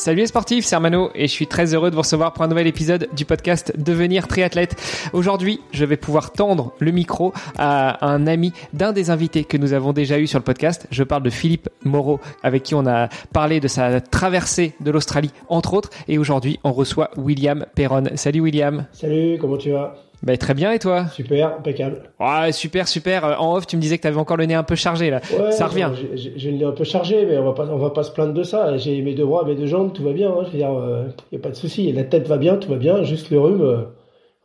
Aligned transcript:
Salut 0.00 0.20
les 0.20 0.28
sportifs, 0.28 0.64
c'est 0.64 0.74
Armano 0.74 1.10
et 1.14 1.26
je 1.26 1.30
suis 1.30 1.46
très 1.46 1.74
heureux 1.74 1.90
de 1.90 1.94
vous 1.94 2.00
recevoir 2.00 2.32
pour 2.32 2.42
un 2.42 2.48
nouvel 2.48 2.66
épisode 2.66 3.10
du 3.14 3.26
podcast 3.26 3.74
Devenir 3.76 4.28
triathlète. 4.28 4.74
Aujourd'hui, 5.12 5.60
je 5.72 5.84
vais 5.84 5.98
pouvoir 5.98 6.32
tendre 6.32 6.72
le 6.78 6.90
micro 6.90 7.34
à 7.58 8.06
un 8.06 8.26
ami 8.26 8.54
d'un 8.72 8.94
des 8.94 9.10
invités 9.10 9.44
que 9.44 9.58
nous 9.58 9.74
avons 9.74 9.92
déjà 9.92 10.18
eu 10.18 10.26
sur 10.26 10.38
le 10.38 10.42
podcast. 10.42 10.86
Je 10.90 11.02
parle 11.02 11.22
de 11.22 11.28
Philippe 11.28 11.68
Moreau 11.84 12.18
avec 12.42 12.62
qui 12.62 12.74
on 12.74 12.86
a 12.86 13.10
parlé 13.34 13.60
de 13.60 13.68
sa 13.68 14.00
traversée 14.00 14.72
de 14.80 14.90
l'Australie 14.90 15.32
entre 15.50 15.74
autres 15.74 15.90
et 16.08 16.16
aujourd'hui, 16.16 16.58
on 16.64 16.72
reçoit 16.72 17.10
William 17.18 17.66
Perron. 17.74 18.04
Salut 18.14 18.40
William. 18.40 18.86
Salut, 18.92 19.36
comment 19.38 19.58
tu 19.58 19.70
vas? 19.72 20.09
Bah, 20.22 20.36
très 20.36 20.52
bien, 20.52 20.72
et 20.72 20.78
toi 20.78 21.06
Super, 21.08 21.56
impeccable. 21.58 22.02
Ouais, 22.18 22.52
super, 22.52 22.86
super. 22.86 23.24
Euh, 23.24 23.36
en 23.36 23.56
off, 23.56 23.66
tu 23.66 23.76
me 23.76 23.80
disais 23.80 23.96
que 23.96 24.02
tu 24.02 24.08
avais 24.08 24.18
encore 24.18 24.36
le 24.36 24.44
nez 24.44 24.54
un 24.54 24.62
peu 24.62 24.74
chargé, 24.74 25.08
là. 25.08 25.20
Ouais, 25.38 25.50
ça 25.50 25.66
revient. 25.66 25.90
J'ai 26.14 26.50
le 26.50 26.58
nez 26.58 26.64
un 26.64 26.72
peu 26.72 26.84
chargé, 26.84 27.24
mais 27.24 27.38
on 27.38 27.44
va 27.44 27.52
pas, 27.52 27.66
on 27.70 27.78
va 27.78 27.90
pas 27.90 28.02
se 28.02 28.10
plaindre 28.10 28.34
de 28.34 28.42
ça. 28.42 28.76
J'ai 28.76 29.00
mes 29.00 29.14
deux 29.14 29.24
bras, 29.24 29.44
mes 29.44 29.54
deux 29.54 29.66
jambes, 29.66 29.92
tout 29.92 30.02
va 30.02 30.12
bien. 30.12 30.30
Hein. 30.30 30.44
Je 30.46 30.50
veux 30.50 30.58
dire, 30.58 30.70
il 30.70 30.90
euh, 30.90 31.04
n'y 31.32 31.38
a 31.38 31.40
pas 31.40 31.48
de 31.48 31.54
souci. 31.54 31.90
La 31.92 32.04
tête 32.04 32.28
va 32.28 32.36
bien, 32.36 32.56
tout 32.56 32.68
va 32.68 32.76
bien. 32.76 33.02
Juste 33.02 33.30
le 33.30 33.40
rhume, 33.40 33.62
euh, 33.62 33.82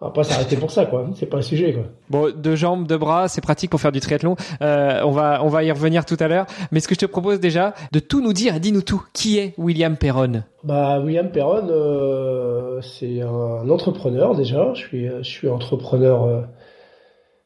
on 0.02 0.08
va 0.08 0.12
pas 0.12 0.24
s'arrêter 0.26 0.58
pour 0.58 0.72
ça, 0.72 0.86
quoi. 0.86 1.08
C'est 1.16 1.26
pas 1.26 1.38
un 1.38 1.42
sujet, 1.42 1.72
quoi. 1.72 1.84
Bon, 2.10 2.34
deux 2.36 2.58
jambes, 2.58 2.86
deux 2.86 2.98
bras, 2.98 3.30
c'est 3.30 3.40
pratique 3.40 3.70
pour 3.70 3.80
faire 3.80 3.94
du 3.94 4.02
triathlon. 4.02 4.36
Euh, 4.62 5.00
on 5.06 5.12
va, 5.12 5.42
on 5.42 5.48
va 5.48 5.64
y 5.64 5.72
revenir 5.72 6.04
tout 6.04 6.18
à 6.20 6.28
l'heure. 6.28 6.48
Mais 6.74 6.82
ce 6.82 6.90
que 6.90 6.96
je 6.96 7.00
te 7.00 7.06
propose 7.06 7.40
déjà, 7.40 7.74
de 7.94 8.00
tout 8.00 8.22
nous 8.22 8.34
dire, 8.34 8.60
dis-nous 8.60 8.82
tout. 8.82 9.02
Qui 9.14 9.40
est 9.40 9.54
William 9.58 9.96
Perron? 9.96 10.44
Bah, 10.66 11.00
William 11.00 11.32
Perron, 11.32 11.70
euh, 11.70 12.82
c'est 12.82 13.22
un 13.22 13.70
entrepreneur 13.70 14.36
déjà. 14.36 14.74
Je 14.74 14.80
suis, 14.82 15.08
je 15.08 15.30
suis 15.30 15.48
entrepreneur 15.48 16.24
euh, 16.26 16.42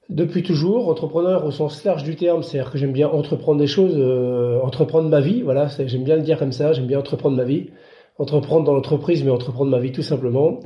depuis 0.09 0.41
toujours. 0.41 0.89
Entrepreneur 0.89 1.45
au 1.45 1.51
sens 1.51 1.83
large 1.83 2.03
du 2.03 2.15
terme, 2.15 2.41
c'est-à-dire 2.41 2.71
que 2.71 2.79
j'aime 2.79 2.93
bien 2.93 3.09
entreprendre 3.09 3.59
des 3.59 3.67
choses, 3.67 3.93
euh, 3.95 4.59
entreprendre 4.63 5.07
ma 5.07 5.19
vie. 5.19 5.43
Voilà, 5.43 5.67
j'aime 5.85 6.03
bien 6.03 6.15
le 6.15 6.23
dire 6.23 6.39
comme 6.39 6.51
ça. 6.51 6.73
J'aime 6.73 6.87
bien 6.87 6.97
entreprendre 6.97 7.37
ma 7.37 7.43
vie, 7.43 7.69
entreprendre 8.17 8.65
dans 8.65 8.73
l'entreprise, 8.73 9.23
mais 9.23 9.29
entreprendre 9.29 9.69
ma 9.69 9.79
vie 9.79 9.91
tout 9.91 10.01
simplement 10.01 10.61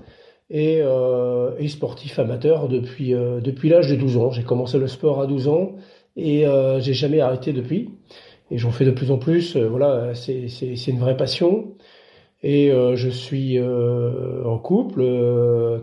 et, 0.49 0.79
euh, 0.81 1.51
et 1.57 1.67
sportif 1.67 2.19
amateur 2.19 2.67
depuis, 2.67 3.13
euh, 3.13 3.39
depuis 3.39 3.69
l'âge 3.69 3.89
de 3.89 3.95
12 3.95 4.17
ans. 4.17 4.31
J'ai 4.31 4.43
commencé 4.43 4.77
le 4.77 4.87
sport 4.87 5.21
à 5.21 5.27
12 5.27 5.47
ans 5.47 5.73
et 6.15 6.45
euh, 6.45 6.79
j'ai 6.79 6.93
jamais 6.93 7.19
arrêté 7.21 7.53
depuis. 7.53 7.89
Et 8.51 8.57
j'en 8.57 8.71
fais 8.71 8.85
de 8.85 8.91
plus 8.91 9.11
en 9.11 9.17
plus. 9.17 9.55
Euh, 9.55 9.67
voilà, 9.67 10.13
c'est, 10.13 10.47
c'est, 10.47 10.75
c'est 10.75 10.91
une 10.91 10.99
vraie 10.99 11.17
passion. 11.17 11.75
Et 12.43 12.71
euh, 12.71 12.95
je 12.95 13.09
suis 13.09 13.57
euh, 13.57 14.43
en 14.45 14.59
couple, 14.59 15.03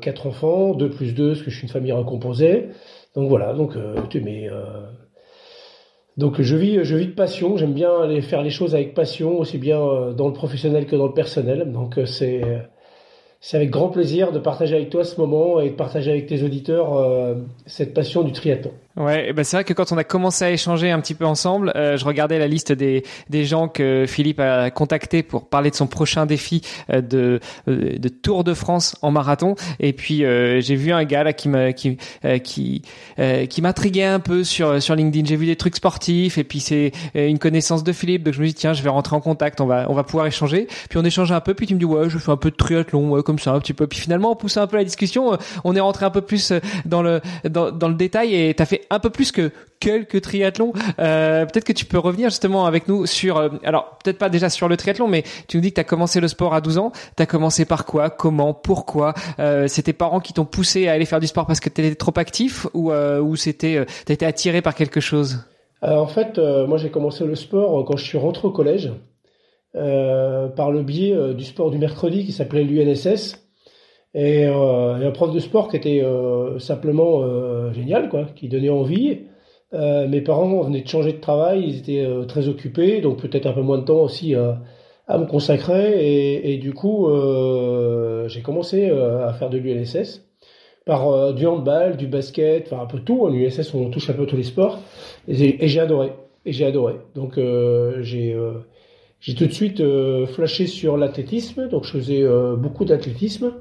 quatre 0.01 0.27
enfants, 0.27 0.75
deux 0.75 0.91
plus 0.91 1.15
deux, 1.15 1.29
parce 1.31 1.43
que 1.43 1.51
je 1.51 1.57
suis 1.57 1.67
une 1.67 1.73
famille 1.73 1.93
recomposée. 1.93 2.69
Donc 3.15 3.29
voilà, 3.29 3.55
donc 3.55 3.77
tu 4.09 4.21
mais 4.21 4.49
donc 6.17 6.41
je 6.41 6.55
vis, 6.55 6.85
je 6.85 6.97
vis 6.97 7.07
de 7.07 7.13
passion. 7.13 7.57
J'aime 7.57 7.73
bien 7.73 7.93
aller 8.03 8.21
faire 8.21 8.43
les 8.43 8.51
choses 8.51 8.75
avec 8.75 8.95
passion, 8.95 9.39
aussi 9.39 9.59
bien 9.59 10.13
dans 10.13 10.29
le 10.29 10.33
professionnel 10.33 10.87
que 10.87 10.95
dans 10.95 11.07
le 11.07 11.15
personnel. 11.15 11.73
Donc 11.73 11.99
c'est 12.05 12.43
c'est 13.41 13.57
avec 13.57 13.71
grand 13.71 13.89
plaisir 13.89 14.33
de 14.33 14.39
partager 14.39 14.77
avec 14.77 14.91
toi 14.91 15.03
ce 15.05 15.19
moment 15.19 15.61
et 15.61 15.71
de 15.71 15.75
partager 15.75 16.11
avec 16.11 16.27
tes 16.27 16.43
auditeurs 16.43 16.95
euh, 16.95 17.37
cette 17.67 17.95
passion 17.95 18.23
du 18.23 18.33
triathlon. 18.33 18.73
Ouais, 18.97 19.33
ben 19.33 19.45
c'est 19.45 19.57
vrai 19.57 19.63
que 19.63 19.73
quand 19.73 19.93
on 19.93 19.99
a 19.99 20.03
commencé 20.03 20.45
à 20.45 20.51
échanger 20.51 20.91
un 20.91 21.01
petit 21.01 21.15
peu 21.15 21.25
ensemble, 21.25 21.73
euh, 21.77 21.97
je 21.97 22.05
regardais 22.05 22.41
la 22.41 22.49
liste 22.49 22.73
des 22.73 23.05
des 23.29 23.45
gens 23.45 23.69
que 23.69 24.05
Philippe 24.09 24.41
a 24.41 24.73
contactés 24.73 25.23
pour 25.23 25.49
parler 25.49 25.71
de 25.71 25.77
son 25.77 25.87
prochain 25.87 26.27
défi 26.27 26.63
euh, 26.93 27.01
de 27.01 27.39
euh, 27.69 27.99
de 27.99 28.09
Tour 28.09 28.43
de 28.43 28.53
France 28.53 28.97
en 29.01 29.13
marathon. 29.13 29.55
Et 29.79 29.93
puis 29.93 30.19
j'ai 30.19 30.75
vu 30.75 30.91
un 30.91 31.05
gars 31.05 31.23
là 31.23 31.33
qui 31.33 31.49
m'a 31.49 31.73
qui 31.73 31.99
qui 32.43 32.83
qui 33.49 33.63
m'intriguait 33.63 34.05
un 34.05 34.19
peu 34.19 34.43
sur 34.43 34.83
sur 34.83 34.97
LinkedIn, 34.97 35.25
j'ai 35.25 35.37
vu 35.37 35.47
des 35.47 35.57
trucs 35.57 35.77
sportifs 35.77 36.37
et 36.37 36.45
puis 36.45 36.59
c'est 36.59 36.91
une 37.15 37.39
connaissance 37.39 37.85
de 37.85 37.93
Philippe. 37.93 38.25
Donc 38.25 38.35
je 38.35 38.41
me 38.41 38.47
dis 38.47 38.55
tiens, 38.55 38.73
je 38.73 38.83
vais 38.83 38.91
rentrer 38.91 39.15
en 39.15 39.21
contact, 39.21 39.61
on 39.61 39.67
va 39.67 39.87
on 39.89 39.95
va 39.95 40.03
pouvoir 40.03 40.27
échanger. 40.27 40.67
Puis 40.89 40.99
on 40.99 41.05
échange 41.05 41.31
un 41.31 41.41
peu. 41.41 41.55
Puis 41.55 41.69
tu 41.69 41.75
me 41.75 41.79
dis 41.79 41.85
ouais, 41.85 42.11
je 42.11 42.19
fais 42.19 42.33
un 42.33 42.37
peu 42.37 42.51
de 42.51 42.57
triathlon 42.57 43.11
ouais, 43.11 43.23
comme 43.23 43.39
ça 43.39 43.53
un 43.53 43.61
petit 43.61 43.75
peu. 43.75 43.87
Puis 43.87 44.01
finalement 44.01 44.33
on 44.33 44.37
pousse 44.37 44.57
un 44.57 44.67
peu 44.67 44.79
la 44.79 44.85
discussion, 44.85 45.39
on 45.63 45.77
est 45.77 45.81
rentré 45.81 46.07
un 46.07 46.11
peu 46.11 46.23
plus 46.23 46.53
dans 46.85 47.03
le 47.03 47.21
dans 47.49 47.71
dans 47.71 47.89
le 47.89 47.95
détail 47.95 48.35
et 48.35 48.55
tu 48.55 48.63
as 48.63 48.80
un 48.91 48.99
peu 48.99 49.11
plus 49.11 49.33
que 49.33 49.51
quelques 49.81 50.21
triathlons. 50.21 50.73
Euh, 50.99 51.47
peut-être 51.47 51.65
que 51.65 51.73
tu 51.73 51.85
peux 51.85 51.99
revenir 51.99 52.29
justement 52.29 52.67
avec 52.67 52.87
nous 52.87 53.07
sur, 53.07 53.39
euh, 53.39 53.49
alors 53.65 53.99
peut-être 54.03 54.19
pas 54.19 54.29
déjà 54.29 54.51
sur 54.51 54.69
le 54.69 54.77
triathlon, 54.77 55.09
mais 55.09 55.25
tu 55.49 55.57
nous 55.57 55.63
dis 55.63 55.71
que 55.71 55.77
tu 55.77 55.81
as 55.81 55.85
commencé 55.85 56.21
le 56.21 56.29
sport 56.29 56.55
à 56.55 56.61
12 56.61 56.79
ans. 56.79 56.93
Tu 57.17 57.23
as 57.23 57.27
commencé 57.27 57.65
par 57.65 57.87
quoi 57.87 58.11
Comment 58.11 58.55
Pourquoi? 58.55 59.15
Euh, 59.39 59.67
C'est 59.69 59.83
tes 59.83 59.93
parents 59.93 60.21
qui 60.21 60.33
t'ont 60.33 60.45
poussé 60.45 60.89
à 60.89 60.93
aller 60.93 61.07
faire 61.07 61.21
du 61.21 61.27
sport 61.27 61.47
parce 61.47 61.61
que 61.61 61.69
tu 61.69 61.81
étais 61.81 61.95
trop 61.95 62.13
actif 62.17 62.67
ou, 62.75 62.93
euh, 62.93 63.21
ou 63.21 63.37
tu 63.37 63.49
été 63.49 64.27
attiré 64.27 64.63
par 64.63 64.75
quelque 64.75 65.01
chose? 65.01 65.39
En 65.83 66.07
fait, 66.07 66.39
moi 66.39 66.77
j'ai 66.77 66.91
commencé 66.91 67.25
le 67.25 67.35
sport 67.35 67.87
quand 67.87 67.97
je 67.97 68.05
suis 68.05 68.19
rentré 68.19 68.47
au 68.47 68.51
collège. 68.51 68.93
par 69.73 70.71
le 70.71 70.83
biais 70.83 71.35
du 71.35 71.45
sport 71.45 71.71
du 71.71 71.79
mercredi 71.79 72.27
qui 72.27 72.33
s'appelait 72.33 72.65
l'UNSS. 72.65 73.50
Et, 74.15 74.47
euh, 74.47 75.09
un 75.09 75.11
prof 75.13 75.33
de 75.33 75.39
sport 75.39 75.69
qui 75.69 75.77
était 75.77 76.03
euh, 76.03 76.59
simplement 76.59 77.23
euh, 77.23 77.73
génial, 77.73 78.09
quoi, 78.09 78.27
qui 78.35 78.49
donnait 78.49 78.71
envie. 78.71 79.21
Euh, 79.73 80.09
mes 80.09 80.21
parents 80.21 80.63
venaient 80.63 80.83
de 80.83 80.89
changer 80.89 81.13
de 81.13 81.21
travail, 81.21 81.65
ils 81.65 81.79
étaient 81.79 82.05
euh, 82.05 82.25
très 82.25 82.49
occupés, 82.49 83.01
donc 83.01 83.21
peut-être 83.21 83.47
un 83.47 83.53
peu 83.53 83.63
moins 83.63 83.79
de 83.79 83.85
temps 83.85 84.03
aussi 84.03 84.35
à 84.35 85.19
me 85.19 85.27
consacrer. 85.27 85.93
Et, 86.01 86.55
et 86.55 86.59
du 86.59 86.73
coup, 86.75 87.09
j'ai 88.29 88.43
commencé 88.43 88.91
à 88.91 89.33
faire 89.33 89.51
de 89.51 89.59
l'UNSS 89.59 90.27
par 90.87 91.35
du 91.35 91.47
handball, 91.47 91.97
du 91.97 92.07
basket, 92.07 92.67
enfin 92.67 92.83
un 92.83 92.87
peu 92.87 93.01
tout. 93.01 93.23
En 93.23 93.33
UNSS, 93.33 93.75
on 93.75 93.91
touche 93.91 94.11
un 94.11 94.15
peu 94.15 94.27
tous 94.27 94.37
les 94.37 94.43
sports. 94.45 94.79
Et, 95.29 95.69
j'ai 95.69 95.81
adoré. 95.81 96.13
Et 96.47 96.53
j'ai 96.53 96.65
adoré. 96.65 96.95
Donc 97.15 97.35
j'ai 97.37 98.37
j'ai 99.21 99.35
tout 99.35 99.47
de 99.47 99.53
suite 99.53 99.83
flashé 100.27 100.67
sur 100.67 100.97
l'athlétisme. 100.97 101.69
Donc 101.69 101.85
je 101.85 101.93
faisais 101.93 102.25
beaucoup 102.57 102.85
d'athlétisme 102.85 103.53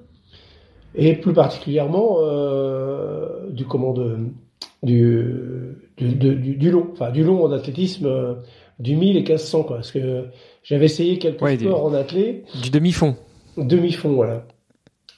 et 0.95 1.16
plus 1.16 1.33
particulièrement 1.33 2.17
euh, 2.22 3.50
du 3.50 3.66
comment 3.66 3.94
du, 3.94 5.77
du, 5.97 6.16
du, 6.16 6.35
du, 6.55 6.72
long, 6.72 6.88
enfin 6.94 7.11
du 7.11 7.23
long 7.23 7.44
en 7.44 7.51
athlétisme, 7.51 8.05
euh, 8.05 8.33
du 8.79 8.95
1000 8.95 9.17
et 9.17 9.19
1500 9.22 9.63
quoi, 9.63 9.78
parce 9.78 9.91
que 9.91 10.25
j'avais 10.63 10.85
essayé 10.85 11.19
quelques 11.19 11.59
sports 11.59 11.85
en 11.85 11.94
athlé. 11.94 12.44
Du 12.61 12.69
demi-fond. 12.69 13.16
Demi-fond, 13.57 14.13
voilà. 14.13 14.45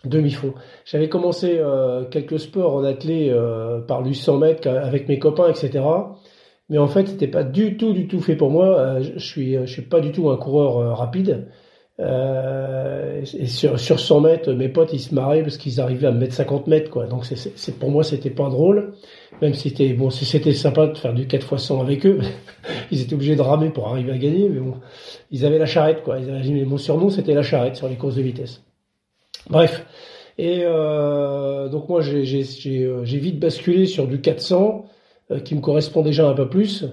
Demi-fond. 0.04 0.54
J'avais 0.84 1.10
commencé 1.10 1.58
euh, 1.60 2.06
quelques 2.06 2.40
sports 2.40 2.76
en 2.76 2.84
athlé 2.84 3.34
par 3.88 4.04
du 4.04 4.14
100 4.14 4.38
mètres 4.40 4.68
avec 4.68 5.08
mes 5.08 5.20
copains, 5.20 5.50
etc. 5.50 5.84
Mais 6.70 6.78
en 6.78 6.88
fait, 6.88 7.08
c'était 7.08 7.28
pas 7.28 7.44
du 7.44 7.78
tout, 7.78 7.94
du 7.94 8.08
tout 8.08 8.20
fait 8.20 8.36
pour 8.36 8.50
moi. 8.50 9.00
Je 9.00 9.20
suis, 9.20 9.54
je 9.54 9.72
suis 9.72 9.82
pas 9.84 10.00
du 10.00 10.12
tout 10.12 10.30
un 10.30 10.38
coureur 10.38 10.98
rapide. 10.98 11.48
Euh, 12.02 13.22
et 13.22 13.46
sur, 13.46 13.80
sur 13.80 14.00
100 14.00 14.22
mètres, 14.22 14.52
mes 14.54 14.70
potes, 14.70 14.92
ils 14.94 15.00
se 15.00 15.14
marraient 15.14 15.44
parce 15.44 15.58
qu'ils 15.58 15.80
arrivaient 15.80 16.08
à 16.08 16.12
me 16.12 16.20
mettre 16.20 16.34
50 16.34 16.68
mètres, 16.68 16.90
quoi. 16.90 17.06
Donc, 17.06 17.26
pour 17.80 17.92
moi, 17.92 18.04
c'était 18.04 18.32
pas 18.32 18.50
drôle. 18.50 18.94
Même 19.42 19.54
si 19.54 19.70
c'était, 19.70 19.94
bon, 19.94 20.10
c'était 20.10 20.54
sympa 20.54 20.88
de 20.88 20.98
faire 20.98 21.14
du 21.14 21.28
4 21.28 21.54
x 21.54 21.64
100 21.64 21.82
avec 21.82 22.06
eux, 22.06 22.20
ils 22.92 23.02
étaient 23.02 23.14
obligés 23.14 23.36
de 23.36 23.42
ramer 23.42 23.70
pour 23.70 23.88
arriver 23.88 24.12
à 24.12 24.18
gagner, 24.18 24.50
mais 24.50 24.60
bon, 24.60 24.76
ils 25.32 25.46
avaient 25.46 25.58
la 25.58 25.66
charrette, 25.66 26.04
quoi. 26.04 26.20
Ils 26.20 26.30
avaient, 26.30 26.66
mon 26.66 26.78
surnom, 26.78 27.10
c'était 27.10 27.34
la 27.34 27.44
charrette 27.44 27.76
sur 27.76 27.88
les 27.88 27.96
courses 27.96 28.16
de 28.16 28.22
vitesse. 28.22 28.64
Bref. 29.50 29.86
Et, 30.38 30.62
euh, 30.64 31.70
donc, 31.70 31.90
moi, 31.90 32.02
euh, 32.02 32.24
j'ai 32.24 33.20
vite 33.20 33.40
basculé 33.40 33.86
sur 33.86 34.08
du 34.08 34.22
400, 34.22 34.86
euh, 35.32 35.40
qui 35.40 35.56
me 35.56 35.62
correspond 35.62 36.02
déjà 36.02 36.28
un 36.28 36.34
peu 36.34 36.50
plus. 36.50 36.86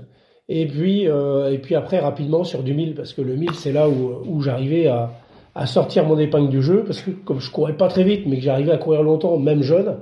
Et 0.48 0.66
puis, 0.66 1.08
euh, 1.08 1.52
et 1.52 1.58
puis 1.58 1.74
après, 1.74 1.98
rapidement 1.98 2.44
sur 2.44 2.62
du 2.62 2.74
1000, 2.74 2.94
parce 2.94 3.12
que 3.12 3.20
le 3.20 3.36
1000, 3.36 3.50
c'est 3.54 3.72
là 3.72 3.88
où, 3.88 4.22
où 4.26 4.40
j'arrivais 4.40 4.86
à, 4.86 5.12
à 5.54 5.66
sortir 5.66 6.06
mon 6.06 6.18
épingle 6.18 6.48
du 6.48 6.62
jeu, 6.62 6.84
parce 6.84 7.02
que 7.02 7.10
comme 7.10 7.40
je 7.40 7.50
courais 7.50 7.76
pas 7.76 7.88
très 7.88 8.04
vite, 8.04 8.22
mais 8.26 8.36
que 8.36 8.42
j'arrivais 8.42 8.72
à 8.72 8.78
courir 8.78 9.02
longtemps, 9.02 9.38
même 9.38 9.62
jeune, 9.62 9.96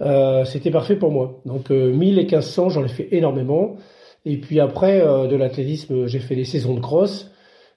euh, 0.00 0.44
c'était 0.44 0.70
parfait 0.70 0.96
pour 0.96 1.10
moi. 1.10 1.40
Donc 1.46 1.70
euh, 1.70 1.92
1000 1.92 2.18
et 2.18 2.22
1500, 2.22 2.70
j'en 2.70 2.84
ai 2.84 2.88
fait 2.88 3.08
énormément. 3.12 3.76
Et 4.24 4.36
puis 4.38 4.60
après, 4.60 5.00
euh, 5.00 5.26
de 5.26 5.36
l'athlétisme, 5.36 6.06
j'ai 6.06 6.18
fait 6.18 6.34
les 6.34 6.44
saisons 6.44 6.74
de 6.74 6.80
cross, 6.80 7.30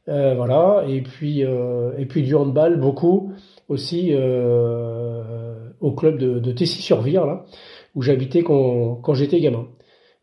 euh, 0.10 0.34
voilà. 0.36 0.84
Et 0.88 1.02
puis, 1.02 1.46
euh, 1.46 1.92
et 1.98 2.06
puis 2.06 2.24
du 2.24 2.36
handball, 2.36 2.80
beaucoup 2.80 3.32
aussi 3.70 4.14
au 5.80 5.92
club 5.94 6.18
de, 6.18 6.40
de 6.40 6.52
Tessy-sur-Vire, 6.52 7.26
là, 7.26 7.46
où 7.96 8.02
j'habitais 8.02 8.44
quand, 8.44 8.96
quand 8.96 9.14
j'étais 9.14 9.40
gamin. 9.40 9.66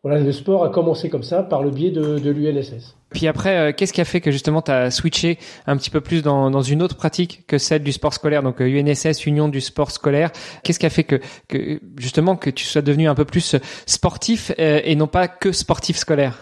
Voilà, 0.09 0.25
le 0.25 0.33
sport 0.33 0.65
a 0.65 0.71
commencé 0.71 1.11
comme 1.11 1.23
ça 1.23 1.43
par 1.43 1.63
le 1.63 1.71
biais 1.71 1.91
de, 1.91 2.19
de 2.19 2.31
l'UNSS. 2.31 2.97
Puis 3.11 3.27
après, 3.27 3.59
euh, 3.59 3.73
qu'est-ce 3.77 3.93
qui 3.93 4.01
a 4.01 4.07
fait 4.07 4.23
que 4.23 4.31
justement 4.31 4.63
tu 4.63 4.71
as 4.71 4.91
switché 4.91 5.39
un 5.67 5.77
petit 5.77 5.91
peu 5.91 6.01
plus 6.01 6.23
dans, 6.23 6.51
dans 6.51 6.63
une 6.63 6.83
autre 6.83 6.97
pratique 6.97 7.45
que 7.47 7.59
celle 7.59 7.83
du 7.83 7.93
sport 7.93 8.15
scolaire, 8.15 8.43
donc 8.43 8.61
UNSS, 8.61 9.07
euh, 9.07 9.27
Union 9.27 9.49
du 9.49 9.61
sport 9.61 9.91
scolaire? 9.91 10.31
Qu'est-ce 10.63 10.79
qui 10.79 10.87
a 10.87 10.91
fait 10.91 11.05
que, 11.05 11.21
que 11.47 11.79
justement 11.99 12.37
que 12.37 12.49
tu 12.49 12.65
sois 12.65 12.81
devenu 12.81 13.07
un 13.07 13.15
peu 13.15 13.27
plus 13.27 13.57
sportif 13.85 14.51
euh, 14.59 14.81
et 14.83 14.97
non 14.97 15.09
pas 15.09 15.29
que 15.29 15.53
sportif 15.53 15.99
scolaire? 15.99 16.39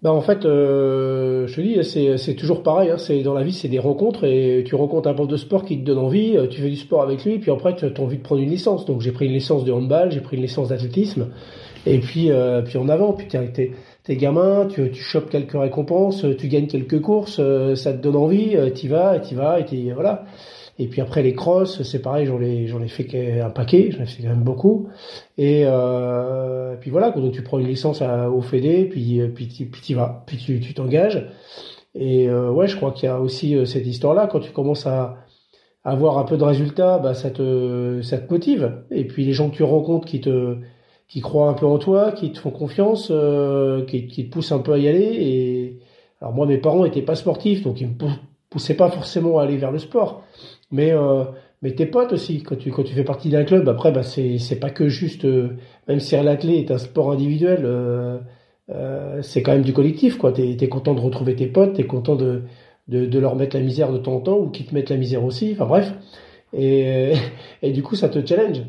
Bah 0.00 0.12
en 0.12 0.22
fait, 0.22 0.46
euh, 0.46 1.46
je 1.46 1.56
te 1.56 1.60
dis, 1.60 1.84
c'est, 1.84 2.16
c'est 2.16 2.34
toujours 2.34 2.62
pareil. 2.62 2.90
Hein, 2.90 2.98
c'est 2.98 3.22
dans 3.22 3.34
la 3.34 3.42
vie, 3.42 3.52
c'est 3.52 3.68
des 3.68 3.78
rencontres 3.78 4.24
et 4.24 4.64
tu 4.66 4.76
rencontres 4.76 5.08
un 5.10 5.14
prof 5.14 5.28
de 5.28 5.36
sport 5.36 5.66
qui 5.66 5.78
te 5.78 5.84
donne 5.84 5.98
envie. 5.98 6.36
Tu 6.50 6.62
fais 6.62 6.70
du 6.70 6.76
sport 6.76 7.02
avec 7.02 7.22
lui, 7.24 7.38
puis 7.38 7.50
après 7.50 7.76
tu 7.76 7.84
as 7.84 8.00
envie 8.00 8.16
de 8.16 8.22
prendre 8.22 8.40
une 8.40 8.50
licence. 8.50 8.86
Donc 8.86 9.02
j'ai 9.02 9.12
pris 9.12 9.26
une 9.26 9.32
licence 9.32 9.62
de 9.64 9.72
handball, 9.72 10.10
j'ai 10.10 10.20
pris 10.20 10.36
une 10.36 10.42
licence 10.42 10.68
d'athlétisme, 10.68 11.28
et 11.86 11.98
puis 11.98 12.30
euh, 12.30 12.62
puis 12.62 12.78
en 12.78 12.88
avant. 12.88 13.12
Puis 13.12 13.28
t'es, 13.28 13.72
t'es 14.02 14.16
gamin, 14.16 14.66
tu, 14.66 14.90
tu 14.90 15.02
chopes 15.02 15.30
quelques 15.30 15.58
récompenses, 15.58 16.24
tu 16.38 16.48
gagnes 16.48 16.66
quelques 16.66 17.00
courses, 17.00 17.40
ça 17.74 17.92
te 17.92 17.98
donne 17.98 18.16
envie, 18.16 18.56
t'y 18.74 18.88
vas, 18.88 19.16
et 19.16 19.20
t'y 19.20 19.34
vas, 19.34 19.60
et 19.60 19.64
t'y, 19.64 19.90
voilà. 19.90 20.24
Et 20.78 20.88
puis 20.88 21.00
après 21.00 21.22
les 21.22 21.34
crosses, 21.34 21.82
c'est 21.82 22.02
pareil, 22.02 22.26
j'en 22.26 22.40
ai 22.40 22.66
j'en 22.66 22.82
ai 22.82 22.88
fait 22.88 23.40
un 23.40 23.50
paquet, 23.50 23.90
j'en 23.92 24.02
ai 24.02 24.06
fait 24.06 24.22
quand 24.22 24.30
même 24.30 24.42
beaucoup. 24.42 24.88
Et 25.38 25.62
euh, 25.66 26.74
puis 26.80 26.90
voilà, 26.90 27.12
quand 27.12 27.28
tu 27.30 27.42
prends 27.42 27.58
une 27.58 27.68
licence 27.68 28.02
à, 28.02 28.28
au 28.30 28.40
Fédé, 28.42 28.84
puis 28.86 29.20
puis 29.34 29.46
puis 29.46 29.80
t'y 29.80 29.94
vas, 29.94 30.24
puis 30.26 30.36
tu 30.36 30.58
tu 30.60 30.74
t'engages. 30.74 31.28
Et 31.94 32.28
euh, 32.28 32.50
ouais, 32.50 32.66
je 32.66 32.76
crois 32.76 32.92
qu'il 32.92 33.08
y 33.08 33.12
a 33.12 33.20
aussi 33.20 33.54
euh, 33.56 33.66
cette 33.66 33.86
histoire-là 33.86 34.26
quand 34.26 34.40
tu 34.40 34.50
commences 34.50 34.86
à 34.86 35.18
avoir 35.84 36.18
un 36.18 36.24
peu 36.24 36.36
de 36.36 36.44
résultats, 36.44 36.98
bah 36.98 37.14
ça 37.14 37.30
te 37.30 38.00
ça 38.02 38.18
te 38.18 38.32
motive. 38.32 38.82
Et 38.90 39.04
puis 39.04 39.24
les 39.24 39.32
gens 39.32 39.50
que 39.50 39.56
tu 39.56 39.62
rencontres 39.62 40.06
qui 40.06 40.20
te 40.20 40.56
qui 41.08 41.20
croient 41.20 41.48
un 41.48 41.54
peu 41.54 41.66
en 41.66 41.78
toi, 41.78 42.12
qui 42.12 42.32
te 42.32 42.38
font 42.38 42.50
confiance, 42.50 43.08
euh, 43.10 43.84
qui, 43.84 44.06
qui 44.06 44.28
te 44.28 44.32
poussent 44.32 44.52
un 44.52 44.58
peu 44.58 44.72
à 44.72 44.78
y 44.78 44.88
aller. 44.88 45.02
Et 45.02 45.78
alors 46.20 46.34
moi, 46.34 46.46
mes 46.46 46.58
parents 46.58 46.84
étaient 46.84 47.02
pas 47.02 47.14
sportifs, 47.14 47.62
donc 47.62 47.80
ils 47.80 47.88
me 47.88 47.94
poussaient 48.50 48.76
pas 48.76 48.90
forcément 48.90 49.38
à 49.38 49.44
aller 49.44 49.56
vers 49.56 49.72
le 49.72 49.78
sport. 49.78 50.22
Mais 50.70 50.92
euh, 50.92 51.24
mais 51.64 51.74
tes 51.74 51.86
potes 51.86 52.12
aussi, 52.12 52.42
quand 52.42 52.56
tu 52.56 52.70
quand 52.70 52.82
tu 52.82 52.92
fais 52.92 53.04
partie 53.04 53.30
d'un 53.30 53.42
club, 53.44 53.66
après 53.70 53.90
bah 53.90 54.02
c'est 54.02 54.38
c'est 54.38 54.60
pas 54.60 54.68
que 54.68 54.88
juste 54.88 55.24
euh, 55.24 55.56
même 55.88 55.98
si 55.98 56.14
l'athlé 56.14 56.58
est 56.58 56.70
un 56.70 56.76
sport 56.76 57.10
individuel, 57.10 57.62
euh, 57.64 58.18
euh, 58.70 59.22
c'est 59.22 59.42
quand 59.42 59.52
même 59.52 59.62
du 59.62 59.72
collectif 59.72 60.18
quoi. 60.18 60.30
T'es 60.32 60.50
es 60.60 60.68
content 60.68 60.92
de 60.94 61.00
retrouver 61.00 61.34
tes 61.36 61.46
potes, 61.46 61.72
t'es 61.74 61.86
content 61.86 62.16
de, 62.16 62.42
de 62.88 63.06
de 63.06 63.18
leur 63.18 63.34
mettre 63.34 63.56
la 63.56 63.62
misère 63.62 63.92
de 63.92 63.98
temps 63.98 64.16
en 64.16 64.20
temps 64.20 64.38
ou 64.38 64.50
qu'ils 64.50 64.66
te 64.66 64.74
mettent 64.74 64.90
la 64.90 64.98
misère 64.98 65.24
aussi. 65.24 65.52
Enfin 65.54 65.64
bref, 65.64 65.94
et 66.52 67.14
et 67.62 67.72
du 67.72 67.82
coup 67.82 67.96
ça 67.96 68.10
te 68.10 68.24
challenge. 68.26 68.60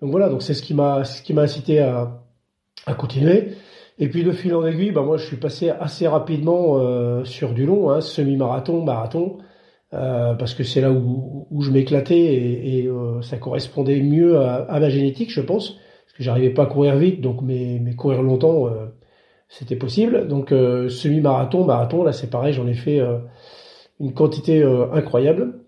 Donc 0.00 0.10
voilà, 0.10 0.28
donc 0.28 0.42
c'est 0.42 0.54
ce 0.54 0.62
qui 0.62 0.74
m'a 0.74 1.04
ce 1.04 1.22
qui 1.22 1.32
m'a 1.32 1.42
incité 1.42 1.80
à 1.80 2.22
à 2.86 2.94
continuer. 2.94 3.56
Et 3.98 4.08
puis 4.08 4.24
de 4.24 4.32
fil 4.32 4.54
en 4.54 4.64
aiguille, 4.66 4.92
bah 4.92 5.02
moi 5.02 5.16
je 5.16 5.24
suis 5.24 5.36
passé 5.36 5.70
assez 5.70 6.06
rapidement 6.06 6.78
euh, 6.78 7.24
sur 7.24 7.54
du 7.54 7.64
long, 7.64 7.90
hein, 7.90 8.00
semi-marathon, 8.00 8.84
marathon. 8.84 9.38
Euh, 9.94 10.34
parce 10.34 10.52
que 10.54 10.64
c'est 10.64 10.80
là 10.80 10.90
où, 10.90 11.46
où 11.50 11.62
je 11.62 11.70
m'éclatais 11.70 12.18
et, 12.18 12.86
euh, 12.88 13.22
ça 13.22 13.38
correspondait 13.38 14.00
mieux 14.00 14.38
à, 14.38 14.80
ma 14.80 14.88
génétique, 14.90 15.32
je 15.32 15.40
pense, 15.40 15.70
parce 15.70 16.12
que 16.16 16.22
j'arrivais 16.24 16.50
pas 16.50 16.64
à 16.64 16.66
courir 16.66 16.96
vite, 16.96 17.20
donc 17.20 17.40
mais, 17.40 17.80
courir 17.96 18.22
longtemps, 18.22 18.68
c'était 19.48 19.76
possible. 19.76 20.26
Donc 20.28 20.50
semi-marathon, 20.50 21.64
marathon, 21.64 22.02
là 22.02 22.12
c'est 22.12 22.28
pareil, 22.28 22.52
j'en 22.52 22.66
ai 22.66 22.74
fait 22.74 23.00
une 24.00 24.12
quantité 24.12 24.62
incroyable. 24.92 25.60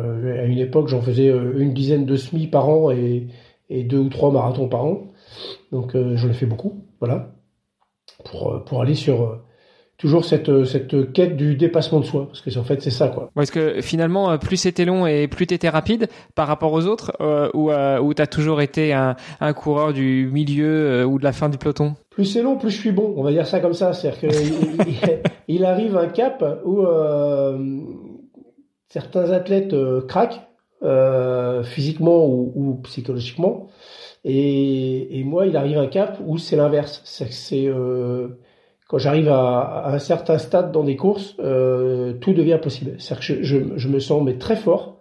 À 0.00 0.44
une 0.44 0.58
époque, 0.58 0.88
j'en 0.88 1.00
faisais 1.00 1.28
une 1.28 1.72
dizaine 1.72 2.06
de 2.06 2.16
semi 2.16 2.46
par 2.46 2.68
an 2.68 2.90
et, 2.90 3.28
et 3.68 3.84
deux 3.84 3.98
ou 3.98 4.08
trois 4.08 4.32
marathons 4.32 4.68
par 4.68 4.84
an. 4.84 5.12
Donc 5.72 5.92
j'en 5.94 6.28
ai 6.28 6.34
fait 6.34 6.46
beaucoup, 6.46 6.84
voilà, 6.98 7.32
pour, 8.24 8.64
pour 8.64 8.82
aller 8.82 8.94
sur 8.94 9.40
toujours 10.00 10.24
cette 10.24 10.64
cette 10.64 11.12
quête 11.12 11.36
du 11.36 11.56
dépassement 11.56 12.00
de 12.00 12.06
soi 12.06 12.26
parce 12.26 12.40
que 12.40 12.58
en 12.58 12.64
fait 12.64 12.80
c'est 12.80 12.90
ça 12.90 13.08
quoi. 13.08 13.30
Est-ce 13.38 13.52
que 13.52 13.82
finalement 13.82 14.30
euh, 14.30 14.38
plus 14.38 14.56
c'était 14.56 14.86
long 14.86 15.06
et 15.06 15.28
plus 15.28 15.46
t'étais 15.46 15.68
rapide 15.68 16.08
par 16.34 16.48
rapport 16.48 16.72
aux 16.72 16.86
autres 16.86 17.12
euh, 17.20 17.50
ou 17.52 17.70
euh, 17.70 18.00
ou 18.00 18.14
t'as 18.14 18.26
toujours 18.26 18.62
été 18.62 18.94
un, 18.94 19.14
un 19.40 19.52
coureur 19.52 19.92
du 19.92 20.28
milieu 20.32 20.66
euh, 20.66 21.04
ou 21.04 21.18
de 21.18 21.24
la 21.24 21.32
fin 21.32 21.50
du 21.50 21.58
peloton? 21.58 21.94
Plus 22.08 22.24
c'est 22.24 22.42
long, 22.42 22.56
plus 22.56 22.70
je 22.70 22.78
suis 22.78 22.92
bon. 22.92 23.12
On 23.16 23.22
va 23.22 23.30
dire 23.30 23.46
ça 23.46 23.60
comme 23.60 23.74
ça, 23.74 23.92
c'est-à-dire 23.92 24.20
que 24.20 24.26
il, 25.48 25.64
arrive 25.66 25.96
un 25.96 26.08
cap 26.08 26.42
où 26.64 26.80
certains 28.90 29.30
athlètes 29.30 29.74
craquent 30.06 30.42
physiquement 31.64 32.26
ou, 32.26 32.78
psychologiquement 32.84 33.68
et, 34.24 35.22
moi 35.24 35.46
il 35.46 35.56
arrive 35.56 35.78
un 35.78 35.86
cap 35.86 36.18
où 36.26 36.36
c'est 36.36 36.56
l'inverse, 36.56 37.00
c'est 37.04 37.70
quand 38.90 38.98
j'arrive 38.98 39.28
à, 39.28 39.86
un 39.86 40.00
certain 40.00 40.36
stade 40.36 40.72
dans 40.72 40.82
des 40.82 40.96
courses, 40.96 41.36
euh, 41.38 42.14
tout 42.14 42.32
devient 42.32 42.58
possible. 42.60 42.96
C'est-à-dire 42.98 43.24
que 43.24 43.42
je, 43.44 43.88
me 43.88 44.00
sens 44.00 44.20
mais 44.24 44.36
très 44.36 44.56
fort 44.56 45.00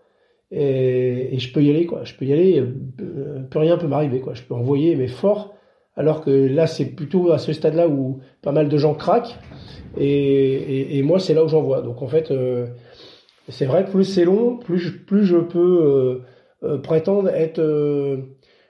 et, 0.52 1.36
je 1.40 1.52
peux 1.52 1.64
y 1.64 1.72
aller 1.72 1.88
quoi. 1.88 2.04
Je 2.04 2.14
peux 2.14 2.26
y 2.26 2.32
aller, 2.32 2.60
euh, 2.60 3.40
plus 3.50 3.60
rien 3.60 3.78
peut 3.78 3.88
m'arriver. 3.88 4.22
Je 4.34 4.44
peux 4.44 4.54
envoyer 4.54 4.96
mais 4.96 5.08
fort. 5.08 5.56
Alors 5.96 6.22
que 6.22 6.30
là 6.30 6.68
c'est 6.68 6.86
plutôt 6.86 7.32
à 7.32 7.40
ce 7.40 7.52
stade-là 7.52 7.90
où 7.90 8.20
pas 8.44 8.52
mal 8.52 8.70
de 8.70 8.78
gens 8.78 8.94
craquent 8.94 9.36
et, 9.98 11.00
et 11.00 11.02
moi 11.02 11.18
c'est 11.18 11.34
là 11.34 11.44
où 11.44 11.48
j'en 11.48 11.64
vois. 11.64 11.82
Donc 11.82 12.04
en 12.04 12.08
fait 12.08 12.30
euh, 12.30 12.68
c'est 13.50 13.66
vrai 13.66 13.86
que 13.86 13.92
plus 13.92 14.06
c'est 14.06 14.26
long, 14.26 14.58
plus 14.58 14.92
plus 14.92 15.26
je 15.26 15.38
peux 15.38 15.60
euh, 15.60 16.22
euh, 16.64 16.78
prétendre 16.78 17.30
être 17.30 17.60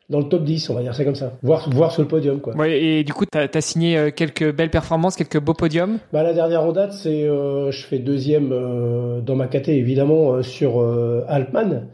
dans 0.09 0.19
le 0.19 0.25
top 0.25 0.43
10, 0.43 0.69
on 0.71 0.73
va 0.73 0.81
dire 0.81 0.95
ça 0.95 1.05
comme 1.05 1.15
ça. 1.15 1.33
Voir, 1.43 1.69
voir 1.69 1.91
sur 1.91 2.01
le 2.01 2.07
podium, 2.07 2.41
quoi. 2.41 2.55
Ouais, 2.55 2.81
et 2.81 3.03
du 3.03 3.13
coup, 3.13 3.25
tu 3.25 3.37
as, 3.37 3.61
signé 3.61 3.97
euh, 3.97 4.09
quelques 4.11 4.53
belles 4.53 4.71
performances, 4.71 5.15
quelques 5.15 5.39
beaux 5.39 5.53
podiums 5.53 5.99
bah, 6.11 6.23
La 6.23 6.33
dernière 6.33 6.63
en 6.63 6.71
date, 6.71 6.93
c'est 6.93 7.23
euh, 7.23 7.71
je 7.71 7.85
fais 7.85 7.99
deuxième 7.99 8.51
euh, 8.51 9.21
dans 9.21 9.35
ma 9.35 9.47
caté, 9.47 9.77
évidemment, 9.77 10.33
euh, 10.33 10.41
sur 10.41 10.81
euh, 10.81 11.23
Alpman. 11.27 11.87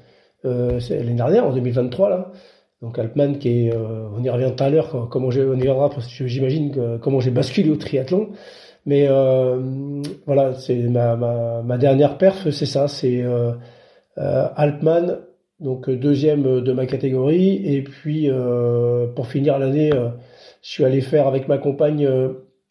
c'est 0.43 0.97
l'année 0.97 1.13
dernière, 1.13 1.45
en 1.45 1.51
2023, 1.51 2.09
là. 2.09 2.31
Donc 2.81 2.99
Alpman, 2.99 3.37
qui 3.39 3.67
est, 3.67 3.73
on 3.73 4.21
y 4.21 4.29
revient 4.29 4.51
tout 4.55 4.63
à 4.63 4.69
l'heure, 4.69 5.07
comment 5.09 5.31
j'ai, 5.31 5.41
on 5.43 5.55
y 5.55 5.59
reviendra, 5.59 5.89
parce 5.89 6.05
que 6.07 6.27
j'imagine 6.27 6.99
comment 7.01 7.19
j'ai 7.19 7.31
basculé 7.31 7.71
au 7.71 7.77
triathlon. 7.77 8.29
Mais 8.85 9.07
voilà, 10.25 10.53
c'est 10.53 10.75
ma, 10.75 11.15
ma, 11.63 11.77
dernière 11.77 12.17
perf, 12.17 12.49
c'est 12.51 12.65
ça, 12.65 12.87
c'est 12.87 13.23
donc 15.59 15.87
euh, 15.89 15.95
deuxième 15.95 16.45
euh, 16.45 16.61
de 16.61 16.71
ma 16.73 16.85
catégorie. 16.85 17.61
Et 17.65 17.81
puis 17.83 18.29
euh, 18.29 19.07
pour 19.07 19.27
finir 19.27 19.59
l'année, 19.59 19.91
je 20.61 20.69
suis 20.69 20.85
allé 20.85 21.01
faire 21.01 21.27
avec 21.27 21.47
ma 21.47 21.57
compagne 21.57 22.07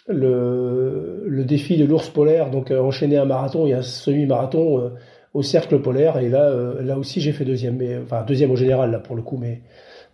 le, 0.06 1.24
le 1.26 1.44
défi 1.44 1.76
de 1.76 1.84
l'ours 1.84 2.10
polaire, 2.10 2.50
donc 2.50 2.70
enchaîner 2.70 3.16
un 3.16 3.24
marathon 3.24 3.66
et 3.66 3.72
un 3.72 3.82
semi-marathon 3.82 4.92
au 5.32 5.42
cercle 5.42 5.80
polaire. 5.80 6.18
Et 6.18 6.28
là, 6.28 6.52
là 6.80 6.98
aussi 6.98 7.20
j'ai 7.20 7.32
fait 7.32 7.44
deuxième, 7.44 7.76
mais 7.76 7.98
enfin 7.98 8.24
deuxième 8.26 8.50
au 8.50 8.56
général 8.56 8.90
là 8.90 8.98
pour 8.98 9.16
le 9.16 9.22
coup, 9.22 9.38
mais 9.38 9.62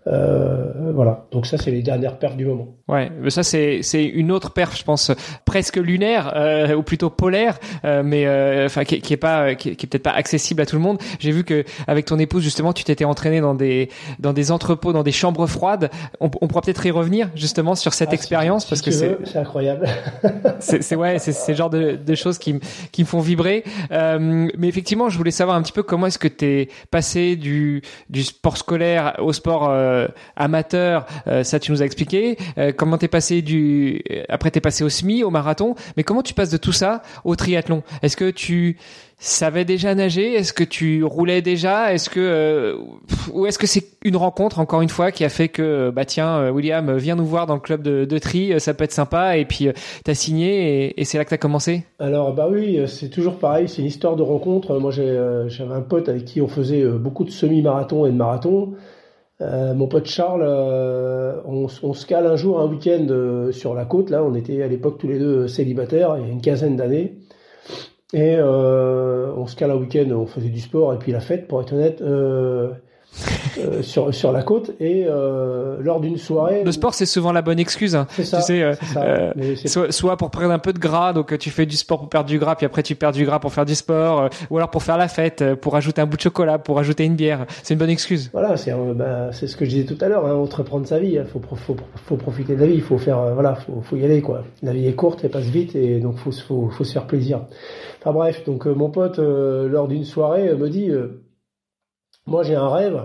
euh, 0.06 0.92
voilà. 0.94 1.26
Donc 1.30 1.46
ça, 1.46 1.58
c'est 1.58 1.70
les 1.70 1.82
dernières 1.82 2.18
perfs 2.18 2.36
du 2.36 2.46
moment. 2.46 2.68
Ouais, 2.88 3.10
mais 3.20 3.30
ça 3.30 3.42
c'est 3.42 3.82
c'est 3.82 4.04
une 4.04 4.32
autre 4.32 4.50
perf, 4.50 4.76
je 4.76 4.82
pense, 4.82 5.12
presque 5.44 5.76
lunaire 5.76 6.32
euh, 6.34 6.74
ou 6.74 6.82
plutôt 6.82 7.10
polaire, 7.10 7.58
euh, 7.84 8.02
mais 8.02 8.26
euh, 8.26 8.66
enfin 8.66 8.84
qui, 8.84 9.00
qui, 9.00 9.12
est 9.12 9.18
pas 9.18 9.54
qui, 9.54 9.76
qui 9.76 9.86
est 9.86 9.88
peut-être 9.88 10.02
pas 10.02 10.12
accessible 10.12 10.62
à 10.62 10.66
tout 10.66 10.76
le 10.76 10.82
monde. 10.82 10.98
J'ai 11.18 11.32
vu 11.32 11.44
que 11.44 11.64
avec 11.86 12.06
ton 12.06 12.18
épouse 12.18 12.42
justement, 12.42 12.72
tu 12.72 12.82
t'étais 12.82 13.04
entraîné 13.04 13.40
dans 13.40 13.54
des 13.54 13.90
dans 14.18 14.32
des 14.32 14.50
entrepôts, 14.50 14.92
dans 14.92 15.02
des 15.02 15.12
chambres 15.12 15.46
froides. 15.46 15.90
On, 16.20 16.30
on 16.40 16.48
pourra 16.48 16.62
peut-être 16.62 16.84
y 16.86 16.90
revenir 16.90 17.28
justement 17.34 17.74
sur 17.74 17.92
cette 17.92 18.10
ah, 18.10 18.14
expérience 18.14 18.64
parce 18.64 18.80
que 18.80 18.90
c'est 18.90 19.18
c'est 19.24 19.38
incroyable. 19.38 19.86
c'est 20.60 20.96
ouais, 20.96 21.18
c'est 21.18 21.32
c'est 21.32 21.54
genre 21.54 21.70
de, 21.70 21.96
de 21.96 22.14
choses 22.14 22.38
qui 22.38 22.54
me 22.54 22.60
qui 22.90 23.02
me 23.02 23.06
font 23.06 23.20
vibrer. 23.20 23.64
mais 23.90 24.68
effectivement, 24.68 25.10
je 25.10 25.18
voulais 25.18 25.30
savoir 25.30 25.56
un 25.56 25.62
petit 25.62 25.72
peu 25.72 25.82
comment 25.82 26.06
est-ce 26.06 26.18
que 26.18 26.28
t'es 26.28 26.68
passé 26.90 27.36
du 27.36 27.82
du 28.08 28.24
sport 28.24 28.56
scolaire 28.56 29.14
au 29.18 29.32
sport 29.32 29.68
euh, 29.68 29.89
amateur, 30.36 31.06
euh, 31.26 31.44
ça 31.44 31.58
tu 31.58 31.72
nous 31.72 31.82
as 31.82 31.84
expliqué. 31.84 32.36
Euh, 32.58 32.72
comment 32.76 32.98
t'es 32.98 33.08
passé 33.08 33.42
du, 33.42 34.02
après 34.28 34.50
t'es 34.50 34.60
passé 34.60 34.84
au 34.84 34.88
semi, 34.88 35.22
au 35.24 35.30
marathon, 35.30 35.74
mais 35.96 36.04
comment 36.04 36.22
tu 36.22 36.34
passes 36.34 36.50
de 36.50 36.56
tout 36.56 36.72
ça 36.72 37.02
au 37.24 37.36
triathlon? 37.36 37.82
Est-ce 38.02 38.16
que 38.16 38.30
tu 38.30 38.76
savais 39.18 39.66
déjà 39.66 39.94
nager? 39.94 40.32
Est-ce 40.32 40.54
que 40.54 40.64
tu 40.64 41.04
roulais 41.04 41.42
déjà? 41.42 41.92
Est-ce 41.92 42.08
que 42.08 42.78
ou 43.32 43.46
est-ce 43.46 43.58
que 43.58 43.66
c'est 43.66 43.84
une 44.02 44.16
rencontre 44.16 44.58
encore 44.60 44.80
une 44.80 44.88
fois 44.88 45.12
qui 45.12 45.24
a 45.24 45.28
fait 45.28 45.48
que 45.48 45.90
bah 45.90 46.06
tiens 46.06 46.50
William 46.50 46.96
viens 46.96 47.16
nous 47.16 47.26
voir 47.26 47.46
dans 47.46 47.54
le 47.54 47.60
club 47.60 47.82
de, 47.82 48.06
de 48.06 48.18
tri, 48.18 48.58
ça 48.58 48.72
peut 48.72 48.84
être 48.84 48.92
sympa 48.92 49.36
et 49.36 49.44
puis 49.44 49.68
t'as 50.04 50.14
signé 50.14 50.86
et, 50.86 51.00
et 51.00 51.04
c'est 51.04 51.18
là 51.18 51.26
que 51.26 51.30
t'as 51.30 51.36
commencé? 51.36 51.84
Alors 51.98 52.32
bah 52.32 52.48
oui, 52.50 52.80
c'est 52.86 53.10
toujours 53.10 53.36
pareil, 53.36 53.68
c'est 53.68 53.82
une 53.82 53.88
histoire 53.88 54.16
de 54.16 54.22
rencontre. 54.22 54.78
Moi 54.78 54.90
j'avais 54.90 55.74
un 55.74 55.82
pote 55.82 56.08
avec 56.08 56.24
qui 56.24 56.40
on 56.40 56.48
faisait 56.48 56.84
beaucoup 56.84 57.24
de 57.24 57.30
semi-marathon 57.30 58.06
et 58.06 58.10
de 58.10 58.16
marathon. 58.16 58.72
Euh, 59.42 59.72
mon 59.74 59.86
pote 59.86 60.06
Charles, 60.06 60.44
euh, 60.44 61.40
on, 61.46 61.66
on, 61.82 61.94
se 61.94 62.06
cale 62.06 62.26
un 62.26 62.36
jour, 62.36 62.60
un 62.60 62.66
week-end 62.66 63.06
euh, 63.08 63.52
sur 63.52 63.74
la 63.74 63.86
côte. 63.86 64.10
Là, 64.10 64.22
on 64.22 64.34
était 64.34 64.62
à 64.62 64.68
l'époque 64.68 64.98
tous 64.98 65.08
les 65.08 65.18
deux 65.18 65.48
célibataires, 65.48 66.16
il 66.18 66.26
y 66.26 66.28
a 66.28 66.32
une 66.32 66.42
quinzaine 66.42 66.76
d'années. 66.76 67.16
Et 68.12 68.38
on 68.42 69.46
se 69.46 69.54
cale 69.54 69.70
un 69.70 69.76
week-end, 69.76 70.10
on 70.10 70.26
faisait 70.26 70.48
du 70.48 70.58
sport 70.58 70.92
et 70.92 70.98
puis 70.98 71.12
la 71.12 71.20
fête, 71.20 71.46
pour 71.46 71.60
être 71.60 71.72
honnête. 71.72 72.02
Euh, 73.58 73.82
sur 73.82 74.14
sur 74.14 74.32
la 74.32 74.42
côte 74.42 74.72
et 74.80 75.04
euh, 75.06 75.76
lors 75.80 76.00
d'une 76.00 76.16
soirée. 76.16 76.62
Le 76.64 76.72
sport 76.72 76.94
c'est 76.94 77.06
souvent 77.06 77.32
la 77.32 77.42
bonne 77.42 77.58
excuse. 77.58 77.94
Hein. 77.96 78.06
C'est 78.10 78.24
ça. 78.24 78.38
Tu 78.38 78.44
sais, 78.44 78.62
euh, 78.62 78.74
ça. 78.92 79.02
euh, 79.02 79.32
soit, 79.66 79.92
soit 79.92 80.16
pour 80.16 80.30
perdre 80.30 80.50
un 80.52 80.58
peu 80.58 80.72
de 80.72 80.78
gras, 80.78 81.12
donc 81.12 81.36
tu 81.38 81.50
fais 81.50 81.66
du 81.66 81.76
sport 81.76 81.98
pour 81.98 82.08
perdre 82.08 82.28
du 82.28 82.38
gras, 82.38 82.54
puis 82.56 82.66
après 82.66 82.82
tu 82.82 82.94
perds 82.94 83.12
du 83.12 83.24
gras 83.24 83.38
pour 83.38 83.52
faire 83.52 83.64
du 83.64 83.74
sport, 83.74 84.20
euh, 84.22 84.28
ou 84.50 84.56
alors 84.56 84.70
pour 84.70 84.82
faire 84.82 84.96
la 84.96 85.08
fête, 85.08 85.54
pour 85.56 85.76
ajouter 85.76 86.00
un 86.00 86.06
bout 86.06 86.16
de 86.16 86.22
chocolat, 86.22 86.58
pour 86.58 86.78
ajouter 86.78 87.04
une 87.04 87.16
bière. 87.16 87.46
C'est 87.62 87.74
une 87.74 87.80
bonne 87.80 87.90
excuse. 87.90 88.30
Voilà, 88.32 88.56
c'est 88.56 88.74
c'est 89.32 89.46
ce 89.46 89.56
que 89.56 89.64
je 89.64 89.70
disais 89.70 89.84
tout 89.84 89.98
à 90.04 90.08
l'heure, 90.08 90.26
hein, 90.26 90.34
entreprendre 90.34 90.86
sa 90.86 90.98
vie, 90.98 91.12
il 91.14 91.24
faut, 91.24 91.38
pro- 91.38 91.56
faut, 91.56 91.76
faut 92.06 92.16
profiter 92.16 92.54
de 92.54 92.60
la 92.60 92.66
vie, 92.66 92.74
il 92.74 92.82
faut 92.82 92.98
faire, 92.98 93.34
voilà, 93.34 93.54
faut, 93.54 93.80
faut 93.82 93.96
y 93.96 94.04
aller 94.04 94.22
quoi. 94.22 94.44
La 94.62 94.72
vie 94.72 94.86
est 94.86 94.94
courte, 94.94 95.20
elle 95.24 95.30
passe 95.30 95.44
vite 95.44 95.74
et 95.74 95.98
donc 96.00 96.16
faut, 96.16 96.32
faut, 96.32 96.68
faut 96.70 96.84
se 96.84 96.92
faire 96.92 97.06
plaisir. 97.06 97.40
Enfin 98.00 98.12
bref, 98.12 98.44
donc 98.46 98.66
euh, 98.66 98.72
mon 98.74 98.90
pote 98.90 99.18
euh, 99.18 99.68
lors 99.68 99.88
d'une 99.88 100.04
soirée 100.04 100.54
me 100.54 100.68
dit, 100.68 100.90
euh, 100.90 101.22
moi 102.26 102.42
j'ai 102.42 102.54
un 102.54 102.68
rêve, 102.68 103.00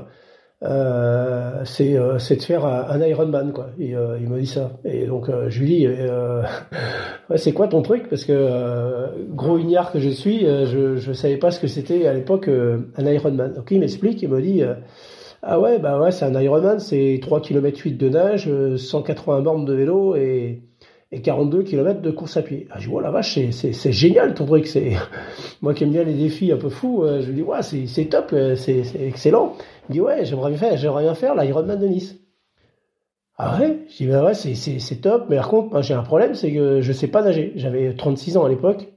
euh, 0.63 1.63
c'est 1.65 1.97
euh, 1.97 2.17
de 2.17 2.41
faire 2.41 2.65
un, 2.65 2.99
Ironman 3.01 3.51
quoi. 3.53 3.69
Euh, 3.79 4.17
il 4.19 4.29
me 4.29 4.39
dit 4.39 4.47
ça. 4.47 4.71
Et 4.83 5.05
donc 5.05 5.29
euh, 5.29 5.49
je 5.49 5.59
lui 5.61 5.67
dis, 5.67 5.87
euh, 5.87 6.43
ouais, 7.29 7.37
c'est 7.37 7.53
quoi 7.53 7.67
ton 7.67 7.81
truc? 7.81 8.09
Parce 8.09 8.25
que 8.25 8.33
euh, 8.33 9.07
gros 9.29 9.57
ignare 9.57 9.91
que 9.91 9.99
je 9.99 10.09
suis, 10.09 10.41
je 10.41 10.95
je 10.97 11.13
savais 11.13 11.37
pas 11.37 11.51
ce 11.51 11.59
que 11.59 11.67
c'était 11.67 12.07
à 12.07 12.13
l'époque 12.13 12.49
un 12.49 13.05
Ironman. 13.05 13.53
Donc 13.53 13.69
il 13.71 13.79
m'explique, 13.79 14.21
il 14.21 14.29
me 14.29 14.41
dit. 14.41 14.63
ah 15.43 15.59
ouais, 15.59 15.79
bah 15.79 15.99
ouais, 15.99 16.11
c'est 16.11 16.25
un 16.25 16.39
Ironman, 16.41 16.79
c'est 16.79 17.19
3 17.21 17.41
km 17.41 17.79
8 17.79 17.93
de 17.97 18.09
nage, 18.09 18.47
euh, 18.49 18.77
180 18.77 19.41
bornes 19.41 19.65
de 19.65 19.73
vélo 19.73 20.15
et, 20.15 20.63
et 21.15 21.21
42 21.21 21.63
km 21.63 22.01
de 22.01 22.11
course 22.11 22.35
à 22.35 22.41
pied. 22.41 22.67
Ah, 22.69 22.75
je 22.77 22.89
dis, 22.89 22.93
oh 22.93 22.99
la 22.99 23.09
vache, 23.09 23.39
c'est, 23.51 23.91
génial 23.93 24.33
ton 24.33 24.45
truc. 24.45 24.67
C'est... 24.67 24.91
Moi 25.61 25.73
qui 25.73 25.85
aime 25.85 25.91
bien 25.91 26.03
les 26.03 26.13
défis 26.13 26.51
un 26.51 26.57
peu 26.57 26.67
fous, 26.67 27.03
euh, 27.03 27.21
je 27.21 27.27
lui 27.27 27.35
dis, 27.35 27.41
ouais, 27.41 27.61
c'est, 27.61 28.05
top, 28.05 28.31
euh, 28.33 28.57
c'est, 28.57 28.83
excellent. 28.99 29.53
Il 29.87 29.93
dit, 29.93 30.01
ouais, 30.01 30.25
j'aimerais 30.25 30.49
bien 30.49 30.59
faire, 30.59 30.77
j'aimerais 30.77 31.03
bien 31.03 31.15
faire 31.15 31.33
l'Ironman 31.35 31.79
de 31.79 31.87
Nice. 31.87 32.17
Ah 33.37 33.57
ouais? 33.59 33.79
Je 33.89 33.95
dis, 33.95 34.07
bah 34.07 34.25
ouais, 34.25 34.33
c'est, 34.33 35.01
top, 35.01 35.27
mais 35.29 35.37
par 35.37 35.47
contre, 35.47 35.81
j'ai 35.81 35.93
un 35.93 36.03
problème, 36.03 36.35
c'est 36.35 36.51
que 36.51 36.81
je 36.81 36.91
sais 36.91 37.07
pas 37.07 37.21
nager. 37.21 37.53
J'avais 37.55 37.93
36 37.95 38.35
ans 38.35 38.43
à 38.43 38.49
l'époque. 38.49 38.87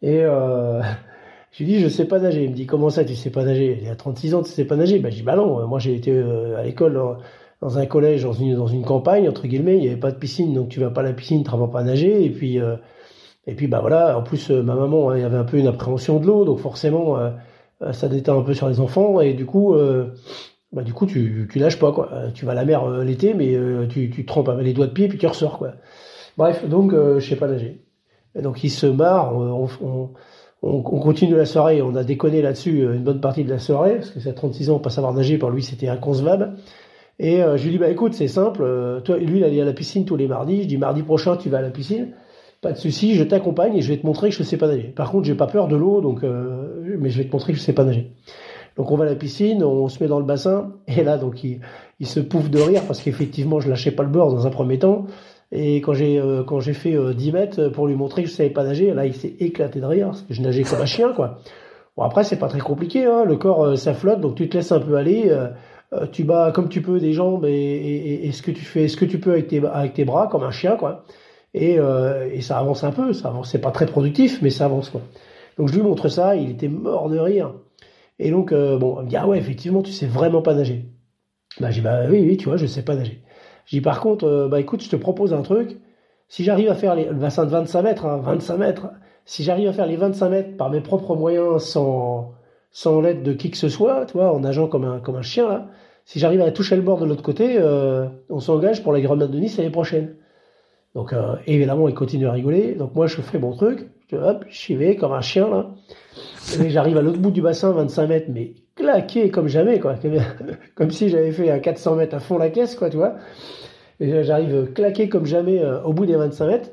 Et 0.00 0.22
euh, 0.22 0.80
je 1.50 1.64
lui 1.64 1.72
dis, 1.72 1.80
je 1.80 1.88
sais 1.88 2.04
pas 2.04 2.20
nager. 2.20 2.44
Il 2.44 2.50
me 2.50 2.54
dit, 2.54 2.66
comment 2.66 2.90
ça, 2.90 3.04
tu 3.04 3.16
sais 3.16 3.30
pas 3.30 3.42
nager? 3.42 3.78
Il 3.80 3.86
y 3.86 3.90
a 3.90 3.96
36 3.96 4.34
ans, 4.34 4.42
tu 4.44 4.52
sais 4.52 4.64
pas 4.64 4.76
nager? 4.76 5.00
Ben, 5.00 5.10
je 5.10 5.16
dis, 5.16 5.22
bah 5.22 5.34
non, 5.34 5.66
moi 5.66 5.80
j'ai 5.80 5.96
été 5.96 6.16
à 6.56 6.62
l'école 6.62 7.18
dans, 7.60 7.78
un 7.78 7.86
collège, 7.86 8.22
dans 8.22 8.32
une, 8.32 8.56
dans 8.56 8.66
une 8.66 8.84
campagne, 8.84 9.28
entre 9.28 9.46
guillemets, 9.46 9.76
il 9.76 9.82
n'y 9.82 9.88
avait 9.88 9.96
pas 9.96 10.12
de 10.12 10.18
piscine, 10.18 10.54
donc 10.54 10.68
tu 10.68 10.80
vas 10.80 10.90
pas 10.90 11.00
à 11.00 11.04
la 11.04 11.12
piscine, 11.12 11.42
tu 11.42 11.50
n'apprends 11.50 11.68
pas 11.68 11.80
à 11.80 11.84
nager. 11.84 12.24
Et 12.24 12.30
puis, 12.30 12.60
euh, 12.60 12.76
et 13.48 13.54
puis 13.54 13.66
bah 13.66 13.80
voilà, 13.80 14.16
en 14.18 14.22
plus, 14.22 14.50
euh, 14.50 14.62
ma 14.62 14.74
maman, 14.74 15.14
y 15.14 15.22
avait 15.22 15.38
un 15.38 15.44
peu 15.44 15.56
une 15.56 15.66
appréhension 15.66 16.20
de 16.20 16.26
l'eau, 16.26 16.44
donc 16.44 16.58
forcément, 16.58 17.18
euh, 17.18 17.30
euh, 17.80 17.92
ça 17.92 18.06
déteint 18.06 18.36
un 18.36 18.42
peu 18.42 18.52
sur 18.52 18.68
les 18.68 18.78
enfants. 18.78 19.22
Et 19.22 19.32
du 19.32 19.46
coup, 19.46 19.74
bah, 20.70 20.82
du 20.82 20.92
coup 20.92 21.06
tu, 21.06 21.48
tu 21.50 21.58
nages 21.58 21.78
pas, 21.78 21.90
quoi. 21.90 22.10
Tu 22.34 22.44
vas 22.44 22.52
à 22.52 22.54
la 22.54 22.66
mer 22.66 22.86
l'été, 23.00 23.32
mais 23.32 23.56
tu, 23.88 24.10
tu 24.10 24.26
trempes 24.26 24.50
avec 24.50 24.66
les 24.66 24.74
doigts 24.74 24.86
de 24.86 24.92
pied, 24.92 25.08
puis 25.08 25.16
tu 25.16 25.26
ressors, 25.26 25.58
quoi. 25.58 25.72
Bref, 26.36 26.68
donc, 26.68 26.92
je 26.92 27.26
sais 27.26 27.36
pas 27.36 27.48
nager. 27.48 27.82
Donc, 28.40 28.62
il 28.62 28.70
se 28.70 28.86
marre, 28.86 29.34
on, 29.34 29.66
on, 29.80 30.10
on, 30.60 30.76
on 30.76 31.00
continue 31.00 31.34
la 31.34 31.46
soirée, 31.46 31.80
on 31.80 31.94
a 31.96 32.04
déconné 32.04 32.42
là-dessus 32.42 32.82
une 32.82 33.02
bonne 33.02 33.22
partie 33.22 33.44
de 33.44 33.50
la 33.50 33.58
soirée, 33.58 33.96
parce 33.96 34.10
que 34.10 34.20
c'est 34.20 34.28
à 34.28 34.34
36 34.34 34.68
ans, 34.68 34.78
pas 34.78 34.90
savoir 34.90 35.14
nager, 35.14 35.38
pour 35.38 35.50
lui, 35.50 35.62
c'était 35.62 35.88
inconcevable. 35.88 36.52
Et 37.18 37.42
euh, 37.42 37.56
je 37.56 37.64
lui 37.64 37.72
dis, 37.72 37.78
bah 37.78 37.88
écoute, 37.88 38.14
c'est 38.14 38.28
simple, 38.28 38.62
euh, 38.62 39.00
toi, 39.00 39.18
lui, 39.18 39.38
il 39.38 39.44
allait 39.44 39.60
à 39.60 39.64
la 39.64 39.72
piscine 39.72 40.04
tous 40.04 40.16
les 40.16 40.28
mardis, 40.28 40.62
je 40.62 40.68
dis, 40.68 40.76
mardi 40.78 41.02
prochain, 41.02 41.36
tu 41.36 41.48
vas 41.48 41.58
à 41.58 41.62
la 41.62 41.70
piscine, 41.70 42.12
pas 42.60 42.72
de 42.72 42.78
souci, 42.78 43.14
je 43.14 43.24
t'accompagne 43.24 43.76
et 43.76 43.82
je 43.82 43.88
vais 43.92 43.98
te 43.98 44.06
montrer 44.06 44.30
que 44.30 44.36
je 44.36 44.42
sais 44.42 44.56
pas 44.56 44.68
nager. 44.68 44.92
Par 44.94 45.10
contre, 45.10 45.26
j'ai 45.26 45.34
pas 45.34 45.46
peur 45.46 45.68
de 45.68 45.76
l'eau, 45.76 46.00
donc, 46.00 46.22
euh, 46.22 46.96
mais 46.98 47.10
je 47.10 47.18
vais 47.18 47.24
te 47.24 47.32
montrer 47.32 47.52
que 47.52 47.58
je 47.58 47.64
sais 47.64 47.72
pas 47.72 47.84
nager. 47.84 48.12
Donc 48.76 48.92
on 48.92 48.96
va 48.96 49.04
à 49.04 49.08
la 49.08 49.16
piscine, 49.16 49.64
on 49.64 49.88
se 49.88 50.02
met 50.02 50.08
dans 50.08 50.20
le 50.20 50.24
bassin, 50.24 50.74
et 50.86 51.02
là, 51.02 51.18
donc, 51.18 51.42
il, 51.42 51.60
il 51.98 52.06
se 52.06 52.20
pouffe 52.20 52.50
de 52.50 52.60
rire, 52.60 52.82
parce 52.86 53.02
qu'effectivement, 53.02 53.58
je 53.58 53.68
lâchais 53.68 53.90
pas 53.90 54.04
le 54.04 54.10
bord 54.10 54.32
dans 54.32 54.46
un 54.46 54.50
premier 54.50 54.78
temps, 54.78 55.06
et 55.50 55.76
quand 55.76 55.94
j'ai 55.94 56.20
euh, 56.20 56.42
quand 56.44 56.60
j'ai 56.60 56.74
fait 56.74 56.94
euh, 56.94 57.14
10 57.14 57.32
mètres 57.32 57.68
pour 57.68 57.86
lui 57.86 57.94
montrer 57.94 58.22
que 58.22 58.28
je 58.28 58.34
savais 58.34 58.50
pas 58.50 58.64
nager, 58.64 58.92
là 58.92 59.06
il 59.06 59.14
s'est 59.14 59.34
éclaté 59.40 59.80
de 59.80 59.86
rire 59.86 60.08
parce 60.08 60.22
que 60.22 60.34
je 60.34 60.42
nageais 60.42 60.62
comme 60.62 60.80
un 60.80 60.86
chien 60.86 61.12
quoi. 61.14 61.38
Bon 61.96 62.02
après 62.02 62.22
c'est 62.22 62.38
pas 62.38 62.48
très 62.48 62.60
compliqué, 62.60 63.06
hein, 63.06 63.24
le 63.24 63.36
corps 63.36 63.64
euh, 63.64 63.76
ça 63.76 63.94
flotte 63.94 64.20
donc 64.20 64.34
tu 64.34 64.48
te 64.48 64.58
laisses 64.58 64.72
un 64.72 64.80
peu 64.80 64.96
aller, 64.96 65.24
euh, 65.28 65.46
euh, 65.46 65.48
tu 66.12 66.24
bats 66.24 66.52
comme 66.52 66.68
tu 66.68 66.82
peux 66.82 67.00
des 67.00 67.12
jambes 67.12 67.44
et, 67.46 68.30
ce 68.32 68.42
que 68.42 68.50
tu 68.50 68.64
fais, 68.64 68.88
ce 68.88 68.96
que 68.96 69.04
tu 69.04 69.18
peux 69.18 69.32
avec 69.32 69.48
tes 69.48 69.64
avec 69.66 69.94
tes 69.94 70.04
bras 70.04 70.26
comme 70.26 70.42
un 70.42 70.50
chien 70.50 70.76
quoi. 70.76 71.04
Et, 71.54 71.78
euh, 71.78 72.28
et 72.30 72.42
ça 72.42 72.58
avance 72.58 72.84
un 72.84 72.92
peu, 72.92 73.12
ça 73.14 73.28
avance, 73.28 73.50
c'est 73.50 73.60
pas 73.60 73.70
très 73.70 73.86
productif 73.86 74.40
mais 74.42 74.50
ça 74.50 74.66
avance 74.66 74.90
quoi. 74.90 75.00
Donc 75.56 75.68
je 75.68 75.74
lui 75.74 75.82
montre 75.82 76.08
ça, 76.08 76.36
il 76.36 76.50
était 76.50 76.68
mort 76.68 77.08
de 77.08 77.18
rire. 77.18 77.54
Et 78.18 78.30
donc 78.30 78.52
euh, 78.52 78.78
bon, 78.78 78.98
il 79.00 79.04
me 79.04 79.08
dit 79.08 79.16
ah 79.16 79.26
ouais 79.26 79.38
effectivement 79.38 79.82
tu 79.82 79.92
sais 79.92 80.06
vraiment 80.06 80.42
pas 80.42 80.54
nager. 80.54 80.84
Bah 81.60 81.70
j'ai 81.70 81.80
bah 81.80 82.02
oui 82.10 82.20
oui 82.20 82.36
tu 82.36 82.48
vois 82.48 82.58
je 82.58 82.66
sais 82.66 82.82
pas 82.82 82.94
nager. 82.94 83.22
Dis 83.70 83.80
par 83.80 84.00
contre, 84.00 84.24
euh, 84.26 84.48
bah 84.48 84.60
écoute, 84.60 84.82
je 84.82 84.88
te 84.88 84.96
propose 84.96 85.34
un 85.34 85.42
truc. 85.42 85.78
Si 86.28 86.44
j'arrive 86.44 86.70
à 86.70 86.74
faire 86.74 86.94
les, 86.94 87.04
le 87.04 87.14
bassin 87.14 87.44
de 87.44 87.50
25 87.50 87.82
mètres, 87.82 88.06
hein, 88.06 88.18
25 88.22 88.56
mètres, 88.56 88.88
si 89.24 89.42
j'arrive 89.44 89.68
à 89.68 89.72
faire 89.72 89.86
les 89.86 89.96
25 89.96 90.28
mètres 90.30 90.56
par 90.56 90.70
mes 90.70 90.80
propres 90.80 91.14
moyens, 91.16 91.62
sans, 91.64 92.32
sans 92.70 93.00
l'aide 93.00 93.22
de 93.22 93.32
qui 93.32 93.50
que 93.50 93.56
ce 93.56 93.68
soit, 93.68 94.06
tu 94.06 94.14
vois, 94.14 94.32
en 94.32 94.40
nageant 94.40 94.68
comme 94.68 94.84
un, 94.84 95.00
comme 95.00 95.16
un 95.16 95.22
chien 95.22 95.48
là, 95.48 95.68
si 96.08 96.18
j'arrive 96.18 96.40
à 96.40 96.50
toucher 96.50 96.74
le 96.74 96.80
bord 96.80 96.98
de 96.98 97.04
l'autre 97.04 97.22
côté, 97.22 97.56
euh, 97.58 98.06
on 98.30 98.40
s'engage 98.40 98.82
pour 98.82 98.94
la 98.94 99.00
Grenade 99.02 99.30
de 99.30 99.38
Nice 99.38 99.58
l'année 99.58 99.68
prochaine. 99.68 100.14
Donc 100.94 101.12
euh, 101.12 101.36
évidemment, 101.46 101.86
il 101.86 101.94
continue 101.94 102.26
à 102.26 102.32
rigoler. 102.32 102.74
Donc 102.76 102.94
moi, 102.94 103.06
je 103.06 103.20
fais 103.20 103.38
mon 103.38 103.54
truc. 103.54 103.90
Je, 104.10 104.16
hop, 104.16 104.46
j'y 104.48 104.74
vais 104.74 104.96
comme 104.96 105.12
un 105.12 105.20
chien 105.20 105.50
là. 105.50 105.68
Et 106.58 106.70
j'arrive 106.70 106.96
à 106.96 107.02
l'autre 107.02 107.18
bout 107.18 107.30
du 107.30 107.42
bassin, 107.42 107.72
25 107.72 108.06
mètres, 108.06 108.30
mais 108.30 108.54
claqué 108.74 109.30
comme 109.30 109.48
jamais, 109.48 109.80
quoi. 109.80 109.96
Comme 110.74 110.90
si 110.90 111.10
j'avais 111.10 111.30
fait 111.30 111.50
à 111.50 111.58
400 111.58 111.96
mètres 111.96 112.14
à 112.14 112.20
fond 112.20 112.38
la 112.38 112.48
caisse, 112.48 112.74
quoi, 112.74 112.88
tu 112.88 112.96
vois. 112.96 113.16
Et 114.00 114.24
j'arrive 114.24 114.72
claqué 114.72 115.10
comme 115.10 115.26
jamais 115.26 115.62
euh, 115.62 115.82
au 115.82 115.92
bout 115.92 116.06
des 116.06 116.16
25 116.16 116.46
mètres. 116.46 116.70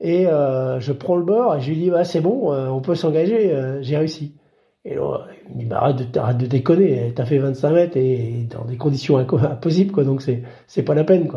Et 0.00 0.24
je 0.24 0.92
prends 0.92 1.16
le 1.16 1.24
bord 1.24 1.56
et 1.56 1.62
je 1.62 1.70
lui 1.70 1.76
dis, 1.76 1.88
bah, 1.88 2.04
c'est 2.04 2.20
bon, 2.20 2.52
on 2.52 2.82
peut 2.82 2.94
s'engager, 2.94 3.58
j'ai 3.80 3.96
réussi. 3.96 4.34
Et 4.86 4.94
là, 4.94 5.26
il 5.48 5.56
me 5.56 5.58
dit, 5.62 5.64
bah, 5.66 5.78
arrête 5.82 6.36
de, 6.38 6.46
déconner, 6.46 7.12
t'as 7.14 7.24
fait 7.24 7.38
25 7.38 7.70
mètres 7.72 7.96
et 7.96 8.46
dans 8.48 8.64
des 8.64 8.76
conditions 8.76 9.18
impossibles, 9.18 10.04
donc 10.04 10.22
c'est, 10.22 10.82
pas 10.82 10.94
la 10.94 11.02
peine. 11.02 11.28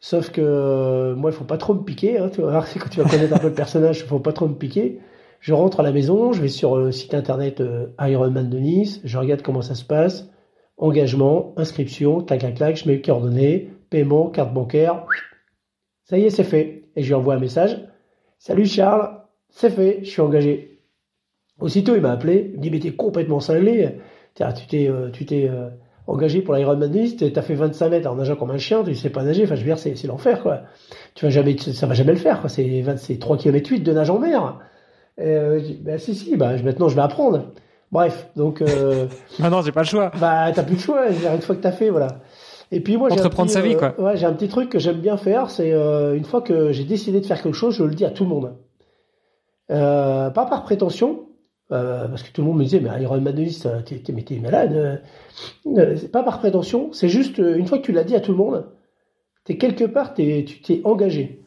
Sauf 0.00 0.30
que 0.30 0.40
euh, 0.40 1.14
moi, 1.14 1.30
il 1.30 1.34
faut 1.34 1.44
pas 1.44 1.58
trop 1.58 1.74
me 1.74 1.82
piquer, 1.82 2.18
hein, 2.18 2.30
quand 2.38 2.88
tu 2.90 3.02
vas 3.02 3.08
connaître 3.08 3.34
un 3.34 3.38
peu 3.38 3.48
le 3.48 3.54
personnage, 3.54 4.00
il 4.00 4.06
faut 4.06 4.18
pas 4.18 4.32
trop 4.32 4.48
me 4.48 4.54
piquer. 4.54 5.00
Je 5.40 5.52
rentre 5.52 5.80
à 5.80 5.82
la 5.82 5.92
maison, 5.92 6.32
je 6.32 6.40
vais 6.40 6.48
sur 6.48 6.78
le 6.78 6.90
site 6.90 7.12
internet 7.12 7.60
euh, 7.60 7.88
Ironman 8.00 8.48
de 8.48 8.58
Nice, 8.58 9.02
je 9.04 9.18
regarde 9.18 9.42
comment 9.42 9.60
ça 9.60 9.74
se 9.74 9.84
passe, 9.84 10.30
engagement, 10.78 11.52
inscription, 11.58 12.22
tac, 12.22 12.40
tac, 12.40 12.54
tac, 12.54 12.76
je 12.76 12.88
mets 12.88 13.02
coordonnées, 13.02 13.72
paiement, 13.90 14.30
carte 14.30 14.54
bancaire, 14.54 15.04
ça 16.04 16.16
y 16.16 16.22
est, 16.24 16.30
c'est 16.30 16.44
fait. 16.44 16.84
Et 16.96 17.02
je 17.02 17.08
lui 17.08 17.14
envoie 17.14 17.34
un 17.34 17.40
message, 17.40 17.78
salut 18.38 18.64
Charles, 18.64 19.20
c'est 19.50 19.68
fait, 19.68 19.98
je 20.02 20.08
suis 20.08 20.22
engagé. 20.22 20.73
Aussitôt, 21.60 21.94
il 21.94 22.00
m'a 22.00 22.12
appelé, 22.12 22.50
il 22.52 22.58
me 22.58 22.62
dit, 22.62 22.70
mais 22.70 22.80
t'es 22.80 22.92
complètement 22.92 23.40
cinglé, 23.40 23.96
Tiens, 24.34 24.52
tu 24.52 24.66
t'es, 24.66 24.88
euh, 24.88 25.10
tu 25.12 25.24
t'es 25.24 25.48
euh, 25.48 25.68
engagé 26.08 26.42
pour 26.42 26.54
l'Ironman 26.54 26.90
Nice, 26.90 27.16
t'as 27.16 27.42
fait 27.42 27.54
25 27.54 27.88
mètres 27.88 28.10
en 28.10 28.16
nageant 28.16 28.34
comme 28.34 28.50
un 28.50 28.58
chien, 28.58 28.82
tu 28.82 28.94
sais 28.96 29.10
pas 29.10 29.22
nager, 29.22 29.44
enfin 29.44 29.54
je 29.54 29.60
veux 29.60 29.66
dire, 29.66 29.78
c'est, 29.78 29.94
c'est 29.94 30.08
l'enfer, 30.08 30.42
quoi. 30.42 30.62
Tu 31.14 31.24
vas 31.24 31.30
jamais, 31.30 31.56
ça 31.56 31.86
va 31.86 31.94
jamais 31.94 32.12
le 32.12 32.18
faire, 32.18 32.40
quoi. 32.40 32.50
C'est, 32.50 32.80
20 32.80 32.96
c'est 32.96 33.18
3 33.18 33.36
km 33.36 33.70
8 33.70 33.80
de 33.80 33.92
nage 33.92 34.10
en 34.10 34.18
mer. 34.18 34.58
Euh, 35.20 35.60
bah 35.82 35.98
si, 35.98 36.16
si, 36.16 36.36
bah 36.36 36.56
maintenant 36.64 36.88
je 36.88 36.96
vais 36.96 37.02
apprendre. 37.02 37.52
Bref, 37.92 38.28
donc, 38.34 38.60
euh, 38.60 39.06
Ah 39.42 39.50
non, 39.50 39.62
j'ai 39.62 39.70
pas 39.70 39.82
le 39.82 39.86
choix. 39.86 40.10
bah 40.20 40.50
t'as 40.52 40.64
plus 40.64 40.74
le 40.74 40.80
choix, 40.80 41.06
une 41.08 41.40
fois 41.42 41.54
que 41.54 41.60
t'as 41.60 41.70
fait, 41.70 41.90
voilà. 41.90 42.08
Et 42.74 42.80
puis 42.80 42.96
moi, 42.96 43.08
j'ai 43.08 43.20
un, 43.20 43.28
petit, 43.28 43.48
sa 43.48 43.60
vie, 43.60 43.74
euh, 43.74 43.78
quoi. 43.78 44.00
ouais, 44.00 44.16
j'ai 44.16 44.26
un 44.26 44.32
petit 44.32 44.48
truc 44.48 44.68
que 44.68 44.80
j'aime 44.80 45.00
bien 45.00 45.16
faire, 45.16 45.50
c'est 45.50 45.72
euh, 45.72 46.16
une 46.16 46.24
fois 46.24 46.40
que 46.40 46.72
j'ai 46.72 46.82
décidé 46.82 47.20
de 47.20 47.26
faire 47.26 47.40
quelque 47.40 47.54
chose, 47.54 47.74
je 47.74 47.84
le 47.84 47.94
dis 47.94 48.04
à 48.04 48.10
tout 48.10 48.24
le 48.24 48.30
monde. 48.30 48.56
Euh, 49.70 50.30
pas 50.30 50.46
par 50.46 50.64
prétention, 50.64 51.26
euh, 51.72 52.08
parce 52.08 52.22
que 52.22 52.30
tout 52.32 52.42
le 52.42 52.48
monde 52.48 52.58
me 52.58 52.64
disait, 52.64 52.80
mais 52.80 52.90
Ironman 53.02 53.34
de 53.34 53.40
Nice, 53.42 53.66
t'es, 53.86 53.96
t'es, 53.96 54.12
t'es 54.12 54.36
malade. 54.38 54.72
euh. 54.74 54.96
Euh, 55.78 55.96
c'est 55.96 56.10
pas 56.12 56.22
par 56.22 56.38
prétention, 56.38 56.90
c'est 56.92 57.08
juste 57.08 57.38
euh, 57.40 57.56
une 57.56 57.66
fois 57.66 57.78
que 57.78 57.84
tu 57.84 57.92
l'as 57.92 58.04
dit 58.04 58.14
à 58.14 58.20
tout 58.20 58.32
le 58.32 58.38
monde, 58.38 58.66
t'es 59.44 59.56
quelque 59.56 59.84
part, 59.84 60.14
t'es, 60.14 60.44
tu 60.46 60.60
t'es 60.60 60.80
engagé. 60.84 61.40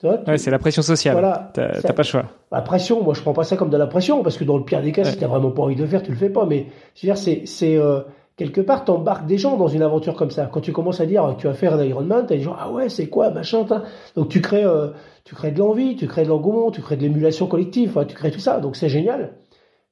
Tu 0.00 0.06
vois, 0.06 0.18
tu- 0.18 0.30
Ouais, 0.30 0.38
c'est 0.38 0.50
la 0.50 0.58
pression 0.58 0.82
sociale. 0.82 1.12
voilà. 1.14 1.50
T'as 1.54 1.92
pas 1.92 2.02
le 2.02 2.06
choix. 2.06 2.24
la 2.50 2.62
pression, 2.62 3.02
moi 3.02 3.14
je 3.14 3.20
prends 3.20 3.32
pas 3.34 3.44
ça 3.44 3.56
comme 3.56 3.70
de 3.70 3.76
la 3.76 3.86
pression, 3.86 4.22
parce 4.22 4.36
que 4.38 4.44
dans 4.44 4.56
le 4.58 4.64
pire 4.64 4.82
des 4.82 4.92
cas, 4.92 5.04
si 5.04 5.12
Ouais. 5.12 5.16
t'as 5.18 5.26
vraiment 5.28 5.50
pas 5.50 5.62
envie 5.62 5.76
de 5.76 5.82
le 5.82 5.88
faire, 5.88 6.02
tu 6.02 6.10
le 6.10 6.16
fais 6.16 6.30
pas. 6.30 6.46
Mais 6.46 6.66
je 6.96 7.06
veux 7.06 7.12
dire, 7.12 7.18
c'est, 7.18 7.42
c'est 7.46 7.76
euh, 7.76 8.00
quelque 8.36 8.60
part, 8.62 8.84
t'embarques 8.84 9.26
des 9.26 9.36
gens 9.38 9.56
dans 9.56 9.68
une 9.68 9.82
aventure 9.82 10.14
comme 10.14 10.30
ça. 10.30 10.46
Quand 10.50 10.60
tu 10.62 10.72
commences 10.72 11.00
à 11.00 11.06
dire 11.06 11.34
tu 11.38 11.46
vas 11.46 11.52
faire 11.54 11.74
un 11.74 11.84
Ironman, 11.84 12.24
t'as 12.26 12.34
des 12.36 12.40
gens, 12.40 12.56
ah 12.58 12.70
ouais, 12.72 12.88
c'est 12.88 13.08
quoi, 13.08 13.30
machin, 13.30 13.64
t'as- 13.64 13.82
donc 14.16 14.28
tu 14.30 14.40
crées, 14.40 14.64
euh, 14.64 14.88
tu 15.24 15.34
crées 15.34 15.52
de 15.52 15.58
l'envie, 15.58 15.96
tu 15.96 16.06
crées 16.06 16.24
de 16.24 16.28
l'engouement, 16.28 16.70
tu 16.70 16.80
crées 16.80 16.96
de 16.96 17.02
l'émulation 17.02 17.46
collective, 17.46 18.02
tu 18.08 18.14
crées 18.16 18.30
tout 18.30 18.40
ça, 18.40 18.58
donc 18.58 18.76
c'est 18.76 18.88
génial. 18.88 19.34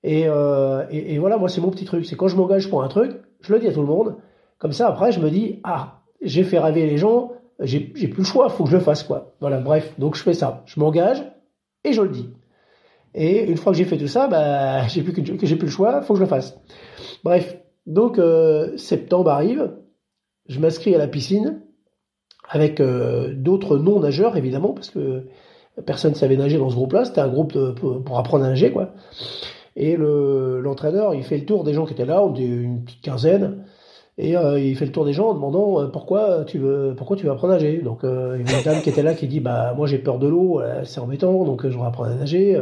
Et, 0.04 0.24
euh, 0.26 0.84
et, 0.90 1.18
voilà, 1.18 1.38
moi 1.38 1.48
c'est 1.48 1.60
mon 1.60 1.70
petit 1.70 1.84
truc, 1.84 2.06
c'est 2.06 2.16
quand 2.16 2.28
je 2.28 2.36
m'engage 2.36 2.70
pour 2.70 2.82
un 2.82 2.88
truc, 2.88 3.20
je 3.40 3.52
le 3.52 3.58
dis 3.58 3.66
à 3.66 3.72
tout 3.72 3.80
le 3.80 3.86
monde. 3.86 4.16
Comme 4.58 4.72
ça, 4.72 4.88
après, 4.88 5.12
je 5.12 5.20
me 5.20 5.30
dis, 5.30 5.60
ah, 5.64 6.02
j'ai 6.22 6.44
fait 6.44 6.58
rêver 6.58 6.86
les 6.86 6.98
gens, 6.98 7.32
j'ai, 7.60 7.80
plus 7.80 8.18
le 8.18 8.24
choix, 8.24 8.48
faut 8.48 8.64
que 8.64 8.70
je 8.70 8.76
le 8.76 8.82
fasse, 8.82 9.02
quoi. 9.02 9.34
Voilà, 9.40 9.58
bref, 9.58 9.94
donc 9.98 10.16
je 10.16 10.22
fais 10.22 10.34
ça, 10.34 10.62
je 10.66 10.78
m'engage 10.80 11.22
et 11.84 11.92
je 11.92 12.02
le 12.02 12.08
dis. 12.08 12.30
Et 13.14 13.44
une 13.44 13.56
fois 13.56 13.72
que 13.72 13.78
j'ai 13.78 13.84
fait 13.84 13.98
tout 13.98 14.08
ça, 14.08 14.28
bah, 14.28 14.86
j'ai 14.88 15.02
plus 15.02 15.12
que, 15.12 15.22
j'ai 15.24 15.56
plus 15.56 15.66
le 15.66 15.72
choix, 15.72 16.02
faut 16.02 16.14
que 16.14 16.18
je 16.18 16.24
le 16.24 16.28
fasse. 16.28 16.58
Bref, 17.24 17.56
Donc 17.86 18.18
euh, 18.18 18.76
septembre 18.76 19.30
arrive, 19.30 19.72
je 20.48 20.60
m'inscris 20.60 20.94
à 20.94 20.98
la 20.98 21.08
piscine 21.08 21.62
avec 22.48 22.80
euh, 22.80 23.34
d'autres 23.34 23.76
non-nageurs 23.76 24.36
évidemment 24.36 24.72
parce 24.72 24.90
que 24.90 25.26
personne 25.84 26.12
ne 26.12 26.16
savait 26.16 26.36
nager 26.36 26.58
dans 26.58 26.70
ce 26.70 26.74
groupe-là. 26.74 27.04
C'était 27.04 27.20
un 27.20 27.28
groupe 27.28 27.56
pour, 27.74 28.18
apprendre 28.18 28.44
à 28.44 28.48
nager 28.48 28.72
quoi. 28.72 28.92
Et 29.80 29.96
l'entraîneur, 29.96 31.14
il 31.14 31.22
fait 31.22 31.38
le 31.38 31.44
tour 31.44 31.62
des 31.62 31.72
gens 31.72 31.86
qui 31.86 31.92
étaient 31.92 32.04
là, 32.04 32.20
une 32.36 32.82
petite 32.84 33.00
quinzaine. 33.00 33.64
Et 34.20 34.36
euh, 34.36 34.58
il 34.58 34.76
fait 34.76 34.86
le 34.86 34.90
tour 34.90 35.04
des 35.04 35.12
gens 35.12 35.28
en 35.28 35.34
demandant 35.34 35.80
euh, 35.80 35.86
pourquoi 35.86 36.44
tu 36.44 36.58
veux 36.58 36.94
pourquoi 36.96 37.16
tu 37.16 37.24
veux 37.24 37.30
apprendre 37.30 37.54
à 37.54 37.56
nager. 37.56 37.78
Donc 37.78 38.02
euh, 38.02 38.36
une 38.36 38.46
dame 38.64 38.82
qui 38.82 38.90
était 38.90 39.04
là 39.04 39.14
qui 39.14 39.28
dit 39.28 39.38
bah 39.38 39.74
moi 39.76 39.86
j'ai 39.86 39.98
peur 39.98 40.18
de 40.18 40.26
l'eau, 40.26 40.60
c'est 40.82 40.98
embêtant 40.98 41.44
donc 41.44 41.62
je 41.68 41.78
vais 41.78 41.84
apprendre 41.84 42.10
à 42.10 42.14
nager. 42.14 42.60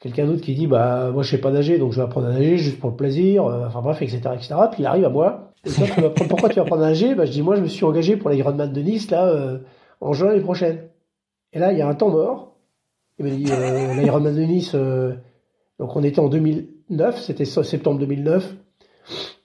Quelqu'un 0.00 0.26
d'autre 0.26 0.42
qui 0.42 0.54
dit 0.54 0.68
bah 0.68 1.10
moi 1.12 1.24
je 1.24 1.30
sais 1.30 1.38
pas 1.38 1.50
nager 1.50 1.78
donc 1.78 1.90
je 1.90 1.96
vais 1.96 2.04
apprendre 2.04 2.28
à 2.28 2.30
nager 2.30 2.56
juste 2.58 2.78
pour 2.78 2.90
le 2.90 2.96
plaisir. 2.96 3.44
enfin 3.44 3.82
bref 3.82 4.00
etc 4.02 4.20
etc. 4.34 4.54
Puis 4.70 4.84
il 4.84 4.86
arrive 4.86 5.06
à 5.06 5.10
moi. 5.10 5.50
Et 5.66 5.70
toi, 5.70 5.86
tu 6.14 6.28
pourquoi 6.28 6.48
tu 6.48 6.56
vas 6.56 6.62
apprendre 6.62 6.84
à 6.84 6.90
nager? 6.90 7.16
Bah 7.16 7.24
je 7.24 7.32
dis 7.32 7.42
moi 7.42 7.56
je 7.56 7.62
me 7.62 7.66
suis 7.66 7.84
engagé 7.84 8.16
pour 8.16 8.30
l'Ironman 8.30 8.72
de 8.72 8.80
Nice 8.80 9.10
là 9.10 9.58
en 10.00 10.12
juin 10.12 10.28
l'année 10.28 10.42
prochaine. 10.42 10.78
Et 11.52 11.58
là 11.58 11.72
il 11.72 11.78
y 11.78 11.82
a 11.82 11.88
un 11.88 11.94
temps 11.94 12.10
mort. 12.10 12.54
Il 13.18 13.24
me 13.24 13.30
dit 13.30 13.46
l'Ironman 14.00 14.36
de 14.36 14.42
Nice 14.42 14.76
donc 15.78 15.96
on 15.96 16.02
était 16.02 16.20
en 16.20 16.28
2009 16.28 17.20
c'était 17.20 17.44
septembre 17.44 17.98
2009 18.00 18.54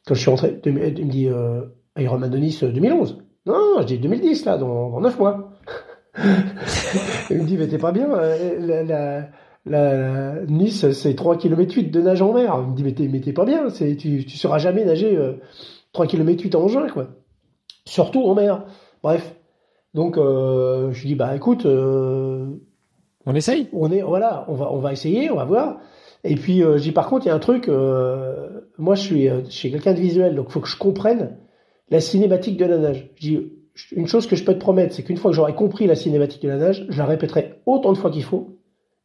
quand 0.09 0.15
je 0.15 0.21
suis 0.21 0.29
rentré, 0.29 0.59
il 0.65 0.73
me 0.73 1.11
dit 1.11 1.27
euh, 1.27 1.61
Ironman 1.97 2.29
de 2.29 2.37
Nice 2.37 2.63
2011. 2.63 3.17
Euh, 3.19 3.51
non, 3.51 3.81
je 3.81 3.85
dis 3.85 3.99
2010 3.99 4.45
là, 4.45 4.57
dans, 4.57 4.89
dans 4.89 5.01
9 5.01 5.19
mois. 5.19 5.51
il 7.29 7.37
me 7.37 7.43
dit 7.45 7.57
mais 7.57 7.67
t'es 7.67 7.77
pas 7.77 7.91
bien. 7.91 8.09
Euh, 8.11 8.83
la, 8.83 9.29
la, 9.65 10.45
nice 10.47 10.89
c'est 10.91 11.15
3 11.15 11.37
km 11.37 11.75
8 11.75 11.91
de 11.91 12.01
nage 12.01 12.21
en 12.21 12.33
mer. 12.33 12.57
Il 12.59 12.71
me 12.71 12.75
dit 12.75 13.07
mais 13.07 13.21
t'es, 13.21 13.33
pas 13.33 13.45
bien. 13.45 13.69
C'est, 13.69 13.95
tu, 13.95 14.25
tu 14.25 14.37
sauras 14.37 14.57
jamais 14.57 14.83
nager 14.83 15.17
3 15.93 16.07
km 16.07 16.43
8 16.43 16.55
en 16.55 16.67
juin 16.67 16.87
quoi. 16.89 17.09
Surtout 17.85 18.23
en 18.23 18.33
mer. 18.33 18.65
Bref. 19.03 19.35
Donc 19.93 20.15
je 20.15 20.99
lui 21.01 21.09
dis 21.09 21.15
bah 21.15 21.35
écoute. 21.35 21.65
on 21.65 23.35
essaye? 23.35 23.69
On 23.73 23.91
est 23.91 24.01
voilà, 24.01 24.45
on 24.47 24.55
va 24.55 24.71
on 24.71 24.79
va 24.79 24.91
essayer, 24.91 25.29
on 25.29 25.35
va 25.35 25.45
voir. 25.45 25.77
Et 26.23 26.35
puis 26.35 26.63
euh, 26.63 26.77
je 26.77 26.83
dis 26.83 26.91
par 26.91 27.07
contre, 27.07 27.25
il 27.25 27.29
y 27.29 27.31
a 27.31 27.35
un 27.35 27.39
truc, 27.39 27.69
euh, 27.69 28.61
moi 28.77 28.95
je 28.95 29.01
suis, 29.01 29.29
euh, 29.29 29.43
suis 29.45 29.71
quelqu'un 29.71 29.93
de 29.93 29.99
visuel, 29.99 30.35
donc 30.35 30.47
il 30.49 30.51
faut 30.51 30.59
que 30.59 30.67
je 30.67 30.77
comprenne 30.77 31.37
la 31.89 32.01
cinématique 32.01 32.57
de 32.57 32.65
la 32.65 32.77
nage. 32.77 33.09
Je 33.15 33.21
dis, 33.21 33.53
une 33.93 34.07
chose 34.07 34.27
que 34.27 34.35
je 34.35 34.43
peux 34.43 34.53
te 34.53 34.59
promettre, 34.59 34.93
c'est 34.93 35.03
qu'une 35.03 35.17
fois 35.17 35.31
que 35.31 35.35
j'aurai 35.35 35.55
compris 35.55 35.87
la 35.87 35.95
cinématique 35.95 36.41
de 36.43 36.49
la 36.49 36.57
nage, 36.57 36.85
je 36.89 36.97
la 36.97 37.05
répéterai 37.05 37.61
autant 37.65 37.93
de 37.93 37.97
fois 37.97 38.11
qu'il 38.11 38.23
faut, 38.23 38.57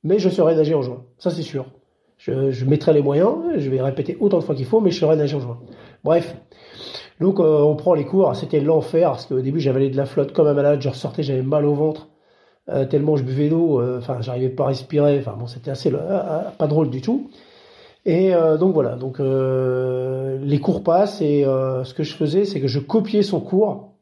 mais 0.03 0.19
je 0.19 0.29
saurai 0.29 0.57
nager 0.57 0.75
en 0.75 0.83
juin. 0.83 1.05
Ça 1.19 1.31
c'est 1.31 1.43
sûr. 1.43 1.67
Je, 2.19 2.51
je, 2.51 2.65
mettrai 2.65 2.93
les 2.93 3.03
moyens, 3.03 3.37
je 3.57 3.69
vais 3.71 3.81
répéter 3.81 4.17
autant 4.21 4.39
de 4.39 4.45
fois 4.45 4.55
qu'il 4.55 4.67
faut, 4.67 4.81
mais 4.81 4.91
je 4.91 4.99
saurai 4.99 5.17
nager 5.17 5.37
en 5.37 5.41
juin. 5.41 5.59
Bref. 6.03 6.37
Donc 7.21 7.39
euh, 7.39 7.61
on 7.61 7.77
prend 7.77 7.95
les 7.95 8.05
cours, 8.05 8.35
c'était 8.35 8.61
l'enfer, 8.61 9.11
parce 9.11 9.27
qu'au 9.27 9.41
début 9.41 9.61
j'avais 9.61 9.89
de 9.89 9.97
la 9.97 10.07
flotte 10.07 10.33
comme 10.33 10.47
un 10.47 10.55
malade, 10.55 10.81
je 10.83 10.89
ressortais, 10.89 11.23
j'avais 11.23 11.43
mal 11.43 11.65
au 11.65 11.75
ventre. 11.75 12.09
Euh, 12.71 12.87
tellement 12.87 13.17
je 13.17 13.25
buvais 13.25 13.51
d'eau, 13.51 13.79
euh, 13.79 13.99
enfin 13.99 14.23
j'arrivais 14.23 14.49
pas 14.49 14.65
à 14.65 14.69
respirer, 14.69 15.19
enfin 15.19 15.37
bon 15.39 15.47
c'était 15.47 15.71
assez 15.71 15.93
euh, 15.93 16.41
pas 16.57 16.67
drôle 16.67 16.89
du 16.89 17.03
tout. 17.03 17.31
Et 18.07 18.33
donc 18.61 18.75
voilà, 18.75 18.97
donc 18.97 19.19
les 19.19 20.61
cours 20.61 20.83
passent 20.83 21.23
et 21.23 21.45
ce 21.47 21.95
que 21.95 22.03
je 22.03 22.15
faisais 22.15 22.45
c'est 22.45 22.61
que 22.61 22.69
je 22.69 22.79
copiais 22.79 23.23
son 23.23 23.41
cours. 23.41 23.95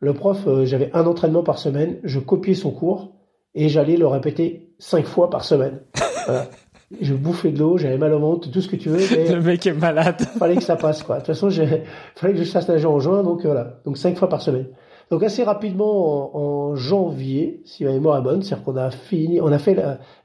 Le 0.00 0.14
prof, 0.14 0.48
j'avais 0.64 0.90
un 0.94 1.04
entraînement 1.04 1.42
par 1.42 1.58
semaine, 1.58 1.98
je 2.04 2.20
copiais 2.20 2.54
son 2.54 2.70
cours 2.70 3.12
et 3.54 3.68
j'allais 3.68 3.98
le 3.98 4.06
répéter 4.06 4.70
cinq 4.78 5.04
fois 5.04 5.28
par 5.28 5.44
semaine. 5.44 5.80
Je 7.02 7.12
bouffais 7.12 7.50
de 7.50 7.58
l'eau, 7.58 7.76
j'avais 7.76 7.98
mal 7.98 8.14
au 8.14 8.18
ventre, 8.18 8.50
tout 8.50 8.62
ce 8.62 8.68
que 8.68 8.76
tu 8.76 8.88
veux. 8.88 8.96
Mais 9.14 9.30
le 9.30 9.42
mec 9.42 9.66
est 9.66 9.74
malade. 9.74 10.22
Fallait 10.38 10.56
que 10.56 10.62
ça 10.62 10.76
passe 10.76 11.02
quoi. 11.02 11.16
De 11.16 11.20
toute 11.20 11.34
façon, 11.34 11.50
il 11.50 11.82
fallait 12.14 12.32
que 12.32 12.42
je 12.42 12.50
fasse 12.50 12.66
nager 12.66 12.86
en 12.86 12.98
juin, 12.98 13.22
donc 13.22 13.44
voilà, 13.44 13.82
donc 13.84 13.98
cinq 13.98 14.16
fois 14.16 14.30
par 14.30 14.40
semaine. 14.40 14.68
Donc 15.10 15.22
assez 15.22 15.42
rapidement 15.42 16.36
en, 16.36 16.76
janvier, 16.76 17.62
si 17.64 17.84
ma 17.84 17.92
mémoire 17.92 18.18
est 18.18 18.22
bonne, 18.22 18.42
c'est-à-dire 18.42 18.64
qu'on 18.64 18.76
a 18.76 18.90
fini, 18.90 19.40
on 19.40 19.50
a 19.50 19.58
fait 19.58 19.76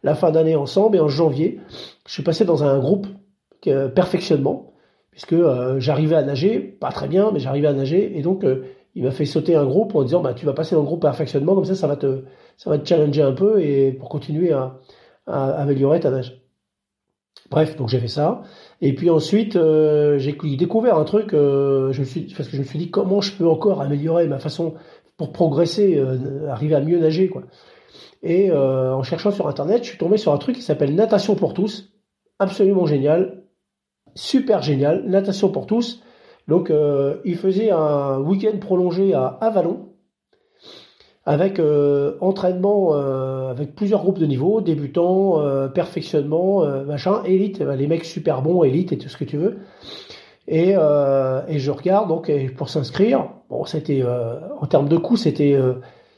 la, 0.04 0.16
fin 0.16 0.32
d'année 0.32 0.56
ensemble 0.56 0.98
et 0.98 1.00
en 1.00 1.08
janvier, 1.08 1.60
je 2.06 2.12
suis 2.12 2.24
passé 2.24 2.44
dans 2.44 2.64
un 2.64 2.80
groupe 2.80 3.08
euh, 3.68 3.88
perfectionnement 3.88 4.74
puisque 5.12 5.34
euh, 5.34 5.80
j'arrivais 5.80 6.16
à 6.16 6.24
nager, 6.24 6.60
pas 6.60 6.92
très 6.92 7.08
bien, 7.08 7.32
mais 7.32 7.40
j'arrivais 7.40 7.68
à 7.68 7.74
nager 7.74 8.18
et 8.18 8.22
donc 8.22 8.44
euh, 8.44 8.66
il 8.96 9.04
m'a 9.04 9.12
fait 9.12 9.26
sauter 9.26 9.56
un 9.56 9.66
groupe 9.66 9.96
en 9.96 10.04
disant 10.04 10.22
bah 10.22 10.34
tu 10.34 10.46
vas 10.46 10.54
passer 10.54 10.76
dans 10.76 10.82
le 10.82 10.88
groupe 10.88 11.02
perfectionnement 11.02 11.56
comme 11.56 11.66
ça 11.66 11.76
ça 11.76 11.88
va 11.88 11.96
te 11.96 12.24
ça 12.58 12.72
challenger 12.84 13.22
un 13.22 13.34
peu 13.34 13.62
et 13.62 13.94
pour 13.94 14.10
continuer 14.10 14.52
à 14.52 14.80
améliorer 15.26 16.02
ta 16.02 16.12
nage. 16.12 16.43
Bref, 17.50 17.76
donc 17.76 17.90
j'ai 17.90 18.00
fait 18.00 18.08
ça. 18.08 18.42
Et 18.82 18.94
puis 18.94 19.10
ensuite, 19.10 19.56
euh, 19.56 20.18
j'ai 20.18 20.36
découvert 20.58 20.98
un 20.98 21.04
truc. 21.04 21.34
Euh, 21.34 21.94
parce 22.36 22.50
que 22.50 22.56
je 22.56 22.60
me 22.60 22.64
suis 22.64 22.80
dit 22.80 22.90
comment 22.90 23.22
je 23.22 23.34
peux 23.34 23.48
encore 23.48 23.82
améliorer 23.82 24.28
ma 24.28 24.40
façon 24.40 24.76
pour 25.18 25.32
progresser, 25.32 25.98
euh, 25.98 26.50
arriver 26.50 26.76
à 26.76 26.82
mieux 26.82 27.00
nager, 27.00 27.30
quoi. 27.30 27.44
Et 28.26 28.50
en 28.54 29.04
cherchant 29.04 29.32
sur 29.32 29.50
internet, 29.50 29.84
je 29.84 29.90
suis 29.90 29.98
tombé 29.98 30.16
sur 30.16 30.32
un 30.32 30.38
truc 30.38 30.56
qui 30.56 30.62
s'appelle 30.62 30.96
Natation 30.96 31.36
pour 31.36 31.54
tous, 31.54 31.92
absolument 32.40 32.86
génial, 32.86 33.44
super 34.16 34.62
génial, 34.62 35.04
Natation 35.06 35.50
pour 35.50 35.66
tous. 35.66 36.02
Donc, 36.48 36.72
il 37.26 37.36
faisait 37.36 37.70
un 37.72 38.20
week-end 38.22 38.58
prolongé 38.62 39.14
à 39.14 39.26
Avalon 39.42 39.93
avec 41.26 41.60
euh, 41.60 42.18
entraînement 42.20 42.96
euh, 42.96 43.50
avec 43.50 43.76
plusieurs 43.76 44.02
groupes 44.02 44.20
de 44.20 44.26
niveau, 44.26 44.60
débutants, 44.62 45.40
euh, 45.40 45.68
perfectionnement, 45.68 46.66
machin, 46.86 47.24
élite, 47.24 47.60
les 47.60 47.88
mecs 47.88 48.06
super 48.06 48.42
bons, 48.42 48.64
élite 48.64 48.92
et 48.92 48.98
tout 48.98 49.10
ce 49.10 49.18
que 49.18 49.24
tu 49.24 49.38
veux. 49.38 49.60
Et, 50.48 50.72
et 50.72 51.60
je 51.60 51.72
regarde 51.72 52.10
donc 52.10 52.30
pour 52.58 52.68
s'inscrire, 52.68 53.30
bon 53.50 53.64
c'était 53.64 54.04
en 54.60 54.66
termes 54.66 54.90
de 54.90 54.98
coût 54.98 55.16
c'était 55.16 55.58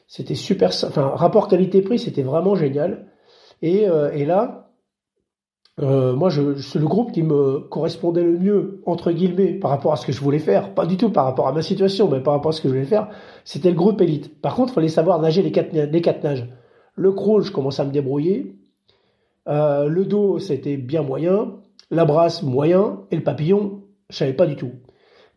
c'était 0.07 0.33
super, 0.33 0.69
enfin 0.69 1.11
rapport 1.13 1.47
qualité-prix 1.47 1.99
c'était 1.99 2.23
vraiment 2.23 2.55
génial. 2.55 3.05
Et, 3.61 3.83
et 4.13 4.25
là 4.25 4.64
euh, 5.81 6.13
moi, 6.13 6.29
je, 6.29 6.55
c'est 6.55 6.79
le 6.79 6.87
groupe 6.87 7.11
qui 7.11 7.21
me 7.21 7.59
correspondait 7.59 8.23
le 8.23 8.37
mieux, 8.39 8.81
entre 8.85 9.11
guillemets, 9.11 9.53
par 9.53 9.71
rapport 9.71 9.91
à 9.91 9.97
ce 9.97 10.05
que 10.05 10.11
je 10.11 10.21
voulais 10.21 10.39
faire. 10.39 10.73
Pas 10.73 10.85
du 10.85 10.95
tout 10.95 11.09
par 11.09 11.25
rapport 11.25 11.47
à 11.47 11.51
ma 11.51 11.61
situation, 11.61 12.09
mais 12.09 12.21
par 12.21 12.33
rapport 12.33 12.49
à 12.49 12.51
ce 12.53 12.61
que 12.61 12.69
je 12.69 12.73
voulais 12.73 12.85
faire. 12.85 13.09
C'était 13.43 13.69
le 13.69 13.75
groupe 13.75 13.99
élite. 14.01 14.41
Par 14.41 14.55
contre, 14.55 14.71
il 14.71 14.75
fallait 14.75 14.87
savoir 14.87 15.19
nager 15.19 15.41
les 15.41 15.51
quatre, 15.51 16.23
nages. 16.23 16.47
Le 16.95 17.11
crawl, 17.11 17.43
je 17.43 17.51
commençais 17.51 17.81
à 17.81 17.85
me 17.85 17.91
débrouiller. 17.91 18.55
Euh, 19.47 19.87
le 19.87 20.05
dos, 20.05 20.39
c'était 20.39 20.77
bien 20.77 21.01
moyen. 21.01 21.55
La 21.91 22.05
brasse, 22.05 22.41
moyen. 22.41 23.01
Et 23.11 23.17
le 23.17 23.23
papillon, 23.23 23.81
je 24.09 24.15
savais 24.17 24.33
pas 24.33 24.45
du 24.45 24.55
tout. 24.55 24.71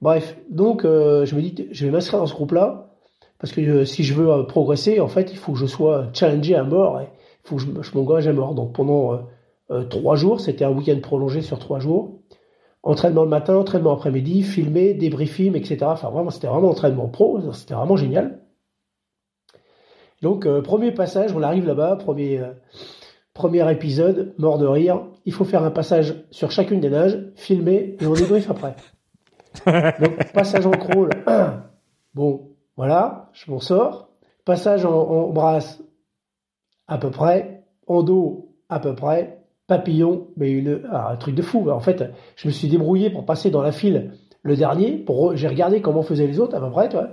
Bref, 0.00 0.38
donc 0.48 0.84
euh, 0.84 1.26
je 1.26 1.34
me 1.34 1.42
dis, 1.42 1.66
je 1.72 1.84
vais 1.84 1.90
m'inscrire 1.90 2.20
dans 2.20 2.26
ce 2.26 2.34
groupe-là. 2.34 2.88
Parce 3.40 3.52
que 3.52 3.60
euh, 3.60 3.84
si 3.84 4.04
je 4.04 4.14
veux 4.14 4.30
euh, 4.30 4.42
progresser, 4.44 5.00
en 5.00 5.08
fait, 5.08 5.32
il 5.32 5.38
faut 5.38 5.52
que 5.52 5.58
je 5.58 5.66
sois 5.66 6.08
challengé 6.12 6.54
à 6.54 6.64
mort. 6.64 7.00
Il 7.02 7.08
faut 7.48 7.56
que 7.56 7.62
je, 7.62 7.68
je 7.82 7.96
m'engage 7.96 8.26
à 8.28 8.32
mort. 8.32 8.54
Donc 8.54 8.72
pendant 8.72 9.14
euh, 9.14 9.16
trois 9.90 10.16
jours. 10.16 10.40
C'était 10.40 10.64
un 10.64 10.70
week-end 10.70 10.98
prolongé 11.00 11.42
sur 11.42 11.58
trois 11.58 11.78
jours. 11.78 12.18
Entraînement 12.82 13.24
le 13.24 13.28
matin, 13.28 13.56
entraînement 13.56 13.92
après-midi, 13.92 14.42
filmé, 14.42 14.94
débriefing, 14.94 15.54
etc. 15.56 15.78
Enfin, 15.82 16.10
vraiment, 16.10 16.30
c'était 16.30 16.46
vraiment 16.46 16.70
entraînement 16.70 17.08
pro. 17.08 17.52
C'était 17.52 17.74
vraiment 17.74 17.96
génial. 17.96 18.40
Donc, 20.22 20.46
euh, 20.46 20.62
premier 20.62 20.92
passage, 20.92 21.32
on 21.34 21.42
arrive 21.42 21.66
là-bas, 21.66 21.96
premier, 21.96 22.38
euh, 22.38 22.52
premier 23.34 23.70
épisode, 23.70 24.34
mort 24.38 24.58
de 24.58 24.66
rire. 24.66 25.06
Il 25.24 25.32
faut 25.32 25.44
faire 25.44 25.64
un 25.64 25.70
passage 25.70 26.24
sur 26.30 26.50
chacune 26.50 26.80
des 26.80 26.90
nages, 26.90 27.18
filmer, 27.36 27.96
et 28.00 28.06
on 28.06 28.14
débrief 28.14 28.50
après. 28.50 28.74
Donc, 29.66 30.32
passage 30.32 30.66
en 30.66 30.72
crawl. 30.72 31.10
Bon, 32.14 32.56
voilà, 32.76 33.30
je 33.32 33.48
m'en 33.48 33.60
sors. 33.60 34.08
Passage 34.44 34.84
en, 34.84 34.92
en 34.92 35.28
brasse, 35.28 35.80
à 36.88 36.98
peu 36.98 37.10
près. 37.10 37.64
En 37.86 38.02
dos, 38.02 38.56
à 38.68 38.80
peu 38.80 38.96
près 38.96 39.37
papillon, 39.68 40.26
mais 40.36 40.50
une, 40.50 40.80
ah, 40.90 41.10
un 41.12 41.16
truc 41.16 41.36
de 41.36 41.42
fou. 41.42 41.70
En 41.70 41.78
fait, 41.78 42.02
je 42.34 42.48
me 42.48 42.52
suis 42.52 42.66
débrouillé 42.66 43.10
pour 43.10 43.24
passer 43.24 43.50
dans 43.50 43.62
la 43.62 43.70
file 43.70 44.10
le 44.42 44.56
dernier. 44.56 44.92
Pour, 44.96 45.36
j'ai 45.36 45.46
regardé 45.46 45.80
comment 45.80 46.02
faisaient 46.02 46.26
les 46.26 46.40
autres 46.40 46.56
à 46.56 46.60
peu 46.60 46.70
près, 46.70 46.88
toi, 46.88 47.10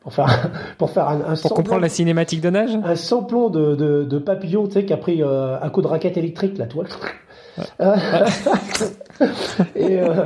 pour 0.00 0.12
faire, 0.12 0.50
pour 0.78 0.90
faire 0.90 1.08
un, 1.08 1.32
un 1.32 1.36
pour 1.36 1.54
comprendre 1.54 1.80
la 1.80 1.88
cinématique 1.88 2.42
de 2.42 2.50
nage? 2.50 2.76
Un 2.84 2.96
samplon 2.96 3.48
de, 3.48 3.74
de, 3.76 4.04
de 4.04 4.18
papillon, 4.18 4.66
tu 4.66 4.72
sais, 4.72 4.84
qui 4.84 4.92
a 4.92 4.98
pris 4.98 5.22
euh, 5.22 5.58
un 5.58 5.70
coup 5.70 5.80
de 5.80 5.86
raquette 5.86 6.18
électrique, 6.18 6.58
là, 6.58 6.66
toi. 6.66 6.84
et, 9.76 10.00
euh, 10.00 10.24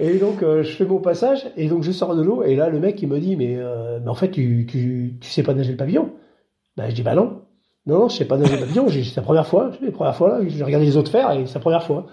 et 0.00 0.18
donc 0.18 0.42
euh, 0.42 0.64
je 0.64 0.72
fais 0.72 0.84
mon 0.84 0.98
passage 0.98 1.46
et 1.56 1.68
donc 1.68 1.84
je 1.84 1.92
sors 1.92 2.16
de 2.16 2.22
l'eau 2.22 2.42
et 2.42 2.56
là 2.56 2.68
le 2.68 2.80
mec 2.80 3.00
il 3.00 3.06
me 3.08 3.20
dit 3.20 3.36
mais, 3.36 3.60
mais 4.02 4.08
en 4.08 4.14
fait 4.16 4.32
tu, 4.32 4.66
tu, 4.68 5.14
tu 5.20 5.30
sais 5.30 5.44
pas 5.44 5.54
nager 5.54 5.70
le 5.70 5.76
pavillon. 5.76 6.10
Ben 6.76 6.90
je 6.90 6.94
dis 6.96 7.02
bah 7.02 7.14
non. 7.14 7.42
Non, 7.86 7.98
non, 7.98 8.08
je 8.08 8.16
sais 8.16 8.24
pas 8.24 8.38
nager 8.38 8.58
l'avion, 8.58 8.88
c'est 8.88 9.16
la 9.16 9.22
première 9.22 9.46
fois, 9.46 9.70
c'est 9.78 9.84
la 9.84 9.92
première 9.92 10.16
fois, 10.16 10.40
j'ai 10.46 10.64
regardé 10.64 10.86
les 10.86 10.96
autres 10.96 11.10
faire 11.10 11.32
et 11.32 11.46
c'est 11.46 11.54
la 11.54 11.60
première 11.60 11.82
fois. 11.82 12.06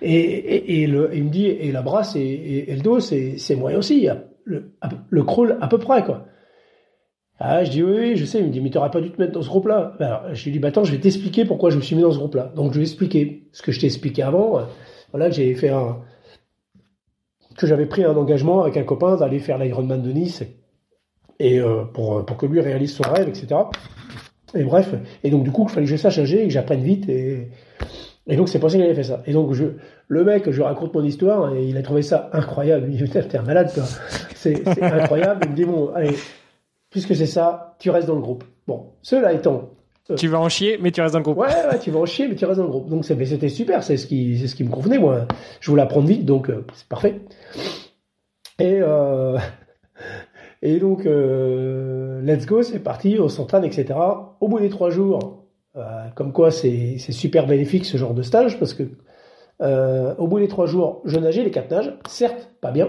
Et, 0.00 0.82
il 0.82 0.92
me 0.92 1.28
dit, 1.28 1.46
et 1.46 1.72
la 1.72 1.82
brasse 1.82 2.14
et, 2.16 2.66
le 2.68 2.82
dos, 2.82 3.00
c'est, 3.00 3.56
moyen 3.56 3.78
aussi, 3.78 4.08
le, 4.44 5.24
crawl 5.24 5.58
à 5.60 5.68
peu 5.68 5.78
près, 5.78 6.04
quoi. 6.04 6.26
Ah, 7.38 7.64
je 7.64 7.70
dis 7.70 7.82
oui, 7.82 7.96
oui, 7.98 8.16
je 8.16 8.24
sais. 8.24 8.38
Il 8.38 8.46
me 8.46 8.50
dit, 8.50 8.62
mais 8.62 8.70
t'aurais 8.70 8.90
pas 8.90 9.00
dû 9.02 9.10
te 9.10 9.20
mettre 9.20 9.32
dans 9.32 9.42
ce 9.42 9.48
groupe-là. 9.48 9.94
Alors, 10.00 10.22
je 10.32 10.44
lui 10.44 10.52
dis, 10.52 10.58
bah 10.58 10.68
attends, 10.68 10.84
je 10.84 10.92
vais 10.92 10.98
t'expliquer 10.98 11.44
pourquoi 11.44 11.68
je 11.68 11.76
me 11.76 11.82
suis 11.82 11.94
mis 11.94 12.00
dans 12.00 12.12
ce 12.12 12.16
groupe-là. 12.16 12.50
Donc, 12.56 12.72
je 12.72 12.78
vais 12.78 12.84
expliquer 12.84 13.48
ce 13.52 13.60
que 13.60 13.72
je 13.72 13.80
t'ai 13.80 13.86
expliqué 13.86 14.22
avant. 14.22 14.60
Voilà, 15.12 15.28
j'ai 15.28 15.54
fait 15.54 15.68
un, 15.68 15.98
que 17.56 17.66
j'avais 17.66 17.86
pris 17.86 18.04
un 18.04 18.16
engagement 18.16 18.62
avec 18.62 18.76
un 18.76 18.84
copain 18.84 19.16
d'aller 19.16 19.38
faire 19.38 19.58
l'Ironman 19.58 20.02
de 20.02 20.12
Nice 20.12 20.44
et 21.38 21.60
euh, 21.60 21.84
pour, 21.84 22.24
pour 22.24 22.36
que 22.36 22.46
lui 22.46 22.60
réalise 22.60 22.94
son 22.94 23.02
rêve, 23.02 23.28
etc. 23.28 23.54
Et 24.54 24.64
bref, 24.64 24.94
et 25.24 25.30
donc 25.30 25.44
du 25.44 25.50
coup, 25.50 25.66
il 25.68 25.72
fallait 25.72 25.86
que 25.86 25.90
je 25.90 25.96
sache 25.96 26.18
nager 26.18 26.42
et 26.42 26.46
que 26.46 26.52
j'apprenne 26.52 26.82
vite 26.82 27.08
et, 27.08 27.48
et 28.26 28.36
donc 28.36 28.48
c'est 28.48 28.58
pour 28.58 28.70
ça 28.70 28.76
qu'il 28.76 28.84
avait 28.84 28.94
fait 28.94 29.02
ça. 29.02 29.22
Et 29.26 29.32
donc 29.32 29.52
je, 29.52 29.64
le 30.08 30.24
mec, 30.24 30.50
je 30.50 30.62
raconte 30.62 30.94
mon 30.94 31.04
histoire 31.04 31.54
et 31.54 31.64
il 31.64 31.76
a 31.76 31.82
trouvé 31.82 32.02
ça 32.02 32.30
incroyable. 32.32 32.88
Il 32.90 33.00
me 33.00 33.06
dit, 33.06 33.10
t'es 33.10 33.38
un 33.38 33.42
malade, 33.42 33.72
toi. 33.74 33.84
C'est 34.34 34.66
incroyable. 34.82 35.42
Il 35.44 35.50
me 35.50 35.56
dit, 35.56 35.64
bon, 35.64 35.92
allez, 35.94 36.16
puisque 36.90 37.14
c'est 37.16 37.26
ça, 37.26 37.76
tu 37.78 37.90
restes 37.90 38.06
dans 38.06 38.14
le 38.14 38.20
groupe. 38.20 38.44
Bon, 38.66 38.92
cela 39.02 39.32
étant, 39.32 39.70
tu 40.14 40.28
vas 40.28 40.38
en 40.38 40.48
chier, 40.48 40.78
mais 40.80 40.92
tu 40.92 41.00
restes 41.00 41.14
dans 41.14 41.18
le 41.18 41.24
groupe. 41.24 41.38
Ouais, 41.38 41.46
ouais, 41.46 41.78
tu 41.80 41.90
vas 41.90 41.98
en 41.98 42.06
chier, 42.06 42.28
mais 42.28 42.36
tu 42.36 42.44
restes 42.44 42.58
dans 42.58 42.66
le 42.66 42.70
groupe. 42.70 42.88
Donc 42.88 43.04
c'était 43.04 43.48
super, 43.48 43.82
c'est 43.82 43.96
ce 43.96 44.06
qui, 44.06 44.38
c'est 44.38 44.46
ce 44.46 44.54
qui 44.54 44.62
me 44.62 44.70
convenait 44.70 44.98
moi. 44.98 45.26
Je 45.60 45.70
voulais 45.70 45.82
apprendre 45.82 46.06
vite, 46.06 46.24
donc 46.24 46.48
euh, 46.48 46.64
c'est 46.74 46.86
parfait. 46.86 47.20
Et 48.60 48.78
euh, 48.80 49.36
et 50.66 50.80
donc 50.80 51.06
euh, 51.06 52.20
let's 52.22 52.44
go, 52.44 52.62
c'est 52.62 52.80
parti, 52.80 53.18
on 53.20 53.28
s'entraîne, 53.28 53.64
etc. 53.64 53.94
Au 54.40 54.48
bout 54.48 54.58
des 54.58 54.68
trois 54.68 54.90
jours, 54.90 55.44
euh, 55.76 56.08
comme 56.16 56.32
quoi 56.32 56.50
c'est 56.50 56.98
super 56.98 57.46
bénéfique 57.46 57.84
ce 57.84 57.96
genre 57.96 58.14
de 58.14 58.22
stage 58.22 58.58
parce 58.58 58.74
que 58.74 58.82
euh, 59.62 60.14
au 60.16 60.26
bout 60.26 60.40
des 60.40 60.48
trois 60.48 60.66
jours, 60.66 61.02
je 61.04 61.18
nageais 61.20 61.44
les 61.44 61.52
quatre 61.52 61.70
nages, 61.70 61.94
certes 62.08 62.50
pas 62.60 62.72
bien, 62.72 62.88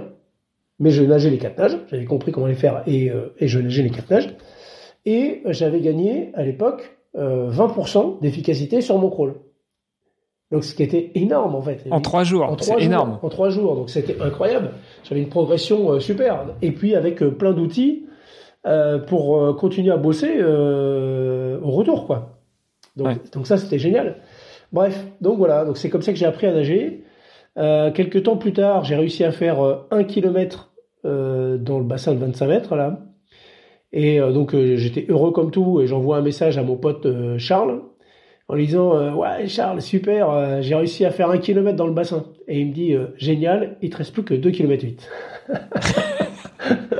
mais 0.79 0.89
je 0.89 1.03
nageais 1.03 1.29
les 1.29 1.37
quatre 1.37 1.59
nages. 1.59 1.77
J'avais 1.91 2.05
compris 2.05 2.31
comment 2.31 2.47
les 2.47 2.55
faire 2.55 2.81
et 2.87 3.11
et 3.37 3.47
je 3.47 3.59
nageais 3.59 3.83
les 3.83 3.91
quatre 3.91 4.09
nages. 4.09 4.35
Et 5.05 5.43
j'avais 5.45 5.79
gagné 5.79 6.31
à 6.33 6.43
l'époque 6.43 6.97
20% 7.15 7.17
euh, 7.17 8.21
d'efficacité 8.21 8.81
sur 8.81 8.97
mon 8.97 9.09
crawl. 9.09 9.35
Donc 10.51 10.63
ce 10.63 10.73
qui 10.73 10.83
était 10.83 11.11
énorme 11.15 11.55
en 11.55 11.61
fait. 11.61 11.85
En 11.91 11.99
trois 11.99 12.23
jours, 12.23 12.55
c'est 12.59 12.81
énorme. 12.81 13.19
En 13.21 13.29
trois 13.29 13.49
jours, 13.49 13.75
donc 13.75 13.89
c'était 13.89 14.19
incroyable. 14.21 14.71
J'avais 15.03 15.21
une 15.21 15.29
progression 15.29 15.91
euh, 15.91 15.99
super. 15.99 16.45
Et 16.61 16.71
puis 16.71 16.95
avec 16.95 17.21
euh, 17.21 17.31
plein 17.31 17.51
d'outils 17.51 18.05
pour 19.07 19.55
continuer 19.55 19.91
à 19.91 19.97
bosser 19.97 20.43
au 20.43 21.71
retour, 21.71 22.05
quoi. 22.05 22.41
Donc, 22.97 23.31
donc 23.31 23.47
ça 23.47 23.55
c'était 23.55 23.79
génial. 23.79 24.17
Bref, 24.73 25.05
donc 25.21 25.37
voilà, 25.37 25.63
donc 25.63 25.77
c'est 25.77 25.89
comme 25.89 26.01
ça 26.01 26.11
que 26.11 26.17
j'ai 26.17 26.25
appris 26.25 26.47
à 26.47 26.51
nager. 26.51 27.05
quelques 27.55 28.23
temps 28.23 28.35
plus 28.35 28.51
tard, 28.51 28.83
j'ai 28.83 28.97
réussi 28.97 29.23
à 29.23 29.31
faire 29.31 29.85
un 29.89 30.03
kilomètre 30.03 30.73
dans 31.05 31.79
le 31.79 31.83
bassin 31.85 32.13
de 32.13 32.19
25 32.19 32.47
mètres 32.47 32.75
là. 32.75 32.99
Et 33.93 34.19
euh, 34.19 34.31
donc 34.31 34.53
euh, 34.53 34.75
j'étais 34.75 35.05
heureux 35.09 35.31
comme 35.31 35.51
tout 35.51 35.81
et 35.81 35.87
j'envoie 35.87 36.17
un 36.17 36.21
message 36.21 36.57
à 36.57 36.63
mon 36.63 36.75
pote 36.75 37.05
euh, 37.05 37.37
Charles 37.37 37.81
en 38.47 38.55
lui 38.55 38.65
disant 38.65 39.13
ouais 39.15 39.47
Charles 39.47 39.81
super 39.81 40.61
j'ai 40.61 40.75
réussi 40.75 41.05
à 41.05 41.11
faire 41.11 41.29
un 41.29 41.37
kilomètre 41.37 41.77
dans 41.77 41.87
le 41.87 41.93
bassin 41.93 42.25
et 42.47 42.59
il 42.59 42.67
me 42.67 42.73
dit 42.73 42.95
génial 43.17 43.77
il 43.81 43.89
te 43.89 43.97
reste 43.97 44.13
plus 44.13 44.23
que 44.23 44.33
2 44.33 44.51
km 44.51 44.83
8 44.83 45.09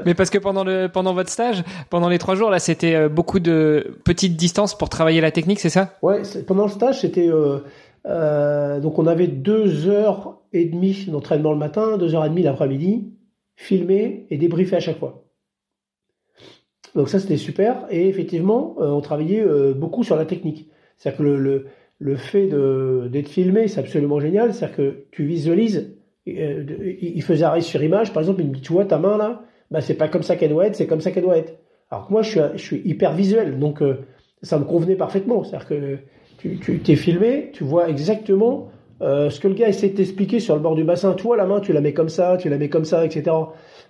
mais 0.06 0.14
parce 0.14 0.30
que 0.30 0.38
pendant 0.38 0.64
le 0.64 0.88
pendant 0.88 1.14
votre 1.14 1.30
stage 1.30 1.64
pendant 1.90 2.10
les 2.10 2.18
trois 2.18 2.36
jours 2.36 2.50
là 2.50 2.60
c'était 2.60 3.08
beaucoup 3.08 3.40
de 3.40 3.98
petites 4.04 4.36
distances 4.36 4.78
pour 4.78 4.90
travailler 4.90 5.22
la 5.22 5.32
technique 5.32 5.60
c'est 5.60 5.70
ça? 5.70 5.94
Ouais 6.02 6.22
pendant 6.46 6.66
le 6.66 6.72
stage 6.72 7.02
c'était 7.02 7.30
donc 7.30 9.00
on 9.00 9.08
avait 9.08 9.28
deux 9.28 9.88
heures 9.88 10.40
et 10.52 10.66
demie 10.66 11.06
d'entraînement 11.08 11.52
le 11.52 11.60
matin 11.60 11.98
deux 11.98 12.14
heures 12.14 12.26
et 12.26 12.30
demie 12.30 12.44
l'après-midi 12.44 13.14
filmé 13.56 14.28
et 14.30 14.38
débriefé 14.38 14.76
à 14.76 14.80
chaque 14.82 15.00
fois 15.00 15.24
donc 16.98 17.10
ça, 17.10 17.20
c'était 17.20 17.38
super. 17.38 17.86
Et 17.92 18.08
effectivement, 18.08 18.76
euh, 18.80 18.90
on 18.90 19.02
travaillait 19.02 19.46
euh, 19.46 19.74
beaucoup 19.74 20.04
sur 20.04 20.16
la 20.16 20.26
technique. 20.26 20.68
C'est-à-dire 20.98 21.18
que 21.18 21.24
le, 21.24 21.38
le, 21.38 21.66
le 22.00 22.16
fait 22.16 22.48
d'être 22.48 23.30
filmé, 23.30 23.68
c'est 23.68 23.80
absolument 23.80 24.20
génial. 24.20 24.54
C'est-à-dire 24.54 24.78
que 24.78 24.96
tu 25.12 25.26
visualises. 25.26 25.96
Euh, 26.28 26.66
il 27.00 27.24
faisait 27.24 27.46
arrêt 27.46 27.62
sur 27.62 27.82
image, 27.82 28.12
par 28.12 28.22
exemple, 28.22 28.42
il 28.42 28.50
me 28.50 28.54
dit, 28.56 28.62
tu 28.62 28.74
vois 28.74 28.84
ta 28.84 28.98
main 28.98 29.18
là, 29.18 29.44
bah, 29.72 29.80
c'est 29.80 29.94
pas 29.94 30.10
comme 30.10 30.24
ça 30.24 30.36
qu'elle 30.36 30.50
doit 30.50 30.68
être, 30.68 30.76
c'est 30.76 30.86
comme 30.86 31.00
ça 31.00 31.12
qu'elle 31.12 31.24
doit 31.24 31.38
être. 31.38 31.58
Alors 31.90 32.08
que 32.08 32.12
moi, 32.12 32.22
je 32.22 32.30
suis, 32.32 32.40
je 32.56 32.62
suis 32.62 32.82
hyper 32.84 33.14
visuel, 33.14 33.60
donc 33.60 33.82
ça 34.42 34.60
me 34.60 34.66
convenait 34.66 34.96
parfaitement. 34.96 35.44
C'est-à-dire 35.44 35.68
que 35.70 35.98
tu, 36.38 36.58
tu 36.60 36.80
t'es 36.80 36.96
filmé, 36.96 37.52
tu 37.54 37.64
vois 37.64 37.90
exactement 37.90 38.70
euh, 39.02 39.30
ce 39.30 39.40
que 39.40 39.48
le 39.48 39.54
gars 39.54 39.70
essaie 39.70 39.90
de 39.90 39.96
t'expliquer 39.96 40.40
sur 40.40 40.56
le 40.56 40.62
bord 40.62 40.76
du 40.76 40.84
bassin. 40.84 41.14
Tu 41.14 41.24
vois 41.24 41.38
la 41.38 41.46
main, 41.46 41.60
tu 41.60 41.74
la 41.74 41.82
mets 41.82 41.94
comme 41.94 42.10
ça, 42.10 42.38
tu 42.38 42.50
la 42.50 42.58
mets 42.58 42.70
comme 42.70 42.86
ça, 42.86 43.06
etc. 43.06 43.24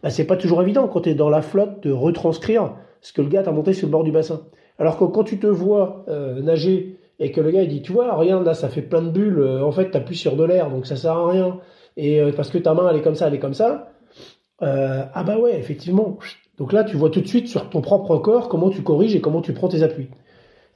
Bah, 0.03 0.09
c'est 0.09 0.25
pas 0.25 0.37
toujours 0.37 0.61
évident 0.61 0.87
quand 0.87 1.01
tu 1.01 1.09
es 1.09 1.15
dans 1.15 1.29
la 1.29 1.41
flotte 1.41 1.83
de 1.83 1.91
retranscrire 1.91 2.75
ce 3.01 3.13
que 3.13 3.21
le 3.21 3.29
gars 3.29 3.43
t'a 3.43 3.51
monté 3.51 3.73
sur 3.73 3.87
le 3.87 3.91
bord 3.91 4.03
du 4.03 4.11
bassin. 4.11 4.41
Alors 4.79 4.97
que 4.97 5.05
quand 5.05 5.23
tu 5.23 5.39
te 5.39 5.47
vois 5.47 6.05
euh, 6.07 6.41
nager 6.41 6.99
et 7.19 7.31
que 7.31 7.41
le 7.41 7.49
gars 7.51 7.63
il 7.63 7.69
dit 7.69 7.81
tu 7.81 7.91
vois 7.91 8.13
regarde 8.13 8.45
là 8.45 8.53
ça 8.53 8.69
fait 8.69 8.83
plein 8.83 9.01
de 9.01 9.09
bulles 9.09 9.39
euh, 9.39 9.63
en 9.63 9.71
fait 9.71 9.89
t'appuies 9.89 10.15
sur 10.15 10.35
de 10.35 10.43
l'air 10.43 10.69
donc 10.69 10.85
ça 10.85 10.95
sert 10.95 11.13
à 11.13 11.29
rien. 11.29 11.59
Et 11.95 12.21
euh, 12.21 12.31
parce 12.31 12.49
que 12.49 12.59
ta 12.59 12.73
main 12.73 12.87
elle 12.89 12.97
est 12.97 13.01
comme 13.01 13.15
ça 13.15 13.27
elle 13.27 13.33
est 13.33 13.39
comme 13.39 13.55
ça 13.55 13.91
ah 14.59 15.23
bah 15.23 15.37
ouais 15.37 15.57
effectivement. 15.57 16.17
Donc 16.57 16.73
là 16.73 16.83
tu 16.83 16.97
vois 16.97 17.09
tout 17.09 17.21
de 17.21 17.27
suite 17.27 17.47
sur 17.47 17.69
ton 17.69 17.81
propre 17.81 18.17
corps 18.17 18.49
comment 18.49 18.69
tu 18.69 18.81
corriges 18.81 19.15
et 19.15 19.21
comment 19.21 19.41
tu 19.41 19.53
prends 19.53 19.67
tes 19.67 19.83
appuis. 19.83 20.07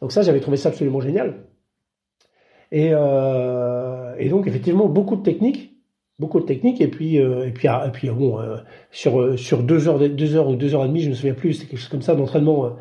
Donc 0.02 0.12
ça 0.12 0.22
j'avais 0.22 0.40
trouvé 0.40 0.58
ça 0.58 0.70
absolument 0.70 1.02
génial. 1.02 1.46
Et, 2.72 2.92
et 2.92 4.30
donc 4.30 4.48
effectivement 4.48 4.88
beaucoup 4.88 5.16
de 5.16 5.24
techniques 5.24 5.72
beaucoup 6.20 6.40
de 6.40 6.46
techniques. 6.46 6.80
Et 6.80 6.88
puis 6.88 7.16
et 7.18 7.52
puis 7.52 7.68
ah, 7.68 7.86
et 7.88 7.92
puis 7.92 8.10
bon 8.10 8.40
euh, 8.40 8.58
sur 8.92 9.38
sur 9.38 9.64
deux 9.64 9.88
heures 9.88 9.98
deux 9.98 10.36
heures 10.36 10.48
ou 10.48 10.56
deux 10.56 10.76
heures 10.76 10.86
et 10.86 10.88
demie 10.88 11.02
je 11.02 11.10
me 11.10 11.16
souviens 11.16 11.34
plus 11.34 11.54
c'est 11.54 11.66
quelque 11.66 11.80
chose 11.80 11.90
comme 11.90 12.04
ça 12.04 12.16
d'entraînement 12.16 12.78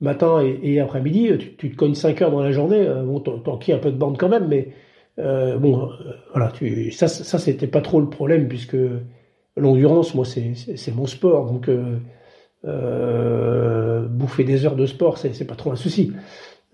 matin 0.00 0.42
et, 0.62 0.80
après-midi 0.80 1.30
tu, 1.58 1.70
te 1.70 1.76
cognes 1.76 1.94
cinq 1.94 2.20
heures 2.22 2.30
dans 2.30 2.42
la 2.42 2.52
journée 2.52 2.86
bon 3.04 3.20
t'en 3.20 3.54
un 3.54 3.78
peu 3.78 3.90
de 3.90 3.96
bande 3.96 4.18
quand 4.18 4.28
même 4.28 4.48
mais 4.48 4.72
bon 5.16 5.88
voilà 6.32 6.50
tu 6.52 6.90
ça 6.92 7.08
ça 7.08 7.38
c'était 7.38 7.66
pas 7.66 7.80
trop 7.80 8.00
le 8.00 8.10
problème 8.10 8.48
puisque 8.48 8.76
l'endurance 9.56 10.14
moi 10.14 10.24
c'est 10.24 10.94
mon 10.94 11.06
sport 11.06 11.50
donc 11.50 11.70
bouffer 14.10 14.44
des 14.44 14.66
heures 14.66 14.76
de 14.76 14.86
sport 14.86 15.18
c'est 15.18 15.46
pas 15.46 15.56
trop 15.56 15.72
un 15.72 15.76
souci. 15.76 16.12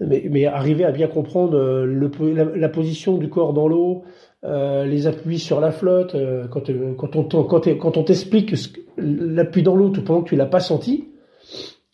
Mais, 0.01 0.47
arriver 0.47 0.85
à 0.85 0.93
bien 0.93 1.09
comprendre 1.09 1.59
la 1.85 2.69
position 2.71 3.19
du 3.19 3.29
corps 3.29 3.53
dans 3.53 3.69
l'eau, 3.69 4.05
euh, 4.45 4.87
les 4.87 5.07
appuis 5.07 5.39
sur 5.39 5.61
la 5.61 5.71
flotte, 5.71 6.15
euh, 6.15 6.49
quand, 6.49 6.71
euh, 6.71 6.95
quand 6.95 7.15
on 7.17 7.45
quand, 7.45 7.97
on 7.99 8.03
t'explique 8.03 8.55
l'appui 8.97 9.63
dans 9.63 9.77
l'eau 9.77 9.91
tout 9.91 10.03
pendant 10.03 10.23
que 10.23 10.31
tu 10.31 10.37
l'as 10.37 10.47
pas 10.47 10.61
senti, 10.61 11.10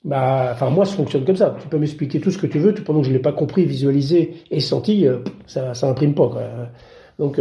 bah, 0.06 0.48
enfin 0.52 0.70
moi 0.70 0.86
ça 0.86 0.96
fonctionne 0.96 1.24
comme 1.24 1.36
ça. 1.36 1.54
Tu 1.60 1.68
peux 1.68 1.78
m'expliquer 1.78 2.20
tout 2.20 2.30
ce 2.30 2.38
que 2.38 2.46
tu 2.46 2.58
veux, 2.58 2.72
tout 2.72 2.82
pendant 2.82 3.00
que 3.02 3.06
je 3.06 3.12
l'ai 3.12 3.18
pas 3.18 3.32
compris, 3.32 3.66
visualisé 3.66 4.36
et 4.50 4.60
senti, 4.60 5.06
ça 5.46 5.74
ça 5.74 5.88
imprime 5.88 6.14
pas. 6.14 6.28
Quoi. 6.28 6.42
Donc 7.18 7.38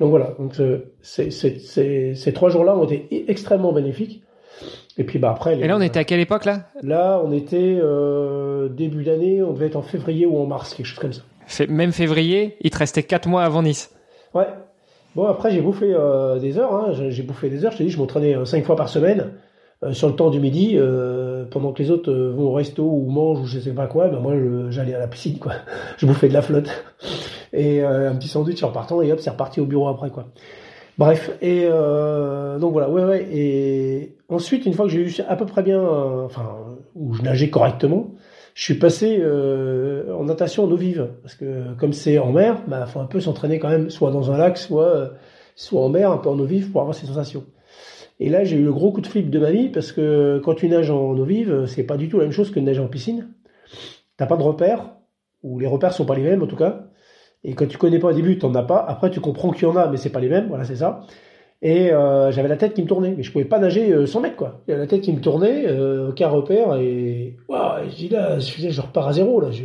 donc 0.00 0.10
voilà. 0.10 0.34
Donc 0.38 0.54
ces, 1.02 1.30
ces 1.30 2.32
trois 2.32 2.48
jours-là 2.48 2.74
ont 2.76 2.84
été 2.84 3.30
extrêmement 3.30 3.72
bénéfiques. 3.72 4.22
Et 4.96 5.04
puis 5.04 5.18
bah 5.18 5.32
après. 5.32 5.58
et 5.58 5.66
là 5.66 5.76
on 5.76 5.80
était 5.80 5.98
à 5.98 6.04
quelle 6.04 6.20
époque 6.20 6.46
là? 6.46 6.68
Là 6.82 7.20
on 7.22 7.32
était 7.32 7.78
début 8.70 9.04
d'année, 9.04 9.42
on 9.42 9.52
devait 9.52 9.66
être 9.66 9.76
en 9.76 9.82
février 9.82 10.24
ou 10.24 10.38
en 10.38 10.46
mars, 10.46 10.74
quelque 10.74 10.86
chose 10.86 10.98
comme 10.98 11.12
ça. 11.12 11.22
même 11.68 11.92
février, 11.92 12.56
il 12.62 12.70
te 12.70 12.78
restait 12.78 13.02
quatre 13.02 13.28
mois 13.28 13.42
avant 13.42 13.62
Nice. 13.62 13.90
Ouais. 14.32 14.46
Bon, 15.14 15.26
après, 15.26 15.50
j'ai 15.52 15.60
bouffé 15.60 15.92
euh, 15.94 16.38
des 16.38 16.58
heures. 16.58 16.74
Hein. 16.74 16.92
J'ai 17.08 17.22
bouffé 17.22 17.48
des 17.48 17.64
heures. 17.64 17.72
Je 17.72 17.78
t'ai 17.78 17.84
dit, 17.84 17.90
je 17.90 17.98
m'entraînais 17.98 18.36
euh, 18.36 18.44
cinq 18.44 18.64
fois 18.64 18.76
par 18.76 18.88
semaine 18.88 19.20
euh, 19.20 19.28
sur 19.92 20.08
le 20.08 20.14
temps 20.14 20.30
du 20.30 20.40
midi, 20.40 20.78
pendant 21.50 21.72
que 21.72 21.82
les 21.82 21.90
autres 21.90 22.12
vont 22.12 22.44
au 22.44 22.52
resto 22.52 22.82
ou 22.84 23.10
mangent 23.10 23.40
ou 23.40 23.46
je 23.46 23.58
sais 23.58 23.72
pas 23.72 23.86
quoi. 23.86 24.08
Ben 24.08 24.20
moi, 24.20 24.34
j'allais 24.70 24.94
à 24.94 24.98
la 24.98 25.06
piscine, 25.06 25.38
quoi. 25.38 25.52
Je 25.98 26.06
bouffais 26.06 26.28
de 26.28 26.32
la 26.32 26.42
flotte 26.42 26.68
et 27.52 27.82
un 27.82 28.14
petit 28.14 28.28
sandwich 28.28 28.62
en 28.62 28.70
partant 28.70 29.02
et 29.02 29.12
hop, 29.12 29.20
c'est 29.20 29.30
reparti 29.30 29.60
au 29.60 29.66
bureau 29.66 29.88
après, 29.88 30.10
quoi. 30.10 30.26
Bref. 30.98 31.30
Et 31.42 31.64
donc 31.64 32.72
voilà. 32.72 32.88
Ouais, 32.88 33.04
ouais. 33.04 33.26
Et 33.32 34.16
ensuite, 34.28 34.66
une 34.66 34.74
fois 34.74 34.86
que 34.86 34.92
j'ai 34.92 35.00
eu 35.00 35.14
à 35.28 35.36
peu 35.36 35.46
près 35.46 35.62
bien, 35.62 35.82
enfin, 35.82 36.48
où 36.94 37.14
je 37.14 37.22
nageais 37.22 37.50
correctement, 37.50 38.10
je 38.54 38.62
suis 38.62 38.74
passé 38.74 39.18
euh, 39.20 40.14
en 40.16 40.24
natation 40.24 40.64
en 40.64 40.70
eau 40.70 40.76
vive 40.76 41.08
parce 41.22 41.34
que 41.34 41.74
comme 41.74 41.92
c'est 41.92 42.18
en 42.18 42.30
mer, 42.30 42.62
bah 42.68 42.86
faut 42.86 43.00
un 43.00 43.06
peu 43.06 43.20
s'entraîner 43.20 43.58
quand 43.58 43.68
même, 43.68 43.90
soit 43.90 44.12
dans 44.12 44.30
un 44.30 44.38
lac, 44.38 44.56
soit 44.58 44.86
euh, 44.86 45.08
soit 45.56 45.82
en 45.82 45.88
mer, 45.88 46.10
un 46.12 46.18
peu 46.18 46.28
en 46.28 46.38
eau 46.38 46.44
vive 46.44 46.70
pour 46.70 46.80
avoir 46.80 46.94
ces 46.94 47.06
sensations. 47.06 47.44
Et 48.20 48.28
là, 48.28 48.44
j'ai 48.44 48.56
eu 48.56 48.64
le 48.64 48.72
gros 48.72 48.92
coup 48.92 49.00
de 49.00 49.06
flip 49.06 49.30
de 49.30 49.38
ma 49.38 49.50
vie 49.50 49.68
parce 49.68 49.92
que 49.92 50.40
quand 50.44 50.54
tu 50.54 50.68
nages 50.68 50.90
en 50.90 51.16
eau 51.16 51.24
vive, 51.24 51.66
c'est 51.66 51.82
pas 51.82 51.96
du 51.96 52.08
tout 52.08 52.18
la 52.18 52.24
même 52.24 52.32
chose 52.32 52.50
que 52.50 52.60
de 52.60 52.64
nager 52.64 52.80
en 52.80 52.88
piscine. 52.88 53.28
T'as 54.16 54.26
pas 54.26 54.36
de 54.36 54.42
repères 54.42 54.90
ou 55.42 55.58
les 55.58 55.66
repères 55.66 55.92
sont 55.92 56.06
pas 56.06 56.14
les 56.14 56.22
mêmes 56.22 56.42
en 56.42 56.46
tout 56.46 56.56
cas. 56.56 56.86
Et 57.42 57.54
quand 57.54 57.66
tu 57.66 57.76
connais 57.76 57.98
pas 57.98 58.08
au 58.08 58.12
début, 58.12 58.38
t'en 58.38 58.54
as 58.54 58.62
pas. 58.62 58.84
Après, 58.88 59.10
tu 59.10 59.20
comprends 59.20 59.50
qu'il 59.50 59.68
y 59.68 59.70
en 59.70 59.76
a, 59.76 59.88
mais 59.88 59.98
c'est 59.98 60.10
pas 60.10 60.20
les 60.20 60.28
mêmes. 60.28 60.48
Voilà, 60.48 60.64
c'est 60.64 60.76
ça. 60.76 61.00
Et 61.60 61.92
euh, 61.92 62.30
j'avais 62.30 62.48
la 62.48 62.56
tête 62.56 62.74
qui 62.74 62.82
me 62.82 62.86
tournait, 62.86 63.14
mais 63.16 63.22
je 63.22 63.32
pouvais 63.32 63.44
pas 63.44 63.58
nager 63.58 63.90
euh, 63.90 64.06
sans 64.06 64.20
mètres 64.20 64.36
quoi. 64.36 64.60
J'avais 64.68 64.80
la 64.80 64.86
tête 64.86 65.00
qui 65.00 65.12
me 65.12 65.20
tournait, 65.20 65.66
euh, 65.66 66.10
aucun 66.10 66.28
repère 66.28 66.74
et 66.76 67.36
waouh, 67.48 67.88
je 67.88 67.96
dis 67.96 68.08
là, 68.10 68.38
je, 68.38 68.80
repars 68.80 69.08
à 69.08 69.12
zéro 69.14 69.40
là. 69.40 69.50
Je... 69.50 69.64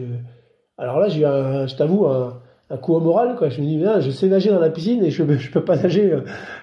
Alors 0.77 0.99
là, 0.99 1.09
j'ai 1.09 1.21
eu, 1.21 1.67
je 1.67 1.75
t'avoue, 1.75 2.05
un, 2.07 2.39
un, 2.69 2.77
coup 2.77 2.93
au 2.93 2.99
moral 2.99 3.35
quoi. 3.35 3.49
Je 3.49 3.61
me 3.61 3.65
dis, 3.65 3.83
je 4.01 4.11
sais 4.11 4.27
nager 4.27 4.49
dans 4.49 4.59
la 4.59 4.69
piscine 4.69 5.03
et 5.03 5.11
je, 5.11 5.23
je 5.37 5.51
peux 5.51 5.63
pas 5.63 5.75
nager 5.75 6.17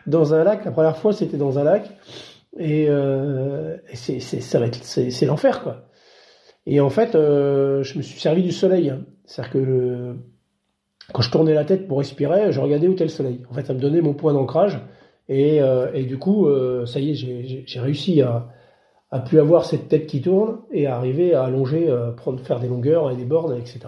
dans 0.07 0.35
un 0.35 0.45
lac. 0.45 0.65
La 0.65 0.71
première 0.71 0.97
fois, 0.97 1.13
c'était 1.13 1.37
dans 1.37 1.59
un 1.59 1.65
lac 1.65 1.91
et, 2.59 2.87
euh, 2.89 3.77
c'est, 3.95 5.27
l'enfer 5.27 5.63
quoi. 5.63 5.89
Et 6.67 6.81
en 6.81 6.91
fait, 6.91 7.13
je 7.13 7.97
me 7.97 8.03
suis 8.03 8.19
servi 8.21 8.43
du 8.43 8.53
soleil. 8.53 8.91
Hein. 8.91 9.05
C'est-à-dire 9.25 9.53
que 9.53 10.17
quand 11.13 11.23
je 11.23 11.31
tournais 11.31 11.55
la 11.55 11.65
tête 11.65 11.87
pour 11.87 11.99
respirer, 11.99 12.53
je 12.53 12.61
regardais 12.61 12.89
où 12.89 12.93
était 12.93 13.05
le 13.05 13.11
soleil. 13.11 13.43
En 13.51 13.55
fait, 13.55 13.65
ça 13.65 13.75
me 13.75 13.81
donnait 13.81 14.01
mon 14.01 14.15
point 14.15 14.33
d'ancrage. 14.33 14.81
Et, 15.29 15.61
euh, 15.61 16.03
du 16.05 16.19
coup, 16.19 16.47
euh, 16.47 16.87
ça 16.87 17.01
y 17.01 17.11
est, 17.11 17.15
j'ai 17.67 17.81
réussi 17.81 18.23
à, 18.23 18.49
à 19.11 19.21
plus 19.21 19.39
avoir 19.39 19.65
cette 19.65 19.89
tête 19.89 20.07
qui 20.07 20.21
tourne 20.21 20.59
et 20.73 20.87
à 20.87 20.97
arriver 20.97 21.35
à 21.35 21.45
allonger, 21.45 21.89
euh, 21.89 22.13
prendre, 22.13 22.41
faire 22.41 22.61
des 22.61 22.69
longueurs 22.69 23.11
et 23.11 23.17
des 23.17 23.25
bornes, 23.25 23.57
etc. 23.57 23.81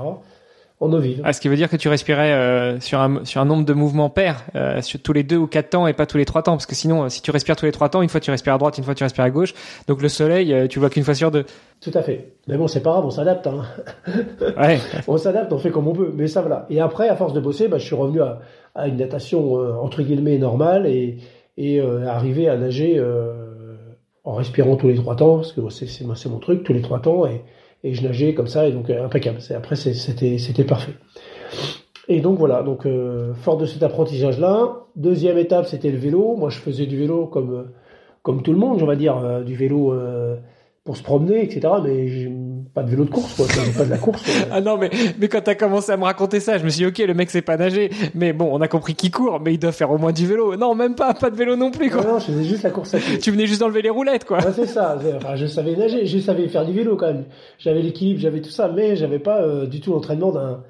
En 0.80 0.92
eau 0.92 0.98
vive. 0.98 1.20
Ah, 1.24 1.32
ce 1.32 1.40
qui 1.40 1.48
veut 1.48 1.56
dire 1.56 1.68
que 1.68 1.76
tu 1.76 1.88
respirais 1.88 2.32
euh, 2.32 2.78
sur, 2.78 3.00
un, 3.00 3.24
sur 3.24 3.40
un 3.40 3.44
nombre 3.44 3.64
de 3.64 3.72
mouvements 3.72 4.10
pairs, 4.10 4.44
euh, 4.54 4.80
sur 4.80 5.00
tous 5.00 5.12
les 5.12 5.24
deux 5.24 5.36
ou 5.36 5.48
quatre 5.48 5.70
temps 5.70 5.88
et 5.88 5.92
pas 5.92 6.06
tous 6.06 6.18
les 6.18 6.24
trois 6.24 6.42
temps, 6.42 6.52
parce 6.52 6.66
que 6.66 6.76
sinon, 6.76 7.08
si 7.08 7.20
tu 7.20 7.32
respires 7.32 7.56
tous 7.56 7.66
les 7.66 7.72
trois 7.72 7.88
temps, 7.88 8.00
une 8.00 8.08
fois 8.08 8.20
tu 8.20 8.30
respires 8.30 8.54
à 8.54 8.58
droite, 8.58 8.78
une 8.78 8.84
fois 8.84 8.94
tu 8.94 9.02
respires 9.02 9.24
à 9.24 9.30
gauche, 9.30 9.54
donc 9.88 10.00
le 10.02 10.08
soleil, 10.08 10.68
tu 10.68 10.78
vois 10.78 10.88
qu'une 10.88 11.02
fois 11.02 11.14
sur 11.14 11.32
deux. 11.32 11.44
Tout 11.80 11.90
à 11.94 12.02
fait. 12.02 12.32
Mais 12.46 12.56
bon, 12.56 12.68
c'est 12.68 12.80
pas 12.80 12.92
grave, 12.92 13.06
on 13.06 13.10
s'adapte. 13.10 13.48
Hein. 13.48 13.64
Ouais. 14.56 14.78
on 15.08 15.18
s'adapte, 15.18 15.52
on 15.52 15.58
fait 15.58 15.70
comme 15.70 15.88
on 15.88 15.92
peut. 15.92 16.12
Mais 16.14 16.28
ça, 16.28 16.42
voilà. 16.42 16.66
Et 16.70 16.80
après, 16.80 17.08
à 17.08 17.16
force 17.16 17.32
de 17.32 17.40
bosser, 17.40 17.66
bah, 17.66 17.78
je 17.78 17.84
suis 17.84 17.96
revenu 17.96 18.22
à, 18.22 18.40
à 18.74 18.86
une 18.86 18.96
natation 18.96 19.54
entre 19.82 20.02
guillemets 20.02 20.38
normale 20.38 20.86
et, 20.86 21.18
et 21.56 21.80
arriver 21.80 22.48
à 22.48 22.56
nager 22.56 23.02
en 24.24 24.34
respirant 24.34 24.76
tous 24.76 24.88
les 24.88 24.94
trois 24.94 25.16
temps, 25.16 25.36
parce 25.36 25.52
que 25.52 25.60
c'est 25.70 26.28
mon 26.28 26.38
truc, 26.38 26.62
tous 26.62 26.72
les 26.72 26.82
trois 26.82 27.00
temps, 27.00 27.26
et, 27.26 27.42
et 27.84 27.94
je 27.94 28.02
nageais 28.02 28.34
comme 28.34 28.48
ça, 28.48 28.66
et 28.66 28.72
donc 28.72 28.90
euh, 28.90 29.04
impeccable. 29.04 29.38
Après, 29.54 29.76
c'était 29.76 30.64
parfait. 30.64 30.92
Et 32.08 32.20
donc 32.20 32.38
voilà, 32.38 32.62
donc 32.62 32.86
euh, 32.86 33.34
fort 33.34 33.56
de 33.56 33.66
cet 33.66 33.82
apprentissage-là. 33.82 34.86
Deuxième 34.96 35.38
étape, 35.38 35.66
c'était 35.66 35.90
le 35.90 35.98
vélo. 35.98 36.36
Moi, 36.36 36.50
je 36.50 36.58
faisais 36.58 36.86
du 36.86 36.96
vélo 36.96 37.26
comme 37.26 37.70
comme 38.22 38.42
tout 38.42 38.52
le 38.52 38.58
monde, 38.58 38.82
on 38.82 38.86
va 38.86 38.96
dire, 38.96 39.16
euh, 39.18 39.42
du 39.42 39.54
vélo 39.54 39.94
pour 40.84 40.96
se 40.96 41.02
promener, 41.02 41.42
etc. 41.42 41.74
Mais 41.84 42.08
pas 42.74 42.83
de 42.83 42.90
vélo 42.90 43.04
de 43.04 43.11
course, 43.11 43.35
quoi. 43.35 43.46
pas 43.76 43.85
de 43.85 43.90
la 43.90 43.98
course. 43.98 44.22
ah 44.50 44.61
non, 44.61 44.76
mais, 44.76 44.90
mais 45.18 45.28
quand 45.28 45.40
t'as 45.42 45.54
commencé 45.54 45.92
à 45.92 45.96
me 45.96 46.04
raconter 46.04 46.40
ça, 46.40 46.59
je 46.59 46.64
me 46.64 46.68
suis 46.68 46.85
dit, 46.85 46.87
ok, 46.87 46.98
le 47.07 47.14
mec 47.14 47.31
sait 47.31 47.42
pas 47.42 47.57
nager, 47.57 47.90
mais 48.14 48.33
bon, 48.33 48.48
on 48.52 48.61
a 48.61 48.68
compris 48.68 48.94
qu'il 48.94 49.11
court, 49.11 49.40
mais 49.40 49.54
il 49.54 49.59
doit 49.59 49.72
faire 49.72 49.90
au 49.90 49.98
moins 49.98 50.12
du 50.12 50.26
vélo. 50.26 50.57
Non, 50.57 50.74
même 50.74 50.94
pas, 50.94 51.14
pas 51.14 51.31
de 51.31 51.37
vélo 51.37 51.57
non 51.57 51.70
plus, 51.70 51.90
quoi. 51.90 52.02
Non, 52.02 52.14
non 52.14 52.18
je 52.18 52.26
faisais 52.26 52.44
juste 52.44 52.62
la 52.62 52.70
course 52.70 52.94
à 52.94 52.98
pied. 52.98 53.18
tu 53.18 53.31
venais 53.31 53.46
juste 53.46 53.62
enlever 53.62 53.83
les 53.83 53.90
roulettes, 53.90 54.24
quoi. 54.24 54.40
c'est 54.52 54.66
ça. 54.66 54.98
Enfin, 55.16 55.37
je 55.37 55.46
savais 55.46 55.76
nager, 55.76 56.07
je 56.07 56.18
savais 56.18 56.48
faire 56.48 56.64
du 56.64 56.72
vélo 56.72 56.96
quand 56.96 57.07
même. 57.07 57.24
J'avais 57.59 57.83
l'équilibre, 57.83 58.20
j'avais 58.20 58.40
tout 58.40 58.50
ça, 58.50 58.68
mais 58.68 58.96
j'avais 58.96 59.18
pas 59.18 59.42
euh, 59.42 59.66
du 59.66 59.81
tout 59.81 59.92
l'entraînement 59.92 60.33
d'un, 60.33 60.62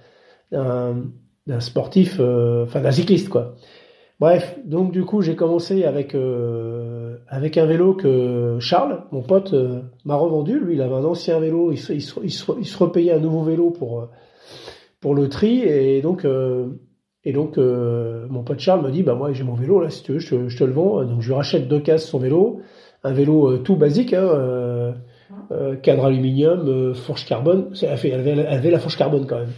d'un, 0.53 1.61
sportif, 1.61 2.17
euh, 2.21 2.65
enfin, 2.65 2.81
d'un 2.81 2.93
cycliste, 2.93 3.29
quoi. 3.29 3.55
Bref, 4.21 4.59
donc 4.65 4.91
du 4.91 5.05
coup 5.05 5.23
j'ai 5.23 5.37
commencé 5.37 5.85
avec 5.85 6.15
euh, 6.15 7.19
avec 7.29 7.57
un 7.57 7.67
vélo 7.67 7.95
que 7.95 8.59
Charles, 8.59 9.05
mon 9.13 9.23
pote, 9.23 9.53
euh, 9.55 9.83
m'a 10.05 10.17
revendu. 10.17 10.59
Lui, 10.59 10.75
il 10.75 10.83
avait 10.83 10.97
un 10.97 11.05
ancien 11.05 11.39
vélo, 11.39 11.71
il 11.71 11.79
se, 11.79 11.93
il 11.93 12.03
se, 12.03 12.51
il 12.61 12.77
repayait 12.77 13.13
un 13.13 13.21
nouveau 13.21 13.43
vélo 13.43 13.71
pour 13.71 14.01
euh, 14.01 14.07
pour 15.01 15.15
le 15.15 15.29
tri 15.29 15.61
et 15.61 16.03
donc 16.03 16.27
et 17.25 17.33
donc 17.33 17.57
mon 17.59 18.43
pote 18.43 18.59
Charles 18.59 18.85
me 18.85 18.91
dit 18.91 19.05
bah 19.05 19.15
moi 19.15 19.33
j'ai 19.33 19.45
mon 19.45 19.55
vélo 19.55 19.81
là 19.81 19.91
si 19.91 20.03
tu 20.03 20.15
veux 20.15 20.19
je, 20.19 20.49
je, 20.49 20.59
te 20.59 20.65
le 20.65 20.73
vends. 20.73 21.05
Donc 21.05 21.23
je 21.23 21.29
lui 21.29 21.35
rachète 21.35 21.69
deux 21.69 21.79
cases 21.79 22.05
son 22.05 22.19
vélo, 22.19 22.61
un 23.05 23.13
vélo 23.13 23.59
tout 23.59 23.77
basique. 23.77 24.13
Hein, 24.15 24.95
euh, 25.51 25.77
cadre 25.77 26.05
aluminium, 26.05 26.69
euh, 26.69 26.93
fourche 26.93 27.25
carbone. 27.25 27.71
Elle, 27.81 27.97
fait, 27.97 28.11
elle, 28.11 28.21
avait, 28.21 28.31
elle, 28.33 28.47
avait, 28.47 28.71
la 28.71 28.79
fourche 28.79 28.99
carbone 28.99 29.27
quand 29.27 29.39
même. 29.39 29.53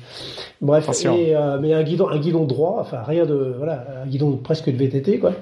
Bref, 0.61 0.89
et, 1.05 1.35
euh, 1.35 1.59
mais 1.61 1.75
un 1.75 1.83
guidon, 1.83 2.09
un 2.09 2.19
guidon 2.19 2.45
droit, 2.45 2.77
enfin 2.79 3.03
rien 3.05 3.27
de, 3.27 3.55
voilà, 3.59 3.85
un 4.05 4.07
guidon 4.07 4.37
presque 4.37 4.71
de 4.71 4.77
VTT 4.77 5.19
quoi. 5.19 5.33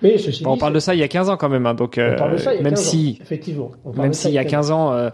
Mais 0.00 0.16
ceci 0.16 0.42
on 0.46 0.56
parle 0.56 0.72
de 0.72 0.78
ça 0.78 0.94
il 0.94 1.00
y 1.00 1.02
a 1.02 1.08
15 1.08 1.28
ans 1.28 1.36
quand 1.36 1.50
même, 1.50 1.66
hein, 1.66 1.74
donc 1.74 1.98
on 1.98 2.16
parle 2.16 2.32
de 2.32 2.36
ça 2.38 2.54
il 2.54 2.56
y 2.56 2.60
a 2.60 2.62
même 2.62 2.72
15 2.74 2.82
si, 2.82 3.18
ans, 3.18 3.22
effectivement, 3.22 3.70
même 3.94 4.14
s'il 4.14 4.30
y 4.30 4.38
a 4.38 4.44
15 4.44 4.70
ans. 4.70 5.10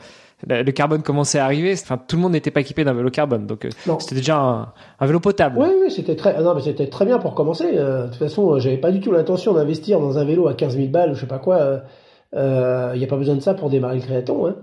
le 0.47 0.71
carbone 0.71 1.03
commençait 1.03 1.41
à 1.41 1.47
arriver, 1.47 1.73
enfin 1.73 1.99
tout 1.99 2.15
le 2.15 2.23
monde 2.23 2.33
n'était 2.33 2.53
pas 2.53 2.61
équipé 2.61 2.85
d'un 2.85 2.93
vélo 2.93 3.11
carbone, 3.11 3.45
donc 3.45 3.67
c'était 3.99 4.15
déjà 4.15 4.39
un, 4.39 4.73
un, 5.01 5.07
vélo 5.07 5.19
potable. 5.19 5.59
Oui, 5.59 5.69
oui, 5.83 5.91
c'était 5.91 6.15
très, 6.15 6.41
non 6.41 6.55
mais 6.55 6.63
c'était 6.63 6.87
très 6.87 7.07
bien 7.07 7.19
pour 7.19 7.35
commencer. 7.35 7.73
de 7.73 8.07
toute 8.07 8.17
façon, 8.17 8.61
j'avais 8.61 8.77
pas 8.77 8.93
du 8.93 9.01
tout 9.01 9.11
l'intention 9.11 9.53
d'investir 9.53 9.99
dans 9.99 10.19
un 10.19 10.25
vélo 10.25 10.47
à 10.47 10.55
15 10.55 10.77
000 10.77 10.89
balles, 10.91 11.15
je 11.15 11.21
sais 11.23 11.27
pas 11.27 11.41
quoi. 11.41 11.81
Il 12.37 12.99
n'y 12.99 13.05
a 13.05 13.09
pas 13.09 13.17
besoin 13.17 13.35
de 13.35 13.41
ça 13.41 13.55
pour 13.55 13.71
démarrer 13.71 13.97
le 13.97 14.03
triathlon. 14.03 14.47
Hein. 14.47 14.57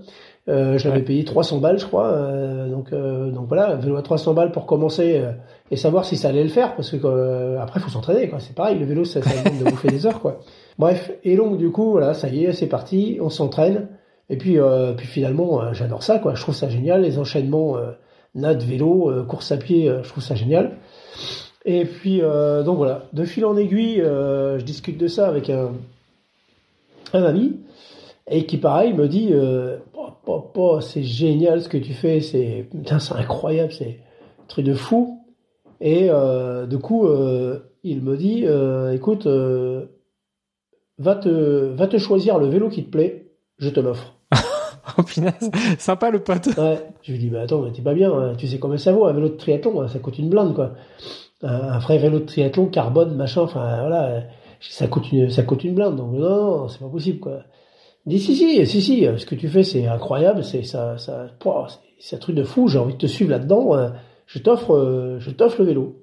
Euh, 0.50 0.78
je 0.78 0.90
l'avais 0.90 1.04
payé 1.04 1.24
300 1.24 1.60
balles, 1.60 1.80
je 1.80 1.86
crois. 1.86 2.08
Euh, 2.08 2.68
donc, 2.68 2.92
euh, 2.92 3.32
donc 3.32 3.48
voilà, 3.48 3.76
vélo 3.76 3.96
à 3.96 4.02
300 4.02 4.34
balles 4.34 4.52
pour 4.52 4.66
commencer 4.66 5.20
euh, 5.20 5.32
et 5.72 5.78
savoir 5.78 6.04
si 6.04 6.18
ça 6.18 6.30
allait 6.30 6.44
le 6.44 6.50
faire, 6.50 6.76
parce 6.76 6.92
que 6.92 6.98
euh, 7.06 7.62
après, 7.62 7.80
faut 7.80 7.90
s'entraîner. 7.90 8.30
quoi. 8.30 8.40
C'est 8.40 8.54
pareil, 8.54 8.78
le 8.78 8.86
vélo, 8.86 9.06
ça, 9.06 9.22
ça 9.22 9.44
demande 9.44 9.64
de 9.64 9.70
bouffer 9.70 9.88
des 9.88 10.06
heures. 10.06 10.20
quoi. 10.20 10.40
Bref, 10.78 11.12
et 11.24 11.38
donc 11.38 11.58
du 11.58 11.72
coup, 11.72 11.92
voilà, 11.92 12.14
ça 12.14 12.28
y 12.28 12.44
est, 12.44 12.52
c'est 12.54 12.68
parti, 12.68 13.20
on 13.22 13.30
s'entraîne. 13.30 13.88
Et 14.30 14.38
puis, 14.38 14.58
puis 14.98 15.08
finalement, 15.08 15.74
j'adore 15.74 16.02
ça. 16.02 16.18
quoi. 16.18 16.34
Je 16.34 16.42
trouve 16.42 16.56
ça 16.56 16.70
génial, 16.70 17.02
les 17.02 17.20
enchaînements 17.20 17.76
nat, 18.36 18.54
vélo, 18.54 19.12
course 19.28 19.52
à 19.52 19.58
pied, 19.58 19.92
je 20.02 20.10
trouve 20.10 20.24
ça 20.24 20.34
génial. 20.34 20.78
Et 21.66 21.86
puis, 21.86 22.22
donc 22.22 22.78
voilà, 22.78 23.04
de 23.12 23.26
fil 23.26 23.46
en 23.46 23.56
aiguille, 23.58 23.98
je 23.98 24.64
discute 24.64 24.98
de 24.98 25.08
ça 25.08 25.28
avec 25.28 25.50
un, 25.50 25.72
un 27.14 27.24
ami 27.24 27.60
et 28.28 28.46
qui 28.46 28.58
pareil 28.58 28.94
me 28.94 29.08
dit 29.08 29.30
euh, 29.32 29.78
oh, 30.26 30.80
c'est 30.82 31.04
génial 31.04 31.62
ce 31.62 31.70
que 31.70 31.78
tu 31.78 31.94
fais 31.94 32.22
c'est 32.22 32.70
c'est 32.86 33.14
incroyable 33.14 33.72
c'est 33.72 34.00
un 34.42 34.48
truc 34.48 34.66
de 34.66 34.74
fou 34.74 35.20
et 35.82 36.08
euh, 36.10 36.66
du 36.66 36.78
coup 36.80 37.06
euh, 37.08 37.60
il 37.84 38.02
me 38.02 38.16
dit 38.16 38.44
euh, 38.46 38.94
écoute 38.94 39.28
va 40.98 41.16
te 41.16 41.74
va 41.74 41.88
te 41.88 41.98
choisir 41.98 42.40
le 42.40 42.48
vélo 42.48 42.70
qui 42.70 42.86
te 42.86 42.90
plaît 42.90 43.28
je 43.58 43.70
te 43.70 43.80
l'offre 43.80 44.16
oh 44.98 45.04
punaise 45.04 45.52
sympa 45.78 46.10
le 46.10 46.20
pote 46.20 46.48
ouais 46.58 46.80
je 47.02 47.12
lui 47.12 47.20
dis 47.20 47.30
bah 47.30 47.42
attends 47.42 47.62
mais 47.62 47.72
t'es 47.72 47.82
pas 47.82 47.94
bien 47.94 48.12
hein. 48.14 48.34
tu 48.38 48.48
sais 48.48 48.60
combien 48.60 48.78
ça 48.78 48.94
vaut 48.94 49.06
un 49.06 49.14
vélo 49.14 49.28
de 49.28 49.36
triathlon 49.36 49.82
hein. 49.82 49.88
ça 49.90 50.00
coûte 50.00 50.18
une 50.18 50.30
blinde 50.30 50.56
quoi 50.56 50.72
un, 51.42 51.50
un 51.50 51.80
vrai 51.80 51.98
vélo 51.98 52.20
de 52.20 52.26
triathlon 52.26 52.68
carbone 52.68 53.16
machin 53.16 53.42
enfin 53.42 53.82
voilà 53.82 54.24
ça 54.70 54.88
coûte 54.88 55.12
une 55.12 55.30
ça 55.30 55.44
coûte 55.44 55.64
une 55.64 55.76
blinde 55.76 55.96
donc 55.98 56.14
non, 56.14 56.20
non 56.20 56.68
c'est 56.68 56.80
pas 56.80 56.88
possible 56.88 57.20
quoi. 57.20 57.44
Dit 58.06 58.20
si 58.20 58.36
si 58.36 58.66
si 58.66 58.82
si 58.82 59.06
ce 59.18 59.26
que 59.26 59.36
tu 59.36 59.48
fais 59.48 59.64
c'est 59.64 59.88
incroyable 59.88 60.44
c'est 60.44 60.64
ça 60.64 60.98
ça 60.98 61.28
c'est 62.00 62.16
un 62.16 62.20
truc 62.20 62.36
de 62.36 62.44
fou 62.44 62.68
j'ai 62.68 62.80
envie 62.80 62.94
de 62.94 62.98
te 62.98 63.06
suivre 63.06 63.32
là-dedans 63.32 63.76
euh, 63.76 63.90
je 64.26 64.40
t'offre 64.40 64.76
euh, 64.76 65.20
je 65.20 65.32
t'offre 65.32 65.62
le 65.62 65.68
vélo. 65.68 65.96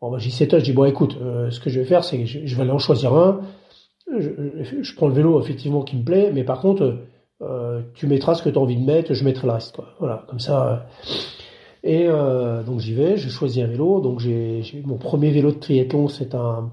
Bon 0.00 0.10
bah 0.10 0.18
j'y 0.18 0.48
toi 0.48 0.58
je 0.58 0.64
dis 0.64 0.72
bon 0.72 0.84
écoute 0.84 1.16
euh, 1.22 1.50
ce 1.50 1.60
que 1.60 1.70
je 1.70 1.80
vais 1.80 1.86
faire 1.86 2.02
c'est 2.02 2.18
que 2.18 2.26
je, 2.26 2.56
vais 2.56 2.62
aller 2.62 2.72
en 2.72 2.78
choisir 2.78 3.14
un 3.14 3.40
je, 4.18 4.30
je, 4.80 4.94
prends 4.96 5.06
le 5.06 5.14
vélo 5.14 5.40
effectivement 5.40 5.82
qui 5.82 5.96
me 5.96 6.04
plaît 6.04 6.32
mais 6.34 6.44
par 6.44 6.60
contre 6.60 6.98
tu 7.94 8.06
mettras 8.06 8.36
ce 8.36 8.42
que 8.44 8.48
tu 8.48 8.56
as 8.56 8.60
envie 8.60 8.76
de 8.76 8.84
mettre 8.84 9.14
je 9.14 9.24
mettrai 9.24 9.48
le 9.48 9.52
reste 9.52 9.74
quoi. 9.74 9.94
Voilà 9.98 10.24
comme 10.28 10.38
ça 10.38 10.86
et 11.82 12.06
donc 12.06 12.80
j'y 12.80 12.94
vais 12.94 13.16
je 13.16 13.28
choisis 13.28 13.62
un 13.62 13.66
vélo 13.66 14.00
donc 14.00 14.18
j'ai 14.20 14.62
mon 14.84 14.96
premier 14.96 15.30
vélo 15.30 15.50
de 15.50 15.58
triathlon 15.58 16.08
c'est 16.08 16.34
un 16.34 16.72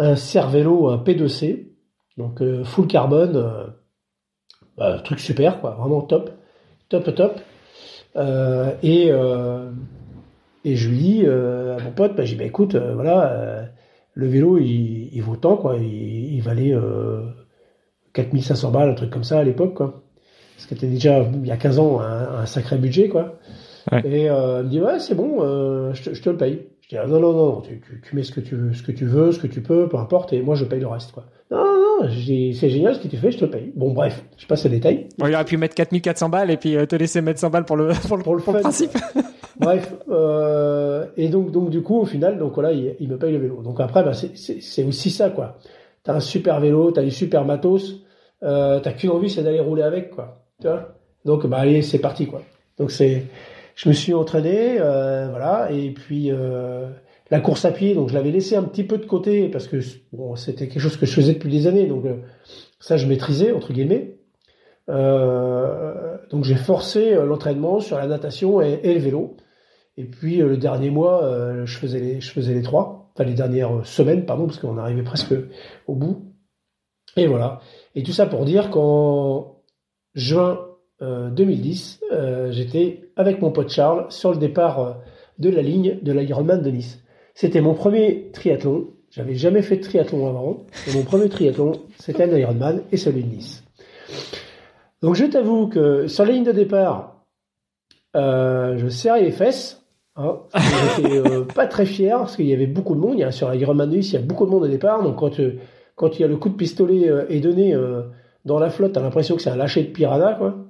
un 0.00 0.16
Cervélo 0.16 0.88
un 0.88 0.96
P2C 0.96 1.70
donc 2.20 2.42
euh, 2.42 2.64
full 2.64 2.86
carbone, 2.86 3.36
euh, 3.36 3.66
bah, 4.76 5.00
truc 5.02 5.20
super, 5.20 5.60
quoi, 5.60 5.70
vraiment 5.72 6.02
top, 6.02 6.30
top, 6.88 7.14
top. 7.14 7.40
Euh, 8.16 8.72
et, 8.82 9.10
et 10.64 10.76
je 10.76 10.88
lui 10.88 10.98
dis 10.98 11.26
à 11.26 11.82
mon 11.82 11.92
pote, 11.92 12.14
bah, 12.14 12.24
j'ai 12.24 12.34
dit, 12.34 12.38
bah, 12.38 12.44
écoute, 12.44 12.76
voilà, 12.76 13.70
le 14.14 14.26
vélo, 14.26 14.58
il, 14.58 15.08
il, 15.12 15.22
vaut 15.22 15.36
tant, 15.36 15.56
quoi, 15.56 15.76
il, 15.76 16.34
il 16.34 16.42
valait 16.42 16.74
4500 18.12 18.70
balles, 18.70 18.90
un 18.90 18.94
truc 18.94 19.10
comme 19.10 19.24
ça 19.24 19.38
à 19.38 19.44
l'époque, 19.44 19.74
quoi. 19.74 20.02
Ce 20.58 20.66
qui 20.66 20.74
était 20.74 20.88
déjà, 20.88 21.20
il 21.22 21.46
y 21.46 21.52
a 21.52 21.56
15 21.56 21.78
ans, 21.78 22.00
un, 22.00 22.40
un 22.40 22.46
sacré 22.46 22.76
budget, 22.76 23.08
quoi. 23.08 23.38
Et 24.04 24.30
euh, 24.30 24.60
il 24.60 24.66
me 24.66 24.70
dit 24.70 24.80
ouais 24.80 24.98
c'est 24.98 25.14
bon, 25.14 25.38
euh, 25.40 25.92
je, 25.94 26.02
te, 26.02 26.14
je, 26.14 26.22
te, 26.22 26.30
le 26.30 26.36
paye. 26.36 26.66
Dis 26.90 26.96
ah, 26.98 27.06
non 27.06 27.20
non 27.20 27.32
non, 27.32 27.60
tu, 27.60 27.80
tu, 27.80 28.00
tu, 28.00 28.16
mets 28.16 28.24
ce 28.24 28.32
que 28.32 28.40
tu 28.40 28.56
veux, 28.56 28.72
ce 28.72 28.82
que 28.82 28.90
tu 28.90 29.04
veux, 29.04 29.30
ce 29.30 29.38
que 29.38 29.46
tu 29.46 29.62
peux, 29.62 29.88
peu 29.88 29.96
importe, 29.96 30.32
et 30.32 30.42
moi 30.42 30.56
je 30.56 30.64
paye 30.64 30.80
le 30.80 30.88
reste 30.88 31.12
quoi. 31.12 31.24
Non 31.48 31.62
non, 31.62 32.08
c'est 32.10 32.68
génial 32.68 32.96
ce 32.96 33.00
que 33.00 33.06
tu 33.06 33.16
fais, 33.16 33.30
je 33.30 33.38
te 33.38 33.44
paye. 33.44 33.70
Bon 33.76 33.92
bref, 33.92 34.24
je 34.36 34.44
passe 34.44 34.66
aux 34.66 34.68
détails. 34.68 35.06
Bon, 35.16 35.28
il 35.28 35.34
aurait 35.36 35.44
pu 35.44 35.56
mettre 35.56 35.76
4400 35.76 36.28
balles 36.30 36.50
et 36.50 36.56
puis 36.56 36.76
euh, 36.76 36.86
te 36.86 36.96
laisser 36.96 37.20
mettre 37.20 37.38
100 37.38 37.50
balles 37.50 37.64
pour 37.66 37.76
le 37.76 37.92
pour 38.08 38.16
le, 38.16 38.24
pour 38.24 38.34
le, 38.34 38.42
pour 38.42 38.52
le 38.54 38.60
principe. 38.60 38.90
bref, 39.60 39.94
euh, 40.10 41.06
et 41.16 41.28
donc 41.28 41.52
donc 41.52 41.70
du 41.70 41.80
coup 41.80 42.00
au 42.00 42.06
final 42.06 42.38
donc 42.38 42.54
voilà 42.54 42.72
il, 42.72 42.96
il 42.98 43.08
me 43.08 43.18
paye 43.18 43.30
le 43.30 43.38
vélo. 43.38 43.62
Donc 43.62 43.78
après 43.78 44.02
bah, 44.02 44.12
c'est 44.12 44.82
aussi 44.82 45.10
ça 45.10 45.30
quoi. 45.30 45.58
T'as 46.02 46.14
un 46.14 46.20
super 46.20 46.58
vélo, 46.58 46.90
t'as 46.90 47.04
du 47.04 47.12
super 47.12 47.44
matos, 47.44 48.02
euh, 48.42 48.80
t'as 48.80 48.90
qu'une 48.94 49.10
envie 49.10 49.30
c'est 49.30 49.44
d'aller 49.44 49.60
rouler 49.60 49.82
avec 49.82 50.10
quoi. 50.10 50.42
Tu 50.60 50.66
vois? 50.66 50.88
Donc 51.24 51.46
bah 51.46 51.58
allez 51.58 51.82
c'est 51.82 52.00
parti 52.00 52.26
quoi. 52.26 52.42
Donc 52.78 52.90
c'est 52.90 53.26
je 53.74 53.88
me 53.88 53.94
suis 53.94 54.14
entraîné, 54.14 54.80
euh, 54.80 55.28
voilà, 55.30 55.70
et 55.70 55.90
puis 55.90 56.30
euh, 56.30 56.88
la 57.30 57.40
course 57.40 57.64
à 57.64 57.72
pied, 57.72 57.94
donc 57.94 58.08
je 58.08 58.14
l'avais 58.14 58.30
laissé 58.30 58.56
un 58.56 58.62
petit 58.62 58.84
peu 58.84 58.98
de 58.98 59.06
côté 59.06 59.48
parce 59.48 59.68
que 59.68 59.78
bon, 60.12 60.36
c'était 60.36 60.68
quelque 60.68 60.82
chose 60.82 60.96
que 60.96 61.06
je 61.06 61.12
faisais 61.12 61.34
depuis 61.34 61.50
des 61.50 61.66
années, 61.66 61.86
donc 61.86 62.04
euh, 62.04 62.16
ça 62.78 62.96
je 62.96 63.06
maîtrisais 63.06 63.52
entre 63.52 63.72
guillemets. 63.72 64.16
donc 64.88 66.44
j'ai 66.44 66.56
forcé 66.56 67.14
l'entraînement 67.14 67.80
sur 67.80 67.96
la 67.96 68.06
natation 68.06 68.60
et, 68.60 68.80
le 68.82 69.00
vélo. 69.00 69.36
Et 69.96 70.04
puis 70.04 70.36
le 70.36 70.56
dernier 70.56 70.90
mois, 70.90 71.64
je 71.64 71.76
faisais 71.76 72.00
les, 72.00 72.20
je 72.20 72.30
faisais 72.30 72.54
les 72.54 72.62
trois, 72.62 73.12
enfin 73.14 73.24
les 73.24 73.34
dernières 73.34 73.86
semaines, 73.86 74.24
pardon, 74.24 74.46
parce 74.46 74.58
qu'on 74.58 74.78
arrivait 74.78 75.02
presque 75.02 75.34
au 75.86 75.94
bout. 75.94 76.32
Et 77.16 77.26
voilà. 77.26 77.60
Et 77.94 78.02
tout 78.02 78.12
ça 78.12 78.26
pour 78.26 78.44
dire 78.44 78.70
qu'en 78.70 79.62
juin 80.14 80.69
2010, 81.00 82.00
euh, 82.02 82.14
euh, 82.14 82.52
j'étais 82.52 83.10
avec 83.16 83.40
mon 83.40 83.50
pote 83.50 83.70
Charles 83.70 84.06
sur 84.10 84.32
le 84.32 84.36
départ 84.36 84.80
euh, 84.80 84.92
de 85.38 85.48
la 85.48 85.62
ligne 85.62 85.98
de 86.02 86.12
l'Ironman 86.12 86.60
de 86.60 86.70
Nice. 86.70 87.02
C'était 87.34 87.62
mon 87.62 87.74
premier 87.74 88.30
triathlon. 88.32 88.88
J'avais 89.10 89.34
jamais 89.34 89.62
fait 89.62 89.78
de 89.78 89.82
triathlon 89.82 90.28
avant. 90.28 90.66
Et 90.86 90.92
mon 90.92 91.02
premier 91.02 91.28
triathlon, 91.28 91.72
c'était 91.98 92.24
un 92.24 92.36
Ironman 92.36 92.82
et 92.92 92.96
celui 92.96 93.22
de 93.24 93.28
Nice. 93.28 93.64
Donc 95.00 95.14
je 95.14 95.24
t'avoue 95.24 95.68
que 95.68 96.06
sur 96.06 96.26
la 96.26 96.32
ligne 96.32 96.44
de 96.44 96.52
départ, 96.52 97.24
je 98.14 98.86
serrais 98.90 99.22
les 99.22 99.30
fesses. 99.30 99.82
Hein, 100.16 100.40
J'étais 100.96 101.22
pas 101.54 101.66
très 101.66 101.86
fier 101.86 102.18
parce 102.18 102.36
qu'il 102.36 102.46
y 102.46 102.52
avait 102.52 102.66
beaucoup 102.66 102.94
de 102.94 103.00
monde. 103.00 103.14
Il 103.14 103.20
y 103.20 103.24
a, 103.24 103.32
sur 103.32 103.50
l'Ironman 103.50 103.88
de 103.88 103.96
Nice, 103.96 104.10
il 104.10 104.14
y 104.16 104.18
a 104.18 104.22
beaucoup 104.22 104.44
de 104.44 104.50
monde 104.50 104.64
au 104.64 104.68
départ. 104.68 105.02
Donc 105.02 105.16
quand, 105.16 105.40
quand 105.94 106.18
il 106.18 106.20
y 106.20 106.24
a 106.24 106.28
le 106.28 106.36
coup 106.36 106.50
de 106.50 106.56
pistolet 106.56 107.10
est 107.30 107.40
donné 107.40 107.74
dans 108.44 108.58
la 108.58 108.68
flotte, 108.68 108.92
t'as 108.92 109.00
l'impression 109.00 109.34
que 109.36 109.40
c'est 109.40 109.50
un 109.50 109.56
lâcher 109.56 109.84
de 109.84 109.88
piranha. 109.88 110.34
Quoi. 110.34 110.69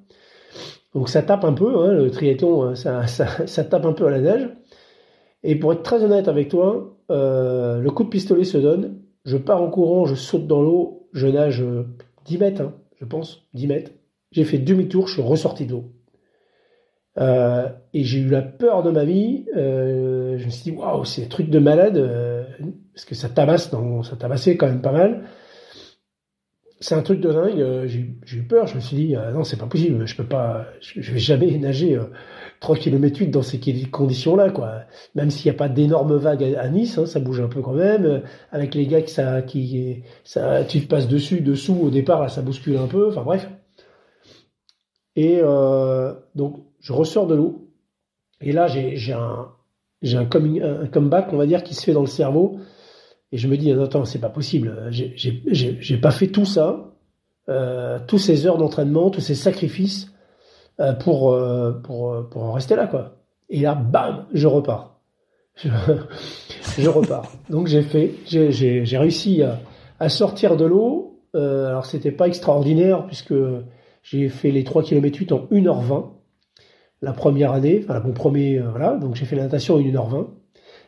Donc 0.95 1.09
ça 1.09 1.23
tape 1.23 1.45
un 1.45 1.53
peu, 1.53 1.79
hein, 1.79 1.93
le 1.93 2.11
triathlon, 2.11 2.71
euh, 2.71 2.75
ça, 3.07 3.65
tape 3.65 3.85
un 3.85 3.93
peu 3.93 4.07
à 4.07 4.11
la 4.11 4.21
neige. 4.21 4.49
Et 5.43 5.57
pour 5.57 5.73
être 5.73 5.83
très 5.83 6.03
honnête 6.03 6.29
avec 6.29 6.49
toi, 6.49 6.97
euh, 7.11 7.81
le 7.81 7.91
coup 7.91 8.05
de 8.05 8.09
pistolet 8.09 8.45
se 8.45 8.59
donne, 8.59 8.99
je 9.25 9.37
pars 9.37 9.63
en 9.63 9.71
courant, 9.71 10.05
je 10.07 10.15
saute 10.15 10.47
dans 10.47 10.63
l'eau, 10.63 11.09
je 11.13 11.27
nage 11.27 11.65
10 12.25 12.39
mètres, 12.39 12.63
hein, 12.63 12.75
je 13.01 13.05
pense, 13.05 13.47
10 13.55 13.67
mètres. 13.67 13.93
J'ai 14.33 14.45
fait 14.45 14.59
demi-tour, 14.59 15.09
je 15.09 15.15
suis 15.15 15.23
ressorti 15.23 15.67
de 15.67 15.73
l'eau. 15.73 15.85
Euh, 17.19 17.69
et 17.93 18.05
j'ai 18.05 18.21
eu 18.21 18.29
la 18.29 18.43
peur 18.43 18.83
de 18.83 18.91
ma 18.91 19.05
vie. 19.05 19.47
Euh, 19.57 20.39
je 20.39 20.45
me 20.45 20.51
suis 20.51 20.71
dit, 20.71 20.77
waouh, 20.77 21.05
c'est 21.05 21.25
un 21.25 21.29
truc 21.29 21.51
de 21.51 21.59
malade, 21.59 21.97
euh, 21.97 22.45
parce 22.95 23.05
que 23.05 23.15
ça 23.15 23.29
tabasse, 23.29 23.71
dans, 23.71 24.03
ça 24.03 24.17
tabassait 24.17 24.57
quand 24.57 24.67
même 24.67 24.83
pas 24.83 24.93
mal. 24.93 25.25
C'est 26.81 26.95
un 26.95 27.03
truc 27.03 27.21
de 27.21 27.31
dingue. 27.31 27.87
J'ai 27.87 28.39
eu 28.39 28.43
peur. 28.43 28.67
Je 28.67 28.75
me 28.77 28.81
suis 28.81 28.97
dit, 28.97 29.15
non, 29.35 29.45
c'est 29.45 29.59
pas 29.59 29.67
possible. 29.67 30.07
Je 30.07 30.17
peux 30.17 30.25
pas, 30.25 30.67
je, 30.81 31.13
vais 31.13 31.19
jamais 31.19 31.59
nager 31.59 32.01
3 32.61 32.77
km 32.77 33.21
8 33.21 33.29
dans 33.29 33.43
ces 33.43 33.61
conditions-là, 33.91 34.51
quoi. 34.51 34.85
Même 35.15 35.31
s'il 35.31 35.51
n'y 35.51 35.57
a 35.57 35.59
pas 35.59 35.69
d'énormes 35.69 36.17
vagues 36.17 36.57
à, 36.59 36.69
Nice, 36.69 36.97
hein, 36.97 37.05
ça 37.05 37.21
bouge 37.21 37.41
un 37.41 37.49
peu 37.49 37.61
quand 37.61 37.75
même. 37.75 38.23
Avec 38.51 38.75
les 38.75 38.87
gars 38.87 39.03
qui 39.03 39.13
ça, 39.13 39.43
qui, 39.43 40.03
dessus, 41.09 41.41
dessous 41.43 41.79
au 41.83 41.91
départ, 41.91 42.31
ça 42.31 42.41
bouscule 42.41 42.79
un 42.79 42.87
peu. 42.87 43.09
Enfin 43.09 43.23
bref. 43.23 43.49
Et 45.17 45.41
euh, 45.43 46.15
donc 46.35 46.65
je 46.81 46.93
ressors 46.93 47.27
de 47.27 47.35
l'eau. 47.35 47.69
Et 48.41 48.53
là, 48.53 48.69
j'ai 48.69 49.13
un 49.13 50.25
comeback, 50.25 51.33
on 51.33 51.37
va 51.37 51.47
dire, 51.47 51.63
qui 51.63 51.75
se 51.75 51.85
fait 51.85 51.93
dans 51.93 52.01
le 52.01 52.07
cerveau. 52.07 52.59
Et 53.33 53.39
je 53.39 53.49
me 53.49 53.57
dis, 53.57 53.73
attends, 53.73 54.05
c'est 54.05 54.19
pas 54.19 54.29
possible. 54.29 54.89
J'ai 54.91 55.97
pas 55.99 56.11
fait 56.11 56.29
tout 56.29 56.45
ça, 56.45 56.95
euh, 57.49 57.99
tous 58.07 58.19
ces 58.19 58.47
heures 58.47 58.59
d'entraînement, 58.59 59.11
tous 59.11 59.21
ces 59.21 59.35
sacrifices 59.35 60.13
euh, 60.81 60.93
pour, 60.93 61.33
euh, 61.33 61.73
pour, 61.73 62.29
pour 62.29 62.43
en 62.43 62.53
rester 62.53 62.77
là, 62.77 62.87
quoi. 62.87 63.17
Et 63.49 63.61
là, 63.61 63.75
bam, 63.75 64.27
je 64.33 64.47
repars. 64.47 65.01
Je, 66.79 66.89
repars. 66.89 67.31
Donc 67.51 67.67
j'ai 67.67 67.83
fait, 67.83 68.13
j'ai 68.27 68.97
réussi 68.97 69.43
à, 69.43 69.59
à, 69.99 70.09
sortir 70.09 70.57
de 70.57 70.65
l'eau. 70.65 71.21
Euh, 71.35 71.69
alors 71.69 71.85
c'était 71.85 72.13
pas 72.13 72.29
extraordinaire 72.29 73.07
puisque 73.07 73.35
j'ai 74.03 74.29
fait 74.29 74.51
les 74.51 74.65
3 74.65 74.83
km 74.83 75.19
8 75.19 75.33
en 75.33 75.47
1h20 75.51 76.07
la 77.03 77.13
première 77.13 77.53
année, 77.53 77.81
enfin 77.83 78.01
mon 78.01 78.13
premier, 78.13 78.59
euh, 78.59 78.71
voilà, 78.71 78.97
donc 78.97 79.15
j'ai 79.15 79.25
fait 79.25 79.37
la 79.37 79.45
natation 79.45 79.77
en 79.77 79.81
1h20. 79.81 80.29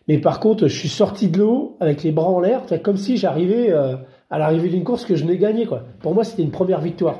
Mais 0.08 0.18
par 0.18 0.40
contre, 0.40 0.66
je 0.68 0.76
suis 0.78 0.88
sorti 0.88 1.28
de 1.28 1.38
l'eau 1.38 1.76
avec 1.80 2.02
les 2.02 2.10
bras 2.12 2.28
en 2.28 2.40
l'air, 2.40 2.62
comme 2.82 2.96
si 2.96 3.16
j'arrivais 3.16 3.70
euh, 3.70 3.94
à 4.30 4.38
l'arrivée 4.38 4.68
d'une 4.68 4.84
course 4.84 5.04
que 5.04 5.14
je 5.14 5.24
n'ai 5.24 5.38
gagné, 5.38 5.66
quoi. 5.66 5.82
Pour 6.00 6.14
moi, 6.14 6.24
c'était 6.24 6.42
une 6.42 6.50
première 6.50 6.80
victoire. 6.80 7.16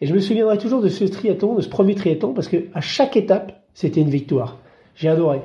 Et 0.00 0.06
je 0.06 0.14
me 0.14 0.20
souviendrai 0.20 0.56
toujours 0.58 0.80
de 0.80 0.88
ce 0.88 1.04
triathlon, 1.04 1.54
de 1.56 1.60
ce 1.60 1.68
premier 1.68 1.94
triathlon, 1.94 2.32
parce 2.32 2.48
que 2.48 2.56
à 2.74 2.80
chaque 2.80 3.16
étape, 3.16 3.52
c'était 3.74 4.00
une 4.00 4.08
victoire. 4.10 4.58
J'ai 4.94 5.08
adoré. 5.08 5.40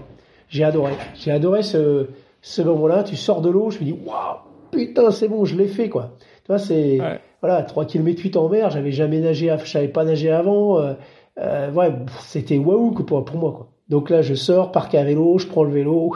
J'ai 0.50 0.64
adoré. 0.64 0.94
J'ai 1.16 1.32
adoré 1.32 1.64
ce, 1.64 2.08
ce 2.42 2.62
moment-là. 2.62 3.04
Tu 3.04 3.16
sors 3.16 3.42
de 3.42 3.50
l'eau, 3.50 3.70
je 3.72 3.80
me 3.80 3.86
dis, 3.86 3.92
waouh, 4.06 4.38
putain, 4.72 5.12
c'est 5.12 5.28
bon, 5.28 5.44
je 5.46 5.56
l'ai 5.58 5.68
fait, 5.68 5.90
quoi. 5.90 6.12
Tu 6.44 6.48
vois, 6.50 6.60
c'est, 6.60 7.02
Ouais. 7.02 7.20
voilà, 7.42 7.64
3 7.64 7.86
km 7.86 8.22
8 8.22 8.38
en 8.38 8.48
mer, 8.48 8.70
j'avais 8.70 8.92
jamais 8.92 9.20
nagé, 9.20 9.54
je 9.64 9.70
savais 9.70 9.88
pas 9.88 10.06
nager 10.06 10.30
avant, 10.32 10.80
euh, 10.80 10.94
euh, 11.40 11.72
ouais, 11.72 11.92
c'était 12.22 12.58
waouh 12.60 12.92
pour, 12.92 13.26
pour 13.26 13.38
moi, 13.38 13.52
quoi. 13.52 13.68
Donc 13.90 14.10
là, 14.10 14.22
je 14.22 14.34
sors, 14.36 14.72
parc 14.72 14.94
à 14.96 15.04
vélo, 15.04 15.38
je 15.40 15.48
prends 15.48 15.64
le 15.64 15.72
vélo, 15.72 16.14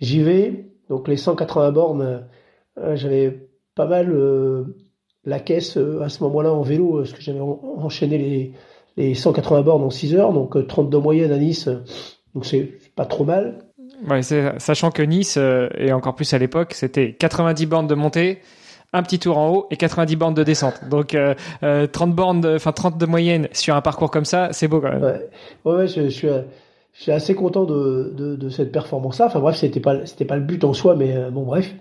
j'y 0.00 0.22
vais. 0.22 0.66
Donc 0.88 1.08
les 1.08 1.16
180 1.16 1.72
bornes, 1.72 2.26
euh, 2.78 2.96
j'avais 2.96 3.48
pas 3.74 3.86
mal 3.86 4.10
euh, 4.12 4.76
la 5.24 5.40
caisse 5.40 5.76
euh, 5.76 6.02
à 6.02 6.08
ce 6.08 6.22
moment-là 6.24 6.52
en 6.52 6.62
vélo, 6.62 6.98
parce 6.98 7.12
que 7.12 7.20
j'avais 7.22 7.40
en, 7.40 7.60
enchaîné 7.78 8.18
les, 8.18 8.52
les 8.96 9.14
180 9.14 9.62
bornes 9.62 9.84
en 9.84 9.90
6 9.90 10.14
heures, 10.14 10.32
donc 10.32 10.66
32 10.66 10.98
moyenne 10.98 11.32
à 11.32 11.38
Nice, 11.38 11.68
donc 12.34 12.46
c'est 12.46 12.72
pas 12.94 13.06
trop 13.06 13.24
mal. 13.24 13.64
Ouais, 14.08 14.22
sachant 14.22 14.90
que 14.90 15.02
Nice, 15.02 15.38
et 15.78 15.92
encore 15.92 16.14
plus 16.14 16.32
à 16.34 16.38
l'époque, 16.38 16.74
c'était 16.74 17.14
90 17.14 17.66
bornes 17.66 17.86
de 17.86 17.94
montée, 17.94 18.40
un 18.94 19.02
petit 19.02 19.18
tour 19.18 19.36
en 19.36 19.50
haut 19.50 19.66
et 19.70 19.76
90 19.76 20.16
bornes 20.16 20.34
de 20.34 20.44
descente. 20.44 20.88
Donc 20.88 21.14
euh, 21.14 21.34
euh, 21.62 21.86
30 21.86 22.14
bornes, 22.14 22.46
enfin 22.46 22.72
30 22.72 22.96
de 22.96 23.06
moyenne 23.06 23.48
sur 23.52 23.74
un 23.74 23.82
parcours 23.82 24.10
comme 24.10 24.24
ça, 24.24 24.48
c'est 24.52 24.68
beau 24.68 24.80
quand 24.80 24.92
même. 24.92 25.02
Ouais, 25.02 25.28
ouais, 25.64 25.74
ouais 25.74 25.88
je, 25.88 26.04
je, 26.04 26.08
suis, 26.08 26.28
je 26.94 27.02
suis 27.02 27.12
assez 27.12 27.34
content 27.34 27.64
de, 27.64 28.12
de, 28.16 28.36
de 28.36 28.48
cette 28.48 28.72
performance-là. 28.72 29.26
Enfin 29.26 29.40
bref, 29.40 29.56
c'était 29.56 29.80
pas 29.80 30.06
c'était 30.06 30.24
pas 30.24 30.36
le 30.36 30.42
but 30.42 30.62
en 30.64 30.72
soi, 30.72 30.94
mais 30.94 31.16
euh, 31.16 31.30
bon 31.30 31.42
bref. 31.42 31.74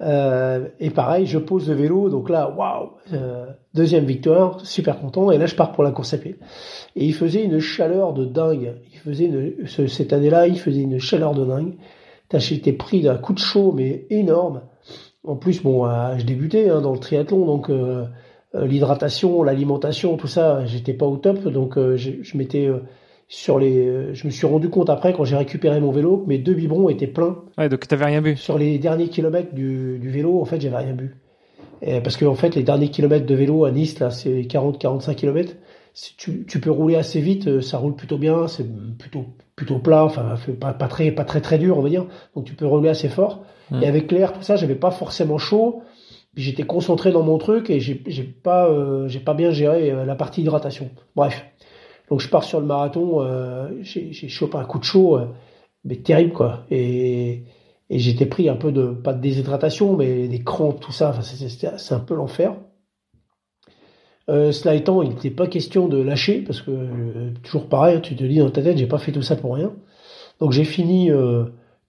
Euh, 0.00 0.68
et 0.80 0.90
pareil, 0.90 1.26
je 1.26 1.38
pose 1.38 1.68
le 1.68 1.74
vélo, 1.74 2.08
donc 2.08 2.28
là, 2.28 2.52
waouh, 2.56 2.90
euh, 3.12 3.46
deuxième 3.74 4.04
victoire, 4.04 4.64
super 4.64 4.98
content. 5.00 5.30
Et 5.30 5.38
là, 5.38 5.46
je 5.46 5.54
pars 5.54 5.72
pour 5.72 5.84
la 5.84 5.90
course 5.90 6.14
à 6.14 6.18
pied. 6.18 6.36
Et 6.96 7.04
il 7.04 7.14
faisait 7.14 7.44
une 7.44 7.60
chaleur 7.60 8.12
de 8.12 8.24
dingue. 8.24 8.74
Il 8.92 8.98
faisait 8.98 9.26
une, 9.26 9.66
ce, 9.66 9.86
cette 9.86 10.12
année-là, 10.12 10.46
il 10.46 10.58
faisait 10.58 10.80
une 10.80 10.98
chaleur 10.98 11.34
de 11.34 11.44
dingue. 11.44 11.74
J'étais 12.34 12.72
pris 12.72 13.02
d'un 13.02 13.16
coup 13.16 13.32
de 13.34 13.38
chaud, 13.38 13.72
mais 13.76 14.06
énorme. 14.10 14.62
En 15.24 15.36
plus, 15.36 15.62
bon, 15.62 15.86
euh, 15.86 16.16
je 16.18 16.24
débutais 16.24 16.70
hein, 16.70 16.80
dans 16.80 16.92
le 16.92 16.98
triathlon, 16.98 17.44
donc 17.44 17.70
l'hydratation, 18.54 19.42
l'alimentation, 19.42 20.16
tout 20.16 20.26
ça, 20.26 20.64
j'étais 20.66 20.94
pas 20.94 21.06
au 21.06 21.16
top. 21.16 21.46
Donc, 21.48 21.76
je, 21.76 22.10
je 22.22 22.36
m'étais 22.36 22.68
sur 23.32 23.58
les, 23.58 24.14
je 24.14 24.26
me 24.26 24.30
suis 24.30 24.46
rendu 24.46 24.68
compte 24.68 24.90
après 24.90 25.14
quand 25.14 25.24
j'ai 25.24 25.36
récupéré 25.36 25.80
mon 25.80 25.90
vélo 25.90 26.18
que 26.18 26.28
mes 26.28 26.36
deux 26.36 26.52
biberons 26.52 26.90
étaient 26.90 27.06
pleins. 27.06 27.38
Ouais, 27.56 27.70
donc 27.70 27.88
t'avais 27.88 28.04
rien 28.04 28.20
bu. 28.20 28.36
Sur 28.36 28.58
les 28.58 28.78
derniers 28.78 29.08
kilomètres 29.08 29.54
du, 29.54 29.98
du 29.98 30.10
vélo, 30.10 30.38
en 30.38 30.44
fait, 30.44 30.60
j'avais 30.60 30.76
rien 30.76 30.92
bu. 30.92 31.16
Et 31.80 32.02
parce 32.02 32.18
que 32.18 32.26
en 32.26 32.34
fait, 32.34 32.54
les 32.54 32.62
derniers 32.62 32.90
kilomètres 32.90 33.24
de 33.24 33.34
vélo 33.34 33.64
à 33.64 33.70
Nice, 33.70 33.98
là, 34.00 34.10
c'est 34.10 34.42
40-45 34.42 35.14
kilomètres. 35.14 35.54
Tu, 36.18 36.44
tu 36.44 36.60
peux 36.60 36.70
rouler 36.70 36.96
assez 36.96 37.22
vite, 37.22 37.62
ça 37.62 37.78
roule 37.78 37.96
plutôt 37.96 38.18
bien, 38.18 38.48
c'est 38.48 38.66
plutôt 38.98 39.24
plutôt 39.56 39.78
plat, 39.78 40.04
enfin 40.04 40.34
pas, 40.60 40.74
pas 40.74 40.88
très 40.88 41.10
pas 41.10 41.24
très 41.24 41.40
très 41.40 41.56
dur, 41.56 41.78
on 41.78 41.82
va 41.82 41.88
dire. 41.88 42.04
Donc 42.36 42.44
tu 42.44 42.52
peux 42.52 42.66
rouler 42.66 42.90
assez 42.90 43.08
fort. 43.08 43.46
Mmh. 43.70 43.82
Et 43.82 43.86
avec 43.86 44.12
l'air, 44.12 44.34
tout 44.34 44.42
ça, 44.42 44.56
j'avais 44.56 44.74
pas 44.74 44.90
forcément 44.90 45.38
chaud. 45.38 45.82
J'étais 46.36 46.64
concentré 46.64 47.12
dans 47.12 47.22
mon 47.22 47.38
truc 47.38 47.70
et 47.70 47.80
j'ai 47.80 47.94
pas 48.24 48.68
euh, 48.68 49.08
j'ai 49.08 49.20
pas 49.20 49.32
bien 49.32 49.50
géré 49.50 49.90
euh, 49.90 50.04
la 50.04 50.16
partie 50.16 50.42
hydratation. 50.42 50.90
Bref. 51.16 51.46
Donc 52.12 52.20
je 52.20 52.28
pars 52.28 52.44
sur 52.44 52.60
le 52.60 52.66
marathon, 52.66 53.22
euh, 53.22 53.70
j'ai 53.80 54.28
chopé 54.28 54.58
un 54.58 54.66
coup 54.66 54.78
de 54.78 54.84
chaud, 54.84 55.16
euh, 55.16 55.28
mais 55.82 55.96
terrible 55.96 56.34
quoi. 56.34 56.66
Et, 56.70 57.44
j'étais 57.88 58.26
pris 58.26 58.50
un 58.50 58.56
peu 58.56 58.70
de, 58.70 58.88
pas 58.88 59.14
de 59.14 59.20
déshydratation, 59.22 59.96
mais 59.96 60.28
des 60.28 60.44
crampes, 60.44 60.78
tout 60.78 60.92
ça. 60.92 61.08
Enfin, 61.08 61.22
c'est 61.22 61.94
un 61.94 62.00
peu 62.00 62.14
l'enfer. 62.14 62.54
Euh, 64.28 64.52
cela 64.52 64.74
étant, 64.74 65.00
il 65.00 65.08
n'était 65.08 65.30
pas 65.30 65.46
question 65.46 65.88
de 65.88 65.96
lâcher, 66.02 66.42
parce 66.42 66.60
que 66.60 67.30
toujours 67.44 67.70
pareil, 67.70 68.02
tu 68.02 68.14
te 68.14 68.24
dis 68.24 68.40
dans 68.40 68.50
ta 68.50 68.60
tête, 68.60 68.76
j'ai 68.76 68.86
pas 68.86 68.98
fait 68.98 69.12
tout 69.12 69.22
ça 69.22 69.36
pour 69.36 69.54
rien. 69.54 69.72
Donc 70.38 70.52
j'ai 70.52 70.64
fini 70.64 71.10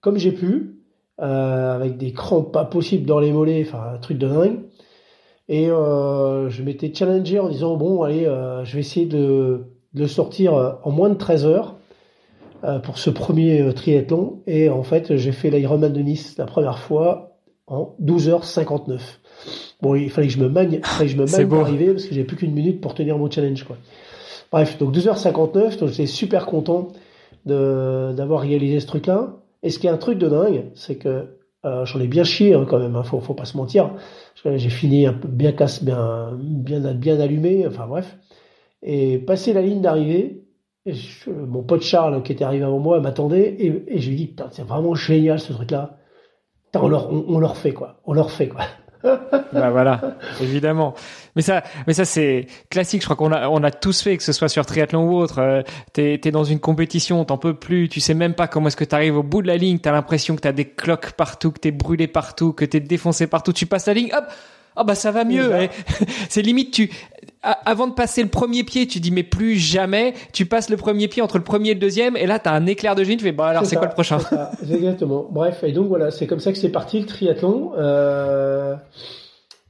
comme 0.00 0.16
j'ai 0.16 0.32
pu, 0.32 0.78
avec 1.18 1.98
des 1.98 2.14
crampes 2.14 2.50
pas 2.50 2.64
possibles 2.64 3.04
dans 3.04 3.20
les 3.20 3.30
mollets, 3.30 3.62
enfin 3.68 3.92
un 3.96 3.98
truc 3.98 4.16
de 4.16 4.26
dingue. 4.26 4.60
Et 5.50 5.66
je 5.66 6.62
m'étais 6.62 6.94
challengé 6.94 7.38
en 7.40 7.50
disant, 7.50 7.76
bon, 7.76 8.04
allez, 8.04 8.24
je 8.64 8.72
vais 8.72 8.80
essayer 8.80 9.04
de 9.04 9.66
de 9.94 10.06
sortir 10.06 10.78
en 10.82 10.90
moins 10.90 11.08
de 11.08 11.14
13 11.14 11.46
heures 11.46 11.76
euh, 12.64 12.78
pour 12.78 12.98
ce 12.98 13.10
premier 13.10 13.72
triathlon. 13.74 14.42
Et 14.46 14.70
en 14.70 14.82
fait, 14.82 15.16
j'ai 15.16 15.32
fait 15.32 15.50
l'Ironman 15.50 15.92
de 15.92 16.00
Nice 16.00 16.36
la 16.38 16.46
première 16.46 16.78
fois 16.78 17.36
en 17.66 17.94
12h59. 18.02 19.00
Bon, 19.82 19.94
il 19.94 20.10
fallait 20.10 20.28
que 20.28 20.32
je 20.32 20.38
me 20.38 20.48
magne, 20.48 20.80
il 20.82 20.84
fallait 20.84 21.10
que 21.10 21.12
je 21.12 21.18
me 21.18 21.26
magne 21.26 21.46
pour 21.46 21.60
arriver 21.60 21.92
parce 21.92 22.06
que 22.06 22.14
j'ai 22.14 22.24
plus 22.24 22.36
qu'une 22.36 22.52
minute 22.52 22.80
pour 22.80 22.94
tenir 22.94 23.18
mon 23.18 23.30
challenge, 23.30 23.64
quoi. 23.64 23.76
Bref, 24.50 24.78
donc 24.78 24.94
12h59, 24.94 25.78
donc 25.78 25.90
j'étais 25.90 26.06
super 26.06 26.46
content 26.46 26.88
d'avoir 27.44 28.40
réalisé 28.40 28.80
ce 28.80 28.86
truc-là. 28.86 29.36
Et 29.62 29.70
ce 29.70 29.78
qui 29.78 29.86
est 29.86 29.90
un 29.90 29.98
truc 29.98 30.18
de 30.18 30.28
dingue, 30.28 30.64
c'est 30.74 30.96
que 30.96 31.36
euh, 31.64 31.84
j'en 31.84 32.00
ai 32.00 32.06
bien 32.06 32.24
chié 32.24 32.54
hein, 32.54 32.66
quand 32.68 32.78
même, 32.78 32.96
hein, 32.96 33.02
faut, 33.02 33.20
faut 33.20 33.34
pas 33.34 33.46
se 33.46 33.56
mentir. 33.56 33.90
J'ai 34.44 34.70
fini 34.70 35.06
un 35.06 35.14
peu 35.14 35.28
bien 35.28 35.52
casse, 35.52 35.82
bien, 35.82 36.30
bien, 36.38 36.80
bien 36.94 37.20
allumé, 37.20 37.66
enfin 37.66 37.86
bref. 37.86 38.16
Et 38.84 39.18
passé 39.18 39.52
la 39.52 39.62
ligne 39.62 39.80
d'arrivée, 39.80 40.44
mon 41.26 41.62
pote 41.62 41.82
Charles 41.82 42.22
qui 42.22 42.32
était 42.32 42.44
arrivé 42.44 42.64
avant 42.64 42.78
moi 42.78 43.00
m'attendait 43.00 43.56
et, 43.58 43.84
et 43.88 43.98
je 44.00 44.10
lui 44.10 44.16
dis 44.16 44.26
putain 44.26 44.48
c'est 44.52 44.66
vraiment 44.66 44.94
génial 44.94 45.40
ce 45.40 45.54
truc 45.54 45.70
là 45.70 45.96
on 46.74 46.88
leur 46.88 47.10
on, 47.10 47.24
on, 47.28 47.38
leur 47.38 47.56
fait 47.56 47.72
quoi 47.72 48.02
on 48.04 48.12
leur 48.12 48.30
fait 48.30 48.48
quoi 48.48 48.64
bah 49.52 49.68
voilà, 49.68 50.16
évidemment. 50.40 50.94
Mais 51.36 51.42
ça, 51.42 51.62
mais 51.86 51.92
ça 51.92 52.06
c'est 52.06 52.46
classique. 52.70 53.02
Je 53.02 53.06
crois 53.06 53.16
qu'on 53.16 53.32
a, 53.32 53.50
on 53.50 53.62
a 53.62 53.70
tous 53.70 54.00
fait, 54.00 54.16
que 54.16 54.22
ce 54.22 54.32
soit 54.32 54.48
sur 54.48 54.64
triathlon 54.64 55.10
ou 55.10 55.16
autre. 55.16 55.40
Euh, 55.40 55.60
t'es, 55.92 56.16
t'es 56.16 56.30
dans 56.30 56.44
une 56.44 56.58
compétition, 56.58 57.22
t'en 57.26 57.36
peux 57.36 57.52
plus, 57.52 57.90
tu 57.90 58.00
sais 58.00 58.14
même 58.14 58.32
pas 58.32 58.48
comment 58.48 58.68
est-ce 58.68 58.78
que 58.78 58.84
t'arrives 58.84 59.18
au 59.18 59.22
bout 59.22 59.42
de 59.42 59.46
la 59.46 59.58
ligne. 59.58 59.78
T'as 59.78 59.92
l'impression 59.92 60.36
que 60.36 60.40
t'as 60.40 60.52
des 60.52 60.64
cloques 60.64 61.12
partout, 61.12 61.52
que 61.52 61.60
t'es 61.60 61.70
brûlé 61.70 62.06
partout, 62.06 62.54
que 62.54 62.64
t'es 62.64 62.80
défoncé 62.80 63.26
partout. 63.26 63.52
Tu 63.52 63.66
passes 63.66 63.84
la 63.86 63.92
ligne, 63.92 64.10
hop, 64.16 64.24
ah 64.76 64.84
bah 64.84 64.94
ça 64.94 65.10
va 65.10 65.24
mieux. 65.24 65.52
c'est 66.28 66.42
limite 66.42 66.72
tu 66.72 66.90
avant 67.44 67.86
de 67.86 67.92
passer 67.92 68.22
le 68.22 68.28
premier 68.28 68.64
pied, 68.64 68.86
tu 68.86 69.00
dis 69.00 69.10
mais 69.10 69.22
plus 69.22 69.56
jamais. 69.56 70.14
Tu 70.32 70.46
passes 70.46 70.70
le 70.70 70.76
premier 70.76 71.08
pied 71.08 71.22
entre 71.22 71.38
le 71.38 71.44
premier 71.44 71.70
et 71.70 71.74
le 71.74 71.80
deuxième, 71.80 72.16
et 72.16 72.26
là 72.26 72.38
t'as 72.38 72.52
un 72.52 72.66
éclair 72.66 72.94
de 72.94 73.04
génie. 73.04 73.18
Tu 73.18 73.24
fais 73.24 73.32
bah 73.32 73.48
alors 73.48 73.66
c'est 73.66 73.76
quoi 73.76 73.86
le 73.86 73.92
prochain 73.92 74.18
Exactement. 74.70 75.28
Bref, 75.30 75.62
et 75.64 75.72
donc 75.72 75.88
voilà, 75.88 76.10
c'est 76.10 76.26
comme 76.26 76.40
ça 76.40 76.52
que 76.52 76.58
c'est 76.58 76.70
parti 76.70 77.00
le 77.00 77.06
triathlon. 77.06 77.72
Euh... 77.76 78.74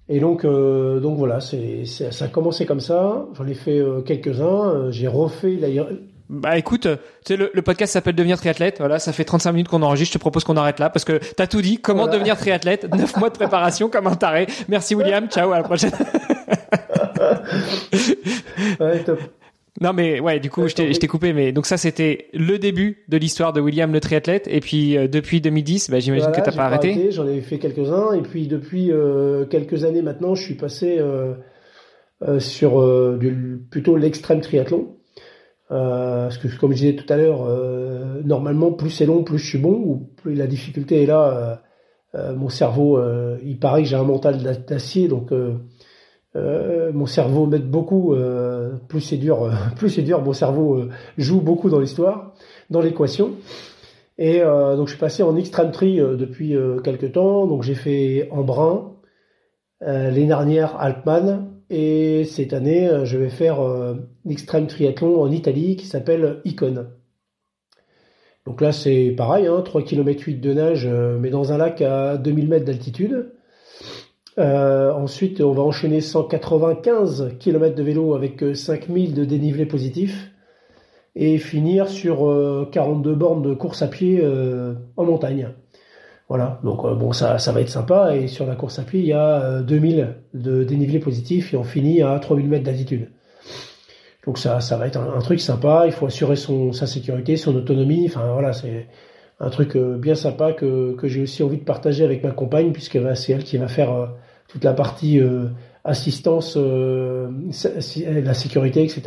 Et 0.09 0.21
donc, 0.21 0.45
euh, 0.45 1.01
donc 1.01 1.17
voilà, 1.17 1.41
c'est, 1.41 1.87
ça 1.87 2.27
a 2.27 2.29
commencé 2.29 2.67
comme 2.67 2.81
ça. 2.81 3.27
J'en 3.35 3.47
ai 3.47 3.55
fait 3.55 3.79
euh, 3.79 4.03
quelques-uns. 4.03 4.91
J'ai 4.91 5.09
refait 5.09 5.57
d'ailleurs. 5.57 5.89
Bah 6.31 6.57
écoute, 6.57 6.89
tu 7.25 7.27
sais 7.27 7.37
le, 7.37 7.63
podcast 7.63 7.93
s'appelle 7.93 8.15
Devenir 8.15 8.39
triathlète. 8.39 8.79
Voilà, 8.79 8.99
ça 8.99 9.13
fait 9.13 9.25
35 9.25 9.53
minutes 9.53 9.69
qu'on 9.69 9.83
enregistre. 9.83 10.13
Je 10.13 10.19
te 10.19 10.21
propose 10.21 10.45
qu'on 10.45 10.57
arrête 10.57 10.79
là 10.79 10.91
parce 10.91 11.05
que 11.05 11.21
t'as 11.37 11.47
tout 11.47 11.61
dit. 11.61 11.79
Comment 11.79 12.07
devenir 12.07 12.37
triathlète? 12.37 12.93
9 12.95 13.17
mois 13.19 13.29
de 13.29 13.35
préparation 13.35 13.91
comme 13.91 14.07
un 14.07 14.17
taré. 14.17 14.47
Merci 14.69 14.95
William. 14.95 15.29
Ciao, 15.29 15.53
à 15.53 15.59
la 15.59 15.65
prochaine. 15.65 15.91
ouais, 18.81 19.05
top. 19.05 19.21
Non 19.81 19.93
mais 19.93 20.21
ouais, 20.21 20.39
du 20.39 20.51
coup 20.51 20.69
je 20.69 20.75
t'ai 20.75 21.07
coupé, 21.09 21.33
mais 21.33 21.51
donc 21.51 21.67
ça 21.67 21.77
c'était 21.77 22.29
le 22.33 22.59
début 22.59 23.05
de 23.09 23.17
l'histoire 23.17 23.53
de 23.53 23.61
William 23.61 23.93
le 23.93 23.99
triathlète, 23.99 24.47
et 24.49 24.61
puis 24.61 24.97
euh, 24.97 25.09
depuis 25.09 25.41
2010, 25.41 25.91
bah, 25.91 25.99
j'imagine 25.99 26.31
que 26.31 26.41
t'as 26.41 26.53
pas 26.53 26.67
arrêté. 26.67 27.11
J'en 27.11 27.27
ai 27.27 27.41
fait 27.41 27.59
quelques 27.59 27.91
uns, 27.91 28.13
et 28.13 28.23
puis 28.23 28.47
depuis 28.47 28.93
euh, 28.93 29.47
quelques 29.47 29.85
années 29.85 30.03
maintenant, 30.03 30.37
je 30.37 30.45
suis 30.45 30.55
passé 30.55 30.99
euh, 31.01 31.35
sur 32.39 33.19
du, 33.19 33.67
plutôt 33.69 33.97
l'extrême 33.97 34.41
triathlon, 34.41 34.97
parce 35.69 36.39
que 36.39 36.49
comme 36.59 36.73
je 36.73 36.77
disais 36.77 36.95
tout 36.95 37.11
à 37.13 37.17
l'heure, 37.17 37.49
normalement 38.25 38.73
plus 38.73 38.91
c'est 38.91 39.07
long, 39.07 39.25
plus 39.25 39.39
je 39.39 39.47
suis 39.47 39.59
bon, 39.59 39.73
ou 39.73 40.09
plus 40.17 40.35
la 40.35 40.47
difficulté 40.47 41.03
est 41.03 41.07
là. 41.07 41.63
mon 42.15 42.49
cerveau, 42.49 43.01
il 43.43 43.59
paraît 43.59 43.83
que 43.83 43.89
j'ai 43.89 43.97
un 43.97 44.05
mental 44.05 44.43
d'acier, 44.67 45.09
donc 45.09 45.33
euh, 46.37 46.91
mon 46.93 47.07
cerveau 47.07 47.47
m'aide 47.47 47.71
beaucoup. 47.71 48.15
Euh, 48.15 48.73
plus 48.89 49.01
c'est 49.01 49.17
dur, 49.17 49.51
plus 49.77 49.91
c'est 49.91 50.03
dur. 50.03 50.23
Mon 50.23 50.33
cerveau 50.33 50.75
euh, 50.75 50.91
joue 51.17 51.41
beaucoup 51.41 51.71
dans 51.71 51.81
l'histoire, 51.81 52.35
dans 52.71 52.81
l'équation. 52.81 53.33
Et 54.17 54.43
donc 54.43 54.87
je 54.87 54.93
suis 54.93 55.01
passé 55.01 55.25
en 55.25 55.35
extreme 55.35 55.73
tri 55.73 55.97
depuis 55.97 56.57
quelques 56.85 57.11
temps. 57.11 57.49
Donc 57.49 57.65
j'ai 57.65 57.75
fait 57.75 58.29
Embrun, 58.31 58.93
l'année 59.81 60.27
dernière 60.27 60.77
Alpman, 60.77 61.49
et 61.71 62.25
cette 62.25 62.53
année 62.53 62.91
je 63.05 63.17
vais 63.17 63.31
faire 63.31 63.59
l'extrême 64.25 64.67
triathlon 64.67 65.21
en 65.21 65.31
Italie 65.31 65.77
qui 65.77 65.87
s'appelle 65.87 66.41
Icon. 66.45 66.87
Donc 68.47 68.61
là 68.61 68.73
c'est 68.73 69.15
pareil, 69.17 69.47
hein, 69.47 69.63
3 69.63 69.83
km 69.83 70.23
8 70.25 70.37
de 70.37 70.53
nage, 70.53 70.89
mais 71.21 71.31
dans 71.31 71.53
un 71.53 71.59
lac 71.59 71.81
à 71.83 72.17
2000 72.17 72.49
mètres 72.49 72.67
d'altitude. 72.67 73.33
Euh, 74.39 74.93
ensuite, 74.93 75.41
on 75.41 75.53
va 75.53 75.63
enchaîner 75.63 76.01
195 76.01 77.37
km 77.39 77.75
de 77.75 77.83
vélo 77.83 78.15
avec 78.15 78.45
5000 78.55 79.11
euh, 79.11 79.15
de 79.15 79.25
dénivelé 79.25 79.67
positif 79.67 80.33
et 81.15 81.39
finir 81.39 81.89
sur 81.89 82.69
42 82.73 83.11
euh, 83.11 83.15
bornes 83.15 83.43
de 83.43 83.55
course 83.55 83.83
à 83.83 83.89
pied 83.89 84.23
en 84.97 85.05
montagne. 85.05 85.51
Voilà, 86.29 86.59
donc 86.65 86.83
bon, 86.99 87.13
ça, 87.13 87.39
ça 87.39 87.53
va 87.53 87.61
être 87.61 87.69
sympa. 87.69 88.17
Et 88.17 88.29
sur 88.29 88.47
la 88.47 88.55
course 88.57 88.79
à 88.79 88.83
pied, 88.83 89.01
il 89.01 89.07
y 89.07 89.13
a 89.13 89.61
2000 89.61 90.15
de 90.33 90.65
dénivelé 90.65 90.99
positif 90.99 91.53
et 91.53 91.57
on 91.57 91.65
finit 91.65 92.03
à 92.03 92.19
3000 92.19 92.49
mètres 92.49 92.65
d'altitude. 92.65 93.11
Donc 94.27 94.39
ça, 94.39 94.61
ça 94.61 94.79
va 94.79 94.87
être 94.87 94.99
un, 94.99 95.21
truc 95.21 95.41
sympa. 95.41 95.85
Il 95.87 95.93
faut 95.93 96.07
assurer 96.07 96.37
son, 96.37 96.73
sa 96.73 96.87
sécurité, 96.87 97.37
son 97.37 97.55
autonomie. 97.55 98.07
Enfin 98.07 98.33
voilà, 98.33 98.55
c'est 98.55 98.89
un 99.39 99.51
truc 99.51 99.77
bien 99.77 100.15
sympa 100.15 100.53
que, 100.53 100.95
que 100.95 101.09
j'ai 101.09 101.23
aussi 101.23 101.43
envie 101.43 101.59
de 101.59 101.65
partager 101.65 102.05
avec 102.05 102.25
ma 102.25 102.31
compagne 102.31 102.73
puisque 102.73 102.99
c'est 103.17 103.33
elle 103.33 103.45
qui 103.45 103.59
va 103.59 103.69
faire 103.69 104.09
toute 104.49 104.65
la 104.65 104.73
partie 104.73 105.21
euh, 105.21 105.47
assistance, 105.85 106.57
euh, 106.57 107.29
la 108.05 108.35
sécurité, 108.35 108.85
etc. 108.85 109.03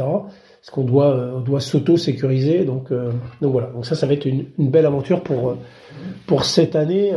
Parce 0.61 0.69
qu'on 0.71 0.83
doit, 0.83 1.15
euh, 1.15 1.33
on 1.35 1.39
doit 1.39 1.59
s'auto-sécuriser. 1.59 2.65
Donc, 2.65 2.91
donc 3.41 3.51
voilà. 3.51 3.67
Donc 3.67 3.85
ça, 3.85 3.95
ça 3.95 4.07
va 4.07 4.13
être 4.13 4.25
une, 4.25 4.45
belle 4.57 4.85
aventure 4.85 5.21
pour, 5.23 5.57
pour 6.25 6.45
cette 6.45 6.75
année 6.75 7.13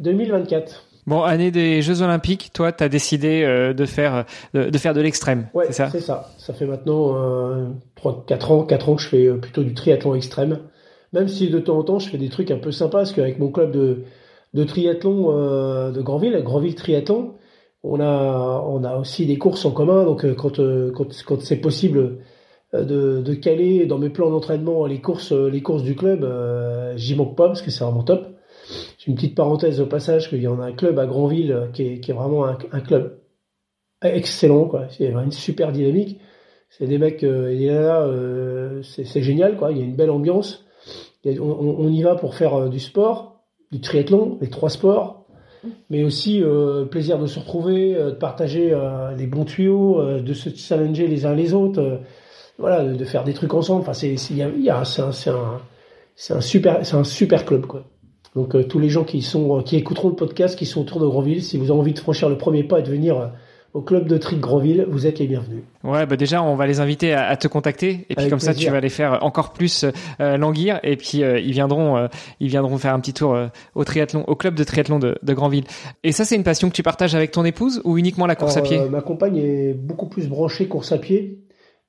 2024. 0.00 0.84
Bon, 1.06 1.22
année 1.22 1.50
des 1.50 1.80
Jeux 1.80 2.02
Olympiques, 2.02 2.50
toi, 2.52 2.70
tu 2.70 2.84
as 2.84 2.90
décidé 2.90 3.42
de 3.74 3.86
faire 3.86 4.26
de, 4.52 4.76
faire 4.76 4.92
de 4.92 5.00
l'extrême, 5.00 5.48
ouais, 5.54 5.64
c'est 5.68 5.72
ça? 5.72 5.88
C'est 5.90 6.00
ça. 6.00 6.30
Ça 6.36 6.52
fait 6.52 6.66
maintenant 6.66 7.14
euh, 7.16 7.68
3, 7.94 8.24
4 8.26 8.50
ans, 8.52 8.62
4 8.64 8.88
ans 8.90 8.96
que 8.96 9.02
je 9.02 9.08
fais 9.08 9.30
plutôt 9.30 9.62
du 9.62 9.72
triathlon 9.72 10.14
extrême. 10.14 10.58
Même 11.14 11.28
si 11.28 11.48
de 11.48 11.58
temps 11.60 11.78
en 11.78 11.82
temps, 11.82 11.98
je 11.98 12.10
fais 12.10 12.18
des 12.18 12.28
trucs 12.28 12.50
un 12.50 12.58
peu 12.58 12.72
sympas, 12.72 12.98
parce 12.98 13.12
qu'avec 13.12 13.38
mon 13.38 13.50
club 13.50 13.72
de, 13.72 14.04
de 14.52 14.64
triathlon 14.64 15.28
de 15.90 16.00
Grandville, 16.02 16.42
Grandville 16.44 16.74
Triathlon, 16.74 17.38
on 17.82 18.00
a, 18.00 18.62
on 18.66 18.84
a 18.84 18.96
aussi 18.96 19.26
des 19.26 19.38
courses 19.38 19.64
en 19.64 19.70
commun, 19.70 20.04
donc 20.04 20.24
euh, 20.24 20.34
quand, 20.34 20.58
euh, 20.58 20.90
quand, 20.94 21.06
quand 21.24 21.40
c'est 21.40 21.56
possible 21.56 21.98
euh, 21.98 22.18
de, 22.72 23.22
de, 23.22 23.34
caler 23.34 23.86
dans 23.86 23.98
mes 23.98 24.10
plans 24.10 24.30
d'entraînement 24.30 24.86
les 24.86 25.00
courses, 25.00 25.32
les 25.32 25.62
courses 25.62 25.82
du 25.82 25.96
club, 25.96 26.26
j'y 26.96 27.14
manque 27.14 27.36
pas 27.36 27.46
parce 27.46 27.62
que 27.62 27.70
c'est 27.70 27.84
vraiment 27.84 28.02
top. 28.02 28.26
J'ai 28.98 29.10
une 29.10 29.14
petite 29.14 29.34
parenthèse 29.34 29.80
au 29.80 29.86
passage 29.86 30.28
qu'il 30.28 30.42
y 30.42 30.48
en 30.48 30.60
a 30.60 30.66
un 30.66 30.72
club 30.72 30.98
à 30.98 31.06
Grandville 31.06 31.70
qui 31.72 31.84
est, 31.84 32.00
qui 32.00 32.10
est 32.10 32.14
vraiment 32.14 32.44
un, 32.44 32.80
club 32.80 33.20
excellent, 34.02 34.66
quoi. 34.66 34.86
C'est 34.90 35.06
une 35.06 35.32
super 35.32 35.72
dynamique. 35.72 36.20
C'est 36.68 36.86
des 36.86 36.98
mecs, 36.98 37.22
il 37.22 37.62
y 37.62 37.68
là, 37.68 38.06
c'est 38.82 39.22
génial, 39.22 39.56
quoi. 39.56 39.72
Il 39.72 39.78
y 39.78 39.80
a 39.80 39.84
une 39.84 39.96
belle 39.96 40.10
ambiance. 40.10 40.66
on, 41.24 41.40
on, 41.40 41.88
y 41.88 42.02
va 42.02 42.16
pour 42.16 42.34
faire 42.34 42.68
du 42.68 42.80
sport, 42.80 43.40
du 43.72 43.80
triathlon, 43.80 44.36
les 44.42 44.50
trois 44.50 44.68
sports 44.68 45.18
mais 45.90 46.04
aussi 46.04 46.42
euh, 46.42 46.84
plaisir 46.84 47.18
de 47.18 47.26
se 47.26 47.38
retrouver, 47.38 47.94
euh, 47.94 48.10
de 48.10 48.16
partager 48.16 48.72
euh, 48.72 49.14
les 49.14 49.26
bons 49.26 49.44
tuyaux, 49.44 50.20
de 50.20 50.32
se 50.32 50.50
challenger 50.50 51.06
les 51.06 51.26
uns 51.26 51.34
les 51.34 51.54
autres, 51.54 52.00
voilà, 52.58 52.84
de, 52.84 53.04
faire 53.04 53.24
des 53.24 53.34
trucs 53.34 53.54
ensemble. 53.54 53.80
Enfin, 53.82 53.92
c'est 53.92 54.16
c'est 54.16 54.42
un, 54.42 54.52
c'est 56.16 56.32
un 56.32 56.40
super 56.40 56.84
c'est 56.84 56.96
un 56.96 57.04
super 57.04 57.44
club 57.44 57.66
quoi. 57.66 57.84
Donc 58.34 58.68
tous 58.68 58.78
les 58.78 58.88
gens 58.88 59.04
qui 59.04 59.22
sont 59.22 59.62
qui 59.62 59.76
écouteront 59.76 60.08
le 60.08 60.16
podcast, 60.16 60.58
qui 60.58 60.66
sont 60.66 60.82
autour 60.82 61.00
de 61.00 61.06
Grandville, 61.06 61.42
si 61.42 61.56
vous 61.56 61.70
avez 61.70 61.80
envie 61.80 61.94
de 61.94 61.98
franchir 61.98 62.28
le 62.28 62.36
premier 62.36 62.62
pas 62.62 62.80
et 62.80 62.82
de 62.82 62.90
venir 62.90 63.32
au 63.74 63.82
club 63.82 64.08
de 64.08 64.16
Trick 64.16 64.40
Grandville, 64.40 64.86
vous 64.88 65.06
êtes 65.06 65.18
les 65.18 65.26
bienvenus. 65.26 65.62
Ouais, 65.84 66.06
bah 66.06 66.16
déjà 66.16 66.42
on 66.42 66.56
va 66.56 66.66
les 66.66 66.80
inviter 66.80 67.12
à, 67.12 67.36
te 67.36 67.48
contacter 67.48 68.06
et 68.08 68.14
puis 68.14 68.28
comme 68.28 68.40
ça 68.40 68.54
tu 68.54 68.70
vas 68.70 68.80
les 68.80 68.88
faire 68.88 69.18
encore 69.22 69.52
plus 69.52 69.84
euh, 70.20 70.36
languir 70.36 70.80
et 70.82 70.96
puis 70.96 71.22
euh, 71.22 71.38
ils 71.38 71.52
viendront 71.52 71.96
euh, 71.96 72.08
ils 72.40 72.48
viendront 72.48 72.78
faire 72.78 72.94
un 72.94 73.00
petit 73.00 73.12
tour 73.12 73.36
au 73.74 73.84
triathlon 73.84 74.24
au 74.26 74.36
club 74.36 74.54
de 74.54 74.64
triathlon 74.64 74.98
de, 74.98 75.16
de 75.22 75.34
Grandville. 75.34 75.64
Et 76.02 76.12
ça 76.12 76.24
c'est 76.24 76.36
une 76.36 76.44
passion 76.44 76.68
que 76.68 76.74
tu 76.74 76.82
partages 76.82 77.14
avec 77.14 77.30
ton 77.30 77.44
épouse 77.44 77.80
ou 77.84 77.98
uniquement 77.98 78.26
la 78.26 78.36
course 78.36 78.56
à 78.56 78.62
pied? 78.62 78.80
Ma 78.88 79.02
compagne 79.02 79.36
est 79.36 79.74
beaucoup 79.74 80.08
plus 80.08 80.28
branchée 80.28 80.66
course 80.66 80.92
à 80.92 80.98
pied 80.98 81.38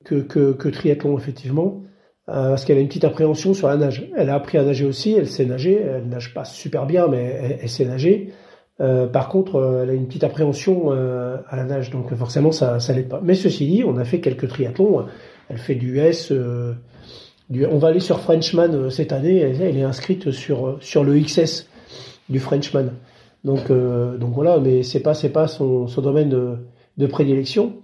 que 0.04 0.16
que, 0.16 0.68
triathlon 0.68 1.16
effectivement. 1.18 1.82
parce 2.26 2.64
qu'elle 2.64 2.78
a 2.78 2.80
une 2.80 2.88
petite 2.88 3.04
appréhension 3.04 3.54
sur 3.54 3.68
la 3.68 3.76
nage. 3.76 4.10
Elle 4.16 4.30
a 4.30 4.34
appris 4.34 4.58
à 4.58 4.62
nager 4.62 4.86
aussi, 4.86 5.12
elle 5.12 5.28
sait 5.28 5.44
nager, 5.44 5.80
elle 5.80 6.08
nage 6.08 6.32
pas 6.34 6.44
super 6.44 6.86
bien, 6.86 7.08
mais 7.08 7.58
elle 7.62 7.68
sait 7.68 7.84
nager. 7.84 8.32
Euh, 8.80 9.06
par 9.06 9.28
contre, 9.28 9.56
euh, 9.56 9.82
elle 9.82 9.90
a 9.90 9.92
une 9.92 10.06
petite 10.06 10.24
appréhension 10.24 10.92
euh, 10.92 11.36
à 11.48 11.56
la 11.56 11.64
nage, 11.64 11.90
donc 11.90 12.14
forcément 12.14 12.50
ça, 12.50 12.80
ça 12.80 12.94
l'aide 12.94 13.08
pas. 13.08 13.20
Mais 13.22 13.34
ceci 13.34 13.66
dit, 13.66 13.84
on 13.84 13.96
a 13.98 14.04
fait 14.04 14.20
quelques 14.20 14.48
triathlons. 14.48 15.04
Elle 15.48 15.58
fait 15.58 15.74
du 15.74 15.98
S. 15.98 16.32
Du, 17.50 17.66
on 17.66 17.78
va 17.78 17.88
aller 17.88 18.00
sur 18.00 18.20
Frenchman 18.20 18.90
cette 18.90 19.12
année. 19.12 19.38
Elle, 19.38 19.76
est 19.76 19.82
inscrite 19.82 20.30
sur 20.30 20.78
sur 20.80 21.04
le 21.04 21.18
XS 21.18 21.66
du 22.28 22.38
Frenchman. 22.38 22.92
Donc 23.44 23.70
donc 23.70 24.32
voilà, 24.32 24.60
mais 24.60 24.84
c'est 24.84 25.00
pas 25.00 25.14
c'est 25.14 25.30
pas 25.30 25.48
son, 25.48 25.88
son 25.88 26.00
domaine 26.00 26.28
de, 26.28 26.56
de 26.98 27.06
prédilection. 27.06 27.74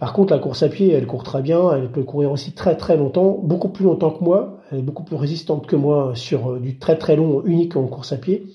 Par 0.00 0.14
contre, 0.14 0.32
la 0.32 0.38
course 0.40 0.62
à 0.62 0.70
pied, 0.70 0.92
elle 0.92 1.06
court 1.06 1.22
très 1.22 1.42
bien. 1.42 1.72
Elle 1.72 1.92
peut 1.92 2.02
courir 2.02 2.32
aussi 2.32 2.52
très 2.52 2.74
très 2.74 2.96
longtemps, 2.96 3.38
beaucoup 3.42 3.68
plus 3.68 3.84
longtemps 3.84 4.10
que 4.10 4.24
moi. 4.24 4.60
Elle 4.72 4.78
est 4.78 4.82
beaucoup 4.82 5.04
plus 5.04 5.16
résistante 5.16 5.66
que 5.66 5.76
moi 5.76 6.12
sur 6.14 6.58
du 6.58 6.78
très 6.78 6.96
très 6.96 7.16
long 7.16 7.44
unique 7.44 7.76
en 7.76 7.86
course 7.86 8.12
à 8.12 8.16
pied. 8.16 8.46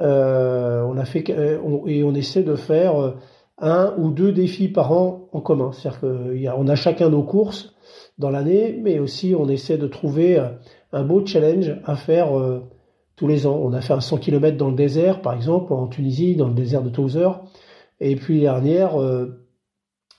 Euh, 0.00 0.82
on 0.82 0.96
a 0.96 1.04
fait 1.04 1.24
euh, 1.30 1.60
et 1.86 2.02
on 2.02 2.14
essaie 2.14 2.42
de 2.42 2.56
faire 2.56 3.00
euh, 3.00 3.10
un 3.58 3.94
ou 3.98 4.10
deux 4.10 4.32
défis 4.32 4.68
par 4.68 4.92
an 4.92 5.28
en 5.32 5.40
commun. 5.40 5.70
C'est-à-dire 5.72 6.00
qu'on 6.00 6.68
a, 6.68 6.74
chacun 6.74 7.08
nos 7.08 7.22
courses 7.22 7.74
dans 8.18 8.30
l'année, 8.30 8.76
mais 8.82 8.98
aussi 8.98 9.34
on 9.38 9.48
essaie 9.48 9.78
de 9.78 9.86
trouver 9.86 10.44
un 10.92 11.04
beau 11.04 11.24
challenge 11.24 11.72
à 11.84 11.94
faire 11.94 12.30
tous 13.14 13.28
les 13.28 13.46
ans. 13.46 13.60
On 13.62 13.72
a 13.72 13.80
fait 13.80 13.92
un 13.92 14.00
100 14.00 14.18
km 14.18 14.56
dans 14.56 14.70
le 14.70 14.74
désert, 14.74 15.22
par 15.22 15.34
exemple, 15.34 15.72
en 15.72 15.86
Tunisie, 15.86 16.34
dans 16.34 16.48
le 16.48 16.54
désert 16.54 16.82
de 16.82 16.90
Towser. 16.90 17.28
Et 18.00 18.16
puis 18.16 18.40
dernière, 18.40 18.96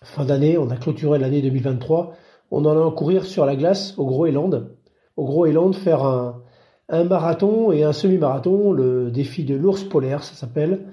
fin 0.06 0.24
d'année, 0.24 0.58
on 0.58 0.70
a 0.70 0.78
clôturé 0.78 1.20
l'année 1.20 1.42
2023. 1.42 2.14
On 2.52 2.64
en 2.66 2.78
a 2.78 2.88
à 2.88 2.92
courir 2.92 3.26
sur 3.26 3.46
la 3.46 3.56
glace 3.56 3.96
au 3.98 4.06
Groenland. 4.06 4.70
Au 5.18 5.26
Groenland, 5.26 5.76
faire 5.76 6.04
un, 6.04 6.42
marathon 6.90 7.72
et 7.72 7.84
un 7.84 7.92
semi-marathon, 7.92 8.72
le 8.72 9.10
défi 9.10 9.44
de 9.44 9.56
l'ours 9.56 9.84
polaire, 9.84 10.24
ça 10.24 10.36
s'appelle, 10.36 10.86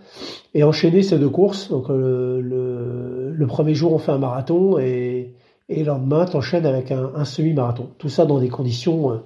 et 0.55 0.65
enchaîner 0.65 1.03
ces 1.03 1.19
deux 1.19 1.29
courses. 1.29 1.69
Donc 1.69 1.89
le, 1.91 2.41
le, 2.41 3.47
premier 3.47 3.75
jour, 3.75 3.93
on 3.93 3.99
fait 3.99 4.13
un 4.13 4.19
marathon 4.19 4.79
et, 4.79 5.35
et 5.69 5.81
le 5.81 5.87
lendemain, 5.87 6.25
t'enchaînes 6.25 6.65
avec 6.65 6.91
un, 6.91 7.25
semi-marathon. 7.27 7.91
Tout 7.99 8.09
ça 8.09 8.25
dans 8.25 8.39
des 8.39 8.49
conditions 8.49 9.13
euh, 9.13 9.17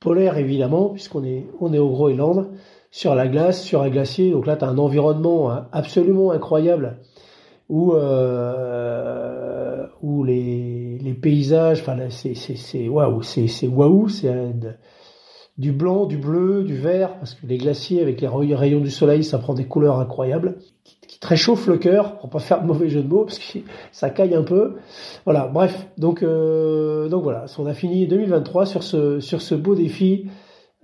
polaires 0.00 0.36
évidemment, 0.36 0.88
puisqu'on 0.88 1.22
est 1.22 1.46
on 1.60 1.72
est 1.72 1.78
au 1.78 1.90
Groenland, 1.90 2.48
sur 2.90 3.14
la 3.14 3.28
glace, 3.28 3.62
sur 3.62 3.82
un 3.82 3.88
glacier. 3.88 4.32
Donc 4.32 4.46
là, 4.46 4.56
tu 4.56 4.64
as 4.64 4.68
un 4.68 4.78
environnement 4.78 5.52
hein, 5.52 5.68
absolument 5.70 6.32
incroyable 6.32 6.98
où 7.68 7.92
euh, 7.92 9.86
où 10.02 10.24
les, 10.24 10.98
les 10.98 11.14
paysages, 11.14 11.80
enfin 11.80 11.96
c'est 12.10 12.34
c'est 12.34 12.88
waouh, 12.88 13.22
c'est 13.22 13.46
c'est 13.48 13.68
waouh, 13.68 14.08
c'est 14.08 14.32
du 15.58 15.72
blanc, 15.72 16.06
du 16.06 16.16
bleu, 16.16 16.62
du 16.62 16.76
vert, 16.76 17.18
parce 17.18 17.34
que 17.34 17.44
les 17.44 17.58
glaciers 17.58 18.00
avec 18.00 18.20
les 18.20 18.28
rayons 18.28 18.80
du 18.80 18.90
soleil, 18.90 19.24
ça 19.24 19.38
prend 19.38 19.54
des 19.54 19.64
couleurs 19.64 19.98
incroyables, 19.98 20.58
qui, 20.84 20.96
qui 21.08 21.18
te 21.18 21.26
réchauffent 21.26 21.66
le 21.66 21.78
cœur, 21.78 22.18
pour 22.18 22.30
pas 22.30 22.38
faire 22.38 22.62
de 22.62 22.66
mauvais 22.68 22.88
jeu 22.88 23.02
de 23.02 23.08
mots, 23.08 23.24
parce 23.24 23.40
que 23.40 23.58
ça 23.92 24.08
caille 24.10 24.34
un 24.34 24.44
peu. 24.44 24.76
Voilà, 25.24 25.48
bref, 25.48 25.88
donc 25.98 26.22
euh, 26.22 27.08
donc 27.08 27.24
voilà, 27.24 27.46
on 27.58 27.66
a 27.66 27.74
fini 27.74 28.06
2023 28.06 28.66
sur 28.66 28.82
ce 28.84 29.18
sur 29.20 29.42
ce 29.42 29.56
beau 29.56 29.74
défi 29.74 30.30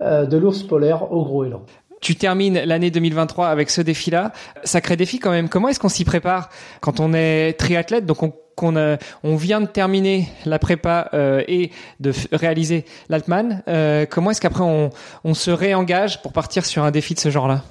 euh, 0.01 0.25
de 0.25 0.37
l'ours 0.37 0.61
polaire 0.63 1.11
au 1.13 1.23
Groenland. 1.23 1.63
Tu 2.05 2.15
termines 2.15 2.61
l'année 2.65 2.91
2023 2.91 3.47
avec 3.47 3.71
ce 3.71 3.81
défi-là. 3.81 4.31
Sacré 4.63 4.95
défi 4.95 5.17
quand 5.17 5.31
même. 5.31 5.49
Comment 5.49 5.69
est-ce 5.69 5.79
qu'on 5.79 5.89
s'y 5.89 6.05
prépare 6.05 6.49
quand 6.79 6.99
on 6.99 7.15
est 7.15 7.53
triathlète 7.53 8.05
Donc 8.05 8.21
on 8.21 8.31
qu'on 8.55 8.75
on 9.23 9.35
vient 9.35 9.59
de 9.59 9.65
terminer 9.65 10.27
la 10.45 10.59
prépa 10.59 11.09
euh, 11.15 11.41
et 11.47 11.71
de 12.01 12.11
réaliser 12.31 12.85
l'Altman. 13.09 13.63
Euh, 13.67 14.05
comment 14.07 14.29
est-ce 14.29 14.39
qu'après 14.39 14.63
on, 14.63 14.91
on, 15.23 15.33
se 15.33 15.49
réengage 15.49 16.21
pour 16.21 16.31
partir 16.31 16.63
sur 16.67 16.83
un 16.83 16.91
défi 16.91 17.15
de 17.15 17.19
ce 17.19 17.31
genre-là? 17.31 17.63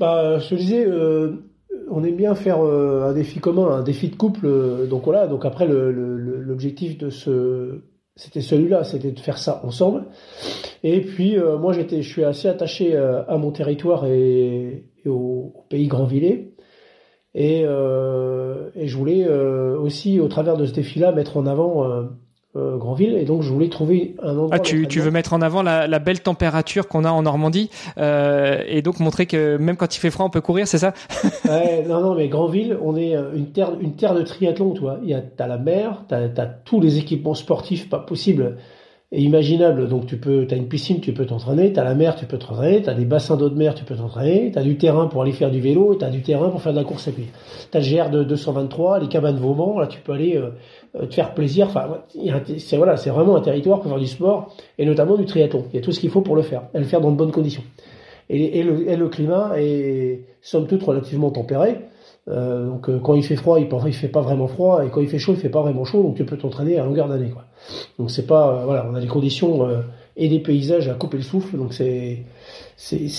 Bah, 0.00 0.38
je 0.38 0.48
te 0.48 0.54
disais, 0.54 0.86
euh, 0.86 1.44
on 1.90 2.02
aime 2.04 2.16
bien 2.16 2.34
faire 2.34 2.60
un 2.60 3.12
défi 3.12 3.38
commun, 3.38 3.70
un 3.70 3.82
défi 3.82 4.08
de 4.08 4.16
couple. 4.16 4.48
donc 4.88 5.04
voilà. 5.04 5.26
Donc 5.26 5.44
après, 5.44 5.68
l'objectif 5.68 6.96
de 6.96 7.10
ce 7.10 7.82
c'était 8.16 8.40
celui-là, 8.40 8.84
c'était 8.84 9.12
de 9.12 9.20
faire 9.20 9.38
ça 9.38 9.60
ensemble. 9.64 10.06
Et 10.82 11.00
puis 11.00 11.36
moi, 11.38 11.72
j'étais, 11.72 12.02
je 12.02 12.08
suis 12.08 12.24
assez 12.24 12.48
attaché 12.48 12.96
à 12.96 13.36
mon 13.38 13.50
territoire 13.50 14.06
et, 14.06 14.84
au, 15.06 15.64
pays 15.68 15.88
Grandvillers. 15.88 16.54
Et, 17.34 17.64
euh, 17.64 18.70
et 18.76 18.86
je 18.86 18.96
voulais 18.96 19.26
euh, 19.26 19.76
aussi, 19.78 20.20
au 20.20 20.28
travers 20.28 20.56
de 20.56 20.66
ce 20.66 20.72
défi-là, 20.72 21.12
mettre 21.12 21.36
en 21.36 21.46
avant 21.46 21.84
euh, 22.56 22.74
euh, 22.74 22.76
Grandville. 22.76 23.14
Et 23.14 23.24
donc, 23.24 23.42
je 23.42 23.50
voulais 23.50 23.68
trouver 23.68 24.14
un 24.22 24.32
endroit. 24.32 24.50
Ah, 24.52 24.58
tu, 24.58 24.86
tu 24.86 25.00
veux 25.00 25.10
mettre 25.10 25.32
en 25.32 25.42
avant 25.42 25.62
la, 25.62 25.86
la 25.86 25.98
belle 25.98 26.20
température 26.20 26.88
qu'on 26.88 27.04
a 27.04 27.10
en 27.10 27.22
Normandie 27.22 27.70
euh, 27.98 28.62
et 28.66 28.82
donc 28.82 29.00
montrer 29.00 29.26
que 29.26 29.56
même 29.56 29.76
quand 29.76 29.96
il 29.96 30.00
fait 30.00 30.10
froid, 30.10 30.26
on 30.26 30.30
peut 30.30 30.40
courir, 30.40 30.66
c'est 30.66 30.78
ça 30.78 30.94
ouais, 31.44 31.84
Non, 31.88 32.00
non, 32.00 32.14
mais 32.14 32.28
Grandville, 32.28 32.78
on 32.82 32.96
est 32.96 33.14
une 33.34 33.50
terre, 33.52 33.72
une 33.80 33.94
terre 33.94 34.14
de 34.14 34.22
triathlon, 34.22 34.72
tu 34.72 34.80
vois. 34.80 34.98
Il 35.02 35.08
y 35.08 35.14
a, 35.14 35.20
t'as 35.20 35.46
la 35.46 35.58
mer, 35.58 36.04
t'as, 36.08 36.26
as 36.36 36.46
tous 36.46 36.80
les 36.80 36.98
équipements 36.98 37.34
sportifs 37.34 37.88
pas 37.88 37.98
possibles 37.98 38.56
imaginable. 39.20 39.88
Donc 39.88 40.06
tu 40.06 40.16
peux, 40.16 40.46
as 40.50 40.54
une 40.54 40.68
piscine, 40.68 41.00
tu 41.00 41.12
peux 41.12 41.26
t'entraîner, 41.26 41.72
tu 41.72 41.80
as 41.80 41.84
la 41.84 41.94
mer, 41.94 42.16
tu 42.16 42.26
peux 42.26 42.38
t'entraîner, 42.38 42.82
tu 42.82 42.88
as 42.88 42.94
des 42.94 43.04
bassins 43.04 43.36
d'eau 43.36 43.48
de 43.48 43.56
mer, 43.56 43.74
tu 43.74 43.84
peux 43.84 43.94
t'entraîner, 43.94 44.50
tu 44.52 44.58
as 44.58 44.62
du 44.62 44.76
terrain 44.76 45.06
pour 45.06 45.22
aller 45.22 45.32
faire 45.32 45.50
du 45.50 45.60
vélo, 45.60 45.94
tu 45.94 46.04
as 46.04 46.10
du 46.10 46.22
terrain 46.22 46.48
pour 46.48 46.60
faire 46.62 46.72
de 46.72 46.78
la 46.78 46.84
course 46.84 47.08
à 47.08 47.12
pied. 47.12 47.26
Tu 47.70 47.76
as 47.76 47.80
le 47.80 47.86
GR 47.86 48.10
de 48.10 48.24
223, 48.24 49.00
les 49.00 49.08
cabanes 49.08 49.36
Vauban, 49.36 49.78
là 49.78 49.86
tu 49.86 50.00
peux 50.00 50.12
aller 50.12 50.36
euh, 50.36 50.50
euh, 50.96 51.06
te 51.06 51.14
faire 51.14 51.34
plaisir. 51.34 51.66
Enfin, 51.66 52.02
c'est 52.58 52.76
voilà, 52.76 52.94
vraiment 52.94 53.36
un 53.36 53.40
territoire 53.40 53.80
pour 53.80 53.90
faire 53.90 54.00
du 54.00 54.06
sport 54.06 54.54
et 54.78 54.86
notamment 54.86 55.16
du 55.16 55.24
triathlon. 55.24 55.64
Il 55.72 55.76
y 55.76 55.78
a 55.78 55.82
tout 55.82 55.92
ce 55.92 56.00
qu'il 56.00 56.10
faut 56.10 56.22
pour 56.22 56.36
le 56.36 56.42
faire, 56.42 56.62
et 56.74 56.78
le 56.78 56.84
faire 56.84 57.00
dans 57.00 57.10
de 57.10 57.16
bonnes 57.16 57.32
conditions. 57.32 57.64
Et 58.30 58.62
le 58.62 59.08
climat 59.08 59.52
est 59.58 60.20
somme 60.40 60.66
toute 60.66 60.82
relativement 60.82 61.30
tempéré. 61.30 61.76
Euh, 62.28 62.66
donc 62.66 62.88
euh, 62.88 62.98
quand 62.98 63.14
il 63.14 63.22
fait 63.22 63.36
froid, 63.36 63.60
il, 63.60 63.68
il 63.86 63.92
fait 63.92 64.08
pas 64.08 64.22
vraiment 64.22 64.46
froid, 64.46 64.84
et 64.84 64.88
quand 64.88 65.00
il 65.00 65.08
fait 65.08 65.18
chaud, 65.18 65.32
il 65.34 65.38
fait 65.38 65.50
pas 65.50 65.62
vraiment 65.62 65.84
chaud, 65.84 66.02
donc 66.02 66.16
tu 66.16 66.24
peux 66.24 66.38
t'entraîner 66.38 66.78
à 66.78 66.84
longueur 66.84 67.08
d'année. 67.08 67.32
Donc 67.98 68.10
c'est 68.10 68.26
pas, 68.26 68.60
euh, 68.60 68.64
voilà, 68.64 68.86
on 68.90 68.94
a 68.94 69.00
des 69.00 69.06
conditions 69.06 69.68
et 70.16 70.28
des 70.28 70.40
paysages 70.40 70.88
à 70.88 70.94
couper 70.94 71.18
le 71.18 71.22
souffle, 71.22 71.56
donc 71.56 71.74
c'est 71.74 72.24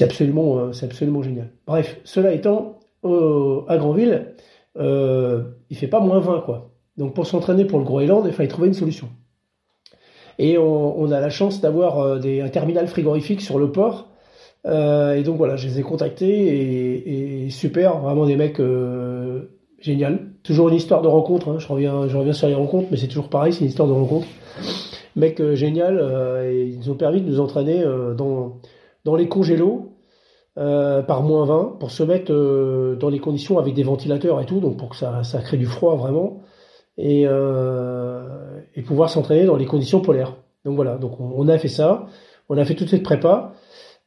absolument 0.01 0.69
absolument 0.81 1.21
génial. 1.21 1.49
Bref, 1.67 1.99
cela 2.03 2.33
étant, 2.33 2.79
à 3.03 3.77
Granville, 3.77 4.33
il 4.77 5.77
fait 5.77 5.87
pas 5.87 5.99
moins 5.99 6.19
20 6.19 6.41
quoi. 6.41 6.71
Donc 6.97 7.13
pour 7.13 7.27
s'entraîner 7.27 7.65
pour 7.65 7.77
le 7.77 7.85
Groenland, 7.85 8.23
il 8.25 8.33
fallait 8.33 8.49
trouver 8.49 8.69
une 8.69 8.73
solution. 8.73 9.09
Et 10.39 10.57
on, 10.57 10.99
on 10.99 11.11
a 11.11 11.19
la 11.19 11.29
chance 11.29 11.61
d'avoir 11.61 11.99
un 11.99 12.49
terminal 12.49 12.87
frigorifique 12.87 13.41
sur 13.41 13.59
le 13.59 13.71
port 13.71 14.09
et 14.65 15.23
donc 15.23 15.37
voilà, 15.37 15.55
je 15.55 15.67
les 15.67 15.79
ai 15.79 15.83
contactés 15.83 17.45
et, 17.45 17.49
super, 17.49 17.99
vraiment 17.99 18.25
des 18.25 18.35
mecs 18.35 18.59
euh, 18.59 19.55
génial. 19.79 20.31
Toujours 20.43 20.69
une 20.69 20.75
histoire 20.75 21.01
de 21.01 21.07
rencontre. 21.07 21.49
Hein. 21.49 21.59
Je 21.59 21.67
reviens, 21.67 22.33
sur 22.33 22.47
les 22.47 22.55
rencontres, 22.55 22.87
mais 22.91 22.97
c'est 22.97 23.07
toujours 23.07 23.29
pareil, 23.29 23.53
c'est 23.53 23.61
une 23.61 23.69
histoire 23.69 23.87
de 23.87 23.93
rencontre. 23.93 24.27
Mec 25.15 25.39
euh, 25.39 25.55
génial, 25.55 25.97
euh, 26.01 26.51
et 26.51 26.65
ils 26.65 26.79
nous 26.79 26.89
ont 26.89 26.95
permis 26.95 27.21
de 27.21 27.27
nous 27.27 27.39
entraîner 27.39 27.81
euh, 27.81 28.13
dans 28.13 28.59
dans 29.05 29.15
les 29.15 29.27
congélos 29.27 29.91
par 30.55 31.21
moins 31.21 31.45
20 31.45 31.77
pour 31.81 31.91
se 31.91 32.01
mettre 32.01 32.31
dans 32.97 33.09
les 33.09 33.19
conditions 33.19 33.59
avec 33.59 33.73
des 33.73 33.83
ventilateurs 33.83 34.39
et 34.39 34.45
tout, 34.45 34.61
donc 34.61 34.77
pour 34.77 34.89
que 34.89 34.95
ça, 34.95 35.21
ça 35.23 35.41
crée 35.41 35.57
du 35.57 35.65
froid 35.65 35.95
vraiment 35.95 36.39
et 36.97 37.23
et 37.23 38.81
pouvoir 38.81 39.09
s'entraîner 39.09 39.43
dans 39.45 39.57
les 39.57 39.65
conditions 39.65 39.99
polaires. 39.99 40.37
Donc 40.63 40.77
voilà, 40.77 40.95
donc 40.95 41.19
on, 41.19 41.33
on 41.35 41.49
a 41.49 41.57
fait 41.57 41.67
ça, 41.67 42.07
on 42.47 42.57
a 42.57 42.63
fait 42.63 42.73
toute 42.73 42.87
cette 42.87 43.03
prépa. 43.03 43.53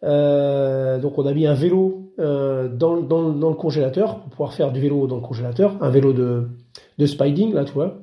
Euh, 0.04 0.98
donc 0.98 1.18
on 1.18 1.26
a 1.26 1.32
mis 1.32 1.46
un 1.46 1.54
vélo 1.54 2.12
euh, 2.20 2.68
dans, 2.68 2.94
le 2.94 3.54
congélateur 3.54 4.20
pour 4.20 4.30
pouvoir 4.30 4.52
faire 4.52 4.72
du 4.72 4.80
vélo 4.80 5.06
dans 5.06 5.16
le 5.16 5.22
congélateur, 5.22 5.76
un 5.80 5.90
vélo 5.90 6.12
de, 6.12 6.48
de 6.98 7.06
spiding 7.06 7.52
là, 7.52 7.64
tu 7.64 7.72
vois, 7.72 7.98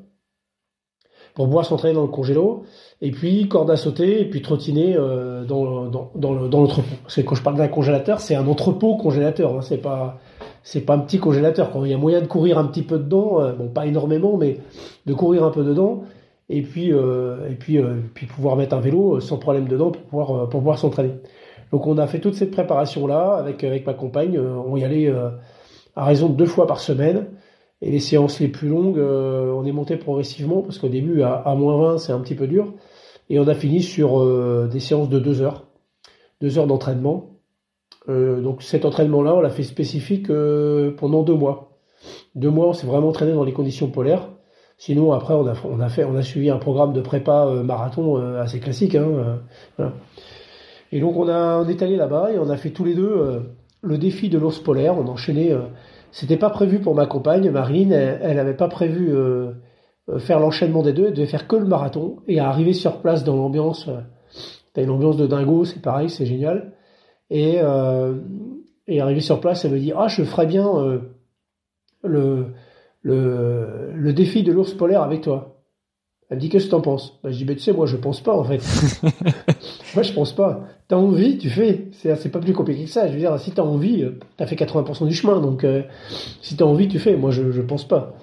pour 1.35 1.45
pouvoir 1.45 1.65
s'entraîner 1.65 1.93
dans 1.93 2.03
le 2.03 2.07
congélo, 2.07 2.63
et 3.01 3.11
puis 3.11 3.47
corde 3.47 3.71
à 3.71 3.77
sauter, 3.77 4.21
et 4.21 4.29
puis 4.29 4.41
trottiner 4.41 4.95
euh, 4.97 5.43
dans, 5.43 5.87
dans, 5.87 6.11
dans, 6.15 6.33
le, 6.33 6.47
l'entrepôt. 6.49 6.95
Parce 7.03 7.15
que 7.15 7.21
quand 7.21 7.35
je 7.35 7.43
parle 7.43 7.57
d'un 7.57 7.67
congélateur, 7.67 8.19
c'est 8.19 8.35
un 8.35 8.47
entrepôt 8.47 8.95
congélateur, 8.97 9.55
hein, 9.55 9.61
c'est 9.61 9.77
pas 9.77 10.19
c'est 10.63 10.81
pas 10.81 10.95
un 10.95 10.99
petit 10.99 11.19
congélateur. 11.19 11.71
Quand 11.71 11.85
il 11.85 11.91
y 11.91 11.93
a 11.93 11.97
moyen 11.97 12.21
de 12.21 12.27
courir 12.27 12.57
un 12.57 12.65
petit 12.65 12.83
peu 12.83 12.97
dedans, 12.97 13.41
euh, 13.41 13.53
bon 13.53 13.67
pas 13.69 13.85
énormément, 13.85 14.37
mais 14.37 14.59
de 15.05 15.13
courir 15.13 15.43
un 15.43 15.51
peu 15.51 15.63
dedans, 15.63 16.03
et 16.49 16.61
puis 16.61 16.89
et 16.89 17.55
puis 17.59 17.79
puis 18.13 18.27
pouvoir 18.27 18.55
mettre 18.55 18.75
un 18.75 18.81
vélo 18.81 19.19
sans 19.19 19.37
problème 19.37 19.67
dedans 19.67 19.91
pour 19.91 20.03
pouvoir 20.03 20.49
pour 20.49 20.59
pouvoir 20.59 20.77
s'entraîner. 20.77 21.11
Donc 21.71 21.87
on 21.87 21.97
a 21.97 22.07
fait 22.07 22.19
toute 22.19 22.35
cette 22.35 22.51
préparation 22.51 23.07
là 23.07 23.35
avec 23.35 23.85
ma 23.85 23.93
compagne. 23.93 24.37
Euh, 24.37 24.55
on 24.65 24.75
y 24.77 24.83
allait 24.83 25.07
euh, 25.07 25.29
à 25.95 26.05
raison 26.05 26.29
de 26.29 26.35
deux 26.35 26.45
fois 26.45 26.67
par 26.67 26.79
semaine. 26.79 27.27
Et 27.81 27.91
les 27.91 27.99
séances 27.99 28.39
les 28.39 28.47
plus 28.47 28.69
longues, 28.69 28.97
euh, 28.97 29.51
on 29.51 29.65
est 29.65 29.71
monté 29.71 29.97
progressivement 29.97 30.61
parce 30.61 30.79
qu'au 30.79 30.87
début 30.87 31.21
à, 31.21 31.53
moins 31.55 31.77
20 31.93 31.97
c'est 31.97 32.13
un 32.13 32.19
petit 32.19 32.35
peu 32.35 32.47
dur. 32.47 32.73
Et 33.29 33.39
on 33.39 33.47
a 33.47 33.55
fini 33.55 33.81
sur 33.81 34.23
des 34.67 34.79
séances 34.79 35.09
de 35.09 35.17
deux 35.17 35.41
heures, 35.41 35.65
deux 36.41 36.59
heures 36.59 36.67
d'entraînement. 36.67 37.31
donc 38.07 38.61
cet 38.61 38.85
entraînement-là, 38.85 39.33
on 39.33 39.41
l'a 39.41 39.49
fait 39.49 39.63
spécifique 39.63 40.27
pendant 40.97 41.23
deux 41.23 41.33
mois. 41.33 41.79
Deux 42.35 42.51
mois, 42.51 42.67
on 42.67 42.73
s'est 42.73 42.85
vraiment 42.85 43.09
entraîné 43.09 43.33
dans 43.33 43.43
les 43.43 43.51
conditions 43.51 43.89
polaires. 43.89 44.29
Sinon, 44.77 45.11
après, 45.11 45.33
on 45.33 45.79
a, 45.79 46.21
suivi 46.21 46.51
un 46.51 46.57
programme 46.57 46.93
de 46.93 47.01
prépa 47.01 47.47
marathon 47.63 48.17
assez 48.37 48.59
classique. 48.59 48.93
Hein. 48.93 49.39
Et 50.95 51.01
donc 51.01 51.17
on, 51.17 51.27
a, 51.27 51.57
on 51.61 51.67
est 51.67 51.97
là-bas 51.97 52.31
et 52.31 52.39
on 52.39 52.49
a 52.49 52.55
fait 52.55 52.69
tous 52.69 52.85
les 52.85 52.95
deux 52.95 53.11
euh, 53.17 53.41
le 53.81 53.97
défi 53.97 54.29
de 54.29 54.37
l'ours 54.37 54.59
polaire. 54.59 54.97
On 54.97 55.05
a 55.07 55.09
enchaîné. 55.09 55.51
Euh, 55.51 55.63
c'était 56.13 56.37
pas 56.37 56.49
prévu 56.49 56.79
pour 56.79 56.95
ma 56.95 57.05
compagne, 57.05 57.51
Marine. 57.51 57.91
Elle 57.91 58.37
n'avait 58.37 58.55
pas 58.55 58.69
prévu 58.69 59.13
euh, 59.13 59.51
faire 60.19 60.39
l'enchaînement 60.39 60.83
des 60.83 60.93
deux. 60.93 61.07
Elle 61.07 61.13
devait 61.13 61.27
faire 61.27 61.49
que 61.49 61.57
le 61.57 61.65
marathon 61.65 62.19
et 62.29 62.39
arriver 62.39 62.71
sur 62.71 63.01
place 63.01 63.25
dans 63.25 63.35
l'ambiance. 63.35 63.89
T'as 64.73 64.83
une 64.83 64.89
ambiance 64.89 65.17
de 65.17 65.27
dingo, 65.27 65.65
c'est 65.65 65.81
pareil, 65.81 66.09
c'est 66.09 66.25
génial. 66.25 66.71
Et, 67.29 67.57
et 68.87 69.01
arriver 69.01 69.19
sur 69.19 69.41
place, 69.41 69.65
elle 69.65 69.71
me 69.71 69.79
dit 69.79 69.91
ah 69.97 70.07
je 70.07 70.23
ferais 70.23 70.45
bien 70.45 70.65
le, 72.03 72.45
le 73.01 73.91
le 73.93 74.13
défi 74.13 74.43
de 74.43 74.53
l'ours 74.53 74.73
polaire 74.73 75.01
avec 75.01 75.21
toi. 75.21 75.54
Elle 76.29 76.37
me 76.37 76.41
dit 76.41 76.49
qu'est-ce 76.49 76.65
que 76.65 76.71
t'en 76.71 76.81
penses? 76.81 77.19
Bah, 77.23 77.29
Je 77.31 77.37
dis 77.37 77.45
bah, 77.45 77.53
tu 77.53 77.59
sais 77.59 77.71
moi 77.71 77.85
je 77.85 77.97
pense 77.97 78.21
pas 78.21 78.35
en 78.35 78.43
fait. 78.43 78.61
moi 79.93 80.03
je 80.03 80.11
pense 80.11 80.33
pas. 80.33 80.61
T'as 80.87 80.95
envie, 80.95 81.37
tu 81.37 81.49
fais. 81.49 81.87
C'est 81.91 82.31
pas 82.31 82.39
plus 82.39 82.53
compliqué 82.53 82.85
que 82.85 82.89
ça. 82.89 83.07
Je 83.07 83.13
veux 83.13 83.19
dire 83.19 83.39
si 83.39 83.51
t'as 83.51 83.61
envie, 83.61 84.03
euh, 84.03 84.19
t'as 84.37 84.47
fait 84.47 84.55
80% 84.55 85.07
du 85.07 85.13
chemin 85.13 85.39
donc 85.39 85.63
euh, 85.63 85.83
si 86.41 86.57
t'as 86.57 86.65
envie 86.65 86.87
tu 86.87 86.99
fais. 86.99 87.15
Moi 87.15 87.31
je 87.31 87.51
je 87.51 87.61
pense 87.61 87.87
pas. 87.87 88.15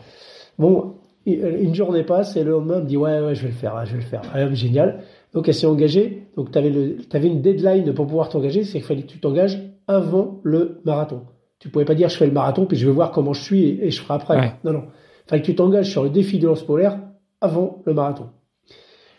Bon 0.59 0.95
une 1.25 1.73
journée 1.73 2.03
passe 2.03 2.37
et 2.37 2.43
le 2.43 2.51
lendemain 2.51 2.79
elle 2.79 2.83
me 2.83 2.89
dit 2.89 2.97
ouais 2.97 3.21
ouais 3.21 3.35
je 3.37 3.43
vais 3.43 3.49
le 3.49 3.55
faire, 3.55 3.87
je 3.87 3.93
vais 3.93 3.99
le 3.99 4.05
faire. 4.05 4.23
Ah, 4.35 4.53
génial. 4.53 5.05
Donc 5.33 5.47
elle 5.47 5.55
s'est 5.55 5.67
engagée. 5.67 6.27
Donc 6.37 6.51
t'avais 6.51 6.71
le 6.71 6.97
t'avais 7.09 7.29
une 7.29 7.41
deadline 7.41 7.95
pour 7.95 8.09
pouvoir 8.09 8.29
t'engager, 8.29 8.65
c'est 8.65 8.79
qu'il 8.79 8.83
fallait 8.83 9.03
que 9.03 9.07
tu 9.13 9.21
t'engages 9.21 9.61
avant 9.87 10.41
le 10.43 10.81
marathon. 10.85 11.23
Tu 11.61 11.69
pouvais 11.69 11.85
pas 11.85 11.95
dire 11.95 12.09
je 12.09 12.17
fais 12.17 12.27
le 12.27 12.33
marathon 12.33 12.67
puis 12.67 12.77
je 12.77 12.87
vais 12.87 12.93
voir 12.93 13.13
comment 13.13 13.33
je 13.33 13.43
suis 13.43 13.79
et, 13.81 13.93
je 13.93 14.03
ferai 14.03 14.15
après. 14.15 14.59
Non 14.65 14.73
non. 14.73 14.85
Fallait 15.27 15.43
que 15.43 15.47
tu 15.47 15.55
t'engages 15.55 15.91
sur 15.91 16.03
le 16.03 16.11
défi 16.11 16.41
de 16.41 16.49
l'ours 16.49 16.63
polaire 16.63 16.99
avant 17.43 17.83
le 17.85 17.93
marathon. 17.93 18.31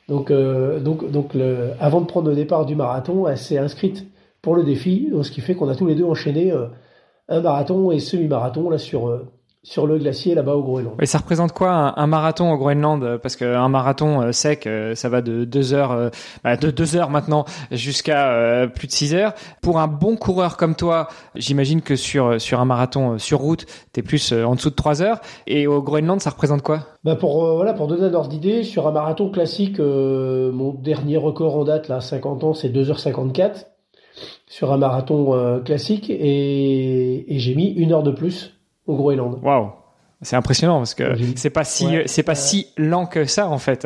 Donc, 0.09 0.31
euh, 0.31 0.79
avant 1.79 2.01
de 2.01 2.05
prendre 2.05 2.29
le 2.29 2.35
départ 2.35 2.65
du 2.65 2.75
marathon, 2.75 3.27
elle 3.27 3.37
s'est 3.37 3.57
inscrite 3.57 4.05
pour 4.41 4.55
le 4.55 4.63
défi. 4.63 5.11
ce 5.21 5.31
qui 5.31 5.41
fait 5.41 5.55
qu'on 5.55 5.69
a 5.69 5.75
tous 5.75 5.85
les 5.85 5.95
deux 5.95 6.03
enchaîné 6.03 6.51
un 7.29 7.41
marathon 7.41 7.91
et 7.91 7.99
semi-marathon 7.99 8.77
sur 8.77 9.21
sur 9.63 9.87
le 9.87 9.97
glacier 9.97 10.35
là-bas 10.35 10.55
au 10.55 10.61
Groenland. 10.61 10.95
Et 11.01 11.05
ça 11.05 11.19
représente 11.19 11.53
quoi 11.53 11.93
un, 11.97 12.07
marathon 12.07 12.51
au 12.51 12.57
Groenland 12.57 13.17
Parce 13.17 13.37
qu'un 13.37 13.69
marathon 13.69 14.21
euh, 14.21 14.31
sec, 14.33 14.67
euh, 14.67 14.93
ça 14.93 15.07
va 15.07 15.21
de 15.21 15.45
deux 15.45 15.73
heures, 15.73 15.91
euh, 15.91 16.09
bah, 16.43 16.57
de 16.57 16.69
deux 16.69 16.97
heures 16.97 17.09
maintenant 17.09 17.45
jusqu'à 17.71 18.67
plus 18.75 18.87
de 18.87 18.91
6 18.91 19.15
heures. 19.15 19.33
Pour 19.61 19.79
un 19.79 19.87
bon 19.87 20.17
coureur 20.17 20.57
comme 20.57 20.75
toi, 20.75 21.07
j'imagine 21.35 21.81
que 21.81 21.95
sur 21.95 22.41
sur 22.41 22.59
un 22.59 22.65
marathon 22.65 23.17
sur 23.17 23.39
route, 23.39 23.65
t'es 23.93 24.01
plus 24.01 24.33
en 24.33 24.55
dessous 24.55 24.69
de 24.69 24.75
3 24.75 25.01
heures. 25.01 25.21
Et 25.47 25.65
au 25.65 25.81
Groenland, 25.81 26.19
ça 26.19 26.31
représente 26.31 26.61
quoi? 26.61 26.81
Bah 27.05 27.15
pour 27.15 27.55
voilà 27.55 27.73
pour 27.73 27.87
donner 27.87 28.03
un 28.03 28.13
ordre 28.13 28.29
d'idée, 28.29 28.63
sur 28.63 28.87
un 28.87 28.91
marathon 28.91 29.29
classique, 29.29 29.79
mon 29.79 30.73
dernier 30.73 31.17
record 31.17 31.55
en 31.55 31.63
date 31.63 31.87
là, 31.87 32.01
50 32.01 32.43
ans, 32.43 32.53
c'est 32.53 32.69
2h54 32.69 33.67
sur 34.45 34.73
un 34.73 34.77
marathon 34.77 35.61
classique 35.63 36.09
et, 36.09 37.33
et 37.33 37.39
j'ai 37.39 37.55
mis 37.55 37.69
une 37.71 37.93
heure 37.93 38.03
de 38.03 38.11
plus 38.11 38.53
au 38.87 38.95
Groenland. 38.95 39.39
Waouh 39.41 39.71
c'est 40.23 40.35
impressionnant 40.35 40.77
parce 40.77 40.93
que 40.93 41.03
c'est 41.35 41.49
pas 41.49 41.63
si 41.63 41.85
c'est 42.05 42.23
pas 42.23 42.35
si 42.35 42.67
lent 42.77 43.05
que 43.05 43.25
ça 43.25 43.49
en 43.49 43.57
fait. 43.57 43.85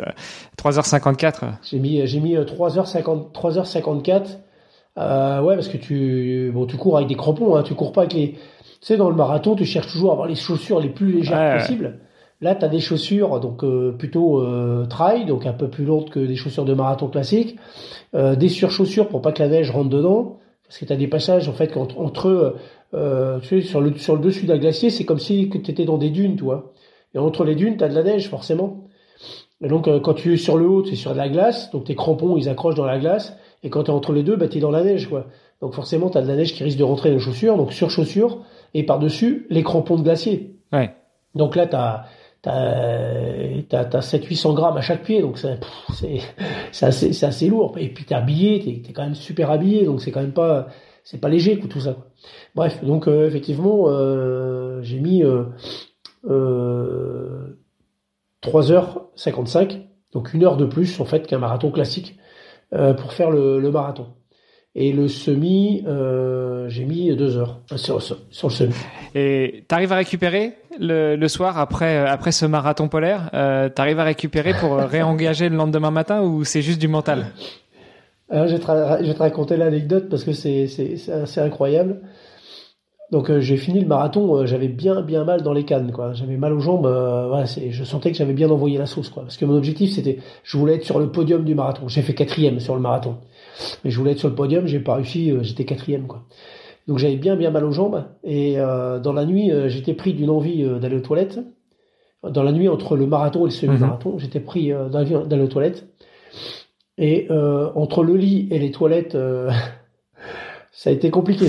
3h54. 0.56 1.58
J'ai 1.64 1.78
mis 1.78 2.06
j'ai 2.06 2.20
mis 2.20 2.36
3h50 2.36 3.08
euh, 3.08 3.22
3h54 3.34 4.38
euh, 4.98 5.40
ouais 5.42 5.54
parce 5.54 5.68
que 5.68 5.76
tu 5.76 6.50
bon 6.54 6.66
tu 6.66 6.76
cours 6.76 6.96
avec 6.96 7.08
des 7.08 7.16
crampons 7.16 7.56
hein, 7.56 7.62
tu 7.62 7.74
cours 7.74 7.92
pas 7.92 8.02
avec 8.02 8.14
les 8.14 8.32
tu 8.32 8.38
sais 8.80 8.96
dans 8.96 9.10
le 9.10 9.16
marathon 9.16 9.56
tu 9.56 9.64
cherches 9.64 9.90
toujours 9.92 10.10
à 10.10 10.12
avoir 10.12 10.28
les 10.28 10.34
chaussures 10.36 10.80
les 10.80 10.88
plus 10.88 11.12
légères 11.12 11.58
possibles. 11.58 11.98
Là 12.40 12.54
tu 12.54 12.64
as 12.64 12.68
des 12.68 12.80
chaussures 12.80 13.40
donc 13.40 13.64
euh, 13.64 13.92
plutôt 13.98 14.40
euh, 14.40 14.86
trail 14.86 15.26
donc 15.26 15.46
un 15.46 15.52
peu 15.52 15.68
plus 15.68 15.84
lourdes 15.84 16.10
que 16.10 16.20
des 16.20 16.36
chaussures 16.36 16.64
de 16.64 16.74
marathon 16.74 17.08
classique, 17.08 17.56
euh, 18.14 18.36
des 18.36 18.48
surchaussures 18.48 19.08
pour 19.08 19.22
pas 19.22 19.32
que 19.32 19.42
la 19.42 19.48
neige 19.48 19.70
rentre 19.70 19.90
dedans 19.90 20.38
parce 20.64 20.78
que 20.78 20.84
tu 20.84 20.92
as 20.92 20.96
des 20.96 21.08
passages 21.08 21.48
en 21.48 21.52
fait 21.52 21.76
entre, 21.76 21.98
entre 21.98 22.54
euh, 22.94 23.38
tu 23.40 23.48
sais, 23.48 23.60
sur 23.60 23.80
le, 23.80 23.96
sur 23.96 24.14
le 24.14 24.20
dessus 24.20 24.46
d'un 24.46 24.58
glacier, 24.58 24.90
c'est 24.90 25.04
comme 25.04 25.18
si 25.18 25.50
tu 25.50 25.70
étais 25.70 25.84
dans 25.84 25.98
des 25.98 26.10
dunes, 26.10 26.36
tu 26.36 26.44
vois. 26.44 26.72
Et 27.14 27.18
entre 27.18 27.44
les 27.44 27.54
dunes, 27.54 27.76
tu 27.76 27.84
as 27.84 27.88
de 27.88 27.94
la 27.94 28.02
neige, 28.02 28.28
forcément. 28.28 28.84
Et 29.60 29.68
donc, 29.68 29.88
euh, 29.88 30.00
quand 30.00 30.14
tu 30.14 30.34
es 30.34 30.36
sur 30.36 30.56
le 30.56 30.68
haut, 30.68 30.82
tu 30.82 30.92
es 30.92 30.96
sur 30.96 31.12
de 31.12 31.16
la 31.16 31.28
glace, 31.28 31.70
donc 31.70 31.84
tes 31.84 31.94
crampons, 31.94 32.36
ils 32.36 32.48
accrochent 32.48 32.76
dans 32.76 32.86
la 32.86 32.98
glace. 32.98 33.36
Et 33.62 33.70
quand 33.70 33.84
tu 33.84 33.90
es 33.90 33.94
entre 33.94 34.12
les 34.12 34.22
deux, 34.22 34.36
bah, 34.36 34.48
tu 34.48 34.58
es 34.58 34.60
dans 34.60 34.70
la 34.70 34.84
neige, 34.84 35.08
quoi. 35.08 35.26
Donc, 35.60 35.74
forcément, 35.74 36.10
tu 36.10 36.18
as 36.18 36.22
de 36.22 36.28
la 36.28 36.36
neige 36.36 36.54
qui 36.54 36.62
risque 36.62 36.78
de 36.78 36.84
rentrer 36.84 37.10
dans 37.10 37.16
les 37.16 37.22
chaussures, 37.22 37.56
donc 37.56 37.72
sur 37.72 37.90
chaussures, 37.90 38.44
et 38.74 38.84
par-dessus, 38.84 39.46
les 39.50 39.62
crampons 39.62 39.96
de 39.96 40.02
glacier. 40.02 40.54
Ouais. 40.72 40.94
Donc 41.34 41.56
là, 41.56 41.66
tu 41.66 41.74
as, 41.74 42.04
t'as, 42.42 43.84
t'as, 43.84 44.00
700-800 44.00 44.54
grammes 44.54 44.76
à 44.76 44.80
chaque 44.80 45.02
pied, 45.02 45.20
donc 45.20 45.38
c'est, 45.38 45.58
c'est, 46.72 46.86
assez, 46.86 47.12
c'est 47.12 47.26
assez 47.26 47.48
lourd. 47.48 47.76
Et 47.78 47.88
puis 47.88 48.04
t'es 48.04 48.14
habillé, 48.14 48.60
t'es, 48.60 48.82
t'es 48.86 48.92
quand 48.92 49.02
même 49.02 49.14
super 49.14 49.50
habillé, 49.50 49.84
donc 49.84 50.00
c'est 50.00 50.10
quand 50.10 50.20
même 50.20 50.32
pas, 50.32 50.68
c'est 51.04 51.20
pas 51.20 51.28
léger 51.28 51.58
tout 51.58 51.80
ça. 51.80 51.96
Bref, 52.54 52.84
donc 52.84 53.08
euh, 53.08 53.26
effectivement, 53.26 53.84
euh, 53.86 54.80
j'ai 54.82 54.98
mis 54.98 55.22
3h55, 58.42 59.72
euh, 59.72 59.78
donc 60.12 60.34
une 60.34 60.44
heure 60.44 60.56
de 60.56 60.66
plus 60.66 61.00
en 61.00 61.04
fait 61.04 61.26
qu'un 61.26 61.38
marathon 61.38 61.70
classique 61.70 62.18
pour 62.70 63.14
faire 63.14 63.30
le, 63.30 63.70
marathon. 63.70 64.08
Et 64.74 64.92
le 64.92 65.08
semi, 65.08 65.82
j'ai 66.68 66.84
mis 66.84 67.16
deux 67.16 67.38
heures 67.38 67.62
sur, 67.76 67.96
le 67.96 68.50
semi. 68.50 68.74
Et 69.14 69.64
t'arrives 69.68 69.92
à 69.92 69.96
récupérer 69.96 70.52
le, 70.78 71.26
soir 71.28 71.58
après 71.58 71.96
après 72.06 72.30
ce 72.30 72.44
marathon 72.44 72.88
polaire 72.88 73.30
T'arrives 73.74 74.00
à 74.00 74.04
récupérer 74.04 74.52
pour 74.52 74.76
réengager 74.76 75.48
le 75.48 75.56
lendemain 75.56 75.90
matin 75.90 76.20
ou 76.20 76.44
c'est 76.44 76.60
juste 76.60 76.78
du 76.78 76.88
mental? 76.88 77.32
Alors, 78.30 78.46
je, 78.46 78.56
vais 78.56 79.14
te, 79.14 79.18
raconter 79.18 79.56
l'anecdote 79.56 80.08
parce 80.08 80.24
que 80.24 80.32
c'est, 80.32 80.66
assez 81.10 81.40
incroyable. 81.40 82.00
Donc 83.10 83.30
euh, 83.30 83.40
j'ai 83.40 83.56
fini 83.56 83.80
le 83.80 83.86
marathon, 83.86 84.36
euh, 84.36 84.46
j'avais 84.46 84.68
bien 84.68 85.00
bien 85.00 85.24
mal 85.24 85.42
dans 85.42 85.54
les 85.54 85.64
cannes, 85.64 85.92
quoi. 85.92 86.12
J'avais 86.12 86.36
mal 86.36 86.52
aux 86.52 86.60
jambes. 86.60 86.84
Euh, 86.84 87.26
voilà, 87.28 87.46
c'est, 87.46 87.70
je 87.70 87.82
sentais 87.84 88.10
que 88.12 88.18
j'avais 88.18 88.34
bien 88.34 88.50
envoyé 88.50 88.76
la 88.76 88.84
sauce, 88.84 89.08
quoi. 89.08 89.22
Parce 89.22 89.38
que 89.38 89.46
mon 89.46 89.56
objectif 89.56 89.92
c'était, 89.92 90.18
je 90.42 90.58
voulais 90.58 90.74
être 90.74 90.84
sur 90.84 90.98
le 90.98 91.10
podium 91.10 91.42
du 91.42 91.54
marathon. 91.54 91.88
J'ai 91.88 92.02
fait 92.02 92.14
quatrième 92.14 92.60
sur 92.60 92.74
le 92.74 92.82
marathon, 92.82 93.16
mais 93.82 93.90
je 93.90 93.98
voulais 93.98 94.12
être 94.12 94.18
sur 94.18 94.28
le 94.28 94.34
podium. 94.34 94.66
J'ai 94.66 94.80
pas 94.80 94.96
réussi, 94.96 95.32
j'étais 95.40 95.64
quatrième, 95.64 96.06
quoi. 96.06 96.24
Donc 96.86 96.98
j'avais 96.98 97.16
bien 97.16 97.34
bien 97.36 97.50
mal 97.50 97.64
aux 97.64 97.72
jambes 97.72 98.04
et 98.24 98.56
dans 98.56 99.12
la 99.12 99.26
nuit 99.26 99.52
j'étais 99.66 99.92
pris 99.92 100.14
d'une 100.14 100.30
envie 100.30 100.64
d'aller 100.80 100.96
aux 100.96 101.00
toilettes. 101.00 101.38
Dans 102.22 102.42
la 102.42 102.52
nuit 102.52 102.68
entre 102.68 102.96
le 102.96 103.06
marathon 103.06 103.42
et 103.42 103.50
le 103.50 103.50
semi-marathon, 103.50 104.14
mhm. 104.14 104.18
j'étais 104.20 104.40
pris 104.40 104.72
d'aller 104.90 105.42
aux 105.42 105.48
toilettes. 105.48 105.86
Et 106.98 107.28
euh, 107.30 107.70
entre 107.76 108.02
le 108.02 108.16
lit 108.16 108.48
et 108.50 108.58
les 108.58 108.72
toilettes, 108.72 109.14
euh, 109.14 109.50
ça 110.72 110.90
a 110.90 110.92
été 110.92 111.10
compliqué. 111.10 111.46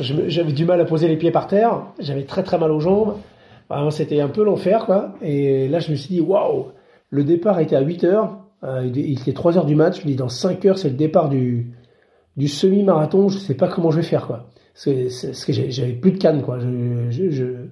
J'avais 0.00 0.52
du 0.52 0.64
mal 0.64 0.80
à 0.80 0.84
poser 0.84 1.08
les 1.08 1.16
pieds 1.16 1.32
par 1.32 1.48
terre. 1.48 1.86
J'avais 1.98 2.24
très 2.24 2.42
très 2.42 2.58
mal 2.58 2.70
aux 2.70 2.80
jambes. 2.80 3.16
c'était 3.90 4.20
un 4.20 4.28
peu 4.28 4.44
l'enfer, 4.44 4.86
quoi. 4.86 5.14
Et 5.20 5.68
là, 5.68 5.80
je 5.80 5.90
me 5.90 5.96
suis 5.96 6.14
dit, 6.14 6.20
waouh, 6.20 6.68
le 7.10 7.24
départ 7.24 7.60
était 7.60 7.76
à 7.76 7.80
8 7.80 8.04
heures. 8.04 8.38
Euh, 8.64 8.88
il 8.94 9.20
était 9.20 9.32
3 9.32 9.58
heures 9.58 9.66
du 9.66 9.74
match. 9.74 10.00
Je 10.00 10.04
me 10.04 10.10
dis, 10.12 10.16
dans 10.16 10.28
5 10.28 10.64
heures, 10.64 10.78
c'est 10.78 10.88
le 10.88 10.96
départ 10.96 11.28
du, 11.28 11.72
du 12.36 12.48
semi-marathon. 12.48 13.28
Je 13.28 13.38
sais 13.38 13.54
pas 13.54 13.68
comment 13.68 13.90
je 13.90 13.96
vais 13.96 14.06
faire, 14.06 14.26
quoi. 14.26 14.48
Parce 14.84 15.44
que, 15.44 15.52
j'avais 15.52 15.92
plus 15.92 16.12
de 16.12 16.18
canne, 16.18 16.42
quoi. 16.42 16.58
Je, 16.58 17.68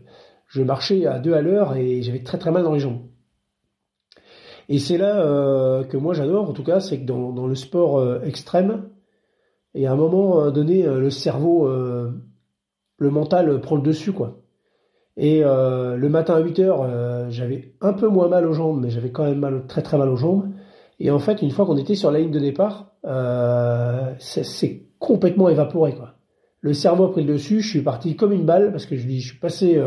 je, 0.48 0.62
marchais 0.62 1.06
à 1.06 1.18
2 1.18 1.32
à 1.32 1.40
l'heure 1.40 1.76
et 1.76 2.02
j'avais 2.02 2.22
très 2.22 2.36
très 2.36 2.50
mal 2.50 2.64
dans 2.64 2.74
les 2.74 2.80
jambes. 2.80 3.00
Et 4.72 4.78
c'est 4.78 4.98
là 4.98 5.20
euh, 5.20 5.82
que 5.82 5.96
moi 5.96 6.14
j'adore, 6.14 6.48
en 6.48 6.52
tout 6.52 6.62
cas, 6.62 6.78
c'est 6.78 7.00
que 7.00 7.04
dans, 7.04 7.46
le 7.48 7.54
sport 7.56 7.98
euh, 7.98 8.20
extrême, 8.22 8.84
et 9.74 9.88
à 9.88 9.92
un 9.92 9.96
moment 9.96 10.44
euh, 10.44 10.50
donné, 10.52 10.84
le 10.84 11.10
cerveau, 11.10 11.68
le 11.68 13.10
mental 13.10 13.60
prend 13.60 13.74
le 13.74 13.82
dessus, 13.82 14.12
quoi. 14.12 14.38
Et 15.16 15.42
le 15.42 16.08
matin 16.08 16.36
à 16.36 16.40
8 16.40 16.58
heures, 16.60 17.30
j'avais 17.30 17.74
un 17.80 17.92
peu 17.92 18.08
moins 18.08 18.28
mal 18.28 18.46
aux 18.46 18.52
jambes, 18.52 18.80
mais 18.80 18.90
j'avais 18.90 19.10
quand 19.10 19.24
même 19.24 19.40
mal, 19.40 19.66
très 19.66 19.82
très 19.82 19.98
mal 19.98 20.08
aux 20.08 20.16
jambes. 20.16 20.48
Et 21.00 21.10
en 21.10 21.18
fait, 21.18 21.42
une 21.42 21.50
fois 21.50 21.66
qu'on 21.66 21.76
était 21.76 21.96
sur 21.96 22.10
la 22.12 22.20
ligne 22.20 22.30
de 22.30 22.38
départ, 22.38 22.92
c'est 24.18 24.86
complètement 25.00 25.48
évaporé, 25.48 25.94
quoi. 25.94 26.14
Le 26.62 26.74
cerveau 26.74 27.06
a 27.06 27.10
pris 27.10 27.24
le 27.24 27.32
dessus, 27.32 27.60
je 27.60 27.68
suis 27.68 27.82
parti 27.82 28.16
comme 28.16 28.32
une 28.32 28.44
balle, 28.44 28.70
parce 28.70 28.86
que 28.86 28.96
je, 28.96 29.08
je 29.08 29.28
suis 29.28 29.38
passé 29.38 29.82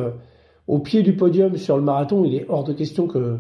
au 0.67 0.79
pied 0.79 1.03
du 1.03 1.15
podium 1.15 1.55
sur 1.55 1.77
le 1.77 1.83
marathon, 1.83 2.25
il 2.25 2.35
est 2.35 2.45
hors 2.49 2.65
de 2.65 2.73
question 2.73 3.07
que 3.07 3.39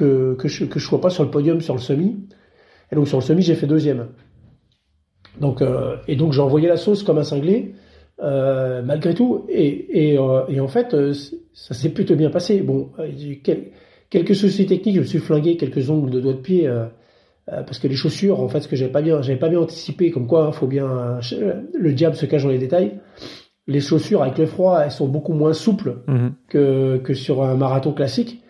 que, 0.00 0.34
que, 0.34 0.48
je, 0.48 0.64
que 0.64 0.78
je 0.80 0.86
sois 0.86 1.00
pas 1.00 1.10
sur 1.10 1.24
le 1.24 1.30
podium 1.30 1.60
sur 1.60 1.74
le 1.74 1.80
semi. 1.80 2.16
Et 2.90 2.96
donc 2.96 3.06
sur 3.06 3.18
le 3.18 3.22
semi, 3.22 3.42
j'ai 3.42 3.54
fait 3.54 3.66
deuxième. 3.66 4.08
Donc, 5.40 5.60
euh, 5.60 5.96
et 6.08 6.16
donc 6.16 6.32
j'ai 6.32 6.40
envoyé 6.40 6.68
la 6.68 6.76
sauce 6.76 7.02
comme 7.02 7.18
un 7.18 7.22
cinglé, 7.22 7.74
euh, 8.22 8.82
malgré 8.82 9.14
tout. 9.14 9.44
Et, 9.48 10.12
et, 10.12 10.18
euh, 10.18 10.46
et 10.48 10.58
en 10.58 10.68
fait, 10.68 10.96
ça 11.52 11.74
s'est 11.74 11.90
plutôt 11.90 12.16
bien 12.16 12.30
passé. 12.30 12.62
Bon, 12.62 12.90
quelques 14.10 14.34
soucis 14.34 14.66
techniques, 14.66 14.96
je 14.96 15.00
me 15.00 15.06
suis 15.06 15.18
flingué 15.18 15.56
quelques 15.56 15.90
ongles 15.90 16.10
de 16.10 16.20
doigts 16.20 16.32
de 16.32 16.38
pied. 16.38 16.70
Parce 17.46 17.80
que 17.80 17.88
les 17.88 17.96
chaussures, 17.96 18.40
en 18.40 18.48
fait, 18.48 18.60
ce 18.60 18.68
que 18.68 18.76
j'avais 18.76 18.92
pas 18.92 19.02
bien, 19.02 19.22
j'avais 19.22 19.38
pas 19.38 19.48
bien 19.48 19.58
anticipé, 19.58 20.12
comme 20.12 20.28
quoi, 20.28 20.46
hein, 20.46 20.52
faut 20.52 20.68
bien, 20.68 21.18
le 21.74 21.92
diable 21.92 22.14
se 22.14 22.24
cache 22.24 22.44
dans 22.44 22.48
les 22.48 22.58
détails. 22.58 23.00
Les 23.66 23.80
chaussures 23.80 24.22
avec 24.22 24.38
le 24.38 24.46
froid, 24.46 24.80
elles 24.84 24.92
sont 24.92 25.08
beaucoup 25.08 25.32
moins 25.32 25.52
souples 25.52 25.96
mhm. 26.06 26.32
que, 26.48 26.98
que 26.98 27.12
sur 27.12 27.42
un 27.42 27.56
marathon 27.56 27.92
classique 27.92 28.40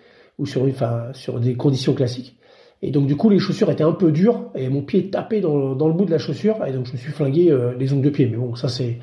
ou 0.41 0.47
sur, 0.47 0.62
enfin, 0.64 1.12
sur 1.12 1.38
des 1.38 1.55
conditions 1.55 1.93
classiques. 1.93 2.36
Et 2.82 2.91
donc 2.91 3.07
du 3.07 3.16
coup 3.16 3.28
les 3.28 3.38
chaussures 3.38 3.70
étaient 3.70 3.84
un 3.84 3.93
peu 3.93 4.11
dures 4.11 4.51
et 4.55 4.68
mon 4.70 4.80
pied 4.80 5.11
tapait 5.11 5.41
dans, 5.41 5.74
dans 5.74 5.86
le 5.86 5.93
bout 5.93 6.07
de 6.07 6.11
la 6.11 6.18
chaussure 6.18 6.64
et 6.66 6.72
donc 6.72 6.86
je 6.86 6.93
me 6.93 6.97
suis 6.97 7.12
flingué 7.12 7.51
euh, 7.51 7.74
les 7.78 7.93
ongles 7.93 8.07
de 8.07 8.11
pied. 8.11 8.26
Mais 8.26 8.38
bon 8.38 8.55
ça 8.55 8.68
c'est 8.68 8.99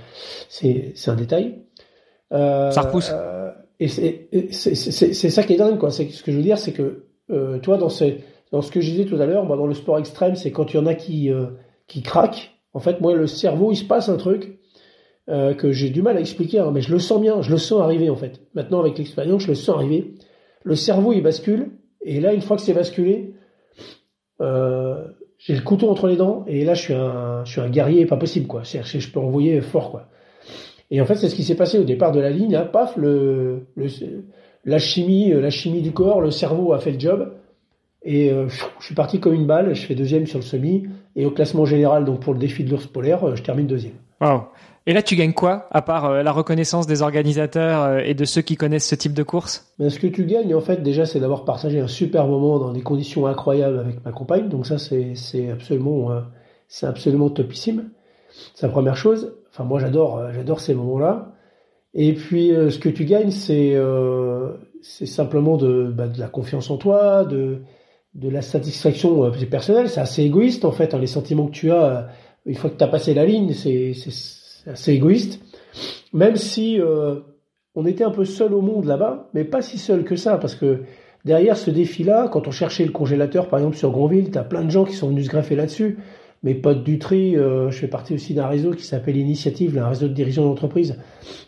c'est 0.49 0.93
c'est 0.95 1.11
un 1.11 1.15
détail. 1.15 1.59
Euh, 2.33 2.71
ça 2.71 2.81
repousse. 2.81 3.11
Euh, 3.13 3.51
et 3.79 3.87
c'est 3.87 4.27
c'est 4.51 5.29
ça 5.29 5.43
qui 5.43 5.53
est 5.53 5.57
dingue 5.57 5.77
quoi. 5.77 5.91
C'est 5.91 6.09
ce 6.09 6.23
que 6.23 6.31
je 6.31 6.37
veux 6.37 6.43
dire 6.43 6.57
c'est 6.57 6.71
que 6.71 7.03
toi 7.61 7.77
dans 7.77 7.89
ce 7.89 8.05
dans 8.51 8.63
ce 8.63 8.71
que 8.71 8.81
je 8.81 8.89
disais 8.89 9.05
tout 9.05 9.17
à 9.17 9.27
l'heure, 9.27 9.45
bah, 9.45 9.55
dans 9.55 9.67
le 9.67 9.75
sport 9.75 9.99
extrême 9.99 10.35
c'est 10.35 10.49
quand 10.49 10.73
il 10.73 10.77
y 10.77 10.79
en 10.79 10.87
a 10.87 10.95
qui 10.95 11.29
qui 11.85 12.01
craquent. 12.01 12.55
En 12.73 12.79
fait 12.79 12.99
moi 12.99 13.13
le 13.13 13.27
cerveau 13.27 13.71
il 13.71 13.75
se 13.75 13.85
passe 13.85 14.09
un 14.09 14.17
truc 14.17 14.57
que 15.27 15.71
j'ai 15.71 15.91
du 15.91 16.01
mal 16.01 16.17
à 16.17 16.19
expliquer, 16.19 16.59
hein, 16.59 16.71
mais 16.73 16.81
je 16.81 16.91
le 16.91 16.97
sens 16.97 17.21
bien, 17.21 17.43
je 17.43 17.51
le 17.51 17.57
sens 17.59 17.79
arriver 17.79 18.09
en 18.09 18.15
fait. 18.15 18.41
Maintenant 18.55 18.79
avec 18.79 18.97
l'expérience 18.97 19.43
je 19.43 19.49
le 19.49 19.55
sens 19.55 19.75
arriver 19.75 20.15
le 20.67 20.75
cerveau 20.75 21.13
il 21.13 21.23
bascule, 21.23 21.71
et 22.01 22.19
là 22.19 22.33
une 22.33 22.41
fois 22.41 22.57
que 22.57 22.61
c'est 22.61 22.73
basculé, 22.73 23.33
euh, 24.41 25.05
j'ai 25.37 25.55
le 25.55 25.61
couteau 25.61 25.89
entre 25.89 26.07
les 26.07 26.17
dents, 26.17 26.43
et 26.47 26.65
là 26.65 26.73
je 26.73 26.81
suis 26.81 26.93
un, 26.93 27.45
je 27.45 27.51
suis 27.51 27.61
un 27.61 27.69
guerrier 27.69 28.05
pas 28.05 28.17
possible 28.17 28.47
quoi. 28.47 28.63
je 28.63 29.11
peux 29.11 29.19
envoyer 29.19 29.61
fort 29.61 29.91
quoi. 29.91 30.09
Et 30.91 30.99
en 30.99 31.05
fait 31.05 31.15
c'est 31.15 31.29
ce 31.29 31.35
qui 31.35 31.43
s'est 31.43 31.55
passé 31.55 31.79
au 31.79 31.83
départ 31.83 32.11
de 32.11 32.19
la 32.19 32.29
ligne, 32.29 32.55
hein, 32.55 32.65
paf, 32.65 32.97
la 34.65 34.79
chimie, 34.79 35.31
la 35.31 35.49
chimie 35.49 35.81
du 35.81 35.93
corps, 35.93 36.19
le 36.19 36.31
cerveau 36.31 36.73
a 36.73 36.79
fait 36.79 36.91
le 36.91 36.99
job, 36.99 37.33
et 38.03 38.31
euh, 38.31 38.49
je 38.49 38.85
suis 38.85 38.95
parti 38.95 39.19
comme 39.21 39.33
une 39.33 39.47
balle, 39.47 39.73
je 39.73 39.85
fais 39.85 39.95
deuxième 39.95 40.27
sur 40.27 40.39
le 40.39 40.43
semi, 40.43 40.85
et 41.15 41.25
au 41.25 41.31
classement 41.31 41.65
général 41.65 42.03
donc 42.03 42.19
pour 42.19 42.33
le 42.33 42.39
défi 42.39 42.65
de 42.65 42.69
l'ours 42.71 42.87
polaire, 42.87 43.23
euh, 43.23 43.35
je 43.35 43.43
termine 43.43 43.67
deuxième. 43.67 43.95
Et 44.89 44.93
là, 44.93 45.01
tu 45.01 45.17
gagnes 45.17 45.33
quoi, 45.33 45.67
à 45.71 45.81
part 45.81 46.05
euh, 46.05 46.23
la 46.23 46.31
reconnaissance 46.31 46.87
des 46.87 47.01
organisateurs 47.01 47.83
euh, 47.83 47.97
et 47.99 48.13
de 48.13 48.23
ceux 48.23 48.41
qui 48.41 48.55
connaissent 48.55 48.87
ce 48.87 48.95
type 48.95 49.13
de 49.13 49.21
course? 49.21 49.69
Mais 49.79 49.89
Ce 49.89 49.99
que 49.99 50.07
tu 50.07 50.25
gagnes, 50.25 50.55
en 50.55 50.61
fait, 50.61 50.81
déjà, 50.81 51.05
c'est 51.05 51.19
d'avoir 51.19 51.43
partagé 51.43 51.81
un 51.81 51.87
super 51.87 52.25
moment 52.25 52.57
dans 52.57 52.71
des 52.71 52.81
conditions 52.81 53.27
incroyables 53.27 53.79
avec 53.79 54.03
ma 54.05 54.13
compagne. 54.13 54.47
Donc 54.47 54.65
ça, 54.65 54.77
c'est 54.77 55.13
absolument, 55.51 56.11
euh, 56.11 56.21
absolument 56.83 57.29
topissime. 57.29 57.89
c'est 58.55 58.65
la 58.65 58.71
première 58.71 58.95
chose. 58.95 59.35
Enfin, 59.49 59.65
moi, 59.65 59.79
j'adore, 59.79 60.31
j'adore 60.33 60.61
ces 60.61 60.73
moments-là. 60.73 61.33
Et 61.93 62.13
puis, 62.13 62.49
ce 62.49 62.77
que 62.79 62.89
tu 62.89 63.03
gagnes, 63.03 63.31
c'est 63.31 63.75
simplement 64.81 65.57
de, 65.57 65.91
bah, 65.93 66.07
de 66.07 66.19
la 66.19 66.27
confiance 66.27 66.69
en 66.69 66.77
toi, 66.77 67.25
de 67.25 67.61
de 68.13 68.29
la 68.29 68.41
satisfaction 68.41 69.31
personnelle. 69.49 69.89
C'est 69.89 69.99
assez 69.99 70.23
égoïste 70.23 70.65
en 70.65 70.71
fait. 70.71 70.93
Hein, 70.93 70.97
les 70.97 71.07
sentiments 71.07 71.45
que 71.45 71.51
tu 71.51 71.71
as 71.71 72.07
une 72.47 72.55
fois 72.55 72.71
que 72.71 72.77
tu 72.77 72.83
as 72.83 72.87
passé 72.87 73.13
la 73.13 73.25
ligne, 73.25 73.53
c'est 73.53 73.93
assez 74.65 74.93
égoïste. 74.93 75.39
Même 76.13 76.35
si 76.35 76.79
on 77.75 77.85
était 77.85 78.03
un 78.03 78.09
peu 78.09 78.25
seul 78.25 78.55
au 78.55 78.61
monde 78.61 78.85
là-bas, 78.85 79.29
mais 79.35 79.43
pas 79.43 79.61
si 79.61 79.77
seul 79.77 80.03
que 80.03 80.15
ça, 80.15 80.39
parce 80.39 80.55
que 80.55 80.79
derrière 81.25 81.55
ce 81.55 81.69
défi-là, 81.69 82.27
quand 82.27 82.47
on 82.47 82.51
cherchait 82.51 82.85
le 82.85 82.91
congélateur, 82.91 83.49
par 83.49 83.59
exemple 83.59 83.77
sur 83.77 83.91
Gronville, 83.91 84.31
tu 84.31 84.37
as 84.39 84.43
plein 84.43 84.63
de 84.63 84.71
gens 84.71 84.83
qui 84.83 84.93
sont 84.93 85.09
venus 85.09 85.25
se 85.25 85.29
greffer 85.29 85.55
là-dessus. 85.55 85.99
Mes 86.41 86.55
potes 86.55 86.83
Dutry, 86.83 87.35
euh, 87.35 87.69
je 87.69 87.77
fais 87.77 87.87
partie 87.87 88.15
aussi 88.15 88.33
d'un 88.33 88.47
réseau 88.47 88.71
qui 88.71 88.83
s'appelle 88.83 89.15
Initiative, 89.15 89.77
un 89.77 89.89
réseau 89.89 90.07
de 90.07 90.13
dirigeants 90.13 90.45
d'entreprise 90.45 90.97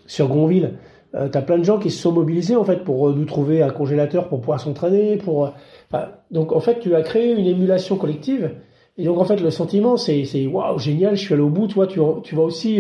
sur 0.06 0.28
Gronville. 0.28 0.74
Euh, 1.16 1.30
tu 1.30 1.38
as 1.38 1.42
plein 1.42 1.58
de 1.58 1.64
gens 1.64 1.80
qui 1.80 1.90
se 1.90 2.00
sont 2.00 2.12
mobilisés 2.12 2.56
en 2.56 2.64
fait 2.64 2.84
pour 2.84 3.10
euh, 3.10 3.14
nous 3.16 3.26
trouver 3.26 3.64
un 3.64 3.72
congélateur 3.72 4.28
pour 4.28 4.40
pouvoir 4.40 4.60
s'entraîner. 4.60 5.18
Pour, 5.18 5.52
donc 6.30 6.52
en 6.52 6.60
fait, 6.60 6.80
tu 6.80 6.94
as 6.94 7.02
créé 7.02 7.34
une 7.34 7.48
émulation 7.48 7.98
collective. 7.98 8.52
Et 9.00 9.06
donc 9.06 9.18
en 9.18 9.26
fait, 9.26 9.38
le 9.38 9.50
sentiment, 9.50 9.98
c'est 9.98 10.46
waouh, 10.46 10.78
génial, 10.78 11.16
je 11.16 11.22
suis 11.22 11.34
allé 11.34 11.42
au 11.42 11.50
bout. 11.50 11.66
Toi, 11.68 11.88
tu, 11.88 12.00
tu 12.24 12.36
vas 12.36 12.44
aussi 12.44 12.80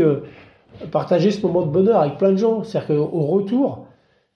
partager 0.92 1.32
ce 1.32 1.42
moment 1.42 1.62
de 1.62 1.72
bonheur 1.72 2.02
avec 2.02 2.18
plein 2.18 2.32
de 2.32 2.38
gens. 2.38 2.64
C'est-à-dire 2.64 2.96
qu'au 2.96 3.22
retour, 3.22 3.88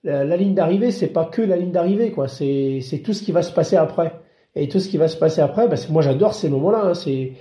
la, 0.04 0.36
ligne 0.36 0.54
d'arrivée, 0.54 0.90
c'est 0.90 1.08
pas 1.08 1.24
que 1.24 1.42
la 1.42 1.56
ligne 1.56 1.70
d'arrivée, 1.70 2.10
quoi. 2.10 2.28
C'est 2.28 2.80
c'est 2.82 2.98
tout 2.98 3.12
ce 3.12 3.22
qui 3.22 3.32
va 3.32 3.42
se 3.42 3.52
passer 3.52 3.76
après. 3.76 4.12
Et 4.56 4.68
tout 4.68 4.78
ce 4.78 4.88
qui 4.88 4.98
va 4.98 5.08
se 5.08 5.16
passer 5.16 5.40
après, 5.40 5.66
bah, 5.68 5.76
moi 5.90 6.02
j'adore 6.02 6.34
ces 6.34 6.48
moments-là. 6.48 6.82
Hein. 6.84 6.94
C'est 6.94 7.32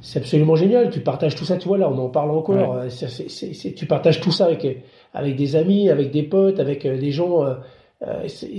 c'est 0.00 0.18
absolument 0.18 0.56
génial. 0.56 0.90
Tu 0.90 1.00
partages 1.00 1.34
tout 1.34 1.44
ça, 1.44 1.56
tu 1.56 1.68
vois 1.68 1.78
là, 1.78 1.88
on 1.90 1.98
en 1.98 2.08
parle 2.08 2.30
encore. 2.30 2.74
Euh, 2.74 2.88
c'est, 2.88 3.74
tu 3.74 3.86
partages 3.86 4.20
tout 4.20 4.32
ça 4.32 4.46
avec 4.46 4.66
avec 5.14 5.36
des 5.36 5.56
amis, 5.56 5.90
avec 5.90 6.10
des 6.10 6.22
potes, 6.22 6.60
avec 6.60 6.84
euh, 6.84 6.98
des 6.98 7.10
gens. 7.10 7.44
Euh, 7.44 7.54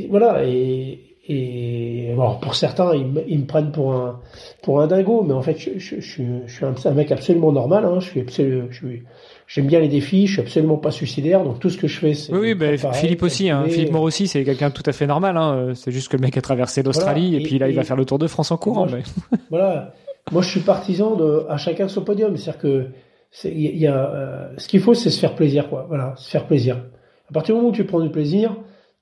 voilà. 0.10 0.46
Et, 0.46 1.09
et 1.32 2.12
bon, 2.16 2.38
pour 2.42 2.56
certains, 2.56 2.92
ils, 2.96 3.40
me 3.40 3.46
prennent 3.46 3.72
pour 3.72 3.94
un 3.94 4.20
pour 4.64 4.82
un 4.82 4.88
dingo, 4.88 5.24
mais 5.24 5.34
en 5.34 5.44
fait, 5.44 5.58
je, 5.60 5.78
je, 5.78 6.02
je, 6.02 6.24
je 6.48 6.52
suis 6.52 6.66
un, 6.66 6.74
un, 6.84 6.94
mec 6.94 7.12
absolument 7.12 7.52
normal. 7.52 7.86
Hein. 7.86 8.00
Je 8.00 8.08
suis 8.08 8.22
absolument, 8.22 8.68
j'aime 9.46 9.68
bien 9.68 9.80
les 9.80 9.88
défis, 9.88 10.26
je 10.26 10.34
suis 10.34 10.42
absolument 10.42 10.78
pas 10.78 10.90
suicidaire, 10.90 11.44
donc 11.44 11.60
tout 11.60 11.70
ce 11.70 11.78
que 11.78 11.88
je 11.88 12.00
fais, 12.00 12.16
c'est. 12.16 12.34
Oui, 12.34 12.40
oui 12.40 12.56
ben, 12.56 12.76
Philippe 12.94 13.22
aussi, 13.22 13.52
hein, 13.52 13.66
Philippe 13.70 13.92
Moore 13.92 14.02
aussi, 14.02 14.28
c'est 14.28 14.44
quelqu'un 14.44 14.70
de 14.70 14.74
tout 14.74 14.84
à 14.88 14.92
fait 14.92 15.06
normal. 15.06 15.38
Hein. 15.38 15.74
C'est 15.76 15.92
juste 15.92 16.10
que 16.10 16.18
le 16.18 16.22
mec 16.22 16.36
a 16.36 16.42
traversé 16.42 16.82
l'Australie 16.82 17.36
et, 17.36 17.44
puis 17.44 17.60
là, 17.60 17.70
il 17.70 17.76
va 17.76 17.84
faire 17.84 17.98
le 17.98 18.06
Tour 18.06 18.18
de 18.18 18.26
France 18.26 18.52
en 18.52 18.58
courant. 18.58 18.88
mais... 18.88 19.04
voilà. 19.52 19.94
Moi, 20.32 20.42
je 20.42 20.50
suis 20.50 20.60
partisan 20.62 21.16
de 21.16 21.46
à 21.48 21.58
chacun 21.58 21.88
son 21.88 22.04
podium. 22.04 22.36
C'est-à-dire 22.38 22.62
que 22.62 22.88
il 23.44 23.78
y 23.78 23.88
a 23.88 24.10
euh, 24.10 24.48
ce 24.58 24.68
qu'il 24.68 24.80
faut, 24.80 24.96
c'est 24.96 25.12
se 25.12 25.20
faire 25.20 25.36
plaisir, 25.36 25.70
quoi. 25.70 25.86
Voilà, 25.88 26.16
se 26.18 26.30
faire 26.30 26.48
plaisir. 26.48 26.78
À 27.30 27.34
partir 27.34 27.54
du 27.54 27.62
moment 27.62 27.72
où 27.72 27.76
tu 27.76 27.86
prends 27.86 28.00
du 28.00 28.10
plaisir, 28.10 28.56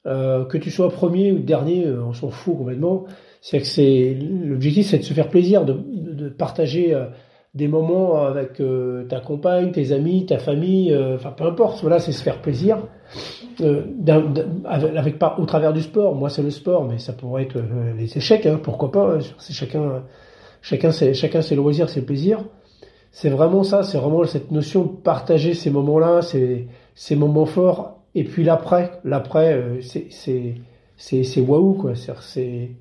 euh, 0.07 0.45
que 0.45 0.57
tu 0.57 0.71
sois 0.71 0.89
premier 0.89 1.33
ou 1.33 1.39
dernier, 1.39 1.85
euh, 1.85 2.01
on 2.01 2.13
s'en 2.13 2.29
fout 2.29 2.57
complètement. 2.57 3.05
C'est 3.41 3.59
que 3.59 3.65
c'est 3.65 4.17
l'objectif, 4.19 4.87
c'est 4.87 4.99
de 4.99 5.03
se 5.03 5.13
faire 5.13 5.27
plaisir, 5.27 5.65
de, 5.65 6.29
partager 6.29 6.93
euh, 6.93 7.05
des 7.53 7.67
moments 7.67 8.23
avec 8.23 8.61
ta 9.09 9.19
compagne, 9.19 9.71
tes 9.71 9.91
amis, 9.91 10.27
ta 10.27 10.37
famille, 10.37 10.95
enfin 11.15 11.31
peu 11.31 11.43
importe, 11.45 11.81
voilà, 11.81 11.97
c'est 11.97 12.11
se 12.11 12.21
faire 12.21 12.39
plaisir. 12.39 12.77
Avec, 14.65 15.17
pas 15.17 15.37
au 15.39 15.45
travers 15.45 15.73
du 15.73 15.81
sport, 15.81 16.13
moi 16.13 16.29
c'est 16.29 16.43
le 16.43 16.51
sport, 16.51 16.85
mais 16.85 16.99
ça 16.99 17.13
pourrait 17.13 17.43
être 17.43 17.57
les 17.97 18.15
échecs, 18.15 18.45
hein, 18.45 18.59
pourquoi 18.61 18.91
pas. 18.91 19.15
Hein, 19.15 19.19
c'est 19.39 19.53
chacun, 19.53 20.03
chacun, 20.61 20.91
c'est 20.91 21.15
chacun 21.15 21.41
ses 21.41 21.55
loisirs, 21.55 21.89
ses 21.89 22.03
plaisirs. 22.05 22.43
C'est 23.11 23.29
vraiment 23.29 23.63
ça, 23.63 23.81
c'est 23.81 23.97
vraiment 23.97 24.23
cette 24.25 24.51
notion 24.51 24.83
de 24.83 24.89
partager 24.89 25.55
ces 25.55 25.71
moments-là, 25.71 26.21
ces 26.21 27.15
moments 27.15 27.47
forts, 27.47 27.96
et 28.19 28.23
puis 28.23 28.43
l'après, 28.43 28.99
l'après, 29.03 29.79
c'est 29.81 30.55
c'est 30.97 31.41
waouh 31.41 31.73
quoi. 31.73 31.93
C'est 31.95 32.71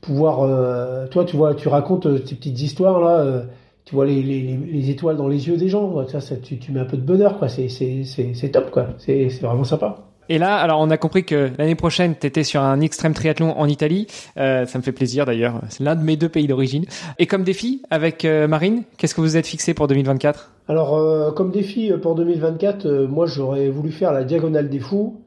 pouvoir, 0.00 1.08
toi 1.10 1.24
tu 1.24 1.36
vois, 1.36 1.54
tu 1.54 1.68
racontes 1.68 2.02
tes 2.24 2.34
petites 2.34 2.60
histoires 2.60 3.00
là 3.00 3.46
tu 3.86 3.94
vois 3.94 4.04
les, 4.04 4.20
les, 4.20 4.42
les, 4.42 4.90
étoiles 4.90 5.16
dans 5.16 5.28
les 5.28 5.46
yeux 5.46 5.56
des 5.56 5.68
gens, 5.68 6.04
tu, 6.42 6.58
tu, 6.58 6.72
mets 6.72 6.80
un 6.80 6.84
peu 6.84 6.96
de 6.96 7.02
bonheur, 7.02 7.38
quoi. 7.38 7.48
C'est, 7.48 8.50
top, 8.52 8.72
quoi. 8.72 8.88
C'est 8.98 9.28
vraiment 9.40 9.62
sympa. 9.62 10.05
Et 10.28 10.38
là, 10.38 10.56
alors 10.56 10.80
on 10.80 10.90
a 10.90 10.96
compris 10.96 11.24
que 11.24 11.50
l'année 11.58 11.74
prochaine, 11.74 12.14
tu 12.18 12.26
étais 12.26 12.42
sur 12.42 12.60
un 12.60 12.80
extrême 12.80 13.14
triathlon 13.14 13.56
en 13.56 13.66
Italie. 13.68 14.06
Euh, 14.36 14.66
ça 14.66 14.78
me 14.78 14.82
fait 14.82 14.92
plaisir 14.92 15.24
d'ailleurs. 15.24 15.60
C'est 15.68 15.84
l'un 15.84 15.94
de 15.94 16.02
mes 16.02 16.16
deux 16.16 16.28
pays 16.28 16.46
d'origine. 16.46 16.84
Et 17.18 17.26
comme 17.26 17.44
défi 17.44 17.82
avec 17.90 18.24
euh, 18.24 18.48
Marine, 18.48 18.82
qu'est-ce 18.96 19.14
que 19.14 19.20
vous 19.20 19.36
êtes 19.36 19.46
fixé 19.46 19.74
pour 19.74 19.86
2024 19.86 20.50
Alors 20.68 20.96
euh, 20.96 21.30
comme 21.30 21.50
défi 21.50 21.92
pour 22.02 22.14
2024, 22.16 22.86
euh, 22.86 23.06
moi 23.06 23.26
j'aurais 23.26 23.68
voulu 23.68 23.92
faire 23.92 24.12
la 24.12 24.24
diagonale 24.24 24.68
des 24.68 24.80
fous. 24.80 25.20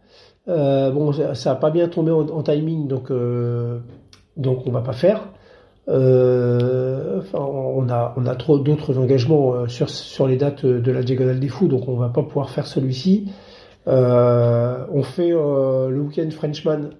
bon, 0.47 1.14
ça, 1.34 1.52
a 1.52 1.56
pas 1.56 1.70
bien 1.70 1.88
tombé 1.88 2.12
en, 2.12 2.28
en 2.28 2.43
timing, 2.43 2.88
donc 2.88 3.12
donc 4.38 4.64
on 4.66 4.72
va 4.72 4.82
pas 4.82 4.93
faire. 4.93 5.30
Euh, 5.88 7.22
on 7.34 7.89
a 7.89 8.14
on 8.16 8.26
a 8.28 8.36
trop 8.36 8.60
d'autres 8.60 8.97
engagements 8.97 9.68
sur 9.68 9.89
sur 9.89 10.28
les 10.28 10.38
dates 10.38 10.66
de 10.66 10.91
la 10.91 11.04
diagonale 11.04 11.39
des 11.39 11.47
fous, 11.47 11.68
donc 11.68 11.88
on 11.88 11.95
va 11.95 12.10
pas 12.10 12.24
pouvoir 12.24 12.50
faire 12.50 12.68
celui-ci. 12.68 13.28
Euh, 13.88 14.86
on 14.91 15.03
fait 15.03 15.30
le 15.30 15.99
week-end 15.99 16.30
Frenchman 16.32 16.91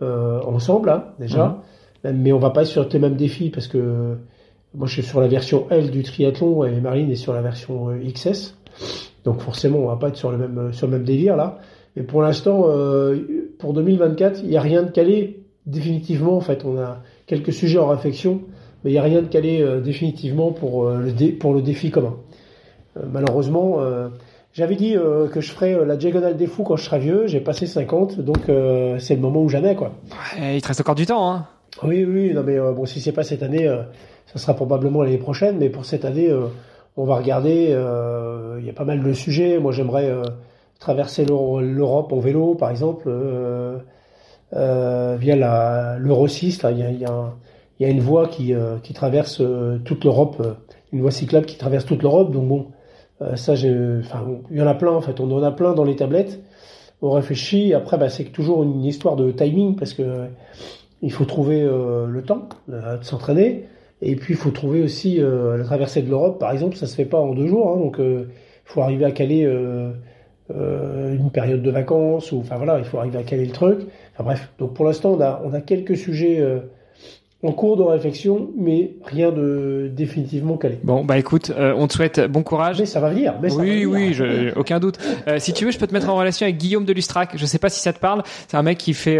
ensemble 0.00 0.90
hein, 0.90 1.04
déjà, 1.18 1.60
mhm. 2.04 2.22
mais 2.22 2.32
on 2.32 2.38
va 2.38 2.50
pas 2.50 2.62
être 2.62 2.68
sur 2.68 2.88
les 2.88 2.98
mêmes 2.98 3.16
défis 3.16 3.50
parce 3.50 3.68
que 3.68 4.16
moi 4.74 4.86
je 4.86 4.92
suis 4.92 5.02
sur 5.02 5.20
la 5.20 5.28
version 5.28 5.66
L 5.70 5.90
du 5.90 6.02
triathlon 6.02 6.64
et 6.64 6.80
Marine 6.80 7.10
est 7.10 7.16
sur 7.16 7.32
la 7.32 7.42
version 7.42 7.88
XS. 7.98 8.56
Donc 9.24 9.40
forcément 9.40 9.78
on 9.78 9.86
va 9.86 9.96
pas 9.96 10.08
être 10.08 10.16
sur 10.16 10.30
le 10.30 10.38
même 10.38 10.72
sur 10.72 10.86
le 10.86 10.92
même 10.92 11.04
délire 11.04 11.36
là. 11.36 11.58
Mais 11.96 12.02
pour 12.02 12.22
l'instant, 12.22 12.66
pour 13.58 13.72
2024, 13.72 14.40
il 14.42 14.50
n'y 14.50 14.56
a 14.56 14.60
rien 14.60 14.82
de 14.82 14.90
calé 14.90 15.44
définitivement. 15.66 16.36
En 16.36 16.40
fait, 16.40 16.64
on 16.64 16.78
a 16.78 17.02
quelques 17.26 17.52
sujets 17.52 17.78
en 17.78 17.88
réflexion, 17.88 18.42
mais 18.82 18.90
il 18.90 18.94
n'y 18.94 18.98
a 18.98 19.02
rien 19.02 19.22
de 19.22 19.28
calé 19.28 19.60
euh, 19.60 19.80
définitivement 19.80 20.52
pour, 20.52 20.86
euh, 20.86 20.98
le 20.98 21.38
pour 21.38 21.54
le 21.54 21.62
défi 21.62 21.90
commun. 21.90 22.16
Euh, 22.96 23.02
malheureusement, 23.10 23.78
j'avais 24.54 24.76
dit 24.76 24.94
que 24.94 25.40
je 25.40 25.50
ferais 25.50 25.84
la 25.84 25.96
diagonale 25.96 26.36
des 26.36 26.46
fous 26.46 26.62
quand 26.62 26.76
je 26.76 26.84
serai 26.84 26.98
vieux, 26.98 27.26
j'ai 27.26 27.40
passé 27.40 27.66
50, 27.66 28.20
donc 28.20 28.38
c'est 28.98 29.14
le 29.14 29.20
moment 29.20 29.42
où 29.42 29.48
jamais. 29.48 29.74
Quoi. 29.74 29.92
il 30.40 30.62
te 30.62 30.68
reste 30.68 30.80
encore 30.80 30.94
du 30.94 31.06
temps. 31.06 31.30
Hein. 31.30 31.46
Oui, 31.82 32.04
oui, 32.04 32.32
non, 32.32 32.42
mais 32.42 32.58
bon, 32.58 32.86
si 32.86 33.00
c'est 33.00 33.12
pas 33.12 33.24
cette 33.24 33.42
année, 33.42 33.68
ça 34.26 34.38
sera 34.38 34.54
probablement 34.54 35.02
l'année 35.02 35.18
prochaine, 35.18 35.58
mais 35.58 35.68
pour 35.68 35.84
cette 35.84 36.04
année, 36.04 36.32
on 36.96 37.04
va 37.04 37.16
regarder, 37.16 37.76
il 38.58 38.64
y 38.64 38.70
a 38.70 38.72
pas 38.72 38.84
mal 38.84 39.02
de 39.02 39.12
sujets. 39.12 39.58
Moi, 39.58 39.72
j'aimerais 39.72 40.12
traverser 40.78 41.26
l'Europe 41.26 42.12
en 42.12 42.20
vélo, 42.20 42.54
par 42.54 42.70
exemple 42.70 43.10
euh, 44.54 45.16
via 45.18 45.36
la 45.36 45.96
l'Euro 45.98 46.28
6. 46.28 46.62
Là, 46.62 46.70
il 46.70 46.78
y 46.78 46.82
a, 46.82 46.90
y, 46.90 47.04
a 47.04 47.32
y 47.80 47.84
a, 47.84 47.88
une 47.88 48.00
voie 48.00 48.28
qui, 48.28 48.54
euh, 48.54 48.76
qui 48.82 48.92
traverse 48.92 49.40
euh, 49.40 49.78
toute 49.84 50.04
l'Europe, 50.04 50.36
euh, 50.40 50.54
une 50.92 51.00
voie 51.00 51.10
cyclable 51.10 51.46
qui 51.46 51.56
traverse 51.56 51.86
toute 51.86 52.02
l'Europe. 52.02 52.32
Donc 52.32 52.48
bon, 52.48 52.66
ça, 53.36 53.54
j'ai, 53.54 53.74
enfin, 54.00 54.26
il 54.50 54.58
y 54.58 54.62
en 54.62 54.66
a 54.66 54.74
plein 54.74 54.92
en 54.92 55.00
fait. 55.00 55.20
On 55.20 55.30
en 55.32 55.42
a 55.42 55.50
plein 55.50 55.72
dans 55.74 55.84
les 55.84 55.96
tablettes. 55.96 56.40
On 57.02 57.10
réfléchit. 57.10 57.74
Après, 57.74 57.98
bah, 57.98 58.08
c'est 58.08 58.24
toujours 58.24 58.62
une 58.62 58.84
histoire 58.84 59.16
de 59.16 59.30
timing 59.30 59.76
parce 59.76 59.94
que 59.94 60.26
il 61.02 61.12
faut 61.12 61.24
trouver 61.24 61.62
le 61.62 62.22
temps 62.22 62.48
de 62.68 63.02
s'entraîner. 63.02 63.64
Et 64.02 64.16
puis 64.16 64.34
il 64.34 64.36
faut 64.36 64.50
trouver 64.50 64.82
aussi 64.82 65.20
la 65.20 65.64
traversée 65.64 66.02
de 66.02 66.10
l'Europe, 66.10 66.38
par 66.38 66.52
exemple, 66.52 66.76
ça 66.76 66.86
se 66.86 66.94
fait 66.94 67.04
pas 67.04 67.18
en 67.18 67.34
deux 67.34 67.46
jours, 67.46 67.70
hein, 67.70 67.78
donc 67.78 67.96
il 67.98 68.26
faut 68.64 68.80
arriver 68.80 69.04
à 69.04 69.12
caler 69.12 69.46
euh, 70.50 71.14
une 71.14 71.30
période 71.30 71.62
de 71.62 71.70
vacances, 71.70 72.30
ou 72.30 72.40
enfin 72.40 72.56
voilà, 72.56 72.78
il 72.78 72.84
faut 72.84 72.98
arriver 72.98 73.18
à 73.18 73.22
caler 73.22 73.46
le 73.46 73.52
truc. 73.52 73.80
Enfin 74.12 74.24
bref, 74.24 74.52
donc 74.58 74.74
pour 74.74 74.84
l'instant, 74.84 75.12
on 75.12 75.20
a, 75.20 75.40
on 75.42 75.54
a 75.54 75.62
quelques 75.62 75.96
sujets 75.96 76.38
euh, 76.38 76.60
en 77.44 77.52
cours 77.52 77.76
de 77.76 77.82
réflexion, 77.82 78.50
mais 78.56 78.94
rien 79.04 79.30
de 79.30 79.90
définitivement 79.94 80.56
calé. 80.56 80.78
Bon, 80.82 81.04
bah 81.04 81.18
écoute, 81.18 81.52
euh, 81.56 81.74
on 81.76 81.86
te 81.86 81.92
souhaite 81.92 82.20
bon 82.20 82.42
courage. 82.42 82.80
Mais 82.80 82.86
ça 82.86 83.00
va 83.00 83.10
venir. 83.10 83.34
Mais 83.42 83.50
ça 83.50 83.56
oui, 83.56 83.84
va 83.84 83.98
venir. 83.98 84.20
oui, 84.20 84.50
aucun 84.56 84.80
doute. 84.80 84.98
Euh, 85.28 85.38
si 85.38 85.52
tu 85.52 85.66
veux, 85.66 85.70
je 85.70 85.78
peux 85.78 85.86
te 85.86 85.92
mettre 85.92 86.08
en 86.08 86.16
relation 86.16 86.44
avec 86.44 86.56
Guillaume 86.56 86.86
de 86.86 86.92
Lustrac. 86.92 87.36
Je 87.36 87.46
sais 87.46 87.58
pas 87.58 87.68
si 87.68 87.80
ça 87.80 87.92
te 87.92 87.98
parle. 87.98 88.22
C'est 88.48 88.56
un 88.56 88.62
mec 88.62 88.78
qui 88.78 88.94
fait 88.94 89.18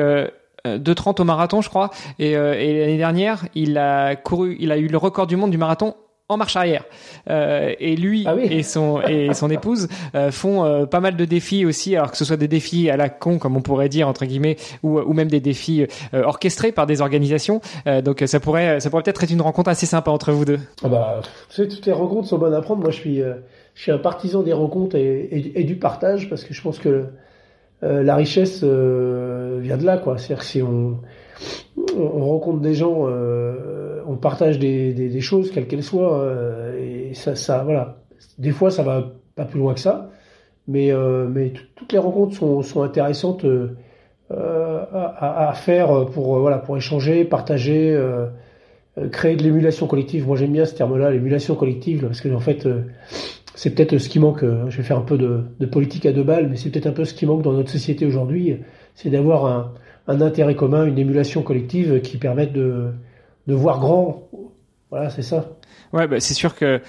2,30 0.65 1.21
au 1.21 1.25
marathon, 1.25 1.61
je 1.61 1.69
crois. 1.69 1.91
Et, 2.19 2.31
et 2.33 2.81
l'année 2.81 2.97
dernière, 2.97 3.47
il 3.55 3.77
a 3.77 4.17
couru, 4.17 4.57
il 4.59 4.73
a 4.73 4.79
eu 4.79 4.89
le 4.89 4.97
record 4.97 5.27
du 5.27 5.37
monde 5.37 5.51
du 5.51 5.59
marathon 5.59 5.95
en 6.31 6.39
marche 6.39 6.57
arrière. 6.57 6.85
Euh, 7.29 7.75
et 7.79 7.97
lui 7.97 8.25
ah 8.27 8.35
et 8.41 8.63
son 8.63 8.99
et 9.03 9.35
son 9.35 9.51
épouse 9.51 9.89
euh, 10.15 10.31
font 10.31 10.65
euh, 10.65 10.87
pas 10.87 11.01
mal 11.01 11.17
de 11.17 11.25
défis 11.27 11.67
aussi, 11.67 11.97
alors 11.97 12.11
que 12.11 12.17
ce 12.17 12.25
soit 12.25 12.39
des 12.39 12.49
défis 12.49 12.89
à 12.89 12.97
la 12.97 13.11
con 13.11 13.39
comme 13.39 13.59
on 13.59 13.61
pourrait 13.61 13.91
dire 13.91 14.09
entre 14.09 14.25
guillemets, 14.25 14.57
ou, 14.83 14.99
ou 15.01 15.13
même 15.13 15.29
des 15.29 15.41
défis 15.41 15.87
euh, 16.15 16.23
orchestrés 16.23 16.73
par 16.73 16.87
des 16.87 17.03
organisations. 17.03 17.61
donc 18.03 18.23
ça 18.27 18.41
pourrait 18.41 18.81
ça 18.81 18.89
pourrait 18.89 19.03
peut-être 19.03 19.23
être 19.23 19.33
une 19.33 19.43
rencontre 19.43 19.69
assez 19.69 19.85
sympa 19.85 20.11
entre 20.11 20.33
vous 20.33 20.47
deux. 20.47 20.61
Ah 20.83 20.89
bah, 20.89 21.21
tu 21.51 21.57
sais, 21.57 21.69
toutes 21.69 21.85
les 21.85 21.93
rencontres 21.93 22.29
sont 22.29 22.39
bonnes 22.39 22.55
à 22.55 22.63
prendre. 22.63 22.81
Moi, 22.81 22.91
je 22.91 22.97
suis 22.97 23.21
je 23.75 23.83
suis 23.83 23.93
un 23.93 23.99
partisan 23.99 24.43
des 24.43 24.55
rencontres 24.55 24.97
et, 24.97 25.29
et, 25.31 25.61
et, 25.61 25.65
du 25.65 25.77
partage 25.77 26.31
parce 26.31 26.45
que 26.45 26.55
je 26.55 26.63
pense 26.63 26.79
que 26.79 27.07
la 27.83 28.17
richesse 28.17 28.65
vient 28.65 29.77
de 29.77 29.85
là, 29.85 29.99
quoi. 29.99 30.17
C'est-à-dire 30.17 30.39
que 30.39 30.45
si 30.45 30.63
on 30.63 31.01
on 31.97 32.27
rencontre 32.27 32.61
des 32.61 32.75
gens, 32.75 33.07
euh, 33.09 34.01
on 34.07 34.17
partage 34.17 34.59
des, 34.59 35.21
choses, 35.21 35.51
quelles 35.51 35.67
qu'elles 35.67 35.83
soient, 35.83 36.19
euh, 36.19 37.11
et 37.11 37.15
ça, 37.15 37.63
voilà. 37.65 37.99
Des 38.39 38.51
fois, 38.51 38.71
ça 38.71 38.83
va 38.83 39.13
pas 39.35 39.45
plus 39.45 39.59
loin 39.59 39.75
que 39.75 39.81
ça, 39.81 40.11
mais, 40.67 40.93
mais 41.29 41.53
toutes 41.77 41.93
les 41.93 41.99
rencontres 41.99 42.35
sont, 42.35 42.83
intéressantes 42.83 43.45
à, 44.31 45.53
faire 45.55 46.07
pour, 46.07 46.39
voilà, 46.39 46.59
pour 46.59 46.77
échanger, 46.77 47.25
partager, 47.25 47.97
créer 49.13 49.37
de 49.37 49.43
l'émulation 49.43 49.87
collective. 49.87 50.27
Moi, 50.27 50.37
j'aime 50.37 50.53
bien 50.53 50.65
ce 50.65 50.75
terme-là, 50.75 51.11
l'émulation 51.11 51.55
collective, 51.55 52.07
parce 52.07 52.21
que 52.21 52.29
en 52.29 52.41
fait, 52.41 52.67
c'est 53.55 53.71
peut-être 53.75 53.99
ce 53.99 54.09
qui 54.09 54.19
manque. 54.19 54.41
je 54.43 54.77
vais 54.77 54.83
faire 54.83 54.99
un 54.99 55.03
peu 55.03 55.19
de 55.19 55.67
politique 55.67 56.07
à 56.07 56.13
deux 56.13 56.25
balles, 56.25 56.49
mais 56.49 56.57
c'est 56.57 56.71
peut-être 56.71 56.87
un 56.87 56.93
peu 56.93 57.05
ce 57.05 57.15
qui 57.15 57.27
manque 57.27 57.43
dans 57.43 57.53
notre 57.53 57.71
société 57.71 58.07
aujourd'hui, 58.07 58.57
c'est 58.95 59.11
d'avoir 59.11 59.47
un, 59.47 59.73
un 60.07 60.21
intérêt 60.21 60.55
commun, 60.55 60.85
une 60.87 60.99
émulation 60.99 61.43
collective 61.43 62.01
qui 62.01 62.19
permette 62.19 62.53
de, 62.53 62.93
de 63.47 63.55
voir 63.55 63.81
grand. 63.81 64.29
Voilà, 64.91 65.11
c'est 65.11 65.23
ça. 65.23 65.51
Ouais, 65.93 66.07
bah, 66.07 66.21
c'est 66.21 66.35
sûr 66.35 66.55
que 66.55 66.81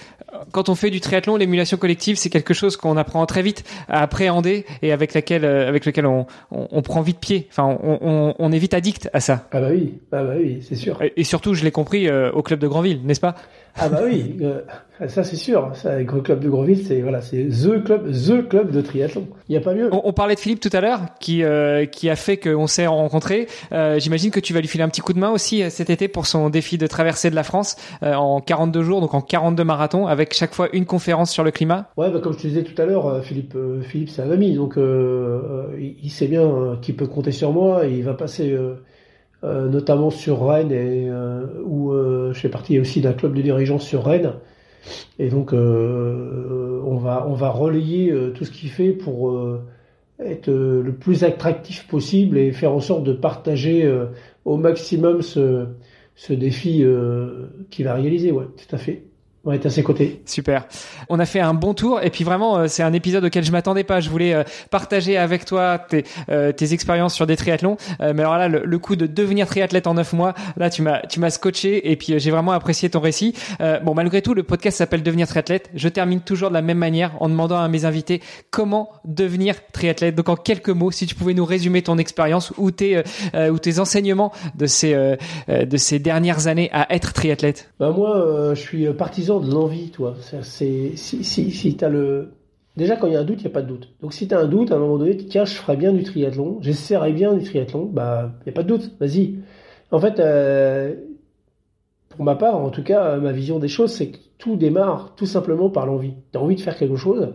quand 0.52 0.70
on 0.70 0.76
fait 0.76 0.90
du 0.90 1.00
triathlon, 1.00 1.36
l'émulation 1.36 1.78
collective, 1.78 2.18
c'est 2.18 2.30
quelque 2.30 2.54
chose 2.54 2.78
qu'on 2.78 2.98
apprend 2.98 3.26
très 3.26 3.42
vite 3.42 3.64
à 3.88 4.02
appréhender 4.02 4.66
et 4.82 4.92
avec 4.92 5.14
laquelle, 5.14 5.46
euh, 5.46 5.68
avec 5.68 5.86
lequel 5.86 6.06
on, 6.06 6.26
on, 6.52 6.82
prend 6.82 7.02
vite 7.02 7.20
pied. 7.20 7.48
Enfin, 7.50 7.78
on, 7.84 8.00
on, 8.02 8.36
on, 8.38 8.52
est 8.52 8.58
vite 8.58 8.74
addict 8.74 9.10
à 9.14 9.20
ça. 9.20 9.48
Ah 9.52 9.60
bah 9.60 9.68
oui, 9.72 10.00
ah 10.12 10.24
bah 10.24 10.34
oui, 10.38 10.60
c'est 10.68 10.76
sûr. 10.76 11.00
Et, 11.16 11.24
surtout, 11.24 11.54
je 11.54 11.64
l'ai 11.64 11.72
compris 11.72 12.08
euh, 12.08 12.32
au 12.32 12.42
club 12.42 12.60
de 12.60 12.68
Grandville, 12.68 13.02
n'est-ce 13.04 13.20
pas? 13.20 13.36
Ah 13.78 13.90
bah 13.90 14.04
oui, 14.06 14.38
euh, 14.42 14.62
ça 15.10 15.26
c'est 15.26 15.36
sûr. 15.36 15.72
Ça, 15.76 16.00
le 16.00 16.06
club 16.06 16.40
de 16.40 16.48
Grandville, 16.48 16.86
c'est 16.88 17.02
voilà, 17.02 17.22
c'est 17.22 17.46
the 17.50 17.84
club, 17.84 18.10
the 18.10 18.48
club 18.48 18.72
de 18.72 18.80
triathlon. 18.80 19.28
Il 19.50 19.54
y 19.54 19.58
a 19.58 19.62
pas 19.62 19.74
mieux. 19.74 19.90
On, 19.92 20.14
parlait 20.14 20.36
de 20.36 20.40
Philippe 20.40 20.62
tout 20.62 20.70
à 20.72 20.80
l'heure, 20.80 21.02
qui 21.20 21.44
qui 21.92 22.10
a 22.10 22.16
fait 22.16 22.38
qu'on 22.38 22.68
s'est 22.68 22.88
rencontrés. 22.88 23.48
J'imagine 23.98 24.32
que 24.32 24.40
tu 24.40 24.54
vas 24.54 24.62
lui 24.62 24.70
filer 24.70 24.86
un 24.86 24.88
petit 24.88 25.02
coup 25.02 25.12
de 25.12 25.20
main 25.20 25.30
aussi 25.30 25.70
cet 25.70 25.90
été 25.90 26.08
pour 26.08 26.26
son 26.26 26.50
défi 26.50 26.78
de 26.78 26.88
traversée 26.88 27.30
de 27.30 27.36
la 27.36 27.44
France 27.44 27.76
en 28.02 28.40
42 28.66 28.84
jours, 28.84 29.02
donc 29.02 29.14
en 29.14 29.22
42 29.22 29.64
marathons, 29.64 30.08
avec 30.08 30.34
chaque 30.34 30.54
fois 30.54 30.70
une 30.74 30.86
conférence 30.86 31.32
sur 31.32 31.44
le 31.44 31.52
climat 31.52 31.90
Ouais, 31.98 32.10
bah, 32.10 32.20
comme 32.20 32.34
je 32.34 32.40
te 32.40 32.48
disais 32.48 32.64
tout 32.64 32.80
à 32.82 32.86
l'heure, 32.86 33.08
euh, 33.08 33.22
Philippe, 33.22 33.54
euh, 33.56 33.82
Philippe 33.82 34.10
c'est 34.10 34.22
un 34.22 34.32
ami, 34.32 34.54
donc 34.54 34.78
euh, 34.78 35.68
il 35.78 36.10
sait 36.10 36.28
bien 36.28 36.78
qu'il 36.82 36.96
peut 36.96 37.08
compter 37.08 37.32
sur 37.32 37.52
moi. 37.52 37.86
Et 37.86 37.92
il 37.92 38.04
va 38.04 38.14
passer 38.14 38.58
notamment 39.44 40.10
sur 40.10 40.48
Rennes, 40.48 40.72
et, 40.72 41.10
où 41.64 41.94
je 41.94 42.40
fais 42.40 42.50
partie 42.50 42.80
aussi 42.80 43.02
d'un 43.02 43.14
club 43.14 43.34
de 43.36 43.42
dirigeants 43.42 43.80
sur 43.80 44.06
Rennes. 44.06 44.34
Et 45.20 45.30
donc 45.30 45.54
on 45.54 46.98
va 46.98 47.26
on 47.28 47.34
va 47.34 47.50
relayer 47.50 48.14
tout 48.34 48.46
ce 48.46 48.52
qu'il 48.52 48.70
fait 48.70 48.92
pour 48.92 49.38
être 50.20 50.50
le 50.50 50.92
plus 50.94 51.24
attractif 51.24 51.88
possible 51.88 52.38
et 52.38 52.52
faire 52.52 52.72
en 52.72 52.80
sorte 52.80 53.04
de 53.04 53.14
partager 53.14 53.88
au 54.46 54.58
maximum 54.58 55.22
ce, 55.22 55.68
ce 56.16 56.34
défi 56.34 56.84
qu'il 57.70 57.86
va 57.86 57.94
réaliser. 57.96 58.32
Ouais, 58.32 58.48
tout 58.58 58.76
à 58.76 58.78
fait. 58.78 59.06
On 59.48 59.52
est 59.52 59.64
à 59.64 59.70
ses 59.70 59.84
côtés. 59.84 60.24
Super. 60.26 60.66
On 61.08 61.20
a 61.20 61.26
fait 61.28 61.40
un 61.40 61.54
bon 61.54 61.76
tour 61.76 62.02
et 62.02 62.10
puis 62.10 62.24
vraiment 62.24 62.58
euh, 62.58 62.68
c'est 62.68 62.82
un 62.82 62.94
épisode 62.94 63.26
auquel 63.26 63.44
je 63.44 63.52
m'attendais 63.52 63.84
pas. 63.84 64.00
Je 64.00 64.10
voulais 64.10 64.34
euh, 64.34 64.44
partager 64.72 65.18
avec 65.18 65.46
toi 65.46 65.78
tes, 65.78 66.04
euh, 66.30 66.52
tes 66.52 66.74
expériences 66.74 67.14
sur 67.14 67.28
des 67.28 67.36
triathlons. 67.36 67.78
mais 68.00 68.22
alors 68.22 68.40
là 68.40 68.48
le, 68.48 68.80
coup 68.80 68.96
de 68.96 69.06
devenir 69.06 69.46
triathlète 69.46 69.86
en 69.86 69.94
neuf 69.94 70.14
mois, 70.14 70.34
là 70.58 70.72
tu 70.72 70.82
m'as 70.82 71.02
tu 71.02 71.20
m'as 71.20 71.30
scotché 71.30 71.92
et 71.92 71.96
puis 71.96 72.20
j'ai 72.20 72.32
vraiment 72.32 72.54
apprécié 72.54 72.90
ton 72.90 73.00
récit. 73.00 73.36
bon 73.84 73.94
malgré 73.94 74.24
tout 74.24 74.34
le 74.34 74.42
podcast 74.42 74.80
s'appelle 74.80 75.04
devenir 75.04 75.28
triathlète. 75.28 75.70
Je 75.76 75.90
termine 75.90 76.22
toujours 76.22 76.50
de 76.50 76.56
la 76.56 76.64
même 76.64 76.80
manière 76.80 77.12
en 77.20 77.30
demandant 77.30 77.60
à 77.60 77.68
mes 77.68 77.86
invités 77.86 78.22
comment 78.50 78.90
devenir 79.06 79.56
triathlète. 79.72 80.16
Donc 80.16 80.30
en 80.30 80.36
quelques 80.36 80.70
mots, 80.70 80.90
si 80.92 81.06
tu 81.06 81.14
pouvais 81.14 81.36
nous 81.36 81.46
résumer 81.46 81.84
ton 81.84 82.00
expérience 82.00 82.52
ou 82.58 82.72
tes 82.72 83.04
ou 83.36 83.60
tes 83.60 83.80
enseignements 83.80 84.32
de 84.56 84.66
ces 84.66 85.18
de 85.48 85.78
ces 85.78 86.00
dernières 86.00 86.48
années 86.48 86.70
à 86.74 86.94
être 86.94 87.14
triathlète. 87.14 87.70
Bah 87.80 87.92
moi 87.96 88.54
je 88.56 88.60
suis 88.60 88.92
partisan 88.94 89.35
de 89.40 89.52
l'envie, 89.52 89.90
toi. 89.90 90.16
C'est 90.20 90.96
si, 90.96 91.24
si, 91.24 91.52
si 91.52 91.78
as 91.82 91.90
le 91.90 92.30
déjà 92.76 92.96
quand 92.96 93.08
il 93.08 93.14
y 93.14 93.16
a 93.16 93.20
un 93.20 93.24
doute, 93.24 93.40
il 93.40 93.46
n'y 93.46 93.52
a 93.52 93.54
pas 93.54 93.62
de 93.62 93.68
doute. 93.68 93.94
Donc 94.02 94.14
si 94.14 94.28
tu 94.28 94.34
as 94.34 94.40
un 94.40 94.48
doute, 94.48 94.72
à 94.72 94.76
un 94.76 94.80
moment 94.80 94.98
donné, 94.98 95.18
tiens, 95.18 95.46
je 95.46 95.54
ferai 95.54 95.78
bien 95.78 95.94
du 95.94 96.04
triathlon, 96.04 96.60
j'essaierai 96.62 97.14
bien 97.14 97.34
du 97.34 97.44
triathlon, 97.44 97.86
bah 97.86 98.32
il 98.42 98.44
n'y 98.46 98.50
a 98.52 98.56
pas 98.56 98.64
de 98.64 98.68
doute, 98.68 98.92
vas-y. 99.00 99.36
En 99.92 100.00
fait, 100.00 100.20
euh, 100.20 100.96
pour 102.10 102.26
ma 102.26 102.36
part, 102.36 102.58
en 102.58 102.70
tout 102.70 102.84
cas, 102.84 103.18
ma 103.18 103.32
vision 103.32 103.60
des 103.60 103.68
choses, 103.68 103.92
c'est 103.92 104.10
que 104.12 104.18
tout 104.38 104.56
démarre 104.56 105.14
tout 105.16 105.26
simplement 105.26 105.70
par 105.70 105.86
l'envie. 105.86 106.14
Tu 106.32 106.38
as 106.38 106.42
envie 106.42 106.56
de 106.56 106.62
faire 106.62 106.78
quelque 106.78 106.96
chose, 106.98 107.30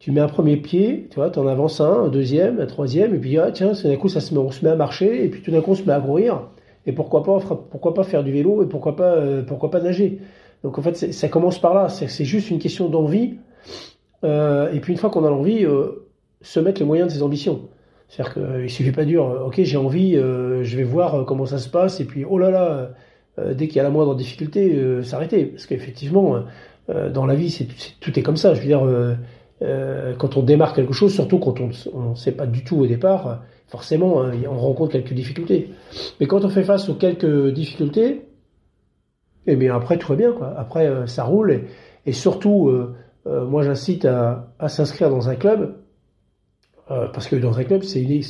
tu 0.00 0.12
mets 0.12 0.20
un 0.20 0.28
premier 0.28 0.56
pied, 0.56 1.08
tu 1.10 1.16
vois, 1.16 1.30
tu 1.30 1.38
en 1.38 1.46
avances 1.46 1.80
un, 1.80 2.04
un 2.04 2.08
deuxième, 2.08 2.58
un 2.58 2.66
troisième, 2.66 3.14
et 3.14 3.18
puis 3.18 3.36
ah, 3.38 3.50
tiens, 3.52 3.72
d'un 3.72 3.96
coup, 3.96 4.08
ça 4.08 4.20
se 4.20 4.32
met, 4.34 4.40
on 4.40 4.50
se 4.50 4.64
met 4.64 4.70
à 4.70 4.76
marcher, 4.76 5.24
et 5.24 5.28
puis 5.28 5.42
tout 5.42 5.50
d'un 5.50 5.60
coup, 5.60 5.72
on 5.72 5.74
se 5.74 5.84
met 5.84 5.92
à 5.92 6.00
courir, 6.00 6.48
et 6.86 6.92
pourquoi 6.92 7.22
pas, 7.22 8.04
faire 8.04 8.24
du 8.24 8.32
vélo, 8.32 8.62
et 8.62 8.66
pourquoi 8.66 8.96
pas, 8.96 9.14
euh, 9.16 9.42
pourquoi 9.42 9.70
pas 9.70 9.80
nager. 9.80 10.18
Donc 10.64 10.78
en 10.78 10.82
fait, 10.82 11.12
ça 11.12 11.28
commence 11.28 11.58
par 11.58 11.74
là. 11.74 11.88
C'est 11.88 12.24
juste 12.24 12.50
une 12.50 12.58
question 12.58 12.88
d'envie. 12.88 13.38
Euh, 14.24 14.70
et 14.72 14.80
puis 14.80 14.92
une 14.92 14.98
fois 14.98 15.10
qu'on 15.10 15.24
a 15.24 15.30
l'envie, 15.30 15.64
euh, 15.64 16.06
se 16.42 16.60
mettre 16.60 16.80
les 16.80 16.86
moyens 16.86 17.08
de 17.08 17.14
ses 17.14 17.22
ambitions. 17.22 17.68
C'est-à-dire 18.10 18.34
qu'il 18.34 18.42
euh, 18.42 18.68
suffit 18.68 18.92
pas 18.92 19.02
de 19.04 19.10
dire, 19.10 19.22
euh, 19.22 19.46
ok, 19.46 19.60
j'ai 19.62 19.76
envie, 19.76 20.16
euh, 20.16 20.64
je 20.64 20.76
vais 20.76 20.82
voir 20.82 21.24
comment 21.26 21.46
ça 21.46 21.58
se 21.58 21.68
passe, 21.68 22.00
et 22.00 22.04
puis 22.04 22.24
oh 22.28 22.38
là 22.38 22.50
là, 22.50 22.90
dès 23.54 23.68
qu'il 23.68 23.76
y 23.76 23.80
a 23.80 23.84
la 23.84 23.90
moindre 23.90 24.14
difficulté, 24.16 25.02
s'arrêter. 25.02 25.46
Parce 25.46 25.66
qu'effectivement, 25.66 26.42
dans 26.88 27.24
la 27.24 27.34
vie, 27.34 27.50
c'est 27.50 27.66
tout 28.00 28.18
est 28.18 28.22
comme 28.22 28.36
ça. 28.36 28.52
Je 28.52 28.60
veux 28.60 28.66
dire, 28.66 29.16
quand 30.18 30.36
on 30.36 30.42
démarre 30.42 30.74
quelque 30.74 30.92
chose, 30.92 31.14
surtout 31.14 31.38
quand 31.38 31.54
on 31.60 32.10
ne 32.10 32.14
sait 32.16 32.32
pas 32.32 32.46
du 32.46 32.64
tout 32.64 32.76
au 32.76 32.86
départ, 32.86 33.42
forcément, 33.68 34.24
on 34.50 34.58
rencontre 34.58 34.92
quelques 34.92 35.14
difficultés. 35.14 35.70
Mais 36.18 36.26
quand 36.26 36.44
on 36.44 36.50
fait 36.50 36.64
face 36.64 36.90
aux 36.90 36.94
quelques 36.94 37.54
difficultés, 37.54 38.26
et 39.50 39.56
bien 39.56 39.74
après 39.74 39.98
tout 39.98 40.08
va 40.08 40.16
bien 40.16 40.32
quoi. 40.32 40.54
Après 40.56 40.86
euh, 40.86 41.06
ça 41.06 41.24
roule 41.24 41.64
et, 42.06 42.12
surtout 42.12 42.68
euh, 42.68 42.94
euh, 43.26 43.44
moi 43.44 43.62
j'incite 43.62 44.04
à, 44.04 44.48
s'inscrire 44.68 45.10
dans 45.10 45.28
un 45.28 45.34
club 45.34 45.76
parce 46.88 47.28
que 47.28 47.36
dans 47.36 47.56
un 47.56 47.62
club 47.62 47.84
c'est 47.84 48.02
une 48.02 48.20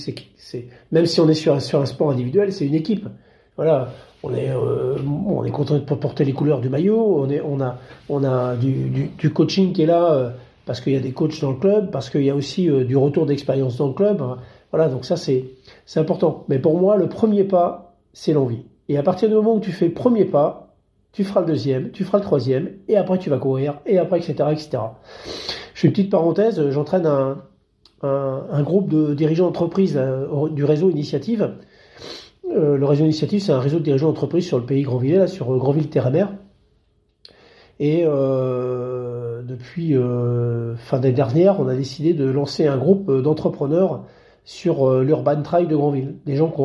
même 0.92 1.06
si 1.06 1.20
on 1.20 1.28
est 1.30 1.34
sur, 1.34 1.54
un 1.54 1.86
sport 1.86 2.10
individuel 2.10 2.52
c'est 2.52 2.66
une 2.66 2.74
équipe. 2.74 3.08
Voilà, 3.56 3.88
on 4.22 4.34
est 4.34 4.50
on 4.54 5.44
est 5.44 5.50
content 5.50 5.76
de 5.76 5.80
porter 5.80 6.24
les 6.24 6.34
couleurs 6.34 6.60
du 6.60 6.68
maillot, 6.68 7.20
on 7.20 7.30
est 7.30 7.40
on 7.40 7.58
a 7.60 7.78
on 8.10 8.22
a 8.22 8.56
du, 8.56 9.30
coaching 9.30 9.72
qui 9.72 9.82
est 9.82 9.86
là 9.86 10.34
parce 10.66 10.82
qu'il 10.82 10.92
y 10.92 10.96
a 10.96 11.00
des 11.00 11.12
coachs 11.12 11.40
dans 11.40 11.52
le 11.52 11.56
club, 11.56 11.90
parce 11.90 12.10
qu'il 12.10 12.22
y 12.22 12.28
a 12.28 12.34
aussi 12.34 12.68
du 12.84 12.98
retour 12.98 13.24
d'expérience 13.24 13.78
dans 13.78 13.88
le 13.88 13.94
club. 13.94 14.22
Voilà, 14.72 14.90
donc 14.90 15.06
ça 15.06 15.16
c'est 15.16 15.46
important. 15.96 16.44
Mais 16.48 16.58
pour 16.58 16.78
moi 16.78 16.98
le 16.98 17.08
premier 17.08 17.44
pas 17.44 17.96
c'est 18.12 18.34
l'envie. 18.34 18.64
Et 18.90 18.98
à 18.98 19.02
partir 19.02 19.28
du 19.28 19.36
moment 19.36 19.54
où 19.54 19.60
tu 19.60 19.72
fais 19.72 19.88
premier 19.88 20.24
pas, 20.24 20.69
tu 21.12 21.24
feras 21.24 21.40
le 21.40 21.46
deuxième, 21.46 21.90
tu 21.90 22.04
feras 22.04 22.18
le 22.18 22.24
troisième, 22.24 22.70
et 22.88 22.96
après 22.96 23.18
tu 23.18 23.30
vas 23.30 23.38
courir, 23.38 23.80
et 23.86 23.98
après, 23.98 24.18
etc., 24.18 24.34
etc. 24.52 24.78
Je 25.74 25.80
fais 25.80 25.88
une 25.88 25.92
petite 25.92 26.10
parenthèse, 26.10 26.70
j'entraîne 26.70 27.06
un, 28.02 28.62
groupe 28.62 28.88
de 28.88 29.14
dirigeants 29.14 29.46
d'entreprise 29.46 29.96
euh, 29.96 30.48
du 30.50 30.64
réseau 30.64 30.90
Initiative. 30.90 31.54
Euh, 32.50 32.76
le 32.76 32.86
réseau 32.86 33.04
Initiative, 33.04 33.40
c'est 33.42 33.52
un 33.52 33.60
réseau 33.60 33.78
de 33.78 33.84
dirigeants 33.84 34.08
d'entreprise 34.08 34.46
sur 34.46 34.58
le 34.58 34.64
pays 34.64 34.82
Grandville, 34.82 35.16
là, 35.16 35.26
sur 35.26 35.52
euh, 35.52 35.58
Grandville-Terre-Mer. 35.58 36.34
Et 37.82 38.04
depuis 38.04 39.94
fin 40.76 40.98
d'année 40.98 41.14
dernière, 41.14 41.60
on 41.60 41.66
a 41.66 41.74
décidé 41.74 42.12
de 42.12 42.26
lancer 42.26 42.66
un 42.66 42.76
groupe 42.76 43.10
d'entrepreneurs 43.10 44.04
sur 44.44 45.00
l'Urban 45.00 45.40
Trail 45.40 45.66
de 45.66 45.74
Grandville. 45.74 46.16
Des 46.26 46.36
gens 46.36 46.50
qui, 46.50 46.60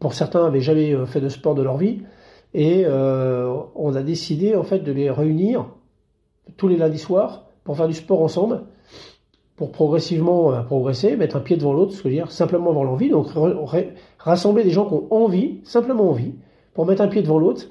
pour 0.00 0.14
certains, 0.14 0.44
n'avaient 0.44 0.62
jamais 0.62 0.96
fait 1.04 1.20
de 1.20 1.28
sport 1.28 1.54
de 1.54 1.60
leur 1.60 1.76
vie, 1.76 1.98
et 2.54 2.84
euh, 2.86 3.54
on 3.74 3.94
a 3.94 4.02
décidé 4.02 4.54
en 4.54 4.62
fait 4.62 4.80
de 4.80 4.92
les 4.92 5.10
réunir 5.10 5.66
tous 6.56 6.68
les 6.68 6.76
lundis 6.76 6.98
soirs 6.98 7.44
pour 7.64 7.76
faire 7.76 7.88
du 7.88 7.94
sport 7.94 8.22
ensemble, 8.22 8.62
pour 9.56 9.72
progressivement 9.72 10.52
euh, 10.52 10.62
progresser, 10.62 11.16
mettre 11.16 11.36
un 11.36 11.40
pied 11.40 11.56
devant 11.56 11.72
l'autre, 11.72 11.92
ce 11.92 11.98
que 11.98 12.04
je 12.04 12.08
veux 12.08 12.14
dire, 12.14 12.30
simplement 12.30 12.70
avoir 12.70 12.84
l'envie. 12.84 13.10
Donc 13.10 13.28
rassembler 14.18 14.64
des 14.64 14.70
gens 14.70 14.86
qui 14.86 14.94
ont 14.94 15.06
envie, 15.10 15.60
simplement 15.64 16.08
envie, 16.08 16.34
pour 16.74 16.86
mettre 16.86 17.02
un 17.02 17.08
pied 17.08 17.22
devant 17.22 17.38
l'autre, 17.38 17.66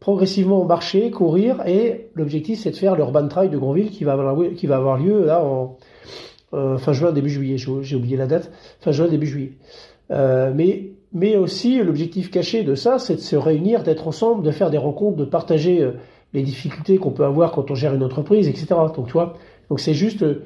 progressivement 0.00 0.64
marcher, 0.64 1.10
courir, 1.10 1.66
et 1.66 2.10
l'objectif 2.14 2.60
c'est 2.60 2.70
de 2.70 2.76
faire 2.76 2.96
l'Urban 2.96 3.28
Trail 3.28 3.48
de 3.48 3.58
Grandville 3.58 3.90
qui 3.90 4.04
va 4.04 4.12
avoir, 4.12 4.36
qui 4.54 4.66
va 4.66 4.76
avoir 4.76 4.98
lieu 4.98 5.30
euh, 6.52 6.78
fin 6.78 6.92
juin, 6.92 7.12
début 7.12 7.30
juillet, 7.30 7.56
j'ai 7.56 7.96
oublié 7.96 8.16
la 8.16 8.26
date, 8.26 8.50
fin 8.80 8.92
juin, 8.92 9.08
début 9.08 9.26
juillet. 9.26 9.52
Mais 10.10 10.95
mais 11.16 11.34
aussi 11.38 11.82
l'objectif 11.82 12.30
caché 12.30 12.62
de 12.62 12.74
ça, 12.74 12.98
c'est 12.98 13.14
de 13.14 13.20
se 13.20 13.36
réunir, 13.36 13.82
d'être 13.82 14.06
ensemble, 14.06 14.42
de 14.42 14.50
faire 14.50 14.68
des 14.68 14.76
rencontres, 14.76 15.16
de 15.16 15.24
partager 15.24 15.80
euh, 15.80 15.92
les 16.34 16.42
difficultés 16.42 16.98
qu'on 16.98 17.10
peut 17.10 17.24
avoir 17.24 17.52
quand 17.52 17.70
on 17.70 17.74
gère 17.74 17.94
une 17.94 18.02
entreprise, 18.02 18.48
etc. 18.48 18.66
Donc 18.94 19.06
tu 19.06 19.14
vois, 19.14 19.32
donc 19.70 19.80
c'est 19.80 19.94
juste 19.94 20.22
euh, 20.22 20.44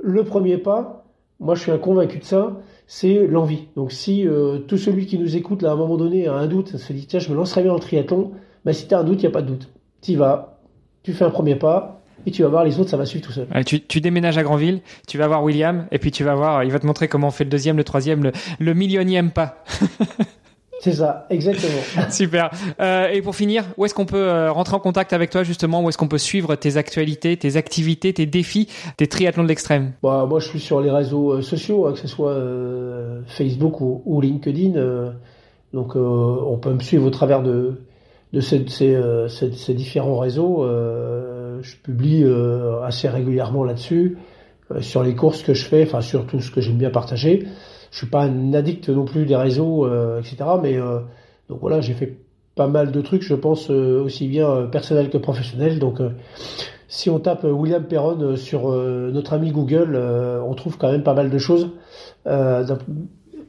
le 0.00 0.22
premier 0.22 0.58
pas. 0.58 1.04
Moi, 1.40 1.56
je 1.56 1.62
suis 1.62 1.72
un 1.72 1.78
convaincu 1.78 2.18
de 2.18 2.24
ça. 2.24 2.56
C'est 2.86 3.26
l'envie. 3.26 3.66
Donc 3.74 3.90
si 3.90 4.24
euh, 4.24 4.60
tout 4.60 4.76
celui 4.76 5.06
qui 5.06 5.18
nous 5.18 5.36
écoute 5.36 5.60
là 5.60 5.70
à 5.70 5.72
un 5.72 5.76
moment 5.76 5.96
donné 5.96 6.28
a 6.28 6.34
un 6.34 6.46
doute, 6.46 6.76
se 6.76 6.92
dit 6.92 7.06
tiens, 7.06 7.18
je 7.18 7.28
me 7.28 7.34
lancerai 7.34 7.62
bien 7.62 7.72
dans 7.72 7.78
le 7.78 7.82
triathlon, 7.82 8.30
bah 8.64 8.72
si 8.72 8.86
tu 8.86 8.94
as 8.94 9.00
un 9.00 9.04
doute, 9.04 9.20
il 9.24 9.26
n'y 9.26 9.32
a 9.32 9.32
pas 9.32 9.42
de 9.42 9.48
doute. 9.48 9.70
Tu 10.02 10.14
vas, 10.14 10.60
tu 11.02 11.14
fais 11.14 11.24
un 11.24 11.30
premier 11.30 11.56
pas, 11.56 12.00
et 12.26 12.30
tu 12.30 12.42
vas 12.42 12.48
voir 12.48 12.64
les 12.64 12.78
autres, 12.78 12.90
ça 12.90 12.96
va 12.96 13.06
suivre 13.06 13.24
tout 13.24 13.32
seul. 13.32 13.46
tu, 13.64 13.80
tu, 13.80 14.00
déménages 14.00 14.38
à 14.38 14.42
Granville, 14.42 14.80
tu 15.06 15.18
vas 15.18 15.26
voir 15.26 15.42
William, 15.42 15.86
et 15.90 15.98
puis 15.98 16.10
tu 16.10 16.24
vas 16.24 16.34
voir, 16.34 16.64
il 16.64 16.70
va 16.70 16.78
te 16.78 16.86
montrer 16.86 17.08
comment 17.08 17.28
on 17.28 17.32
fait 17.32 17.44
le 17.44 17.50
deuxième, 17.50 17.76
le 17.76 17.84
troisième, 17.84 18.22
le, 18.22 18.32
le 18.58 18.74
millionième 18.74 19.30
pas. 19.30 19.64
C'est 20.82 20.94
ça, 20.94 21.26
exactement. 21.30 21.80
Super. 22.10 22.50
Euh, 22.80 23.06
et 23.06 23.22
pour 23.22 23.36
finir, 23.36 23.64
où 23.76 23.84
est-ce 23.84 23.94
qu'on 23.94 24.04
peut 24.04 24.16
euh, 24.16 24.50
rentrer 24.50 24.74
en 24.74 24.80
contact 24.80 25.12
avec 25.12 25.30
toi 25.30 25.44
justement? 25.44 25.80
Où 25.80 25.88
est-ce 25.88 25.96
qu'on 25.96 26.08
peut 26.08 26.18
suivre 26.18 26.56
tes 26.56 26.76
actualités, 26.76 27.36
tes 27.36 27.56
activités, 27.56 28.12
tes 28.12 28.26
défis, 28.26 28.68
tes 28.96 29.06
triathlons 29.06 29.44
de 29.44 29.48
l'extrême? 29.48 29.92
Bah, 30.02 30.26
Moi, 30.28 30.40
je 30.40 30.48
suis 30.48 30.58
sur 30.58 30.80
les 30.80 30.90
réseaux 30.90 31.34
euh, 31.34 31.40
sociaux, 31.40 31.86
hein, 31.86 31.92
que 31.92 32.00
ce 32.00 32.08
soit 32.08 32.32
euh, 32.32 33.20
Facebook 33.28 33.80
ou, 33.80 34.02
ou 34.06 34.20
LinkedIn. 34.20 34.74
Euh, 34.74 35.12
donc, 35.72 35.94
on 35.94 36.58
peut 36.60 36.74
me 36.74 36.80
suivre 36.80 37.06
au 37.06 37.10
travers 37.10 37.44
de, 37.44 37.74
de 38.32 38.40
ces, 38.40 38.66
ces, 38.66 39.00
ces, 39.28 39.52
ces 39.52 39.74
différents 39.74 40.18
réseaux. 40.18 40.66
Je 41.62 41.76
publie 41.76 42.24
assez 42.84 43.08
régulièrement 43.08 43.64
là-dessus, 43.64 44.18
sur 44.80 45.02
les 45.02 45.14
courses 45.14 45.42
que 45.42 45.54
je 45.54 45.64
fais, 45.64 45.82
enfin 45.84 46.00
sur 46.00 46.26
tout 46.26 46.40
ce 46.40 46.50
que 46.50 46.60
j'aime 46.60 46.78
bien 46.78 46.90
partager 46.90 47.46
je 47.92 47.98
suis 47.98 48.06
pas 48.06 48.22
un 48.22 48.54
addict 48.54 48.88
non 48.88 49.04
plus 49.04 49.26
des 49.26 49.36
réseaux, 49.36 49.86
euh, 49.86 50.18
etc. 50.18 50.36
Mais 50.60 50.76
euh, 50.76 51.00
donc 51.48 51.60
voilà, 51.60 51.80
j'ai 51.80 51.92
fait 51.92 52.16
pas 52.56 52.66
mal 52.66 52.90
de 52.90 53.00
trucs, 53.00 53.22
je 53.22 53.34
pense 53.34 53.70
euh, 53.70 54.02
aussi 54.02 54.26
bien 54.26 54.66
personnel 54.66 55.10
que 55.10 55.18
professionnel. 55.18 55.78
Donc 55.78 56.00
si 56.88 57.10
on 57.10 57.20
tape 57.20 57.44
William 57.44 57.84
Perron 57.84 58.36
sur 58.36 58.70
notre 58.72 59.34
ami 59.34 59.52
Google, 59.52 59.96
on 59.96 60.54
trouve 60.54 60.78
quand 60.78 60.90
même 60.90 61.02
pas 61.02 61.14
mal 61.14 61.30
de 61.30 61.38
choses 61.38 61.70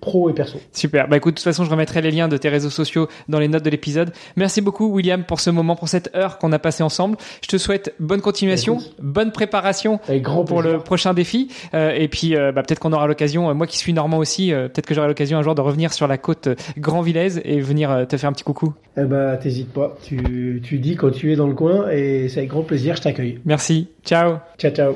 pro 0.03 0.29
et 0.29 0.33
perso. 0.33 0.59
Super. 0.73 1.07
Bah 1.07 1.17
écoute, 1.17 1.35
de 1.35 1.37
toute 1.37 1.45
façon, 1.45 1.63
je 1.63 1.69
remettrai 1.69 2.01
les 2.01 2.11
liens 2.11 2.27
de 2.27 2.35
tes 2.35 2.49
réseaux 2.49 2.69
sociaux 2.69 3.07
dans 3.29 3.39
les 3.39 3.47
notes 3.47 3.63
de 3.63 3.69
l'épisode. 3.69 4.11
Merci 4.35 4.59
beaucoup, 4.59 4.87
William, 4.87 5.23
pour 5.23 5.39
ce 5.39 5.49
moment, 5.49 5.77
pour 5.77 5.87
cette 5.87 6.13
heure 6.13 6.37
qu'on 6.37 6.51
a 6.51 6.59
passé 6.59 6.83
ensemble. 6.83 7.17
Je 7.41 7.47
te 7.47 7.57
souhaite 7.57 7.95
bonne 7.99 8.21
continuation, 8.21 8.79
bonne 8.99 9.31
préparation 9.31 9.99
pour 10.45 10.61
le 10.61 10.79
prochain 10.79 11.13
défi. 11.13 11.47
Euh, 11.73 11.93
et 11.95 12.09
puis, 12.09 12.35
euh, 12.35 12.51
bah, 12.51 12.63
peut-être 12.63 12.79
qu'on 12.79 12.91
aura 12.91 13.07
l'occasion, 13.07 13.49
euh, 13.49 13.53
moi 13.53 13.65
qui 13.65 13.77
suis 13.77 13.93
normand 13.93 14.17
aussi, 14.17 14.51
peut-être 14.51 14.85
que 14.85 14.93
j'aurai 14.93 15.07
l'occasion 15.07 15.37
un 15.37 15.41
jour 15.41 15.55
de 15.55 15.61
revenir 15.61 15.93
sur 15.93 16.07
la 16.07 16.17
côte 16.17 16.49
Grand 16.77 17.01
Villaise 17.01 17.41
et 17.45 17.61
venir 17.61 18.05
te 18.07 18.17
faire 18.17 18.29
un 18.29 18.33
petit 18.33 18.43
coucou. 18.43 18.73
Eh 18.97 19.05
bah, 19.05 19.37
t'hésites 19.37 19.71
pas. 19.71 19.95
Tu, 20.03 20.61
tu 20.63 20.79
dis 20.79 20.95
quand 20.95 21.11
tu 21.11 21.31
es 21.31 21.35
dans 21.35 21.47
le 21.47 21.55
coin 21.55 21.89
et 21.89 22.27
c'est 22.27 22.39
avec 22.39 22.49
grand 22.49 22.63
plaisir, 22.63 22.97
je 22.97 23.01
t'accueille. 23.01 23.39
Merci. 23.45 23.87
Ciao. 24.03 24.37
Ciao, 24.57 24.71
ciao. 24.71 24.95